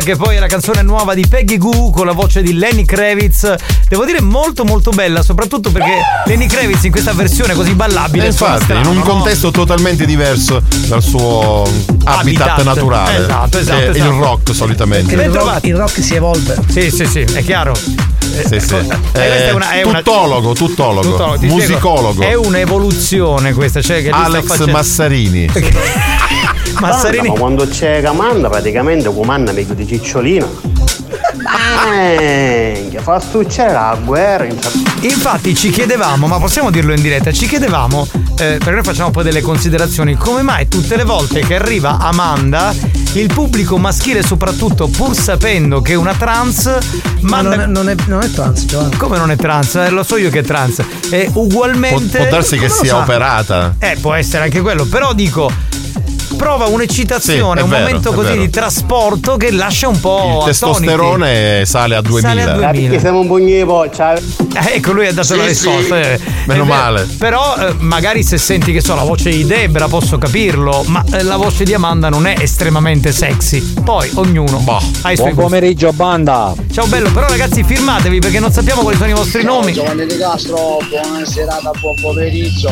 Che 0.09 0.17
poi 0.17 0.37
è 0.37 0.39
la 0.39 0.47
canzone 0.47 0.81
nuova 0.81 1.13
di 1.13 1.27
Peggy 1.27 1.59
Goo 1.59 1.91
con 1.91 2.07
la 2.07 2.13
voce 2.13 2.41
di 2.41 2.55
Lenny 2.55 2.87
Kravitz. 2.87 3.55
Devo 3.91 4.07
dire 4.07 4.23
molto 4.23 4.65
molto 4.65 4.89
bella, 4.91 5.23
soprattutto 5.23 5.71
perché 5.71 6.01
Lenny 6.25 6.47
Kravitz 6.47 6.85
in 6.85 6.91
questa 6.93 7.13
versione 7.13 7.53
così 7.53 7.75
ballabile. 7.75 8.25
Eh, 8.25 8.29
infatti, 8.29 8.55
in 8.57 8.63
strano, 8.63 8.89
un 8.89 8.97
no? 8.97 9.03
contesto 9.03 9.51
totalmente 9.51 10.07
diverso 10.07 10.63
dal 10.87 11.03
suo 11.03 11.63
habitat, 12.05 12.49
Habitat. 12.49 12.63
naturale. 12.65 13.19
Esatto, 13.19 13.59
esatto, 13.59 13.81
è 13.81 13.89
esatto. 13.91 14.11
Il 14.15 14.19
rock 14.19 14.55
solitamente. 14.55 15.13
Il 15.15 15.29
rock, 15.29 15.67
il 15.67 15.77
rock 15.77 16.03
si 16.03 16.15
evolve. 16.15 16.57
Sì, 16.71 16.91
sì, 16.91 17.05
sì, 17.05 17.21
è 17.21 17.45
chiaro. 17.45 17.75
Sì, 17.75 18.43
sì. 18.45 18.49
questa 18.49 18.79
Eh, 19.13 19.49
è 19.49 19.53
una- 19.53 19.71
è 19.73 19.83
una- 19.83 19.99
tuttologo, 19.99 20.55
tuttologo, 20.55 21.11
Tuttologo, 21.11 21.45
musicologo. 21.47 22.13
spiego. 22.23 22.31
È 22.43 22.47
un'evoluzione 22.47 23.53
questa, 23.53 23.83
cioè 23.83 24.01
che 24.03 24.09
Alex 24.09 24.47
facendo- 24.47 24.73
Massarini. 26.81 27.29
Massarini. 27.29 27.29
Ma 27.29 27.35
quando 27.35 27.67
c'è 27.69 28.03
comanda 28.03 28.49
praticamente 28.49 29.13
comanda 29.13 29.53
meglio 29.53 29.75
di 29.75 29.87
cicciolina. 29.87 30.47
Che 31.91 32.99
fa 33.01 33.21
succedere 33.21 33.73
la 33.73 33.99
guerra. 34.05 34.47
Infatti 35.01 35.55
ci 35.55 35.71
chiedevamo, 35.71 36.27
ma 36.27 36.39
possiamo 36.39 36.71
dirlo 36.71 36.93
in 36.93 37.01
diretta, 37.01 37.33
ci 37.33 37.47
chiedevamo, 37.47 38.07
eh, 38.13 38.59
perché 38.59 38.71
noi 38.71 38.83
facciamo 38.83 39.11
poi 39.11 39.25
delle 39.25 39.41
considerazioni, 39.41 40.15
come 40.17 40.43
mai 40.43 40.69
tutte 40.69 40.97
le 40.97 41.05
volte 41.05 41.41
che 41.41 41.55
arriva 41.55 41.99
Amanda, 41.99 42.75
il 43.13 43.33
pubblico 43.33 43.79
maschile 43.79 44.23
soprattutto, 44.23 44.89
pur 44.89 45.15
sapendo 45.15 45.81
che 45.81 45.93
è 45.93 45.97
una 45.97 46.15
trans, 46.15 46.67
Ma 47.21 47.43
manda... 47.43 47.57
non 47.57 47.61
è, 47.61 47.67
non, 47.67 47.89
è, 47.89 47.95
non 48.07 48.23
è 48.23 48.31
trans, 48.31 48.65
Giovanni. 48.67 48.97
Come 48.97 49.19
non 49.19 49.31
è 49.31 49.37
trans? 49.37 49.77
Eh, 49.77 49.91
lo 49.91 50.03
so 50.03 50.17
io 50.17 50.31
che 50.31 50.41
è 50.41 50.45
trans. 50.45 50.83
Può, 51.33 51.43
ugualmente... 51.43 52.19
può 52.19 52.29
darsi 52.29 52.59
che 52.59 52.69
sia 52.69 52.89
sa? 52.91 52.99
operata. 52.99 53.75
Eh, 53.79 53.97
può 54.01 54.15
essere 54.15 54.45
anche 54.45 54.61
quello, 54.61 54.85
però 54.85 55.13
dico. 55.13 55.51
Prova 56.37 56.67
un'eccitazione, 56.67 57.59
Sì, 57.59 57.65
un 57.65 57.71
vero, 57.71 57.83
momento 57.85 58.13
così 58.13 58.29
vero. 58.29 58.41
di 58.43 58.51
trasporto 58.51 59.37
che 59.37 59.51
lascia 59.51 59.89
un 59.89 59.99
po' 59.99 60.17
Il 60.17 60.23
attoniti. 60.29 60.45
testosterone 60.47 61.63
sale 61.65 61.95
a 61.97 62.01
2000. 62.03 62.29
Sale 62.29 62.43
a 62.43 62.55
2000. 62.55 62.71
Perché 62.89 63.01
siamo 63.01 63.21
un 63.21 63.27
pugno 63.27 63.57
di 63.57 63.65
poccia. 63.65 64.15
Eh, 64.15 64.21
ecco, 64.75 64.93
lui 64.93 65.07
ha 65.07 65.13
dato 65.13 65.27
Sì, 65.33 65.37
la 65.37 65.47
risposta. 65.47 66.03
sì. 66.03 66.09
eh. 66.09 66.21
Meno 66.47 66.65
male. 66.65 67.09
Però, 67.19 67.57
eh, 67.57 67.75
magari 67.79 68.23
se 68.23 68.39
senti 68.39 68.73
che 68.73 68.81
so, 68.81 68.95
la 68.95 69.03
voce 69.03 69.31
di 69.31 69.45
Debra 69.45 69.89
posso 69.89 70.19
capirlo, 70.19 70.83
ma 70.87 71.05
eh, 71.13 71.23
la 71.23 71.37
voce 71.37 71.65
di 71.65 71.75
Amanda 71.75 72.09
non 72.09 72.27
è 72.27 72.35
estremamente 72.39 73.11
sexy. 73.13 73.61
Poi 73.83 74.11
ognuno 74.15 74.63
ha 74.67 75.13
i 75.13 75.17
suoi 75.17 75.33
Buon 75.33 75.35
gusti. 75.35 75.35
pomeriggio, 75.35 75.93
banda. 75.93 76.55
Ciao 76.73 76.87
bello, 76.87 77.11
però 77.11 77.27
ragazzi 77.29 77.65
firmatevi 77.65 78.19
perché 78.21 78.39
non 78.39 78.53
sappiamo 78.53 78.83
quali 78.83 78.97
sono 78.97 79.11
i 79.11 79.15
vostri 79.15 79.43
nomi. 79.43 79.73
Giovanni 79.73 80.07
Di 80.07 80.17
Castro, 80.17 80.79
buona 80.89 81.25
serata, 81.25 81.71
buon 81.81 81.95
pomeriggio. 82.01 82.71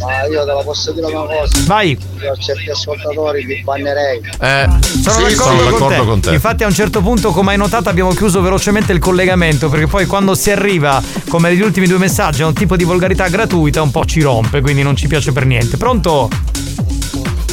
Ma 0.00 0.24
io 0.26 0.44
te 0.44 0.52
la 0.52 0.62
posso 0.62 0.92
dire 0.92 1.06
una 1.06 1.26
cosa. 1.26 1.58
Vai. 1.66 1.98
Io 2.22 2.32
a 2.32 2.36
certi 2.36 2.70
ascoltatori 2.70 3.44
li 3.44 3.62
bannerei. 3.62 4.20
Eh, 4.40 4.68
Sono 5.02 5.28
sì, 5.28 5.34
d'accordo, 5.34 5.34
sono 5.34 5.56
con, 5.56 5.70
d'accordo 5.70 5.88
te. 5.88 6.04
con 6.06 6.20
te. 6.20 6.30
Infatti, 6.32 6.64
a 6.64 6.66
un 6.66 6.74
certo 6.74 7.00
punto, 7.02 7.30
come 7.32 7.52
hai 7.52 7.58
notato, 7.58 7.88
abbiamo 7.88 8.12
chiuso 8.12 8.40
velocemente 8.40 8.92
il 8.92 8.98
collegamento. 8.98 9.68
Perché 9.68 9.86
poi 9.86 10.06
quando 10.06 10.34
si 10.34 10.50
arriva, 10.50 11.02
come 11.28 11.50
negli 11.50 11.62
ultimi 11.62 11.86
due 11.86 11.98
messaggi, 11.98 12.42
a 12.42 12.46
un 12.46 12.54
tipo 12.54 12.76
di 12.76 12.84
volgarità 12.84 13.28
gratuita, 13.28 13.82
un 13.82 13.90
po' 13.90 14.04
ci 14.04 14.22
rompe, 14.22 14.60
quindi 14.60 14.82
non 14.82 14.96
ci 14.96 15.06
piace 15.06 15.32
per 15.32 15.44
niente. 15.44 15.76
Pronto? 15.76 16.28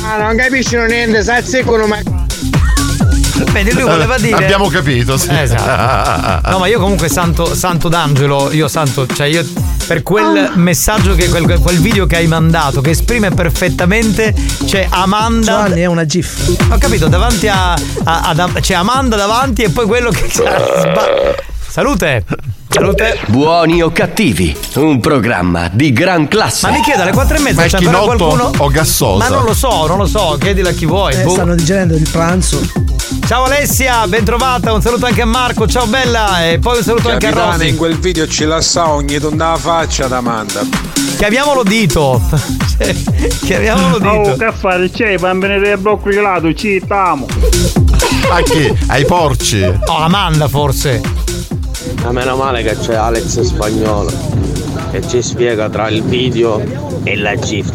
Ah, 0.04 0.18
non 0.24 0.38
capiscono 0.38 0.86
niente, 0.86 1.24
sai 1.24 1.44
secco 1.44 1.76
ma. 1.86 2.00
Vedi, 3.52 3.72
lui 3.74 3.84
voleva 3.84 4.18
dire. 4.18 4.36
Abbiamo 4.36 4.68
capito, 4.68 5.18
sì. 5.18 5.30
Esatto. 5.32 6.26
No, 6.50 6.60
ma 6.60 6.68
io 6.68 6.80
comunque 6.80 7.10
santo, 7.10 7.54
santo 7.54 7.90
d'angelo, 7.90 8.52
io 8.52 8.68
santo, 8.68 9.06
cioè 9.06 9.28
io 9.28 9.46
per 9.88 10.04
quel 10.04 10.52
messaggio 10.56 11.16
che 11.16 11.30
quel, 11.30 11.60
quel 11.60 11.80
video 11.80 12.06
che 12.06 12.18
hai 12.18 12.28
mandato 12.28 12.82
che 12.82 12.90
esprime 12.90 13.30
perfettamente 13.32 14.34
c'è 14.66 14.86
Amanda 14.90 15.52
Giovanni 15.64 15.82
è 15.82 15.86
una 15.86 16.06
GIF. 16.06 16.56
Ho 16.70 16.78
capito, 16.78 17.08
davanti 17.08 17.48
a, 17.48 17.72
a- 17.74 17.80
ad- 18.04 18.60
c'è 18.60 18.74
Amanda 18.74 19.16
davanti 19.16 19.64
e 19.64 19.70
poi 19.70 19.86
quello 19.86 20.10
che 20.10 20.28
sba- 20.30 21.36
Salute. 21.68 22.26
Salute. 22.70 23.18
Buoni 23.28 23.82
o 23.82 23.92
cattivi, 23.92 24.56
un 24.76 25.00
programma 25.00 25.70
di 25.72 25.92
gran 25.94 26.28
classe. 26.28 26.68
Ma 26.68 26.74
mi 26.74 26.82
chiedo 26.82 27.02
alle 27.02 27.12
quattro 27.12 27.38
e 27.38 27.40
mezza 27.40 27.62
Ma 27.62 27.66
è 27.66 27.70
c'è 27.70 27.78
ancora 27.78 28.00
chinotto 28.00 28.26
qualcuno 28.28 28.52
o 28.58 28.68
gassosa? 28.70 29.30
Ma 29.30 29.36
non 29.36 29.46
lo 29.46 29.54
so, 29.54 29.88
non 29.88 29.98
lo 29.98 30.06
so, 30.06 30.38
chiedila 30.40 30.70
a 30.70 30.74
chi 30.74 30.86
vuoi. 30.86 31.14
Eh, 31.14 31.24
boh. 31.24 31.32
stanno 31.32 31.56
digerendo 31.56 31.96
il 31.96 32.08
pranzo. 32.10 32.60
Ciao 33.26 33.46
Alessia, 33.46 34.06
ben 34.08 34.24
trovata, 34.24 34.74
un 34.74 34.82
saluto 34.82 35.06
anche 35.06 35.22
a 35.22 35.26
Marco, 35.26 35.66
ciao 35.66 35.86
bella 35.88 36.46
e 36.46 36.60
poi 36.60 36.78
un 36.78 36.84
saluto 36.84 37.10
anche 37.10 37.28
a 37.28 37.30
Capitano, 37.30 37.58
Rosy. 37.58 37.70
in 37.70 37.78
quel 37.78 37.98
video 37.98 38.28
ci 38.28 38.44
lascia 38.46 38.90
ogni 38.90 39.18
donna 39.18 39.52
la 39.52 39.58
faccia 39.58 40.08
da 40.08 40.18
Amanda. 40.18 40.62
Chiamiamolo 41.18 41.64
dito. 41.64 42.22
Cioè, 42.78 42.94
Chiamiamolo 43.44 43.98
dito. 43.98 44.10
Oh, 44.10 44.36
che 44.36 44.52
fare? 44.52 44.90
C'è, 44.92 45.18
bambini 45.18 45.60
del 45.60 45.78
blocco 45.78 46.10
gelato, 46.10 46.54
ci 46.54 46.80
stiamo. 46.84 47.26
A 48.30 48.42
chi? 48.42 48.72
Ai 48.88 49.06
porci. 49.06 49.64
Oh, 49.64 49.98
Amanda 49.98 50.48
forse. 50.48 51.02
Ma 52.04 52.12
meno 52.12 52.36
male 52.36 52.64
che 52.64 52.78
c'è 52.78 52.96
Alex 52.96 53.42
Spagnolo 53.42 54.12
che 54.92 55.06
ci 55.08 55.22
spiega 55.22 55.70
tra 55.70 55.90
il 55.90 56.02
video 56.04 56.62
e 57.04 57.18
la 57.18 57.36
GIF. 57.36 57.70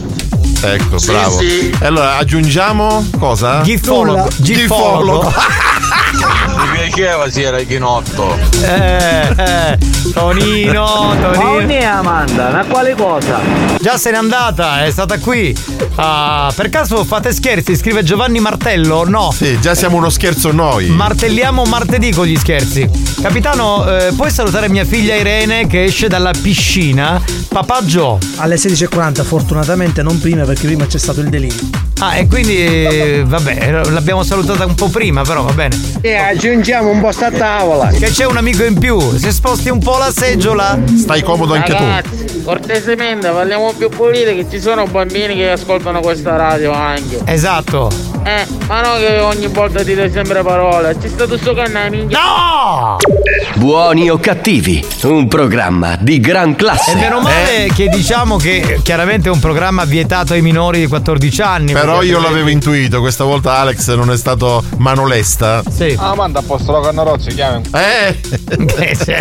Ecco, 0.64 0.98
Sì, 0.98 1.06
bravo. 1.10 1.36
sì. 1.38 1.76
E 1.80 1.86
allora 1.86 2.16
aggiungiamo 2.16 3.08
cosa? 3.18 3.60
Gifologo. 3.62 4.28
Gifologo. 4.36 5.32
Mi 6.12 6.78
piaceva 6.88 7.28
se 7.30 7.42
era 7.42 7.58
chinotto. 7.62 8.36
Eh, 8.62 9.34
eh, 9.36 9.78
Tonino, 10.12 11.16
Tonino. 11.20 11.68
è 11.68 11.82
Amanda? 11.84 12.50
Ma 12.50 12.64
quale 12.64 12.94
cosa? 12.94 13.40
Già 13.80 13.96
se 13.96 14.10
n'è 14.10 14.16
andata, 14.18 14.84
è 14.84 14.90
stata 14.90 15.18
qui. 15.18 15.54
Ah, 15.96 16.50
per 16.54 16.68
caso 16.70 17.04
fate 17.04 17.32
scherzi? 17.32 17.76
Scrive 17.76 18.02
Giovanni 18.02 18.40
Martello? 18.40 19.04
No. 19.06 19.30
Sì, 19.30 19.58
già 19.60 19.74
siamo 19.74 19.96
uno 19.98 20.08
scherzo 20.08 20.50
noi. 20.50 20.86
Martelliamo 20.88 21.64
martedì 21.64 22.12
con 22.12 22.26
gli 22.26 22.36
scherzi. 22.36 22.88
Capitano, 23.20 23.86
eh, 23.86 24.12
puoi 24.16 24.30
salutare 24.30 24.68
mia 24.68 24.84
figlia 24.84 25.14
Irene 25.14 25.66
che 25.66 25.84
esce 25.84 26.08
dalla 26.08 26.30
piscina? 26.40 27.20
Papà 27.48 27.84
Gio. 27.84 28.18
Alle 28.36 28.56
16.40, 28.56 29.22
fortunatamente 29.22 30.02
non 30.02 30.18
prima 30.18 30.44
perché 30.44 30.66
prima 30.66 30.86
c'è 30.86 30.98
stato 30.98 31.20
il 31.20 31.28
delirio. 31.28 31.68
Ah, 31.98 32.16
e 32.16 32.26
quindi 32.26 32.56
eh, 32.56 33.22
vabbè, 33.24 33.84
l'abbiamo 33.90 34.24
salutata 34.24 34.64
un 34.64 34.74
po' 34.74 34.88
prima, 34.88 35.22
però 35.22 35.42
va 35.42 35.52
bene. 35.52 35.78
E 36.00 36.14
aggiungiamo 36.14 36.88
un 36.88 37.00
po' 37.00 37.12
sta 37.12 37.30
tavola. 37.30 37.88
Che 37.88 38.10
c'è 38.10 38.24
un 38.24 38.38
amico 38.38 38.64
in 38.64 38.76
più. 38.78 38.98
Se 39.16 39.30
sposti 39.30 39.68
un 39.68 39.78
po' 39.78 39.98
la 39.98 40.10
seggiola. 40.10 40.80
Stai 40.96 41.22
comodo 41.22 41.54
anche 41.54 41.74
tu. 41.74 41.82
Ragazzi, 41.84 42.42
cortesemente 42.42 43.28
parliamo 43.28 43.72
più 43.76 43.88
pulite 43.88 44.34
che 44.34 44.46
ci 44.50 44.60
sono 44.60 44.86
bambini 44.86 45.34
che 45.36 45.50
ascoltano 45.50 45.80
questa 46.00 46.36
radio 46.36 46.72
anche. 46.72 47.20
Esatto. 47.24 47.90
Eh, 48.24 48.46
ma 48.68 48.82
no 48.82 48.96
che 48.98 49.18
ogni 49.18 49.48
volta 49.48 49.82
dite 49.82 50.10
sempre 50.10 50.42
parole. 50.42 50.96
Ci 51.00 51.08
sta 51.08 51.26
tutto 51.26 51.54
canna 51.54 51.88
minchia. 51.88 52.18
No! 52.18 52.96
Buoni 53.56 54.08
o 54.08 54.18
cattivi, 54.18 54.84
un 55.02 55.28
programma 55.28 55.96
di 56.00 56.20
gran 56.20 56.54
classe. 56.54 56.92
E 56.92 56.94
meno 56.94 57.20
male 57.20 57.68
che 57.74 57.88
diciamo 57.88 58.36
che 58.36 58.80
chiaramente 58.82 59.28
è 59.28 59.32
un 59.32 59.40
programma 59.40 59.84
vietato 59.84 60.32
ai 60.32 60.42
minori 60.42 60.80
di 60.80 60.86
14 60.86 61.42
anni. 61.42 61.72
Però 61.72 62.02
io 62.02 62.20
l'avevo 62.20 62.48
intuito, 62.48 63.00
questa 63.00 63.24
volta 63.24 63.58
Alex 63.58 63.94
non 63.94 64.10
è 64.10 64.16
stato 64.16 64.62
manolesta. 64.78 65.62
Sì. 65.68 65.96
Ah, 65.98 66.14
manda 66.14 66.38
a 66.38 66.42
posto 66.42 66.72
la 66.72 66.80
cannarozzi, 66.80 67.34
chiami. 67.34 67.62
Eh! 67.74 68.16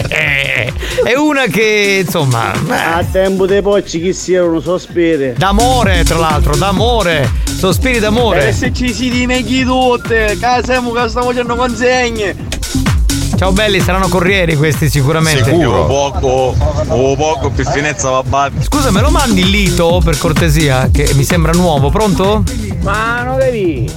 Eh. 0.09 0.73
È 1.03 1.15
una 1.15 1.45
che, 1.45 2.03
insomma. 2.05 2.51
A 2.51 3.03
tempo 3.11 3.45
dei 3.45 3.61
pocci 3.61 3.99
chi 4.01 4.13
si 4.13 4.33
erano 4.33 4.59
sospiri. 4.59 5.33
D'amore, 5.35 6.03
tra 6.03 6.17
l'altro, 6.17 6.50
d'amore. 6.57 7.29
Sospiri 7.57 7.99
d'amore. 7.99 8.47
Eh, 8.49 8.53
se 8.53 8.73
ci 8.73 8.93
si 8.93 9.09
dimentichi 9.09 9.63
tutte, 9.63 10.37
che 10.39 10.61
siamo 10.63 10.91
che 10.91 11.07
stiamo 11.09 11.27
facendo 11.27 11.55
consegne. 11.55 12.35
Ciao 13.37 13.51
belli, 13.51 13.79
saranno 13.79 14.07
corrieri 14.07 14.55
questi 14.55 14.87
sicuramente. 14.89 15.49
O 15.51 15.85
poco, 15.85 16.55
o 16.87 17.15
poco 17.15 17.49
più 17.49 17.65
finezza 17.65 18.09
va 18.09 18.23
bene. 18.23 18.63
Scusa, 18.63 18.91
me 18.91 19.01
lo 19.01 19.09
mandi 19.09 19.41
il 19.41 19.49
lito 19.49 19.99
per 20.03 20.17
cortesia? 20.17 20.89
Che 20.93 21.11
mi 21.15 21.23
sembra 21.23 21.51
nuovo, 21.53 21.89
pronto? 21.89 22.43
Ma 22.81 23.23
non 23.23 23.37
capi? 23.37 23.89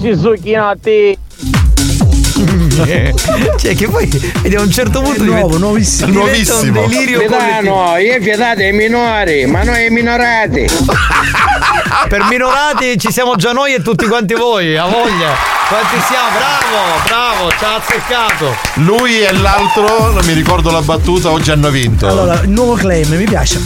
Ci 0.00 0.16
succhino 0.16 0.68
a 0.68 0.76
te. 0.80 1.18
cioè, 3.56 3.74
che 3.74 3.88
poi 3.88 4.08
a 4.54 4.60
un 4.60 4.70
certo 4.70 5.00
punto 5.00 5.22
È 5.22 5.26
nuovo, 5.26 5.46
diventa- 5.46 5.58
nuovissimo. 5.66 6.10
diventa 6.10 6.52
Nuovissimo. 6.52 6.82
un 6.82 6.88
delirio. 6.88 7.18
Vedano, 7.20 7.96
io 7.96 8.18
vietate 8.20 8.64
ai 8.64 8.72
minori, 8.72 9.46
ma 9.46 9.62
noi 9.62 9.84
ai 9.84 9.90
minorati. 9.90 10.66
Per 12.08 12.22
minorati 12.30 12.98
ci 12.98 13.10
siamo 13.10 13.36
già 13.36 13.52
noi 13.52 13.74
e 13.74 13.82
tutti 13.82 14.06
quanti 14.06 14.34
voi, 14.34 14.76
a 14.76 14.84
voglia. 14.86 15.54
Quanti 15.68 15.96
siamo? 16.06 16.28
Bravo, 16.36 17.04
bravo, 17.06 17.50
ci 17.50 17.64
ha 17.64 17.74
azzeccato. 17.76 18.56
Lui 18.84 19.20
e 19.22 19.32
l'altro, 19.32 20.12
non 20.12 20.24
mi 20.24 20.32
ricordo 20.32 20.70
la 20.70 20.80
battuta, 20.82 21.30
oggi 21.30 21.50
hanno 21.50 21.70
vinto. 21.70 22.06
Allora, 22.06 22.40
il 22.40 22.48
nuovo 22.50 22.74
claim 22.74 23.08
mi 23.14 23.24
piace. 23.24 23.60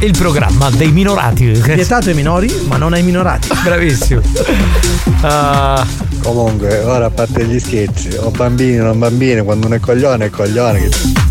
Il 0.00 0.16
programma 0.16 0.70
dei 0.70 0.90
minorati. 0.92 1.46
Vietato 1.50 2.08
ai 2.08 2.14
minori, 2.14 2.64
ma 2.68 2.76
non 2.76 2.92
ai 2.94 3.02
minorati. 3.02 3.48
Bravissimo. 3.62 4.20
Ah, 5.22 5.84
Comunque, 6.22 6.80
ora 6.80 7.06
a 7.06 7.10
parte 7.10 7.44
gli 7.46 7.58
scherzi, 7.58 8.10
o 8.20 8.30
bambini 8.30 8.76
non 8.76 8.98
bambini, 8.98 9.42
quando 9.42 9.66
uno 9.66 9.76
è 9.76 9.80
coglione 9.80 10.26
è 10.26 10.30
coglione. 10.30 10.80
che- 10.88 11.24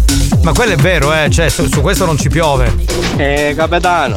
Ma 0.45 0.53
quello 0.53 0.73
è 0.73 0.75
vero, 0.75 1.11
eh, 1.11 1.27
cioè 1.31 1.49
su, 1.49 1.67
su 1.67 1.81
questo 1.81 2.05
non 2.05 2.19
ci 2.19 2.29
piove. 2.29 2.71
Eh, 3.17 3.55
capitano, 3.57 4.15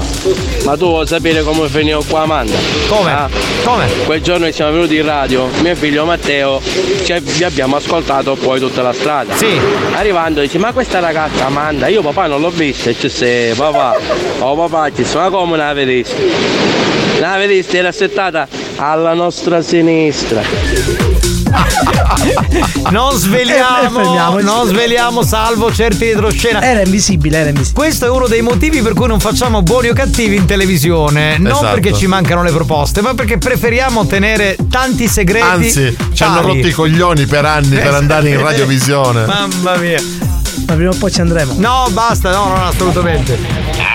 ma 0.63 0.77
tu 0.77 0.85
vuoi 0.85 1.07
sapere 1.07 1.43
come 1.43 1.67
finì 1.69 1.91
qua 2.07 2.21
Amanda? 2.21 2.55
Come? 2.87 3.31
Come? 3.65 3.87
Quel 4.05 4.21
giorno 4.21 4.45
che 4.45 4.53
siamo 4.53 4.73
venuti 4.73 4.97
in 4.97 5.07
radio, 5.07 5.49
mio 5.63 5.75
figlio 5.75 6.05
Matteo, 6.05 6.61
cioè, 7.07 7.23
vi 7.23 7.45
abbiamo 7.45 7.77
ascoltato 7.77 8.35
poi 8.35 8.61
tutta 8.61 8.83
la 8.83 8.93
strada. 8.93 9.35
Sì. 9.37 9.59
Arrivando 9.95 10.43
dice, 10.43 10.59
ma 10.59 10.71
questa 10.75 10.99
ragazza 11.01 11.47
Amanda, 11.47 11.87
io 11.87 12.03
papà 12.03 12.27
non 12.27 12.43
l'ho 12.43 12.51
vista, 12.51 12.91
e 12.91 12.97
ci 12.99 13.09
sei, 13.09 13.55
papà, 13.55 13.97
oh 14.41 14.55
papà, 14.55 14.95
ci 14.95 15.07
sono, 15.07 15.31
come 15.31 15.57
non 15.57 15.67
la 15.67 15.73
vedesti? 15.73 16.31
La 17.21 17.39
vedesti, 17.39 17.79
era 17.79 17.91
settata 17.91 18.47
alla 18.77 19.15
nostra 19.15 19.63
sinistra. 19.63 20.98
Non 22.91 23.15
Eh, 23.15 23.19
sveliamo, 23.19 24.01
fermiamoci. 24.03 24.45
non 24.45 24.67
sveliamo 24.67 25.23
salvo 25.23 25.73
certi 25.73 26.07
retroscena. 26.13 26.63
Era 26.63 26.81
invisibile, 26.83 27.39
era 27.39 27.49
invisibile. 27.51 27.83
Questo 27.85 28.07
è 28.07 28.11
uno 28.11 28.27
dei 28.27 28.41
motivi 28.43 28.81
per 28.81 28.93
cui 28.95 29.07
non 29.07 29.21
facciamo 29.21 29.63
buoni 29.63 29.89
o 29.89 29.93
cattivi 29.95 30.37
in 30.37 30.45
televisione. 30.47 31.39
Non 31.39 31.53
Esatto. 31.53 31.75
perché 31.75 31.93
ci 31.95 32.07
mancano 32.07 32.43
le 32.43 32.51
proposte, 32.53 33.01
ma 33.03 33.15
perché 33.15 33.39
preferiamo 33.39 34.07
tenere 34.07 34.57
tanti 34.71 35.07
segreti. 35.09 35.47
Anzi, 35.47 35.97
ci 36.13 36.23
hanno 36.23 36.41
tali. 36.41 36.47
rotto 36.55 36.67
i 36.67 36.73
coglioni 36.73 37.27
per 37.27 37.45
anni 37.45 37.77
per 37.77 37.93
Eh, 37.93 37.97
andare 37.97 38.29
in 38.31 38.41
radiovisione. 38.43 39.27
Mamma 39.27 39.77
mia. 39.77 40.01
Ma 40.67 40.75
prima 40.75 40.91
o 40.91 40.95
poi 40.99 41.11
ci 41.11 41.21
andremo. 41.21 41.55
No, 41.57 41.87
basta, 41.93 42.31
no, 42.31 42.49
no, 42.49 42.65
assolutamente. 42.67 43.88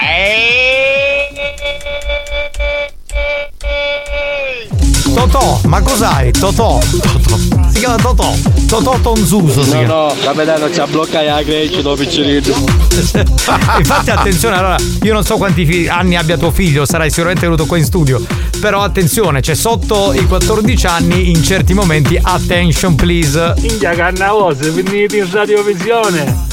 Totò, 5.14 5.60
ma 5.66 5.82
cos'hai? 5.82 6.32
Totò. 6.32 6.80
Si 6.82 7.80
chiama 7.80 7.96
Totò. 7.98 8.34
Totò 8.68 8.98
Tonzuso 9.00 9.64
si 9.64 9.70
No, 9.72 9.78
chiama. 9.78 9.94
no, 9.94 10.16
capitano, 10.24 10.72
ci 10.72 10.80
ha 10.80 10.88
bloccato 10.88 11.26
la 11.26 11.42
crescita, 11.44 11.94
piccerino. 11.94 12.56
Infatti 13.78 14.10
attenzione, 14.10 14.56
allora 14.58 14.76
io 15.04 15.14
non 15.14 15.24
so 15.24 15.38
quanti 15.38 15.66
fi- 15.66 15.88
anni 15.88 16.16
abbia 16.16 16.38
tuo 16.38 16.52
figlio, 16.52 16.86
sarai 16.86 17.10
sicuramente 17.10 17.46
venuto 17.46 17.66
qua 17.66 17.78
in 17.78 17.86
studio. 17.86 18.22
Però 18.60 18.82
attenzione, 18.82 19.42
c'è 19.42 19.56
sotto 19.56 20.14
i 20.14 20.26
14 20.26 20.86
anni 20.88 21.30
in 21.30 21.44
certi 21.44 21.74
momenti 21.74 22.20
attention 22.22 22.96
please. 22.96 23.54
India 23.62 23.92
cannavosa, 23.92 24.70
venite 24.72 25.18
in 25.18 25.30
radiovisione. 25.32 26.52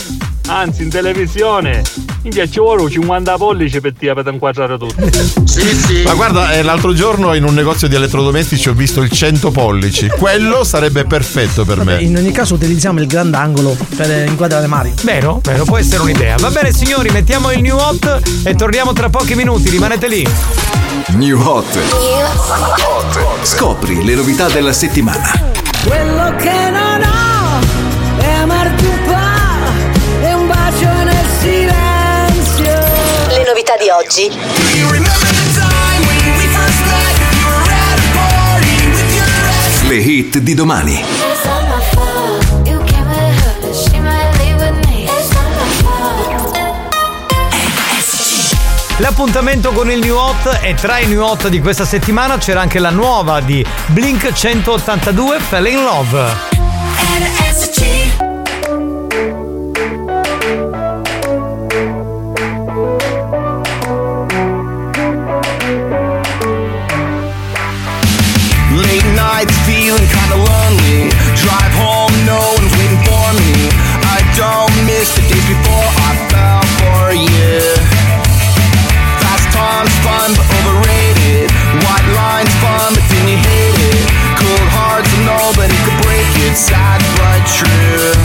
Anzi, 0.50 0.82
in 0.82 0.90
televisione. 0.90 1.82
India 2.22 2.46
ci 2.48 2.58
vuole 2.58 2.90
50 2.90 3.36
pollici 3.36 3.80
per 3.80 3.94
ti 3.94 4.10
per 4.12 4.28
inquadrare 4.32 4.76
tutto. 4.76 5.08
Sì, 5.50 5.62
sì. 5.74 6.02
Ma 6.04 6.14
guarda, 6.14 6.52
eh, 6.52 6.62
l'altro 6.62 6.92
giorno 6.92 7.34
in 7.34 7.42
un 7.42 7.54
negozio 7.54 7.88
di 7.88 7.96
elettrodomestici 7.96 8.68
ho 8.68 8.72
visto 8.72 9.00
il 9.00 9.10
100 9.10 9.50
pollici. 9.50 10.08
Quello 10.08 10.62
sarebbe 10.62 11.04
perfetto 11.04 11.64
per 11.64 11.82
me. 11.84 12.00
In 12.00 12.16
ogni 12.16 12.30
caso 12.30 12.54
utilizziamo 12.54 13.00
il 13.00 13.06
grandangolo 13.06 13.76
per 13.96 14.28
inquadrare 14.28 14.66
Mario. 14.66 14.92
Vero, 15.02 15.40
vero, 15.42 15.64
può 15.64 15.76
essere 15.76 16.02
un'idea. 16.02 16.36
Va 16.36 16.50
bene 16.50 16.72
signori, 16.72 17.10
mettiamo 17.10 17.50
il 17.50 17.60
new 17.62 17.76
hot 17.76 18.20
e 18.44 18.54
torniamo 18.54 18.92
tra 18.92 19.08
pochi 19.08 19.34
minuti, 19.34 19.70
rimanete 19.70 20.06
lì. 20.06 20.26
New 21.08 21.40
Hot. 21.40 21.78
Scopri 23.42 24.04
le 24.04 24.14
novità 24.14 24.48
della 24.48 24.72
settimana. 24.72 25.32
Quello 25.84 26.34
che 26.36 26.70
non 26.70 27.02
ho 27.02 27.09
di 33.80 33.88
oggi. 33.88 34.30
Le 39.88 39.96
hit 39.96 40.38
di 40.38 40.54
domani. 40.54 41.02
L'appuntamento 48.98 49.72
con 49.72 49.90
il 49.90 49.98
new 50.00 50.14
hot 50.14 50.58
e 50.60 50.74
tra 50.74 50.98
i 50.98 51.06
new 51.06 51.22
hot 51.22 51.48
di 51.48 51.60
questa 51.60 51.86
settimana 51.86 52.36
c'era 52.36 52.60
anche 52.60 52.78
la 52.78 52.90
nuova 52.90 53.40
di 53.40 53.64
Blink 53.86 54.30
182 54.30 55.40
Fell 55.40 55.66
in 55.66 55.82
Love. 55.82 57.39
Break 86.50 86.56
it. 86.56 86.56
Sad 86.56 87.00
but 87.16 87.46
true. 87.46 88.19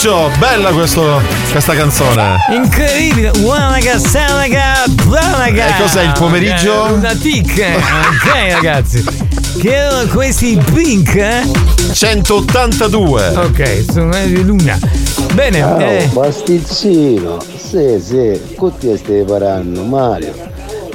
Ciao 0.00 0.28
Nuccio, 0.28 0.38
bella 0.38 0.70
questo- 0.70 1.20
questa 1.50 1.74
canzone. 1.74 2.36
Incredibile, 2.52 3.30
buona 3.38 3.70
ragazza, 3.70 4.26
raga, 4.36 4.84
buona 5.04 5.36
raga. 5.38 5.76
E 5.76 5.80
cos'è, 5.80 6.02
il 6.02 6.12
pomeriggio? 6.16 6.86
Eh, 6.86 6.92
Una 6.92 7.14
tic, 7.14 7.58
eh. 7.58 7.74
ok 7.76 8.52
ragazzi. 8.52 9.04
Che 9.58 9.74
erano 9.74 10.08
questi 10.08 10.56
Pink, 10.72 11.14
eh? 11.16 11.42
182. 11.92 13.28
Ok, 13.36 13.84
sono 13.90 14.16
di 14.24 14.42
luna. 14.44 14.78
Bene, 15.34 15.62
Oh, 15.64 15.80
eh, 15.80 16.08
pastizzino, 16.12 17.38
sì, 17.56 18.00
sì, 18.00 18.40
tutti 18.56 18.96
stai 18.96 19.24
parlando, 19.24 19.82
Mario. 19.82 20.32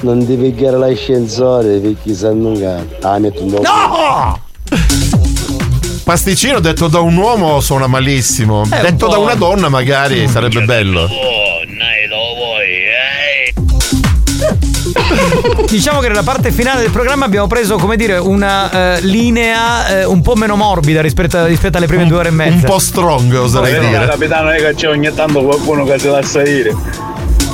Non 0.01 0.25
ti 0.25 0.35
pigliare 0.35 0.77
l'ascensore 0.77 1.79
perché 1.79 2.13
sanno 2.13 2.53
che 2.53 2.75
la 2.99 3.19
metto 3.19 3.43
un 3.43 3.51
po'. 3.51 3.61
No! 3.61 4.39
Pasticcino 6.03 6.59
detto 6.59 6.89
da 6.89 6.99
un 6.99 7.15
uomo 7.15 7.61
suona 7.61 7.87
malissimo. 7.87 8.63
Eh, 8.69 8.75
un 8.75 8.81
detto 8.81 9.07
da 9.07 9.15
po'. 9.15 9.21
una 9.21 9.35
donna 9.35 9.69
magari 9.69 10.27
sarebbe 10.27 10.61
bello. 10.63 11.07
Diciamo 15.69 15.99
che 16.01 16.07
nella 16.09 16.23
parte 16.23 16.51
finale 16.51 16.81
del 16.81 16.91
programma 16.91 17.25
abbiamo 17.25 17.47
preso, 17.47 17.77
come 17.77 17.95
dire, 17.95 18.17
una 18.17 18.97
eh, 18.97 19.01
linea 19.01 20.01
eh, 20.01 20.05
un 20.05 20.21
po' 20.21 20.35
meno 20.35 20.55
morbida 20.55 21.01
rispetto, 21.01 21.43
rispetto 21.45 21.77
alle 21.77 21.87
prime 21.87 22.05
due 22.05 22.17
ore 22.17 22.27
e 22.29 22.31
mezza. 22.31 22.53
Un 22.53 22.63
po' 22.63 22.79
strong, 22.79 23.33
oserei 23.33 23.73
Vedi, 23.73 23.87
dire. 23.87 24.05
capitano, 24.05 24.49
è 24.49 24.57
che 24.57 24.73
c'è 24.75 24.89
ogni 24.89 25.11
tanto 25.13 25.41
qualcuno 25.41 25.83
che 25.85 25.99
si 25.99 26.07
lascia 26.07 26.41
dire. 26.41 26.75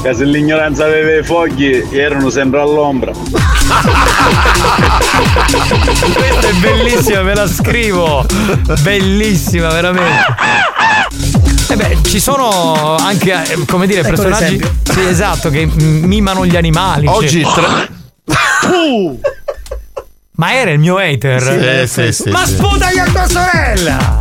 Che 0.01 0.13
se 0.13 0.26
l'ignoranza 0.26 0.85
aveva 0.85 1.19
i 1.19 1.23
fogli, 1.23 1.85
erano 1.91 2.30
sempre 2.30 2.61
all'ombra. 2.61 3.11
Questa 6.14 6.48
è 6.48 6.54
bellissima, 6.60 7.22
me 7.22 7.36
la 7.36 7.48
scrivo. 7.48 8.26
Bellissima, 8.82 9.70
veramente. 9.70 10.36
E 11.70 11.76
beh, 11.76 11.98
ci 12.04 12.20
sono 12.20 12.96
anche, 12.96 13.32
eh, 13.32 13.66
come 13.66 13.86
dire, 13.88 14.02
Ecco 14.02 14.10
personaggi. 14.10 14.60
Sì, 14.84 15.02
esatto, 15.02 15.50
che 15.50 15.66
mimano 15.66 16.46
gli 16.46 16.56
animali. 16.56 17.08
Oggi 17.08 17.44
cioè. 17.44 17.54
tre- 17.54 17.90
Ma 20.32 20.54
era 20.54 20.72
il 20.72 20.80
mio 20.80 20.98
hater. 20.98 21.88
Sì, 21.88 22.12
sì, 22.12 22.24
sì, 22.24 22.30
Ma 22.30 22.46
sì. 22.46 22.54
sputagli 22.54 22.98
a 22.98 23.06
tua 23.06 23.28
sorella! 23.28 24.20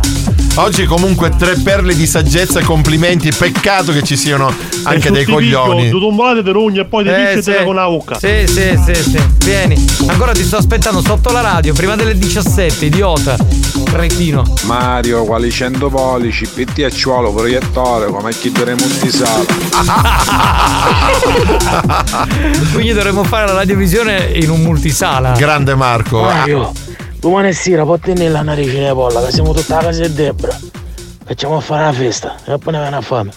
Oggi 0.55 0.85
comunque 0.85 1.29
tre 1.37 1.55
perle 1.55 1.95
di 1.95 2.05
saggezza 2.05 2.59
e 2.59 2.63
complimenti. 2.63 3.31
Peccato 3.35 3.93
che 3.93 4.03
ci 4.03 4.17
siano 4.17 4.53
anche 4.83 5.09
dei 5.09 5.23
coglioni. 5.23 5.89
Tu 5.89 5.99
tombolate 5.99 6.43
di 6.43 6.51
rugna 6.51 6.81
e 6.81 6.85
poi 6.85 7.03
ti 7.03 7.09
Eh, 7.09 7.39
sì. 7.41 7.53
con 7.63 7.75
la 7.75 7.85
bocca. 7.85 8.19
Sì, 8.19 8.43
sì, 8.45 8.77
sì, 8.85 8.93
sì. 8.95 9.19
Vieni. 9.45 9.83
Ancora 10.07 10.33
ti 10.33 10.43
sto 10.43 10.57
aspettando 10.57 11.01
sotto 11.01 11.31
la 11.31 11.39
radio, 11.41 11.73
prima 11.73 11.95
delle 11.95 12.17
17, 12.17 12.85
idiota. 12.85 13.37
Cretino. 13.85 14.43
Mario, 14.63 15.23
quali 15.23 15.49
100 15.49 15.87
pollici, 15.89 16.45
pettiacciuolo, 16.45 17.33
proiettore, 17.33 18.07
come 18.07 18.31
chi 18.31 18.51
dovremmo 18.51 18.85
multisala. 18.85 19.45
Quindi 22.73 22.93
dovremmo 22.93 23.23
fare 23.23 23.47
la 23.47 23.53
radiovisione 23.53 24.31
in 24.35 24.49
un 24.49 24.61
multisala. 24.61 25.31
Grande 25.31 25.73
Marco. 25.75 26.21
Mario, 26.21 26.71
domani 27.19 27.53
sera 27.53 27.83
può 27.83 27.97
tenere 27.97 28.29
la 28.29 28.41
narice 28.41 28.79
nella 28.79 28.93
polla, 28.93 29.23
che 29.25 29.31
siamo 29.31 29.53
tutta 29.53 29.79
a 29.79 29.83
casa 29.83 30.07
di 30.07 30.13
Debra. 30.13 30.57
Facciamo 31.25 31.57
a 31.57 31.59
fare 31.59 31.83
la 31.83 31.93
festa 31.93 32.35
e 32.45 32.57
poi 32.57 32.73
ne 32.73 32.79
viene 32.79 32.95
a 32.95 33.01
fame. 33.01 33.31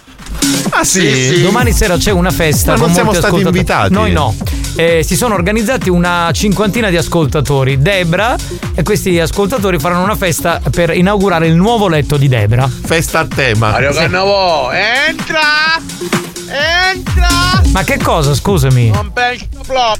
Ah 0.70 0.82
sì? 0.82 1.42
Domani 1.42 1.72
sera 1.72 1.96
c'è 1.98 2.10
una 2.10 2.30
festa. 2.30 2.72
Ma 2.72 2.78
non 2.78 2.86
con 2.86 2.94
siamo 2.94 3.10
molti 3.10 3.20
stati 3.20 3.42
ascoltatori. 3.42 3.58
invitati? 3.58 3.92
Noi 3.92 4.12
no. 4.12 4.34
Eh, 4.76 5.02
si 5.04 5.14
sono 5.14 5.34
organizzati 5.34 5.90
una 5.90 6.30
cinquantina 6.32 6.88
di 6.88 6.96
ascoltatori. 6.96 7.82
Debra 7.82 8.34
e 8.74 8.82
questi 8.82 9.20
ascoltatori 9.20 9.78
faranno 9.78 10.04
una 10.04 10.16
festa 10.16 10.60
per 10.70 10.96
inaugurare 10.96 11.46
il 11.46 11.54
nuovo 11.54 11.86
letto 11.88 12.16
di 12.16 12.28
Debra. 12.28 12.66
Festa 12.66 13.20
a 13.20 13.26
tema. 13.26 13.72
Mario 13.72 13.92
Cannavò, 13.92 14.70
entra! 14.72 15.40
Entra! 16.92 17.62
Ma 17.72 17.84
che 17.84 17.98
cosa, 17.98 18.34
scusami? 18.34 18.90
Non 18.90 19.12
penso 19.12 19.46
flop! 19.62 19.98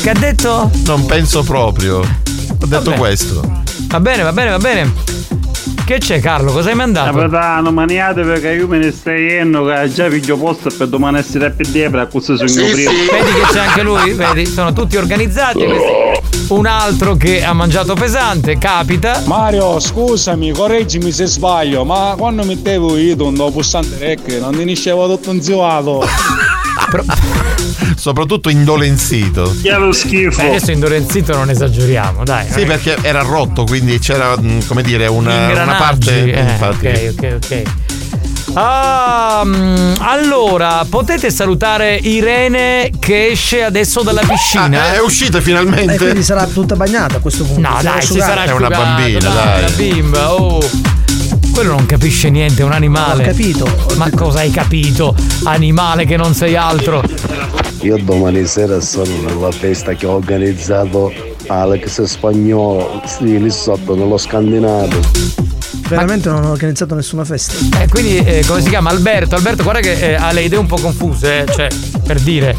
Che 0.00 0.10
ha 0.10 0.14
detto? 0.14 0.70
Non 0.84 1.06
penso 1.06 1.42
proprio. 1.42 2.02
Ho 2.60 2.66
detto 2.66 2.90
Vabbè. 2.90 2.96
questo. 2.96 3.62
Va 3.88 4.00
bene, 4.00 4.22
va 4.22 4.32
bene, 4.32 4.50
va 4.50 4.58
bene. 4.58 4.92
Che 5.84 5.98
c'è 5.98 6.18
Carlo? 6.18 6.50
Cosa 6.50 6.70
hai 6.70 6.74
mandato? 6.74 7.16
Capitano, 7.16 7.70
maniate 7.70 8.22
perché 8.22 8.50
io 8.50 8.66
me 8.66 8.78
ne 8.78 8.90
stai 8.90 9.22
yendo 9.22 9.64
che 9.66 9.88
già 9.92 10.08
piglio 10.08 10.36
posto 10.36 10.68
per 10.76 10.88
domani 10.88 11.18
essere 11.18 11.52
più 11.52 11.64
debra, 11.70 12.02
a 12.02 12.06
questo 12.06 12.36
sogno 12.36 12.72
prima. 12.72 12.90
Vedi 12.90 13.32
che 13.32 13.52
c'è 13.52 13.58
anche 13.60 13.82
lui? 13.82 14.12
Vedi? 14.12 14.46
Sono 14.46 14.72
tutti 14.72 14.96
organizzati. 14.96 15.64
Un 16.48 16.66
altro 16.66 17.14
che 17.14 17.44
ha 17.44 17.52
mangiato 17.52 17.94
pesante, 17.94 18.58
capita. 18.58 19.22
Mario, 19.26 19.78
scusami, 19.78 20.50
correggimi 20.50 21.12
se 21.12 21.26
sbaglio, 21.26 21.84
ma 21.84 22.14
quando 22.18 22.42
mettevo 22.42 22.96
io 22.96 23.14
un 23.24 23.50
pulsante 23.52 23.96
rec 23.98 24.26
non 24.40 24.56
ti 24.56 24.64
nasceva 24.64 25.06
tutto 25.06 25.30
inziolato. 25.30 26.02
Soprattutto 27.96 28.48
indolenzito. 28.48 29.54
Che 29.62 29.72
lo 29.76 29.92
schifo. 29.92 30.40
Beh, 30.40 30.48
adesso 30.48 30.70
indolenzito 30.70 31.34
non 31.34 31.50
esageriamo, 31.50 32.24
dai. 32.24 32.46
Sì, 32.50 32.64
perché 32.64 32.96
era 33.02 33.22
rotto, 33.22 33.64
quindi 33.64 33.98
c'era, 33.98 34.36
mm, 34.38 34.60
come 34.66 34.82
dire, 34.82 35.06
una, 35.06 35.50
una 35.50 35.74
parte. 35.74 36.32
eh, 36.32 36.40
infatti. 36.40 36.86
ok, 36.86 37.14
ok, 37.18 37.36
ok. 37.36 37.62
Ah, 38.58 39.44
allora, 39.98 40.86
potete 40.88 41.30
salutare 41.30 41.96
Irene 41.96 42.90
che 42.98 43.26
esce 43.26 43.62
adesso 43.62 44.02
dalla 44.02 44.22
piscina? 44.26 44.82
Ah, 44.82 44.94
è 44.94 45.00
uscita 45.00 45.42
finalmente. 45.42 45.94
E 45.94 45.98
quindi 45.98 46.22
sarà 46.22 46.46
tutta 46.46 46.74
bagnata 46.74 47.16
a 47.16 47.20
questo 47.20 47.44
punto. 47.44 47.68
No, 47.68 47.78
dai, 47.82 48.00
si 48.00 48.18
sarà 48.18 48.44
È 48.44 48.52
una 48.52 48.68
bambina, 48.68 49.28
dai. 49.28 49.58
Una 49.58 49.70
bimba, 49.76 50.32
oh. 50.32 50.60
Quello 51.56 51.72
non 51.72 51.86
capisce 51.86 52.28
niente, 52.28 52.60
è 52.60 52.64
un 52.66 52.72
animale. 52.72 53.22
Ho 53.22 53.26
capito. 53.28 53.66
Ma 53.96 54.10
cosa 54.10 54.40
hai 54.40 54.50
capito? 54.50 55.16
Animale 55.44 56.04
che 56.04 56.18
non 56.18 56.34
sei 56.34 56.54
altro. 56.54 57.02
Io 57.80 57.96
domani 57.96 58.44
sera 58.44 58.78
sono 58.82 59.22
nella 59.22 59.50
festa 59.50 59.94
che 59.94 60.04
ha 60.04 60.10
organizzato 60.10 61.10
Alex 61.46 62.02
Spagnolo, 62.02 63.00
sì, 63.06 63.40
lì 63.40 63.50
sotto 63.50 63.96
nello 63.96 64.18
scandinato. 64.18 65.00
Veramente 65.88 66.28
non 66.28 66.44
ho 66.44 66.50
organizzato 66.50 66.94
nessuna 66.94 67.24
festa. 67.24 67.54
Eh, 67.80 67.88
quindi, 67.88 68.18
eh, 68.18 68.44
come 68.46 68.60
si 68.60 68.68
chiama? 68.68 68.90
Alberto. 68.90 69.34
Alberto, 69.34 69.62
guarda 69.62 69.80
che 69.80 70.10
eh, 70.10 70.14
ha 70.14 70.32
le 70.32 70.42
idee 70.42 70.58
un 70.58 70.66
po' 70.66 70.76
confuse, 70.76 71.44
eh, 71.44 71.46
cioè, 71.50 71.68
per 72.06 72.20
dire. 72.20 72.54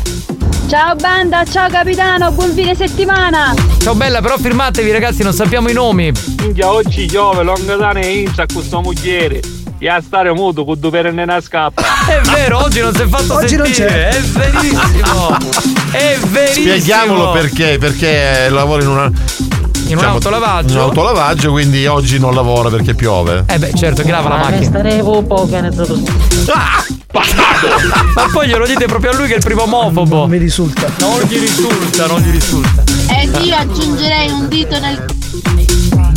Ciao 0.67 0.95
banda, 0.95 1.43
ciao 1.45 1.69
capitano, 1.69 2.31
buon 2.31 2.51
fine 2.53 2.75
settimana! 2.75 3.53
Ciao 3.81 3.95
bella, 3.95 4.19
però 4.21 4.37
firmatevi 4.37 4.91
ragazzi, 4.91 5.23
non 5.23 5.33
sappiamo 5.33 5.69
i 5.69 5.73
nomi. 5.73 6.11
Minchia, 6.41 6.71
oggi 6.71 7.05
piove, 7.05 7.43
lontane 7.43 8.01
e 8.01 8.19
inza 8.19 8.43
a 8.43 8.45
questo 8.51 8.81
mogliere. 8.81 9.39
E 9.79 9.87
a 9.87 10.01
stare 10.01 10.33
muto 10.33 10.65
con 10.65 10.79
due 10.79 10.89
perenne 10.89 11.23
una 11.23 11.39
scappa. 11.39 11.83
È 12.07 12.19
vero, 12.31 12.63
oggi 12.63 12.79
non 12.79 12.93
si 12.95 13.01
è 13.03 13.07
fatto 13.07 13.35
Oggi 13.35 13.55
non 13.55 13.65
sentire. 13.67 13.87
c'è. 13.87 14.09
È 14.09 14.19
verissimo. 14.21 15.37
È 15.91 16.17
verissimo. 16.27 16.65
Spieghiamolo 16.65 17.31
perché, 17.31 17.77
perché 17.79 18.49
lavora 18.49 18.81
in 18.83 18.89
una. 18.89 19.11
In 19.87 19.97
un 19.97 20.03
autolavaggio? 20.03 20.73
In 20.73 20.77
un 20.79 20.83
autolavaggio, 20.83 21.51
quindi 21.51 21.85
oggi 21.85 22.19
non 22.19 22.33
lavora 22.33 22.69
perché 22.69 22.93
piove. 22.93 23.45
Eh 23.47 23.57
beh, 23.57 23.73
certo, 23.73 24.01
che 24.03 24.11
lava 24.11 24.29
la 24.29 24.37
macchina. 24.37 24.63
Starevo 24.63 25.21
poco 25.23 25.43
organizzato. 25.43 25.97
Ma 28.13 28.27
poi 28.31 28.47
glielo 28.47 28.67
dite 28.67 28.85
proprio 28.85 29.11
a 29.11 29.15
lui 29.15 29.27
che 29.27 29.33
è 29.33 29.37
il 29.37 29.43
primo 29.43 29.63
omofobo. 29.63 30.17
Non 30.17 30.29
mi 30.29 30.37
risulta. 30.37 30.91
Non 30.99 31.21
gli 31.21 31.39
risulta, 31.39 32.05
non 32.07 32.19
gli 32.19 32.31
risulta. 32.31 32.83
Ed 33.09 33.37
io 33.41 33.55
aggiungerei 33.55 34.29
un 34.29 34.47
dito 34.49 34.77
nel 34.79 35.05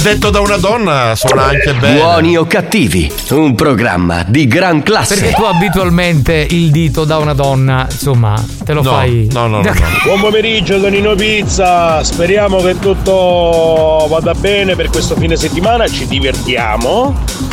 Detto 0.03 0.31
da 0.31 0.41
una 0.41 0.57
donna 0.57 1.15
suona 1.15 1.45
anche 1.45 1.75
bene. 1.75 2.01
Buoni 2.01 2.37
o 2.37 2.47
cattivi, 2.47 3.13
un 3.31 3.55
programma 3.55 4.25
di 4.27 4.47
gran 4.47 4.83
classe. 4.83 5.15
Perché 5.15 5.35
tu 5.35 5.43
abitualmente 5.43 6.47
il 6.51 6.71
dito 6.71 7.05
da 7.05 7.19
una 7.19 7.35
donna, 7.35 7.87
insomma, 7.91 8.35
te 8.65 8.73
lo 8.73 8.81
No, 8.83 8.91
fai. 8.93 9.29
no, 9.33 9.47
no, 9.47 9.61
no, 9.61 9.63
no. 9.63 9.73
Buon 10.05 10.21
pomeriggio 10.21 10.79
Donino 10.79 11.15
Pizza, 11.15 12.03
speriamo 12.03 12.63
che 12.63 12.79
tutto 12.79 14.07
vada 14.09 14.33
bene 14.33 14.75
per 14.75 14.89
questo 14.89 15.15
fine 15.17 15.37
settimana, 15.37 15.87
ci 15.87 16.07
divertiamo. 16.07 17.50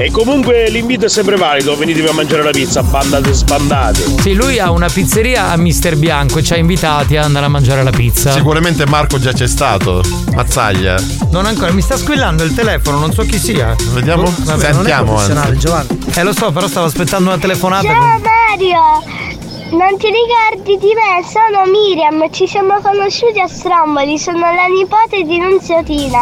E 0.00 0.12
comunque 0.12 0.70
l'invito 0.70 1.06
è 1.06 1.08
sempre 1.08 1.34
valido, 1.34 1.76
venitevi 1.76 2.06
a 2.06 2.12
mangiare 2.12 2.44
la 2.44 2.52
pizza, 2.52 2.84
bandate 2.84 3.32
sbandate. 3.32 4.20
Sì, 4.20 4.32
lui 4.34 4.60
ha 4.60 4.70
una 4.70 4.88
pizzeria 4.88 5.50
a 5.50 5.56
Mister 5.56 5.96
Bianco 5.96 6.38
e 6.38 6.44
ci 6.44 6.52
ha 6.52 6.56
invitati 6.56 7.16
ad 7.16 7.24
andare 7.24 7.46
a 7.46 7.48
mangiare 7.48 7.82
la 7.82 7.90
pizza. 7.90 8.30
Sicuramente 8.30 8.86
Marco 8.86 9.18
già 9.18 9.32
c'è 9.32 9.48
stato. 9.48 10.00
Mazzaglia. 10.36 10.94
Non 11.30 11.46
ancora, 11.46 11.72
mi 11.72 11.80
sta 11.80 11.96
squillando 11.96 12.44
il 12.44 12.54
telefono, 12.54 12.98
non 12.98 13.12
so 13.12 13.24
chi 13.24 13.38
sia. 13.40 13.74
Vediamo? 13.90 14.22
Oh, 14.22 14.34
vabbè, 14.38 14.72
Sentiamo. 14.72 15.14
non 15.20 15.36
è 15.36 15.40
anzi. 15.40 15.58
Giovanni. 15.58 15.88
Eh 16.14 16.22
lo 16.22 16.32
so, 16.32 16.52
però 16.52 16.68
stavo 16.68 16.86
aspettando 16.86 17.30
una 17.30 17.38
telefonata. 17.38 17.88
Ciao 17.88 18.20
Mario! 18.20 19.02
Non 19.70 19.98
ti 19.98 20.06
ricordi 20.06 20.78
di 20.78 20.92
me? 20.94 21.26
Sono 21.26 21.68
Miriam, 21.70 22.30
ci 22.30 22.46
siamo 22.46 22.80
conosciuti 22.80 23.40
a 23.40 23.48
Stromboli, 23.48 24.16
sono 24.16 24.38
la 24.38 24.66
nipote 24.72 25.24
di 25.24 25.38
Nunziotina. 25.38 26.20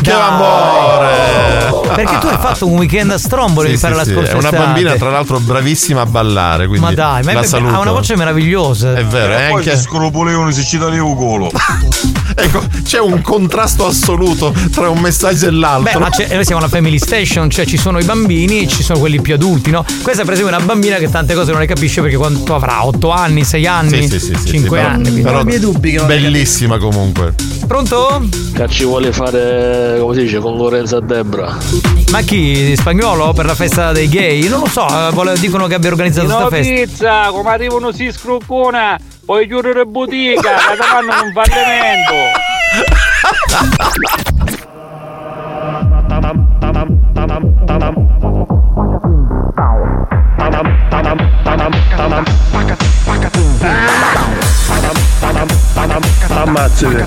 Che 0.00 0.12
amore! 0.12 1.45
Perché 1.94 2.18
tu 2.18 2.26
hai 2.26 2.38
fatto 2.38 2.66
un 2.66 2.76
weekend 2.78 3.10
a 3.10 3.18
Stromboli 3.18 3.68
Sì, 3.68 3.74
di 3.74 3.78
fare 3.80 3.92
sì, 3.94 3.98
la 4.00 4.04
sì, 4.06 4.12
scorsa 4.12 4.30
È 4.32 4.34
una 4.34 4.48
estate. 4.48 4.64
bambina, 4.64 4.94
tra 4.94 5.10
l'altro, 5.10 5.38
bravissima 5.40 6.00
a 6.02 6.06
ballare. 6.06 6.66
Quindi 6.66 6.84
Ma 6.86 6.92
dai, 6.92 7.22
ma 7.22 7.32
la 7.32 7.40
è- 7.42 7.48
ha 7.52 7.78
una 7.80 7.92
voce 7.92 8.16
meravigliosa. 8.16 8.94
È 8.94 9.04
vero, 9.04 9.32
è 9.34 9.48
Poi 9.50 9.58
anche. 9.60 9.76
si 9.76 9.82
scropolevono 9.82 10.50
si 10.50 10.64
ci 10.64 10.78
dà 10.78 10.86
un 10.86 11.14
culo. 11.14 11.50
ecco, 12.34 12.62
c'è 12.82 12.98
un 13.00 13.20
contrasto 13.22 13.86
assoluto 13.86 14.52
tra 14.72 14.88
un 14.88 14.98
messaggio 14.98 15.46
e 15.46 15.50
Beh, 15.50 15.56
l'altro. 15.56 16.00
ma 16.00 16.10
c'è- 16.10 16.32
noi 16.34 16.44
siamo 16.44 16.60
una 16.60 16.70
family 16.70 16.98
station, 16.98 17.48
cioè 17.50 17.64
ci 17.66 17.76
sono 17.76 17.98
i 17.98 18.04
bambini 18.04 18.62
e 18.64 18.68
ci 18.68 18.82
sono 18.82 18.98
quelli 18.98 19.20
più 19.20 19.34
adulti, 19.34 19.70
no? 19.70 19.84
Questa 20.02 20.22
per 20.24 20.32
esempio 20.34 20.54
è 20.54 20.56
una 20.56 20.64
bambina 20.66 20.96
che 20.96 21.08
tante 21.10 21.34
cose 21.34 21.50
non 21.52 21.60
le 21.60 21.66
capisce 21.66 22.00
perché 22.00 22.16
quanto 22.16 22.54
avrà? 22.54 22.84
8 22.86 23.10
anni, 23.10 23.44
6 23.44 23.66
anni? 23.66 24.02
Sì, 24.08 24.18
sì, 24.18 24.26
sì, 24.26 24.34
sì, 24.34 24.46
5 24.48 24.78
sì, 24.78 24.84
però- 24.84 24.88
anni. 24.88 25.20
Però, 25.20 25.38
Ho 25.38 25.42
i 25.42 25.44
miei 25.44 25.58
dubbi 25.60 25.90
che 25.92 25.96
non 25.98 26.06
bellissima 26.06 26.78
comunque. 26.78 27.34
Pronto? 27.66 28.22
Che 28.54 28.68
ci 28.68 28.84
vuole 28.84 29.12
fare, 29.12 29.96
come 30.00 30.14
si 30.14 30.20
dice, 30.22 30.38
concorrenza 30.38 30.98
a 30.98 31.00
Debra. 31.00 31.56
Ma 32.10 32.20
chi? 32.22 32.74
Spagnolo 32.76 33.32
per 33.32 33.46
la 33.46 33.54
festa 33.54 33.92
dei 33.92 34.08
gay? 34.08 34.48
Non 34.48 34.60
lo 34.60 34.66
so, 34.66 34.86
eh, 34.86 35.10
vole- 35.12 35.38
dicono 35.38 35.66
che 35.66 35.74
abbia 35.74 35.90
organizzato 35.90 36.26
questa 36.26 36.48
festa. 36.48 36.72
pizza, 36.72 37.28
come 37.30 37.50
arrivano 37.50 37.92
si 37.92 38.10
scruccona, 38.10 38.98
poi 39.24 39.46
chiudere 39.46 39.84
botica, 39.84 40.56
ti 40.56 40.76
fanno 40.82 41.12
un 41.24 41.32
fallimento. 41.32 42.14
Ammazzate. 56.28 57.06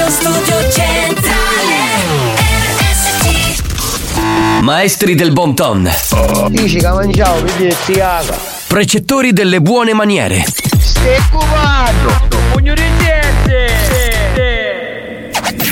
Radio 0.00 0.14
Studio 0.14 0.70
Centrale 0.70 1.76
RSC 2.78 4.62
Maestri 4.62 5.14
del 5.14 5.30
bon 5.30 5.54
ton, 5.54 5.90
Dici 6.48 6.78
che 6.78 6.88
mangiavo, 6.88 7.42
vedi 7.42 7.70
si 7.84 7.92
caga. 7.92 8.34
precettori 8.66 9.34
delle 9.34 9.60
buone 9.60 9.92
maniere, 9.92 10.42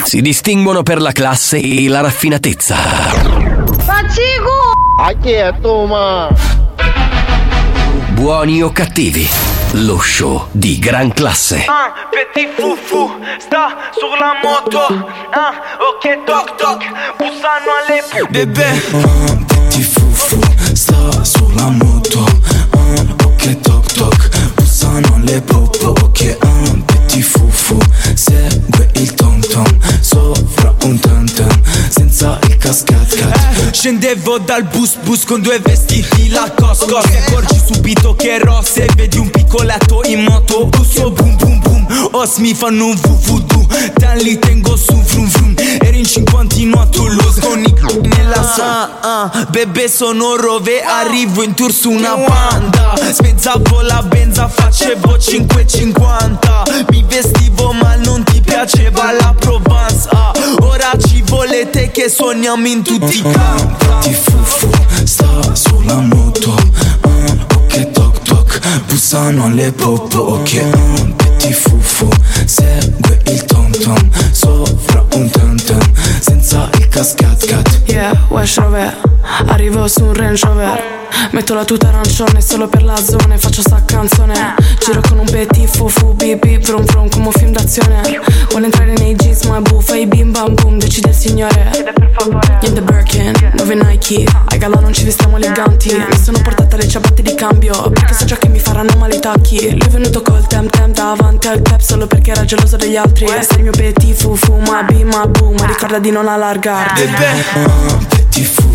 si 0.05 0.21
distinguono 0.21 0.83
per 0.83 1.01
la 1.01 1.13
classe 1.13 1.57
e 1.59 1.89
la 1.89 2.03
raffinatezza. 2.03 2.77
Pazzico! 3.87 4.73
A 5.01 5.13
chi 5.19 5.31
è 5.31 5.55
tu, 5.59 5.87
ma? 5.87 6.29
Buoni 8.11 8.63
o 8.63 8.71
cattivi, 8.73 9.27
lo 9.73 9.99
show 9.99 10.47
di 10.53 10.79
gran 10.79 11.13
classe. 11.13 11.65
Ah, 11.67 11.93
petit 12.11 12.49
fufu, 12.55 13.11
sta 13.39 13.77
sulla 13.93 14.35
moto 14.43 14.87
Ah, 15.31 15.53
ok 15.79 16.25
toc 16.25 16.55
toc, 16.57 16.85
bussano 17.17 17.71
alle 17.87 18.27
Bebè 18.29 18.71
Petit 19.69 19.85
fufu 19.85 20.41
sta 20.73 21.25
sulla 21.25 21.69
moto 21.71 22.25
ah, 22.71 23.25
Ok 23.25 23.61
toc 23.61 23.93
toc 23.93 24.29
Bussano 24.55 25.19
le 25.23 25.41
popo 25.43 25.89
Ok 26.03 26.37
ah, 26.41 26.47
petit 26.87 27.23
fufu 27.23 27.79
Segue 28.15 28.91
il 28.95 29.15
tom 29.15 29.41
tom 29.41 29.67
un 29.69 30.33
tam 30.35 30.48
Senza 32.69 32.85
il 32.93 33.07
cascat 33.07 33.31
cat 33.31 33.71
Scendevo 33.73 34.39
dal 34.39 34.65
bus 34.65 34.97
bus 35.03 35.25
con 35.25 35.41
due 35.41 35.59
vestiti 35.59 36.29
la 36.29 36.53
cosco. 36.55 36.99
Ti 37.01 37.17
accorgi 37.17 37.59
subito 37.65 38.15
che 38.15 38.39
rosse 38.39 38.87
Vedi 38.95 39.17
un 39.17 39.31
piccoletto 39.31 40.03
in 40.05 40.25
moto. 40.25 40.67
Busso 40.67 41.11
boom 41.11 41.37
boom 41.37 41.61
boom 41.61 42.09
Os 42.13 42.37
mi 42.37 42.55
fanno 42.55 42.87
un 42.87 42.95
vuvudu 42.95 43.67
Dan 43.97 44.19
li 44.19 44.39
tengo 44.39 44.77
su 44.77 45.01
frum 45.03 45.27
frum 45.29 45.55
Eri 45.81 45.99
in 46.01 46.05
cinquantino 46.05 46.81
a 46.81 46.87
Toulouse 46.87 47.41
Con 47.41 47.63
i 47.63 47.73
c***i 47.73 48.07
nella 48.07 48.43
sa 48.43 48.99
ah, 49.01 49.47
Bebe 49.49 49.89
sono 49.89 50.37
rove 50.37 50.83
Arrivo 50.83 51.43
in 51.43 51.55
tour 51.55 51.73
su 51.73 51.91
una 51.91 52.17
banda. 52.17 52.95
Spezzavo 53.13 53.81
la 53.81 54.03
benza 54.03 54.47
Facevo 54.47 55.17
5,50 55.17 56.85
Mi 56.91 57.03
vestivo 57.09 57.73
ma 57.73 57.95
non 57.97 58.23
ti 58.25 58.41
piaceva 58.43 59.11
la 59.13 59.35
Provence. 59.39 60.09
Ah, 60.11 60.33
Ora 60.61 60.91
ci 61.07 61.23
volete 61.23 61.91
che 61.91 62.09
suoniamo 62.59 62.67
in 62.67 62.83
tutti 62.83 63.19
i 63.19 63.23
campi. 63.23 63.87
Ti 64.01 64.15
fufu 64.15 64.71
sta 65.05 65.55
sulla 65.55 66.01
moto 66.01 66.57
Ok 67.55 67.91
toc 67.91 68.23
toc 68.23 68.61
Bussano 68.87 69.45
alle 69.45 69.73
popo 69.73 70.19
Ok 70.19 70.65
petit 71.17 71.53
fufu 71.53 72.09
Segue 72.45 73.21
il 73.27 73.45
tom 73.45 73.71
tom 73.71 74.11
Sopra 74.33 75.05
un 75.15 75.31
tam 75.31 75.57
tam 75.57 75.81
Senza 76.21 76.69
il 76.79 76.89
cascat 76.89 77.47
cat. 77.47 77.81
Yeah, 77.87 78.17
Wesh 78.29 78.59
Rover 78.59 78.97
Arrivo 79.47 79.87
su 79.89 80.05
un 80.05 80.15
Range 80.15 80.47
Rover 80.47 80.98
Metto 81.33 81.55
la 81.55 81.65
tuta 81.65 81.89
arancione 81.89 82.41
solo 82.41 82.69
per 82.69 82.83
la 82.83 82.97
zona 82.97 83.35
e 83.35 83.39
Faccio 83.39 83.61
sta 83.61 83.83
canzone. 83.85 84.55
Giro 84.79 85.01
con 85.01 85.19
un 85.19 85.27
petit 85.27 85.69
fufu 85.69 86.15
bip 86.15 86.47
vrum 86.61 86.85
vrum 86.85 87.09
come 87.09 87.27
un 87.27 87.33
film 87.33 87.53
d'azione. 87.53 88.01
Vuole 88.51 88.67
entrare 88.67 88.93
nei 88.95 89.15
jeans 89.15 89.43
ma 89.45 89.59
è 89.59 89.61
buffa 89.61 89.97
I 89.97 90.07
bim 90.07 90.33
bam 90.33 90.55
boom 90.55 90.79
decide 90.79 91.09
il 91.11 91.15
signore. 91.15 91.71
In 92.63 92.75
the 92.75 92.83
Birkin, 92.83 93.33
nuove 93.55 93.75
Nike? 93.75 94.25
Ai 94.47 94.59
gala 94.59 94.81
non 94.81 94.93
ci 94.93 95.05
vestiamo 95.05 95.37
eleganti. 95.37 95.95
Mi 95.95 96.19
sono 96.23 96.41
portata 96.43 96.77
le 96.77 96.89
ciabatte 96.89 97.23
di 97.23 97.35
cambio 97.35 97.91
Perché 97.91 98.15
so 98.15 98.25
già 98.25 98.37
che 98.37 98.49
mi 98.49 98.59
faranno 98.59 98.97
male 98.97 99.17
i 99.17 99.21
tacchi. 99.21 99.71
Lui 99.71 99.87
è 99.87 99.89
venuto 99.89 100.23
col 100.23 100.47
tem 100.47 100.69
tem 100.69 100.93
davanti 100.93 101.47
al 101.49 101.63
club 101.63 101.81
Solo 101.81 102.07
perché 102.07 102.31
era 102.33 102.45
geloso 102.45 102.77
degli 102.77 102.97
altri. 102.97 103.27
Sei 103.27 103.59
il 103.59 103.63
mio 103.63 103.73
petit 103.73 104.15
fufu 104.15 104.57
ma 104.67 104.83
bim 104.83 105.09
ma 105.09 105.27
boom. 105.27 105.57
Ma 105.59 105.67
ricorda 105.67 105.99
di 105.99 106.11
non 106.11 106.27
allargarti. 106.27 107.03
Ah, 107.03 107.99
petit 108.09 108.45
fufu 108.45 108.75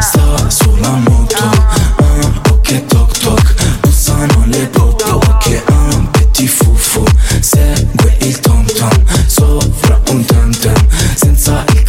sta 0.00 0.48
sulla 0.48 0.90
moto 0.90 1.61
segue 7.42 8.16
il 8.20 8.38
tom 8.40 8.64
tom 8.66 9.04
sopra 9.26 10.00
un 10.10 10.24
tam 10.24 10.50
tam 10.60 10.86
senza 11.16 11.64
il 11.74 11.81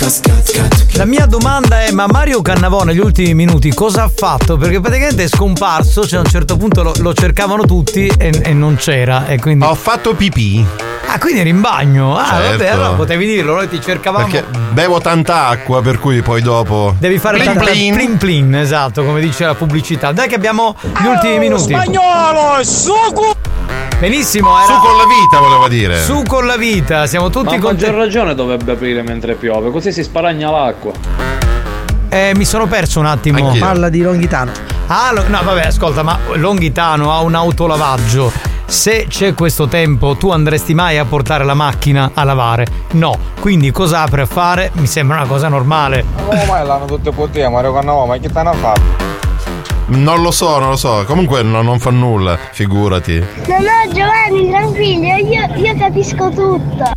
La 0.95 1.05
mia 1.05 1.25
domanda 1.25 1.81
è: 1.81 1.91
ma 1.91 2.07
Mario 2.07 2.41
Cannavò 2.41 2.84
negli 2.84 2.99
ultimi 2.99 3.34
minuti 3.34 3.73
cosa 3.73 4.03
ha 4.03 4.11
fatto? 4.13 4.57
Perché 4.57 4.81
praticamente 4.81 5.23
è 5.23 5.27
scomparso, 5.27 6.05
cioè 6.05 6.19
a 6.19 6.21
un 6.23 6.30
certo 6.30 6.57
punto 6.57 6.84
lo, 6.84 6.93
lo 6.97 7.13
cercavano 7.13 7.65
tutti 7.65 8.07
e, 8.17 8.41
e 8.43 8.53
non 8.53 8.75
c'era. 8.75 9.27
E 9.27 9.39
quindi... 9.39 9.63
Ho 9.65 9.75
fatto 9.75 10.13
pipì. 10.13 10.65
Ah, 11.07 11.17
quindi 11.19 11.39
eri 11.39 11.49
in 11.49 11.61
bagno? 11.61 12.17
Ah, 12.17 12.25
Certo. 12.25 12.49
vabbè, 12.57 12.67
allora 12.67 12.89
potevi 12.89 13.25
dirlo, 13.25 13.53
noi 13.55 13.69
ti 13.69 13.80
cercavamo. 13.81 14.25
Perché 14.27 14.45
bevo 14.71 14.99
tanta 14.99 15.47
acqua, 15.47 15.81
per 15.81 15.99
cui 15.99 16.21
poi 16.21 16.41
dopo. 16.41 16.95
Devi 16.97 17.17
fare 17.17 17.38
Plin 17.38 17.53
tanta 17.53 17.71
plin. 17.71 17.93
plin 17.93 18.17
plin, 18.17 18.55
esatto, 18.55 19.03
come 19.05 19.21
dice 19.21 19.45
la 19.45 19.55
pubblicità. 19.55 20.11
Dai 20.11 20.27
che 20.27 20.35
abbiamo 20.35 20.75
gli 21.01 21.05
ultimi 21.05 21.38
minuti. 21.39 21.63
Spagnolo, 21.73 22.61
sugo! 22.63 23.35
Benissimo, 23.99 24.49
era 24.57 24.65
Su 24.65 24.80
con 24.81 24.97
la 24.97 25.05
vita, 25.05 25.39
voleva 25.39 25.67
dire. 25.69 26.01
Su 26.01 26.23
con 26.27 26.45
la 26.45 26.57
vita, 26.57 27.05
siamo 27.07 27.30
tutti 27.30 27.45
Ma 27.45 27.55
a 27.55 27.59
contenti. 27.59 27.84
maggior 27.85 27.97
ragione 28.01 28.35
dovrebbe 28.35 28.73
aprire 28.73 29.01
mentre 29.01 29.35
piove, 29.35 29.71
così 29.71 29.93
si 29.94 30.03
sparagna 30.03 30.49
l'acqua. 30.52 30.91
Eh, 32.10 32.34
mi 32.36 32.45
sono 32.45 32.68
perso 32.68 32.99
un 32.99 33.06
attimo. 33.06 33.48
Anch'io. 33.48 33.60
Parla 33.65 33.90
di 33.90 34.02
Longhitano. 34.02 34.52
Ah, 34.88 35.11
lo- 35.14 35.28
no, 35.28 35.40
vabbè, 35.44 35.68
ascolta, 35.68 36.03
ma 36.03 36.20
Longhitano 36.34 37.11
ha 37.11 37.22
un 37.22 37.34
autolavaggio. 37.36 38.32
Se 38.65 39.06
c'è 39.07 39.34
questo 39.34 39.68
tempo, 39.68 40.15
tu 40.15 40.32
andresti 40.32 40.74
mai 40.74 40.98
a 40.98 41.06
portare 41.06 41.44
la 41.44 41.53
macchina 41.53 42.11
a 42.14 42.24
lavare? 42.24 42.65
No. 42.91 43.14
Quindi 43.40 43.72
cosa 43.72 44.02
apre 44.02 44.24
a 44.24 44.26
fare? 44.26 44.72
Mi 44.74 44.88
sembra 44.88 45.18
una 45.18 45.26
cosa 45.28 45.48
normale. 45.48 46.03
Ma 46.28 46.44
mai 46.45 46.65
l'hanno 46.65 46.86
tutte 46.86 47.11
potete, 47.11 47.48
Mario 47.49 47.74
Cannavò, 47.74 48.06
ma 48.06 48.18
che 48.18 48.30
ha 48.34 48.53
fatto? 48.53 48.82
Non 49.86 50.22
lo 50.22 50.32
so, 50.32 50.60
non 50.60 50.70
lo 50.70 50.76
so. 50.76 51.03
Comunque 51.06 51.44
no- 51.44 51.61
non 51.61 51.80
fa 51.80 51.90
nulla, 51.91 52.38
figurati. 52.52 53.20
No, 53.20 53.56
no, 53.57 53.94
Giovanni, 53.94 54.49
tranquillo, 54.49 55.15
io, 55.18 55.56
io 55.56 55.78
capisco 55.78 56.30
tutto. 56.30 56.91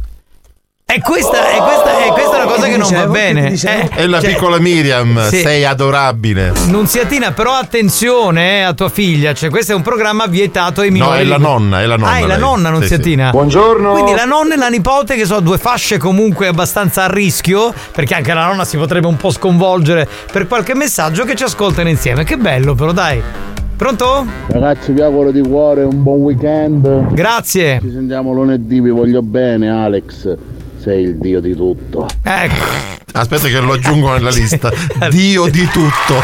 E 0.97 1.01
questa, 1.01 1.51
e 1.55 1.59
questa, 1.59 2.07
e 2.07 2.09
questa 2.09 2.39
è 2.41 2.43
una 2.45 2.51
cosa 2.55 2.67
che 2.69 2.77
non 2.79 2.91
va 2.91 3.07
bene. 3.07 3.53
eh. 3.53 3.89
È 3.91 4.07
la 4.07 4.19
Cioè, 4.19 4.31
piccola 4.31 4.59
Miriam, 4.59 5.29
sì. 5.29 5.41
sei 5.41 5.63
adorabile. 5.67 6.53
Nunziatina, 6.69 7.33
però 7.33 7.53
attenzione 7.53 8.61
eh, 8.61 8.63
a 8.63 8.73
tua 8.73 8.89
figlia, 8.89 9.35
cioè 9.35 9.51
questo 9.51 9.73
è 9.73 9.75
un 9.75 9.83
programma 9.83 10.25
vietato 10.27 10.81
ai 10.81 10.89
No, 10.89 10.95
minori. 10.95 11.21
è 11.21 11.25
la 11.25 11.37
nonna, 11.37 11.83
è 11.83 11.87
la 11.87 11.97
nonna. 11.97 12.13
Ah, 12.13 12.17
è 12.17 12.21
la 12.23 12.27
lei. 12.29 12.39
nonna 12.39 12.69
Sì, 12.69 12.75
Nunziatina. 12.79 13.25
sì. 13.27 13.31
Buongiorno. 13.33 13.93
Quindi 13.93 14.15
la 14.15 14.25
nonna 14.25 14.55
e 14.55 14.57
la 14.57 14.69
nipote 14.69 15.17
che 15.17 15.27
sono 15.27 15.41
due 15.41 15.59
fasce 15.59 15.99
comunque 15.99 16.47
abbastanza 16.47 17.05
a 17.05 17.13
rischio, 17.13 17.75
perché 17.93 18.15
anche 18.15 18.33
la 18.33 18.47
nonna 18.47 18.65
si 18.65 18.79
potrebbe 18.79 19.07
un 19.07 19.17
po' 19.17 19.31
sconvolgere 19.31 20.09
per 20.33 20.47
qualche 20.47 20.75
messaggio 20.75 21.25
che 21.25 21.35
ci 21.35 21.43
ascoltano 21.45 21.91
insieme. 21.91 22.25
Che 22.25 22.39
bello 22.39 22.75
però, 22.75 22.93
dai. 22.93 23.21
Pronto? 23.77 24.25
Ragazzi, 24.47 24.93
vi 24.93 25.03
auguro 25.03 25.31
di 25.31 25.43
cuore 25.43 25.83
un 25.83 26.03
buon 26.03 26.21
weekend. 26.21 27.13
Grazie. 27.13 27.81
Ci 27.83 27.91
sentiamo 27.93 28.33
lunedì, 28.33 28.81
vi 28.81 28.89
voglio 28.89 29.21
bene, 29.21 29.69
Alex. 29.69 30.35
Sei 30.87 31.03
il 31.03 31.17
dio 31.17 31.41
di 31.41 31.53
tutto. 31.57 32.07
Ecco. 32.23 32.65
Aspetta 33.11 33.49
che 33.49 33.59
lo 33.59 33.73
aggiungo 33.73 34.13
nella 34.13 34.31
lista. 34.31 34.71
Dio 35.11 35.47
di 35.51 35.67
tutto. 35.67 36.23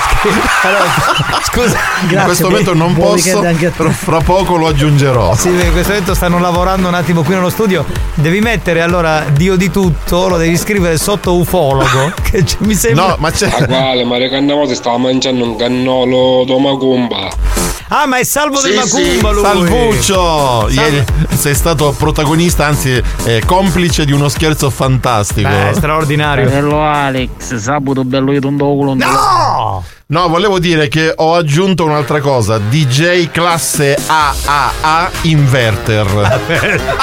Scusa. 1.50 1.76
In 2.08 2.22
questo 2.24 2.48
momento 2.48 2.72
non 2.72 2.94
posso, 2.94 3.42
fra 3.90 4.20
poco 4.20 4.54
lo 4.54 4.68
aggiungerò. 4.68 5.34
Sì, 5.34 5.48
in 5.48 5.72
questo 5.72 5.88
momento 5.88 6.14
stanno 6.14 6.38
lavorando 6.38 6.86
un 6.86 6.94
attimo 6.94 7.22
qui 7.22 7.34
nello 7.34 7.50
studio. 7.50 7.84
Devi 8.14 8.38
mettere 8.38 8.82
allora 8.82 9.24
Dio 9.32 9.56
di 9.56 9.68
tutto, 9.68 10.28
lo 10.28 10.36
devi 10.36 10.56
scrivere 10.56 10.96
sotto 10.96 11.34
ufologo. 11.34 12.12
Che 12.22 12.44
c- 12.44 12.58
mi 12.58 12.76
sembra. 12.76 13.08
No, 13.08 13.16
ma 13.18 13.32
c'è. 13.32 13.48
A 13.48 13.66
quale 13.66 14.04
Mario 14.04 14.30
Cannavo 14.30 14.68
si 14.68 14.76
stava 14.76 14.96
mangiando 14.98 15.42
un 15.42 15.56
cannolo 15.56 16.44
d'omagumba. 16.46 17.71
Ah, 17.88 18.06
ma 18.06 18.18
è 18.18 18.24
Salvo 18.24 18.56
Sì, 18.56 18.70
del 18.70 18.82
sì, 18.82 19.18
Macumba 19.20 19.32
lui. 19.32 19.42
Salvuccio! 19.42 20.68
Ieri 20.70 21.04
sei 21.36 21.54
stato 21.54 21.94
protagonista, 21.96 22.66
anzi 22.66 23.02
eh, 23.24 23.42
complice 23.44 24.04
di 24.04 24.12
uno 24.12 24.28
scherzo 24.28 24.70
fantastico. 24.70 25.48
Beh, 25.48 25.72
straordinario. 25.74 26.48
Bello 26.48 26.82
Alex, 26.82 27.54
sabato 27.56 28.04
bello 28.04 28.32
io 28.32 28.40
tondo 28.40 28.64
culo. 28.64 28.94
No! 28.94 29.84
No, 30.12 30.28
volevo 30.28 30.58
dire 30.58 30.88
che 30.88 31.10
ho 31.16 31.34
aggiunto 31.34 31.84
un'altra 31.84 32.20
cosa. 32.20 32.58
DJ 32.58 33.30
classe 33.30 33.96
AAA 34.06 35.10
inverter. 35.22 36.40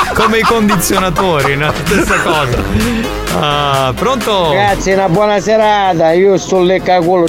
Come 0.13 0.37
i 0.37 0.41
condizionatori, 0.41 1.55
no? 1.55 1.73
Stessa 1.85 2.19
cosa. 2.21 2.63
Ah, 3.39 3.93
pronto? 3.95 4.49
Grazie, 4.51 4.93
una 4.93 5.09
buona 5.09 5.39
serata. 5.39 6.11
Io 6.11 6.37
sto 6.37 6.61
leccaculo. 6.61 7.25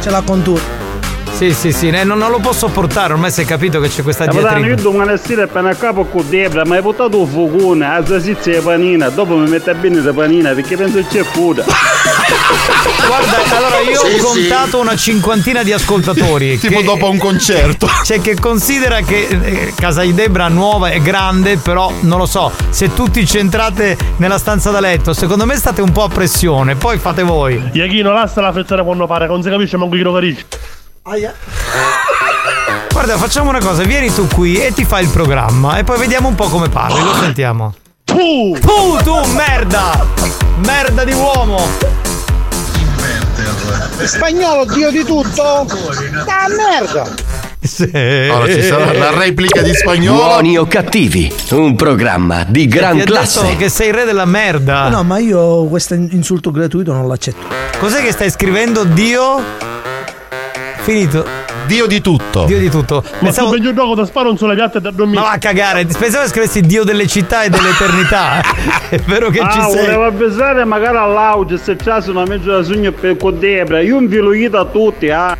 Ce 0.00 0.10
l'ha 0.10 0.22
con 0.22 0.42
tu. 0.42 0.60
Sì, 1.42 1.52
sì, 1.54 1.72
sì, 1.72 1.88
eh, 1.88 2.04
non, 2.04 2.18
non 2.18 2.30
lo 2.30 2.38
posso 2.38 2.68
portare, 2.68 3.14
ormai 3.14 3.32
si 3.32 3.40
è 3.40 3.44
capito 3.44 3.80
che 3.80 3.88
c'è 3.88 4.04
questa 4.04 4.26
Capitano, 4.26 4.58
io 4.58 4.76
diatriba. 4.76 4.82
domani 4.90 5.18
sera 5.18 5.42
appena 5.42 5.70
a 5.70 5.74
capo 5.74 6.04
con 6.04 6.24
Debra, 6.28 6.64
ma 6.64 6.76
hai 6.76 6.82
portato 6.82 7.18
un 7.18 7.26
focone, 7.26 7.84
a 7.84 8.06
salsiccia 8.06 8.50
e 8.52 8.60
panina, 8.60 9.08
dopo 9.08 9.34
mi 9.34 9.50
mette 9.50 9.74
bene 9.74 10.00
la 10.02 10.12
panina 10.12 10.52
perché 10.52 10.76
penso 10.76 10.98
che 10.98 11.06
c'è 11.08 11.22
fuda. 11.24 11.64
Guarda, 13.06 13.56
allora 13.56 13.80
io 13.80 13.98
Sì, 13.98 14.06
ho 14.06 14.18
sì. 14.18 14.18
contato 14.46 14.78
una 14.78 14.94
cinquantina 14.94 15.64
di 15.64 15.72
ascoltatori. 15.72 16.58
Tipo 16.60 16.78
che- 16.78 16.84
dopo 16.84 17.10
un 17.10 17.18
concerto. 17.18 17.88
Cioè 18.04 18.20
che 18.20 18.38
considera 18.38 19.00
che 19.00 19.26
eh, 19.26 19.72
casa 19.74 20.02
di 20.02 20.14
Debra 20.14 20.46
nuova 20.46 20.90
è 20.90 21.00
grande, 21.00 21.56
però 21.56 21.90
non 22.02 22.18
lo 22.18 22.26
so, 22.26 22.52
se 22.70 22.94
tutti 22.94 23.26
centrate 23.26 23.96
nella 24.18 24.38
stanza 24.38 24.70
da 24.70 24.78
letto, 24.78 25.12
secondo 25.12 25.44
me 25.44 25.56
state 25.56 25.80
un 25.82 25.90
po' 25.90 26.04
a 26.04 26.08
pressione, 26.08 26.76
poi 26.76 26.98
fate 26.98 27.24
voi. 27.24 27.60
Iachino, 27.72 28.12
lascia 28.12 28.40
la 28.40 28.52
frezzare 28.52 28.84
quando 28.84 29.08
pare, 29.08 29.26
non 29.26 29.42
si 29.42 29.50
capisce 29.50 29.76
manco 29.76 29.96
chi 29.96 30.02
lo 30.02 30.12
capisce. 30.12 30.46
Guarda, 32.92 33.16
facciamo 33.16 33.50
una 33.50 33.58
cosa, 33.58 33.82
vieni 33.82 34.12
tu 34.14 34.28
qui 34.28 34.64
e 34.64 34.72
ti 34.72 34.84
fai 34.84 35.02
il 35.02 35.10
programma 35.10 35.78
e 35.78 35.84
poi 35.84 35.98
vediamo 35.98 36.28
un 36.28 36.36
po' 36.36 36.48
come 36.48 36.68
parli, 36.68 37.02
lo 37.02 37.14
sentiamo. 37.14 37.74
Tu! 38.04 38.56
Tu, 38.60 38.96
tu, 39.02 39.14
merda! 39.34 40.06
Merda 40.64 41.02
di 41.04 41.12
uomo! 41.12 41.66
Spagnolo, 44.04 44.64
dio 44.72 44.90
di 44.92 45.04
tutto? 45.04 45.66
Da 46.24 46.46
merda! 46.48 47.30
Allora 48.32 48.52
ci 48.52 48.62
sarà 48.62 48.92
la 48.92 49.10
replica 49.18 49.60
di 49.62 49.74
spagnolo. 49.74 50.22
Buoni 50.22 50.56
o 50.56 50.66
cattivi, 50.66 51.32
un 51.50 51.74
programma 51.74 52.44
di 52.44 52.66
gran 52.68 52.94
Ti 52.96 53.00
ha 53.02 53.04
classe. 53.04 53.42
detto 53.42 53.56
che 53.56 53.68
sei 53.68 53.88
il 53.88 53.94
re 53.94 54.04
della 54.04 54.24
merda. 54.24 54.88
No, 54.88 55.02
ma 55.02 55.18
io 55.18 55.64
questo 55.64 55.94
insulto 55.94 56.50
gratuito 56.52 56.92
non 56.92 57.08
l'accetto. 57.08 57.46
Cos'è 57.80 58.02
che 58.02 58.12
stai 58.12 58.30
scrivendo? 58.30 58.84
Dio? 58.84 59.70
Finito. 60.82 61.24
Dio 61.66 61.86
di 61.86 62.00
tutto. 62.00 62.44
Dio 62.44 62.58
di 62.58 62.68
tutto. 62.68 63.04
Ma 63.20 63.30
sto 63.30 63.48
peggio 63.50 63.72
gioco 63.72 63.94
da 63.94 64.04
sparo 64.04 64.36
sulle 64.36 64.56
piatte 64.56 64.80
da 64.80 64.90
dormire. 64.90 65.20
Ma 65.20 65.26
va 65.26 65.32
a 65.34 65.38
cagare, 65.38 65.84
pensavo 65.84 66.24
che 66.24 66.28
scrivessi 66.28 66.60
Dio 66.60 66.82
delle 66.82 67.06
città 67.06 67.44
e 67.44 67.50
dell'eternità. 67.50 68.40
È 68.90 68.98
vero 68.98 69.30
che 69.30 69.38
ci 69.38 69.58
ah, 69.58 69.68
sei. 69.68 69.84
volevo 69.84 70.04
avvisare 70.04 70.64
magari 70.64 70.96
all'audio 70.96 71.56
se 71.56 71.76
c'è 71.76 72.02
una 72.08 72.24
mezza 72.24 72.56
da 72.56 72.62
sogno 72.64 72.90
per 72.90 73.16
con 73.16 73.38
Debra, 73.38 73.80
io 73.80 73.98
invilo 73.98 74.32
io 74.32 74.50
a 74.58 74.64
tutti, 74.64 75.08
ah. 75.08 75.36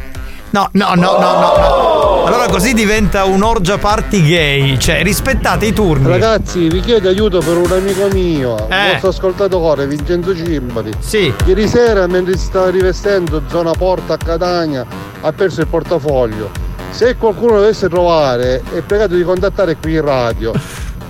No, 0.50 0.68
no, 0.72 0.94
no, 0.94 1.18
no, 1.18 1.18
no, 1.18 1.56
no. 1.56 1.91
Allora 2.24 2.46
così 2.48 2.72
diventa 2.72 3.24
un'orgia 3.24 3.78
party 3.78 4.22
gay. 4.22 4.78
Cioè, 4.78 5.02
rispettate 5.02 5.66
i 5.66 5.72
turni. 5.72 6.06
Ragazzi, 6.08 6.68
vi 6.68 6.80
chiedo 6.80 7.08
aiuto 7.08 7.38
per 7.40 7.56
un 7.56 7.70
amico 7.70 8.08
mio, 8.12 8.68
Eh. 8.68 8.90
vostro 8.92 9.08
ascoltatore, 9.10 9.86
Vincenzo 9.86 10.34
Cimbali. 10.34 10.90
Sì. 11.00 11.32
Ieri 11.46 11.66
sera, 11.68 12.06
mentre 12.06 12.36
si 12.36 12.44
stava 12.44 12.70
rivestendo 12.70 13.42
zona 13.48 13.72
Porta 13.72 14.14
a 14.14 14.16
Catania, 14.16 14.86
ha 15.20 15.32
perso 15.32 15.60
il 15.60 15.66
portafoglio. 15.66 16.50
Se 16.90 17.16
qualcuno 17.16 17.54
lo 17.54 17.60
dovesse 17.60 17.88
trovare, 17.88 18.62
è 18.74 18.80
pregato 18.80 19.14
di 19.14 19.22
contattare 19.24 19.76
qui 19.76 19.94
in 19.94 20.02
radio. 20.02 20.52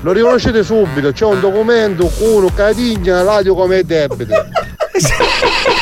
Lo 0.00 0.12
riconoscete 0.12 0.62
subito, 0.64 1.12
c'è 1.12 1.24
un 1.24 1.40
documento, 1.40 2.10
uno, 2.20 2.48
cadigna, 2.54 3.22
radio 3.22 3.54
come 3.54 3.82
debiti. 3.84 4.32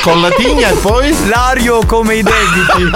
Con 0.03 0.21
la 0.21 0.31
tigna 0.31 0.69
e 0.69 0.75
poi? 0.75 1.15
Lario 1.29 1.81
come 1.87 2.17
i 2.17 2.23
debiti. 2.23 2.91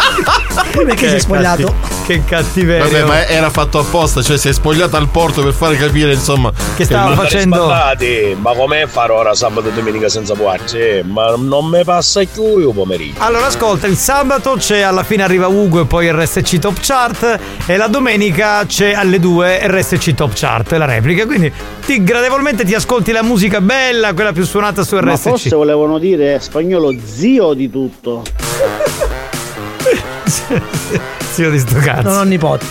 Perché 0.84 1.08
si 1.08 1.14
è 1.16 1.18
spogliato? 1.18 1.64
catti- 1.66 2.02
che 2.06 2.22
cattiveria. 2.24 2.84
Vabbè, 2.84 3.04
ma 3.04 3.26
era 3.26 3.50
fatto 3.50 3.78
apposta, 3.78 4.22
cioè 4.22 4.36
si 4.36 4.48
è 4.48 4.52
spogliato 4.52 4.96
al 4.96 5.08
porto 5.08 5.42
per 5.42 5.52
fare 5.52 5.76
capire, 5.76 6.12
insomma, 6.12 6.52
Che 6.76 6.84
stava 6.84 7.14
facendo- 7.14 7.66
ma 7.66 8.52
come 8.54 8.86
farò 8.86 9.18
ora 9.20 9.34
sabato 9.34 9.68
e 9.68 9.72
domenica 9.72 10.08
senza 10.08 10.34
puarci? 10.34 11.02
Ma 11.04 11.34
non 11.36 11.66
mi 11.66 11.82
passa 11.84 12.22
più 12.24 12.58
io 12.58 12.72
pomeriggio. 12.72 13.20
Allora 13.22 13.46
ascolta, 13.46 13.86
il 13.86 13.96
sabato 13.96 14.54
c'è 14.58 14.80
alla 14.80 15.02
fine 15.02 15.22
arriva 15.22 15.46
Ugo 15.46 15.80
e 15.80 15.86
poi 15.86 16.10
RSC 16.10 16.58
Top 16.58 16.76
Chart 16.80 17.38
e 17.66 17.76
la 17.76 17.86
domenica 17.86 18.64
c'è 18.66 18.92
alle 18.92 19.18
2 19.18 19.66
RSC 19.66 20.14
Top 20.14 20.32
Chart, 20.34 20.70
la 20.72 20.84
replica, 20.84 21.24
quindi 21.26 21.52
ti, 21.84 22.02
gradevolmente 22.04 22.64
ti 22.64 22.74
ascolti 22.74 23.12
la 23.12 23.22
musica 23.22 23.60
bella, 23.60 24.12
quella 24.12 24.32
più 24.32 24.44
suonata 24.44 24.84
su 24.84 24.96
Ma 24.96 25.12
RSC. 25.12 25.22
forse 25.28 25.56
volevano 25.56 25.98
dire 25.98 26.38
spagnolo 26.40 26.94
zio 27.04 27.54
di 27.54 27.70
tutto. 27.70 28.22
Zio 31.32 31.50
di 31.50 31.58
sto 31.58 31.78
cazzo. 31.78 32.02
Non 32.08 32.16
ho 32.18 32.22
nipoti. 32.22 32.66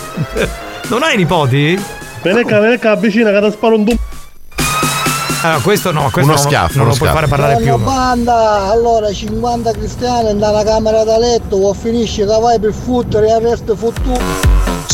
Non 0.88 1.04
hai 1.04 1.18
nipoti? 1.18 1.82
Venecca, 2.22 2.60
venecca 2.60 2.96
vicina 2.96 3.32
che 3.32 3.42
ti 3.42 3.52
sparo 3.52 3.76
un 3.76 3.84
dum. 3.84 3.98
Allora, 5.42 5.60
questo 5.60 5.92
no, 5.92 6.04
questo 6.04 6.22
Uno 6.22 6.34
non, 6.36 6.38
schiaffo, 6.38 6.78
non 6.78 6.86
uno 6.86 6.92
lo 6.92 6.98
puoi 6.98 7.10
schiaffo. 7.10 7.16
fare 7.16 7.28
parlare 7.28 7.58
più. 7.62 7.78
Banda, 7.78 8.70
allora 8.72 9.12
50 9.12 9.72
cristiani 9.74 10.34
nella 10.34 10.64
camera 10.64 11.04
da 11.04 11.18
letto, 11.18 11.58
o 11.58 11.74
finisce 11.74 12.26
che 12.26 12.38
vai 12.40 12.60
per 12.60 12.72
fottere 12.74 13.28
e 13.28 13.36
il 13.36 13.42
resto 13.42 13.76
fottu. 13.76 14.18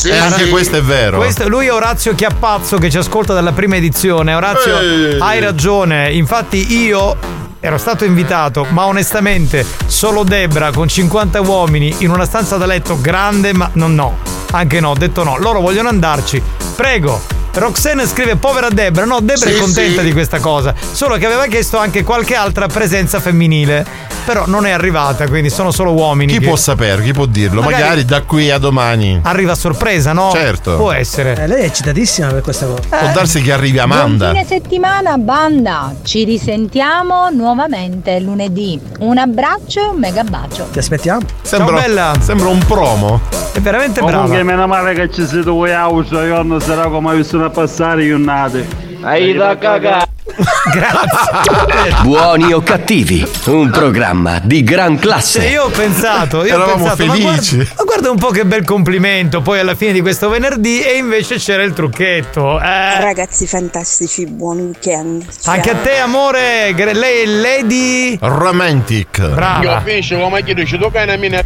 Eh, 0.05 0.17
anche 0.17 0.49
questo 0.49 0.77
è 0.77 0.81
vero. 0.81 1.17
Questo- 1.17 1.47
lui 1.47 1.67
è 1.67 1.73
Orazio 1.73 2.15
Chiappazzo 2.15 2.77
che 2.77 2.89
ci 2.89 2.97
ascolta 2.97 3.33
dalla 3.35 3.51
prima 3.51 3.75
edizione. 3.75 4.33
Orazio, 4.33 4.79
Ehi. 4.79 5.17
hai 5.19 5.39
ragione. 5.39 6.11
Infatti, 6.13 6.73
io 6.83 7.15
ero 7.59 7.77
stato 7.77 8.05
invitato, 8.05 8.65
ma 8.69 8.85
onestamente, 8.85 9.65
solo 9.85 10.23
Debra 10.23 10.71
con 10.71 10.87
50 10.87 11.41
uomini 11.41 11.95
in 11.99 12.09
una 12.09 12.25
stanza 12.25 12.57
da 12.57 12.65
letto 12.65 12.99
grande, 12.99 13.53
ma 13.53 13.69
no, 13.73 13.87
no. 13.87 14.17
Anche 14.51 14.79
no, 14.79 14.89
ho 14.89 14.95
detto 14.95 15.23
no. 15.23 15.37
Loro 15.37 15.59
vogliono 15.59 15.89
andarci. 15.89 16.41
Prego. 16.75 17.38
Roxanne 17.53 18.05
scrive 18.05 18.35
povera 18.35 18.69
Debra, 18.69 19.05
no, 19.05 19.19
Debra 19.19 19.49
Sì, 19.49 19.53
è 19.55 19.57
contenta 19.57 20.01
sì. 20.01 20.07
di 20.07 20.13
questa 20.13 20.39
cosa, 20.39 20.73
solo 20.91 21.17
che 21.17 21.25
aveva 21.25 21.45
chiesto 21.47 21.77
anche 21.77 22.03
qualche 22.03 22.35
altra 22.35 22.67
presenza 22.67 23.19
femminile, 23.19 23.85
però 24.23 24.43
non 24.45 24.65
è 24.65 24.71
arrivata, 24.71 25.27
quindi 25.27 25.49
sono 25.49 25.71
solo 25.71 25.91
uomini. 25.91 26.31
Chi 26.33 26.39
che- 26.39 26.45
può 26.45 26.55
sapere, 26.55 27.01
chi 27.03 27.11
può 27.11 27.25
dirlo? 27.25 27.61
Magari- 27.61 27.81
Magari, 27.81 28.05
da 28.05 28.21
qui 28.21 28.51
a 28.51 28.57
domani. 28.59 29.19
Arriva 29.23 29.53
a 29.53 29.55
sorpresa, 29.55 30.13
no? 30.13 30.29
Certo. 30.31 30.75
Può 30.77 30.91
essere. 30.91 31.35
Eh, 31.37 31.47
lei 31.47 31.61
è 31.63 31.65
eccitatissima 31.65 32.27
per 32.27 32.41
questa 32.41 32.65
cosa. 32.67 32.81
Può 32.87 33.09
darsi 33.13 33.41
che 33.41 33.51
arrivi 33.51 33.79
Amanda. 33.79 34.29
Buon 34.31 34.43
fine 34.45 34.59
settimana, 34.59 35.17
banda. 35.17 35.93
Ci 36.03 36.23
risentiamo 36.25 37.29
nuovamente 37.31 38.19
lunedì. 38.19 38.79
Un 38.99 39.17
abbraccio 39.17 39.81
e 39.81 39.85
un 39.87 39.97
mega 39.99 40.23
bacio. 40.23 40.67
Ti 40.71 40.79
aspettiamo. 40.79 41.21
Sembra, 41.41 41.77
Ciao, 41.77 41.87
bella. 41.87 42.13
sembra 42.19 42.47
un 42.49 42.59
promo. 42.65 43.21
È 43.51 43.59
veramente 43.59 43.99
Comunque 44.01 44.27
brava. 44.27 44.43
meno 44.43 44.67
male 44.67 44.93
che 44.93 45.09
ci 45.11 45.25
siete 45.25 45.49
voi 45.49 45.73
a 45.73 45.87
uso, 45.87 46.21
io 46.21 46.41
non 46.43 46.61
sarà 46.61 46.87
come 46.87 47.15
vi 47.15 47.23
sono 47.23 47.38
a 47.45 47.49
passare 47.49 48.03
io 48.03 48.17
nate. 48.17 48.67
Hai 49.01 49.33
da 49.33 49.57
cagare. 49.57 50.07
Buoni 52.03 52.53
o 52.53 52.61
cattivi, 52.61 53.27
un 53.45 53.69
programma 53.71 54.39
di 54.43 54.63
gran 54.63 54.93
Cioè, 54.93 54.99
classe. 55.01 55.47
io 55.47 55.63
ho 55.63 55.69
pensato, 55.69 56.45
io 56.45 56.53
ho 56.53 56.63
Eravamo 56.63 56.83
pensato, 56.85 57.05
ma 57.05 57.13
felici. 57.13 57.55
guarda, 57.55 57.73
ma 57.77 57.83
guarda 57.83 58.11
un 58.11 58.17
po' 58.17 58.29
che 58.29 58.45
bel 58.45 58.63
complimento 58.65 59.41
poi 59.41 59.59
alla 59.59 59.75
fine 59.75 59.91
di 59.93 60.01
questo 60.01 60.29
venerdì 60.29 60.81
e 60.81 60.97
invece 60.97 61.35
c'era 61.37 61.63
il 61.63 61.73
trucchetto. 61.73 62.59
Eh, 62.61 63.01
Ragazzi 63.01 63.47
fantastici, 63.47 64.25
buon 64.27 64.59
weekend. 64.59 65.25
anche 65.45 65.71
a 65.71 65.75
te 65.75 65.97
amore, 65.97 66.73
lei 66.75 67.23
è 67.23 67.25
Lady 67.25 68.17
Romantic. 68.21 69.27
Brava. 69.29 69.81
finisce 69.83 70.19
come 70.19 70.43
chi 70.43 70.53
dice 70.53 70.77
tu 70.77 70.89
che 70.91 71.05
ne 71.05 71.17
mine. 71.17 71.45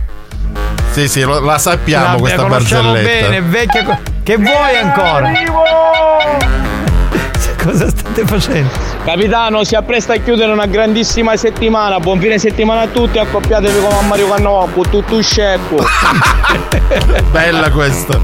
Sì, 0.91 1.07
sì, 1.07 1.21
la 1.25 1.57
sappiamo 1.57 2.13
La- 2.13 2.19
questa 2.19 2.43
barzelletta. 2.45 3.01
bene, 3.27 3.41
vecchia 3.41 3.83
co- 3.83 3.97
Che 4.23 4.37
vuoi 4.37 4.77
ancora? 4.77 5.33
Cosa 7.61 7.89
state 7.89 8.25
facendo? 8.25 8.69
Capitano, 9.03 9.65
si 9.65 9.75
appresta 9.75 10.13
a 10.13 10.17
chiudere 10.17 10.49
una 10.49 10.65
grandissima 10.65 11.35
settimana. 11.35 11.99
Buon 11.99 12.21
fine 12.21 12.37
settimana 12.37 12.83
a 12.83 12.87
tutti, 12.87 13.17
accoppiatevi 13.17 13.81
come 13.81 13.97
a 13.97 14.01
Mario 14.03 14.29
Cannova, 14.29 14.71
con 14.71 14.89
tutto 14.89 15.21
scecco. 15.21 15.83
Bella 17.31 17.69
questa. 17.69 18.17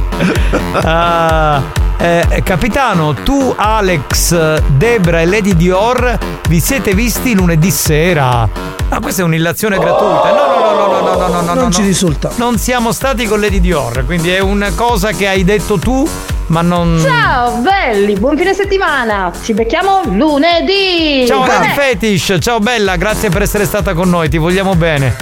Ah, 0.83 1.61
eh, 2.01 2.41
capitano, 2.45 3.13
tu, 3.13 3.53
Alex, 3.57 4.61
Debra 4.77 5.19
e 5.19 5.25
Lady 5.25 5.53
Dior 5.53 6.17
vi 6.47 6.61
siete 6.61 6.93
visti 6.93 7.35
lunedì 7.35 7.69
sera. 7.71 8.47
Ma 8.89 8.99
questa 9.01 9.21
è 9.21 9.25
un'illazione 9.25 9.77
gratuita. 9.77 10.31
No, 10.31 10.45
no, 10.47 10.59
no, 10.59 10.87
no, 10.87 10.87
no, 10.87 11.15
no, 11.15 11.27
no, 11.27 11.41
no. 11.41 11.53
Non 11.53 11.63
no, 11.65 11.71
ci 11.71 11.81
no. 11.81 11.87
risulta. 11.87 12.31
Non 12.37 12.57
siamo 12.57 12.93
stati 12.93 13.25
con 13.25 13.41
Lady 13.41 13.59
Dior, 13.59 14.05
quindi 14.05 14.29
è 14.29 14.39
una 14.39 14.71
cosa 14.73 15.11
che 15.11 15.27
hai 15.27 15.43
detto 15.43 15.77
tu 15.77 16.07
ma 16.47 16.61
non. 16.61 16.99
Ciao 17.03 17.57
belli, 17.57 18.13
buon 18.13 18.37
fine 18.37 18.53
settimana. 18.53 19.31
Ci 19.43 19.53
becchiamo 19.53 20.03
lunedì. 20.05 21.25
Ciao 21.27 21.43
Gran 21.43 21.65
Fetish, 21.73 22.37
ciao 22.39 22.59
bella, 22.59 22.95
grazie 22.95 23.29
per 23.29 23.41
essere 23.41 23.65
stata 23.65 23.93
con 23.93 24.09
noi, 24.09 24.29
ti 24.29 24.37
vogliamo 24.37 24.73
bene. 24.75 25.15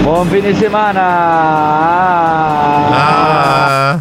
Buon 0.00 0.26
fine 0.28 0.54
settimana. 0.54 1.02
Ah. 2.90 4.00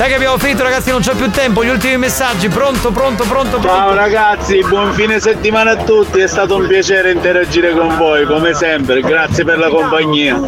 Dai 0.00 0.08
che 0.08 0.14
abbiamo 0.14 0.38
finito 0.38 0.62
ragazzi, 0.62 0.90
non 0.90 1.02
c'è 1.02 1.14
più 1.14 1.30
tempo, 1.30 1.62
gli 1.62 1.68
ultimi 1.68 1.98
messaggi, 1.98 2.48
pronto, 2.48 2.90
pronto, 2.90 3.24
pronto, 3.24 3.58
pronto. 3.58 3.68
Ciao 3.68 3.92
ragazzi, 3.92 4.64
buon 4.66 4.94
fine 4.94 5.20
settimana 5.20 5.72
a 5.72 5.76
tutti, 5.76 6.20
è 6.20 6.26
stato 6.26 6.56
un 6.56 6.66
piacere 6.66 7.12
interagire 7.12 7.74
con 7.74 7.98
voi 7.98 8.24
come 8.24 8.54
sempre, 8.54 9.02
grazie 9.02 9.44
per 9.44 9.58
la 9.58 9.68
compagnia. 9.68 10.40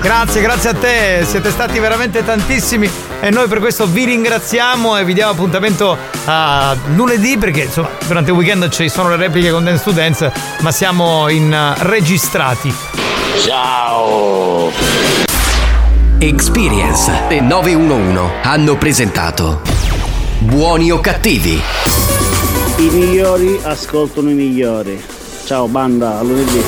Grazie, 0.00 0.40
grazie 0.40 0.70
a 0.70 0.74
te, 0.74 1.24
siete 1.24 1.50
stati 1.50 1.80
veramente 1.80 2.24
tantissimi 2.24 2.88
e 3.18 3.28
noi 3.30 3.48
per 3.48 3.58
questo 3.58 3.86
vi 3.86 4.04
ringraziamo 4.04 4.96
e 4.96 5.04
vi 5.04 5.14
diamo 5.14 5.32
appuntamento 5.32 5.98
a 6.26 6.76
lunedì 6.94 7.36
perché 7.38 7.62
insomma 7.62 7.88
durante 8.06 8.30
il 8.30 8.36
weekend 8.36 8.68
ci 8.68 8.88
sono 8.88 9.08
le 9.08 9.16
repliche 9.16 9.50
con 9.50 9.64
Dance 9.64 9.82
to 9.82 9.90
Dance 9.90 10.32
ma 10.60 10.70
siamo 10.70 11.28
in 11.28 11.52
eh, 11.52 11.74
registrati. 11.78 12.72
Ciao! 13.44 15.05
Experience 16.18 17.12
e 17.28 17.40
911 17.42 18.40
hanno 18.42 18.78
presentato 18.78 19.60
Buoni 20.38 20.90
o 20.90 20.98
cattivi? 20.98 21.60
I 22.78 22.88
migliori 22.88 23.60
ascoltano 23.62 24.30
i 24.30 24.34
migliori. 24.34 24.98
Ciao 25.44 25.68
banda, 25.68 26.18
a 26.18 26.22
lunedì. 26.22 26.62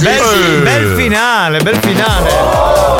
Bel, 0.00 0.62
bel 0.62 0.96
finale, 0.96 1.60
bel 1.60 1.76
finale. 1.76 2.97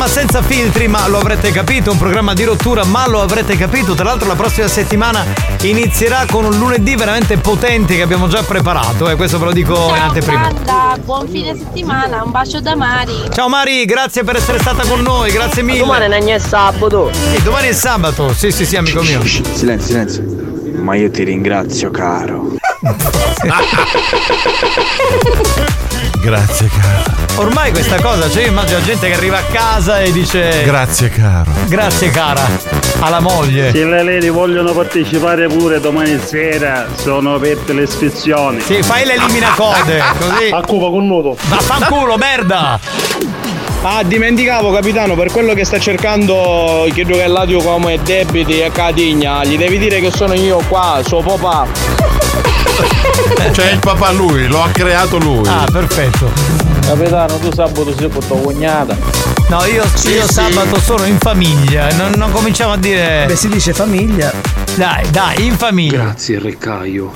Programma 0.00 0.08
senza 0.08 0.40
filtri, 0.42 0.88
ma 0.88 1.06
lo 1.08 1.18
avrete 1.18 1.50
capito, 1.50 1.90
un 1.90 1.98
programma 1.98 2.32
di 2.32 2.44
rottura, 2.44 2.84
ma 2.84 3.06
lo 3.06 3.20
avrete 3.20 3.56
capito. 3.56 3.94
Tra 3.94 4.04
l'altro 4.04 4.26
la 4.28 4.34
prossima 4.34 4.66
settimana 4.66 5.24
inizierà 5.62 6.24
con 6.30 6.44
un 6.44 6.56
lunedì 6.56 6.94
veramente 6.94 7.36
potente 7.36 7.96
che 7.96 8.02
abbiamo 8.02 8.26
già 8.26 8.42
preparato, 8.42 9.10
e 9.10 9.16
questo 9.16 9.38
ve 9.38 9.44
lo 9.46 9.52
dico 9.52 9.88
in 9.88 10.00
anteprima. 10.00 10.50
Banda, 10.52 10.96
buon 11.04 11.28
fine 11.28 11.54
settimana, 11.54 12.22
un 12.22 12.30
bacio 12.30 12.60
da 12.60 12.74
Mari. 12.74 13.28
Ciao 13.30 13.48
Mari, 13.48 13.84
grazie 13.84 14.24
per 14.24 14.36
essere 14.36 14.58
stata 14.58 14.86
con 14.86 15.02
noi, 15.02 15.30
grazie 15.32 15.62
mille. 15.62 15.80
domani 15.80 16.08
non 16.08 16.28
è 16.28 16.38
sabato. 16.38 17.10
Sì, 17.12 17.42
domani 17.42 17.68
è 17.68 17.72
sabato, 17.72 18.32
sì 18.32 18.50
sì 18.50 18.64
sì 18.64 18.76
amico 18.76 19.02
mio. 19.02 19.22
Silenzio, 19.22 19.86
silenzio. 19.86 20.22
Ma 20.80 20.94
io 20.94 21.10
ti 21.10 21.24
ringrazio, 21.24 21.90
caro. 21.90 22.56
Grazie, 26.22 26.68
caro. 26.68 27.42
Ormai 27.42 27.72
questa 27.72 28.00
cosa, 28.00 28.30
cioè 28.30 28.44
io 28.44 28.48
immagino 28.48 28.78
la 28.78 28.84
gente 28.84 29.06
che 29.06 29.14
arriva 29.14 29.38
a 29.38 29.42
casa 29.42 30.00
e 30.00 30.10
dice 30.12 30.62
Grazie, 30.64 31.10
caro. 31.10 31.50
Grazie 31.66 32.10
cara, 32.10 32.48
alla 33.00 33.20
moglie. 33.20 33.70
Se 33.72 33.84
le 33.84 34.02
lady 34.02 34.30
vogliono 34.30 34.72
partecipare 34.72 35.46
pure 35.48 35.78
domani 35.80 36.18
sera, 36.24 36.86
sono 36.96 37.34
aperte 37.34 37.74
le 37.74 37.82
iscrizioni. 37.82 38.60
Sì, 38.60 38.82
fai 38.82 39.04
l'eliminacode, 39.04 40.02
così. 40.18 40.50
A 40.50 40.62
Cuba 40.62 40.88
con 40.88 41.06
nudo. 41.06 41.36
Vaffanculo, 41.48 42.16
merda! 42.16 42.80
Ah, 43.82 44.02
dimenticavo 44.02 44.70
capitano, 44.70 45.14
per 45.14 45.32
quello 45.32 45.54
che 45.54 45.64
sta 45.64 45.78
cercando 45.78 46.86
credo 46.92 47.14
che 47.14 47.26
l'audio 47.26 47.62
come 47.62 47.98
debiti 48.02 48.62
a 48.62 48.70
Catigna, 48.70 49.42
gli 49.42 49.56
devi 49.56 49.78
dire 49.78 50.00
che 50.00 50.10
sono 50.10 50.34
io 50.34 50.62
qua, 50.68 51.00
suo 51.02 51.22
papà. 51.22 51.66
Cioè 53.52 53.70
il 53.70 53.78
papà 53.78 54.10
lui, 54.12 54.46
lo 54.48 54.62
ha 54.62 54.68
creato 54.68 55.16
lui. 55.16 55.48
Ah, 55.48 55.66
perfetto. 55.72 56.30
Capitano, 56.86 57.38
tu 57.38 57.50
sabato 57.54 57.94
sei 57.96 58.10
con 58.10 58.26
tua 58.26 58.38
cognata. 58.38 58.94
No, 59.48 59.64
io, 59.64 59.84
io 60.04 60.26
sabato 60.30 60.78
sono 60.78 61.04
in 61.06 61.16
famiglia, 61.18 61.90
non, 61.92 62.12
non 62.16 62.30
cominciamo 62.30 62.72
a 62.72 62.76
dire. 62.76 63.24
Beh, 63.26 63.36
si 63.36 63.48
dice 63.48 63.72
famiglia. 63.72 64.30
Dai, 64.74 65.08
dai, 65.10 65.46
in 65.46 65.56
famiglia. 65.56 66.02
Grazie, 66.02 66.38
Riccaio. 66.38 67.12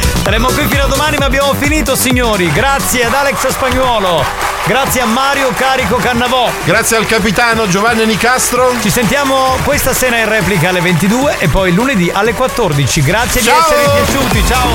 Saremo 0.23 0.47
qui 0.49 0.67
fino 0.67 0.83
a 0.83 0.87
domani, 0.87 1.17
ma 1.17 1.25
abbiamo 1.25 1.53
finito, 1.55 1.95
signori. 1.95 2.51
Grazie 2.51 3.05
ad 3.05 3.13
Alex 3.13 3.47
Spagnuolo. 3.47 4.23
Grazie 4.65 5.01
a 5.01 5.05
Mario 5.05 5.51
Carico 5.55 5.95
Cannavò. 5.97 6.47
Grazie 6.63 6.97
al 6.97 7.07
capitano 7.07 7.67
Giovanni 7.67 8.05
Nicastro. 8.05 8.71
Ci 8.79 8.91
sentiamo 8.91 9.57
questa 9.63 9.93
sera 9.93 10.19
in 10.19 10.29
replica 10.29 10.69
alle 10.69 10.79
22 10.79 11.37
e 11.39 11.47
poi 11.47 11.73
lunedì 11.73 12.11
alle 12.13 12.33
14. 12.35 13.01
Grazie 13.01 13.41
Ciao. 13.41 13.55
di 13.55 13.73
essere 13.73 13.89
piaciuti. 14.03 14.45
Ciao. 14.45 14.69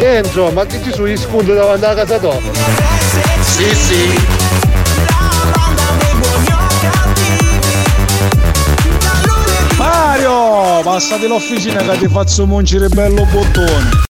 Enzo, 0.00 0.50
ma 0.50 0.66
che 0.66 0.82
ci 0.82 0.92
sono 0.92 1.06
gli 1.06 1.16
spunti 1.16 1.54
davanti 1.54 1.84
alla 1.84 1.94
casa 1.94 2.18
tua? 2.18 2.36
Sì, 3.40 3.74
sì. 3.74 4.63
Passati 10.94 11.26
l'officina 11.26 11.82
che 11.82 11.98
ti 11.98 12.06
faccio 12.06 12.46
muncire 12.46 12.88
bello 12.88 13.24
bottone. 13.24 13.94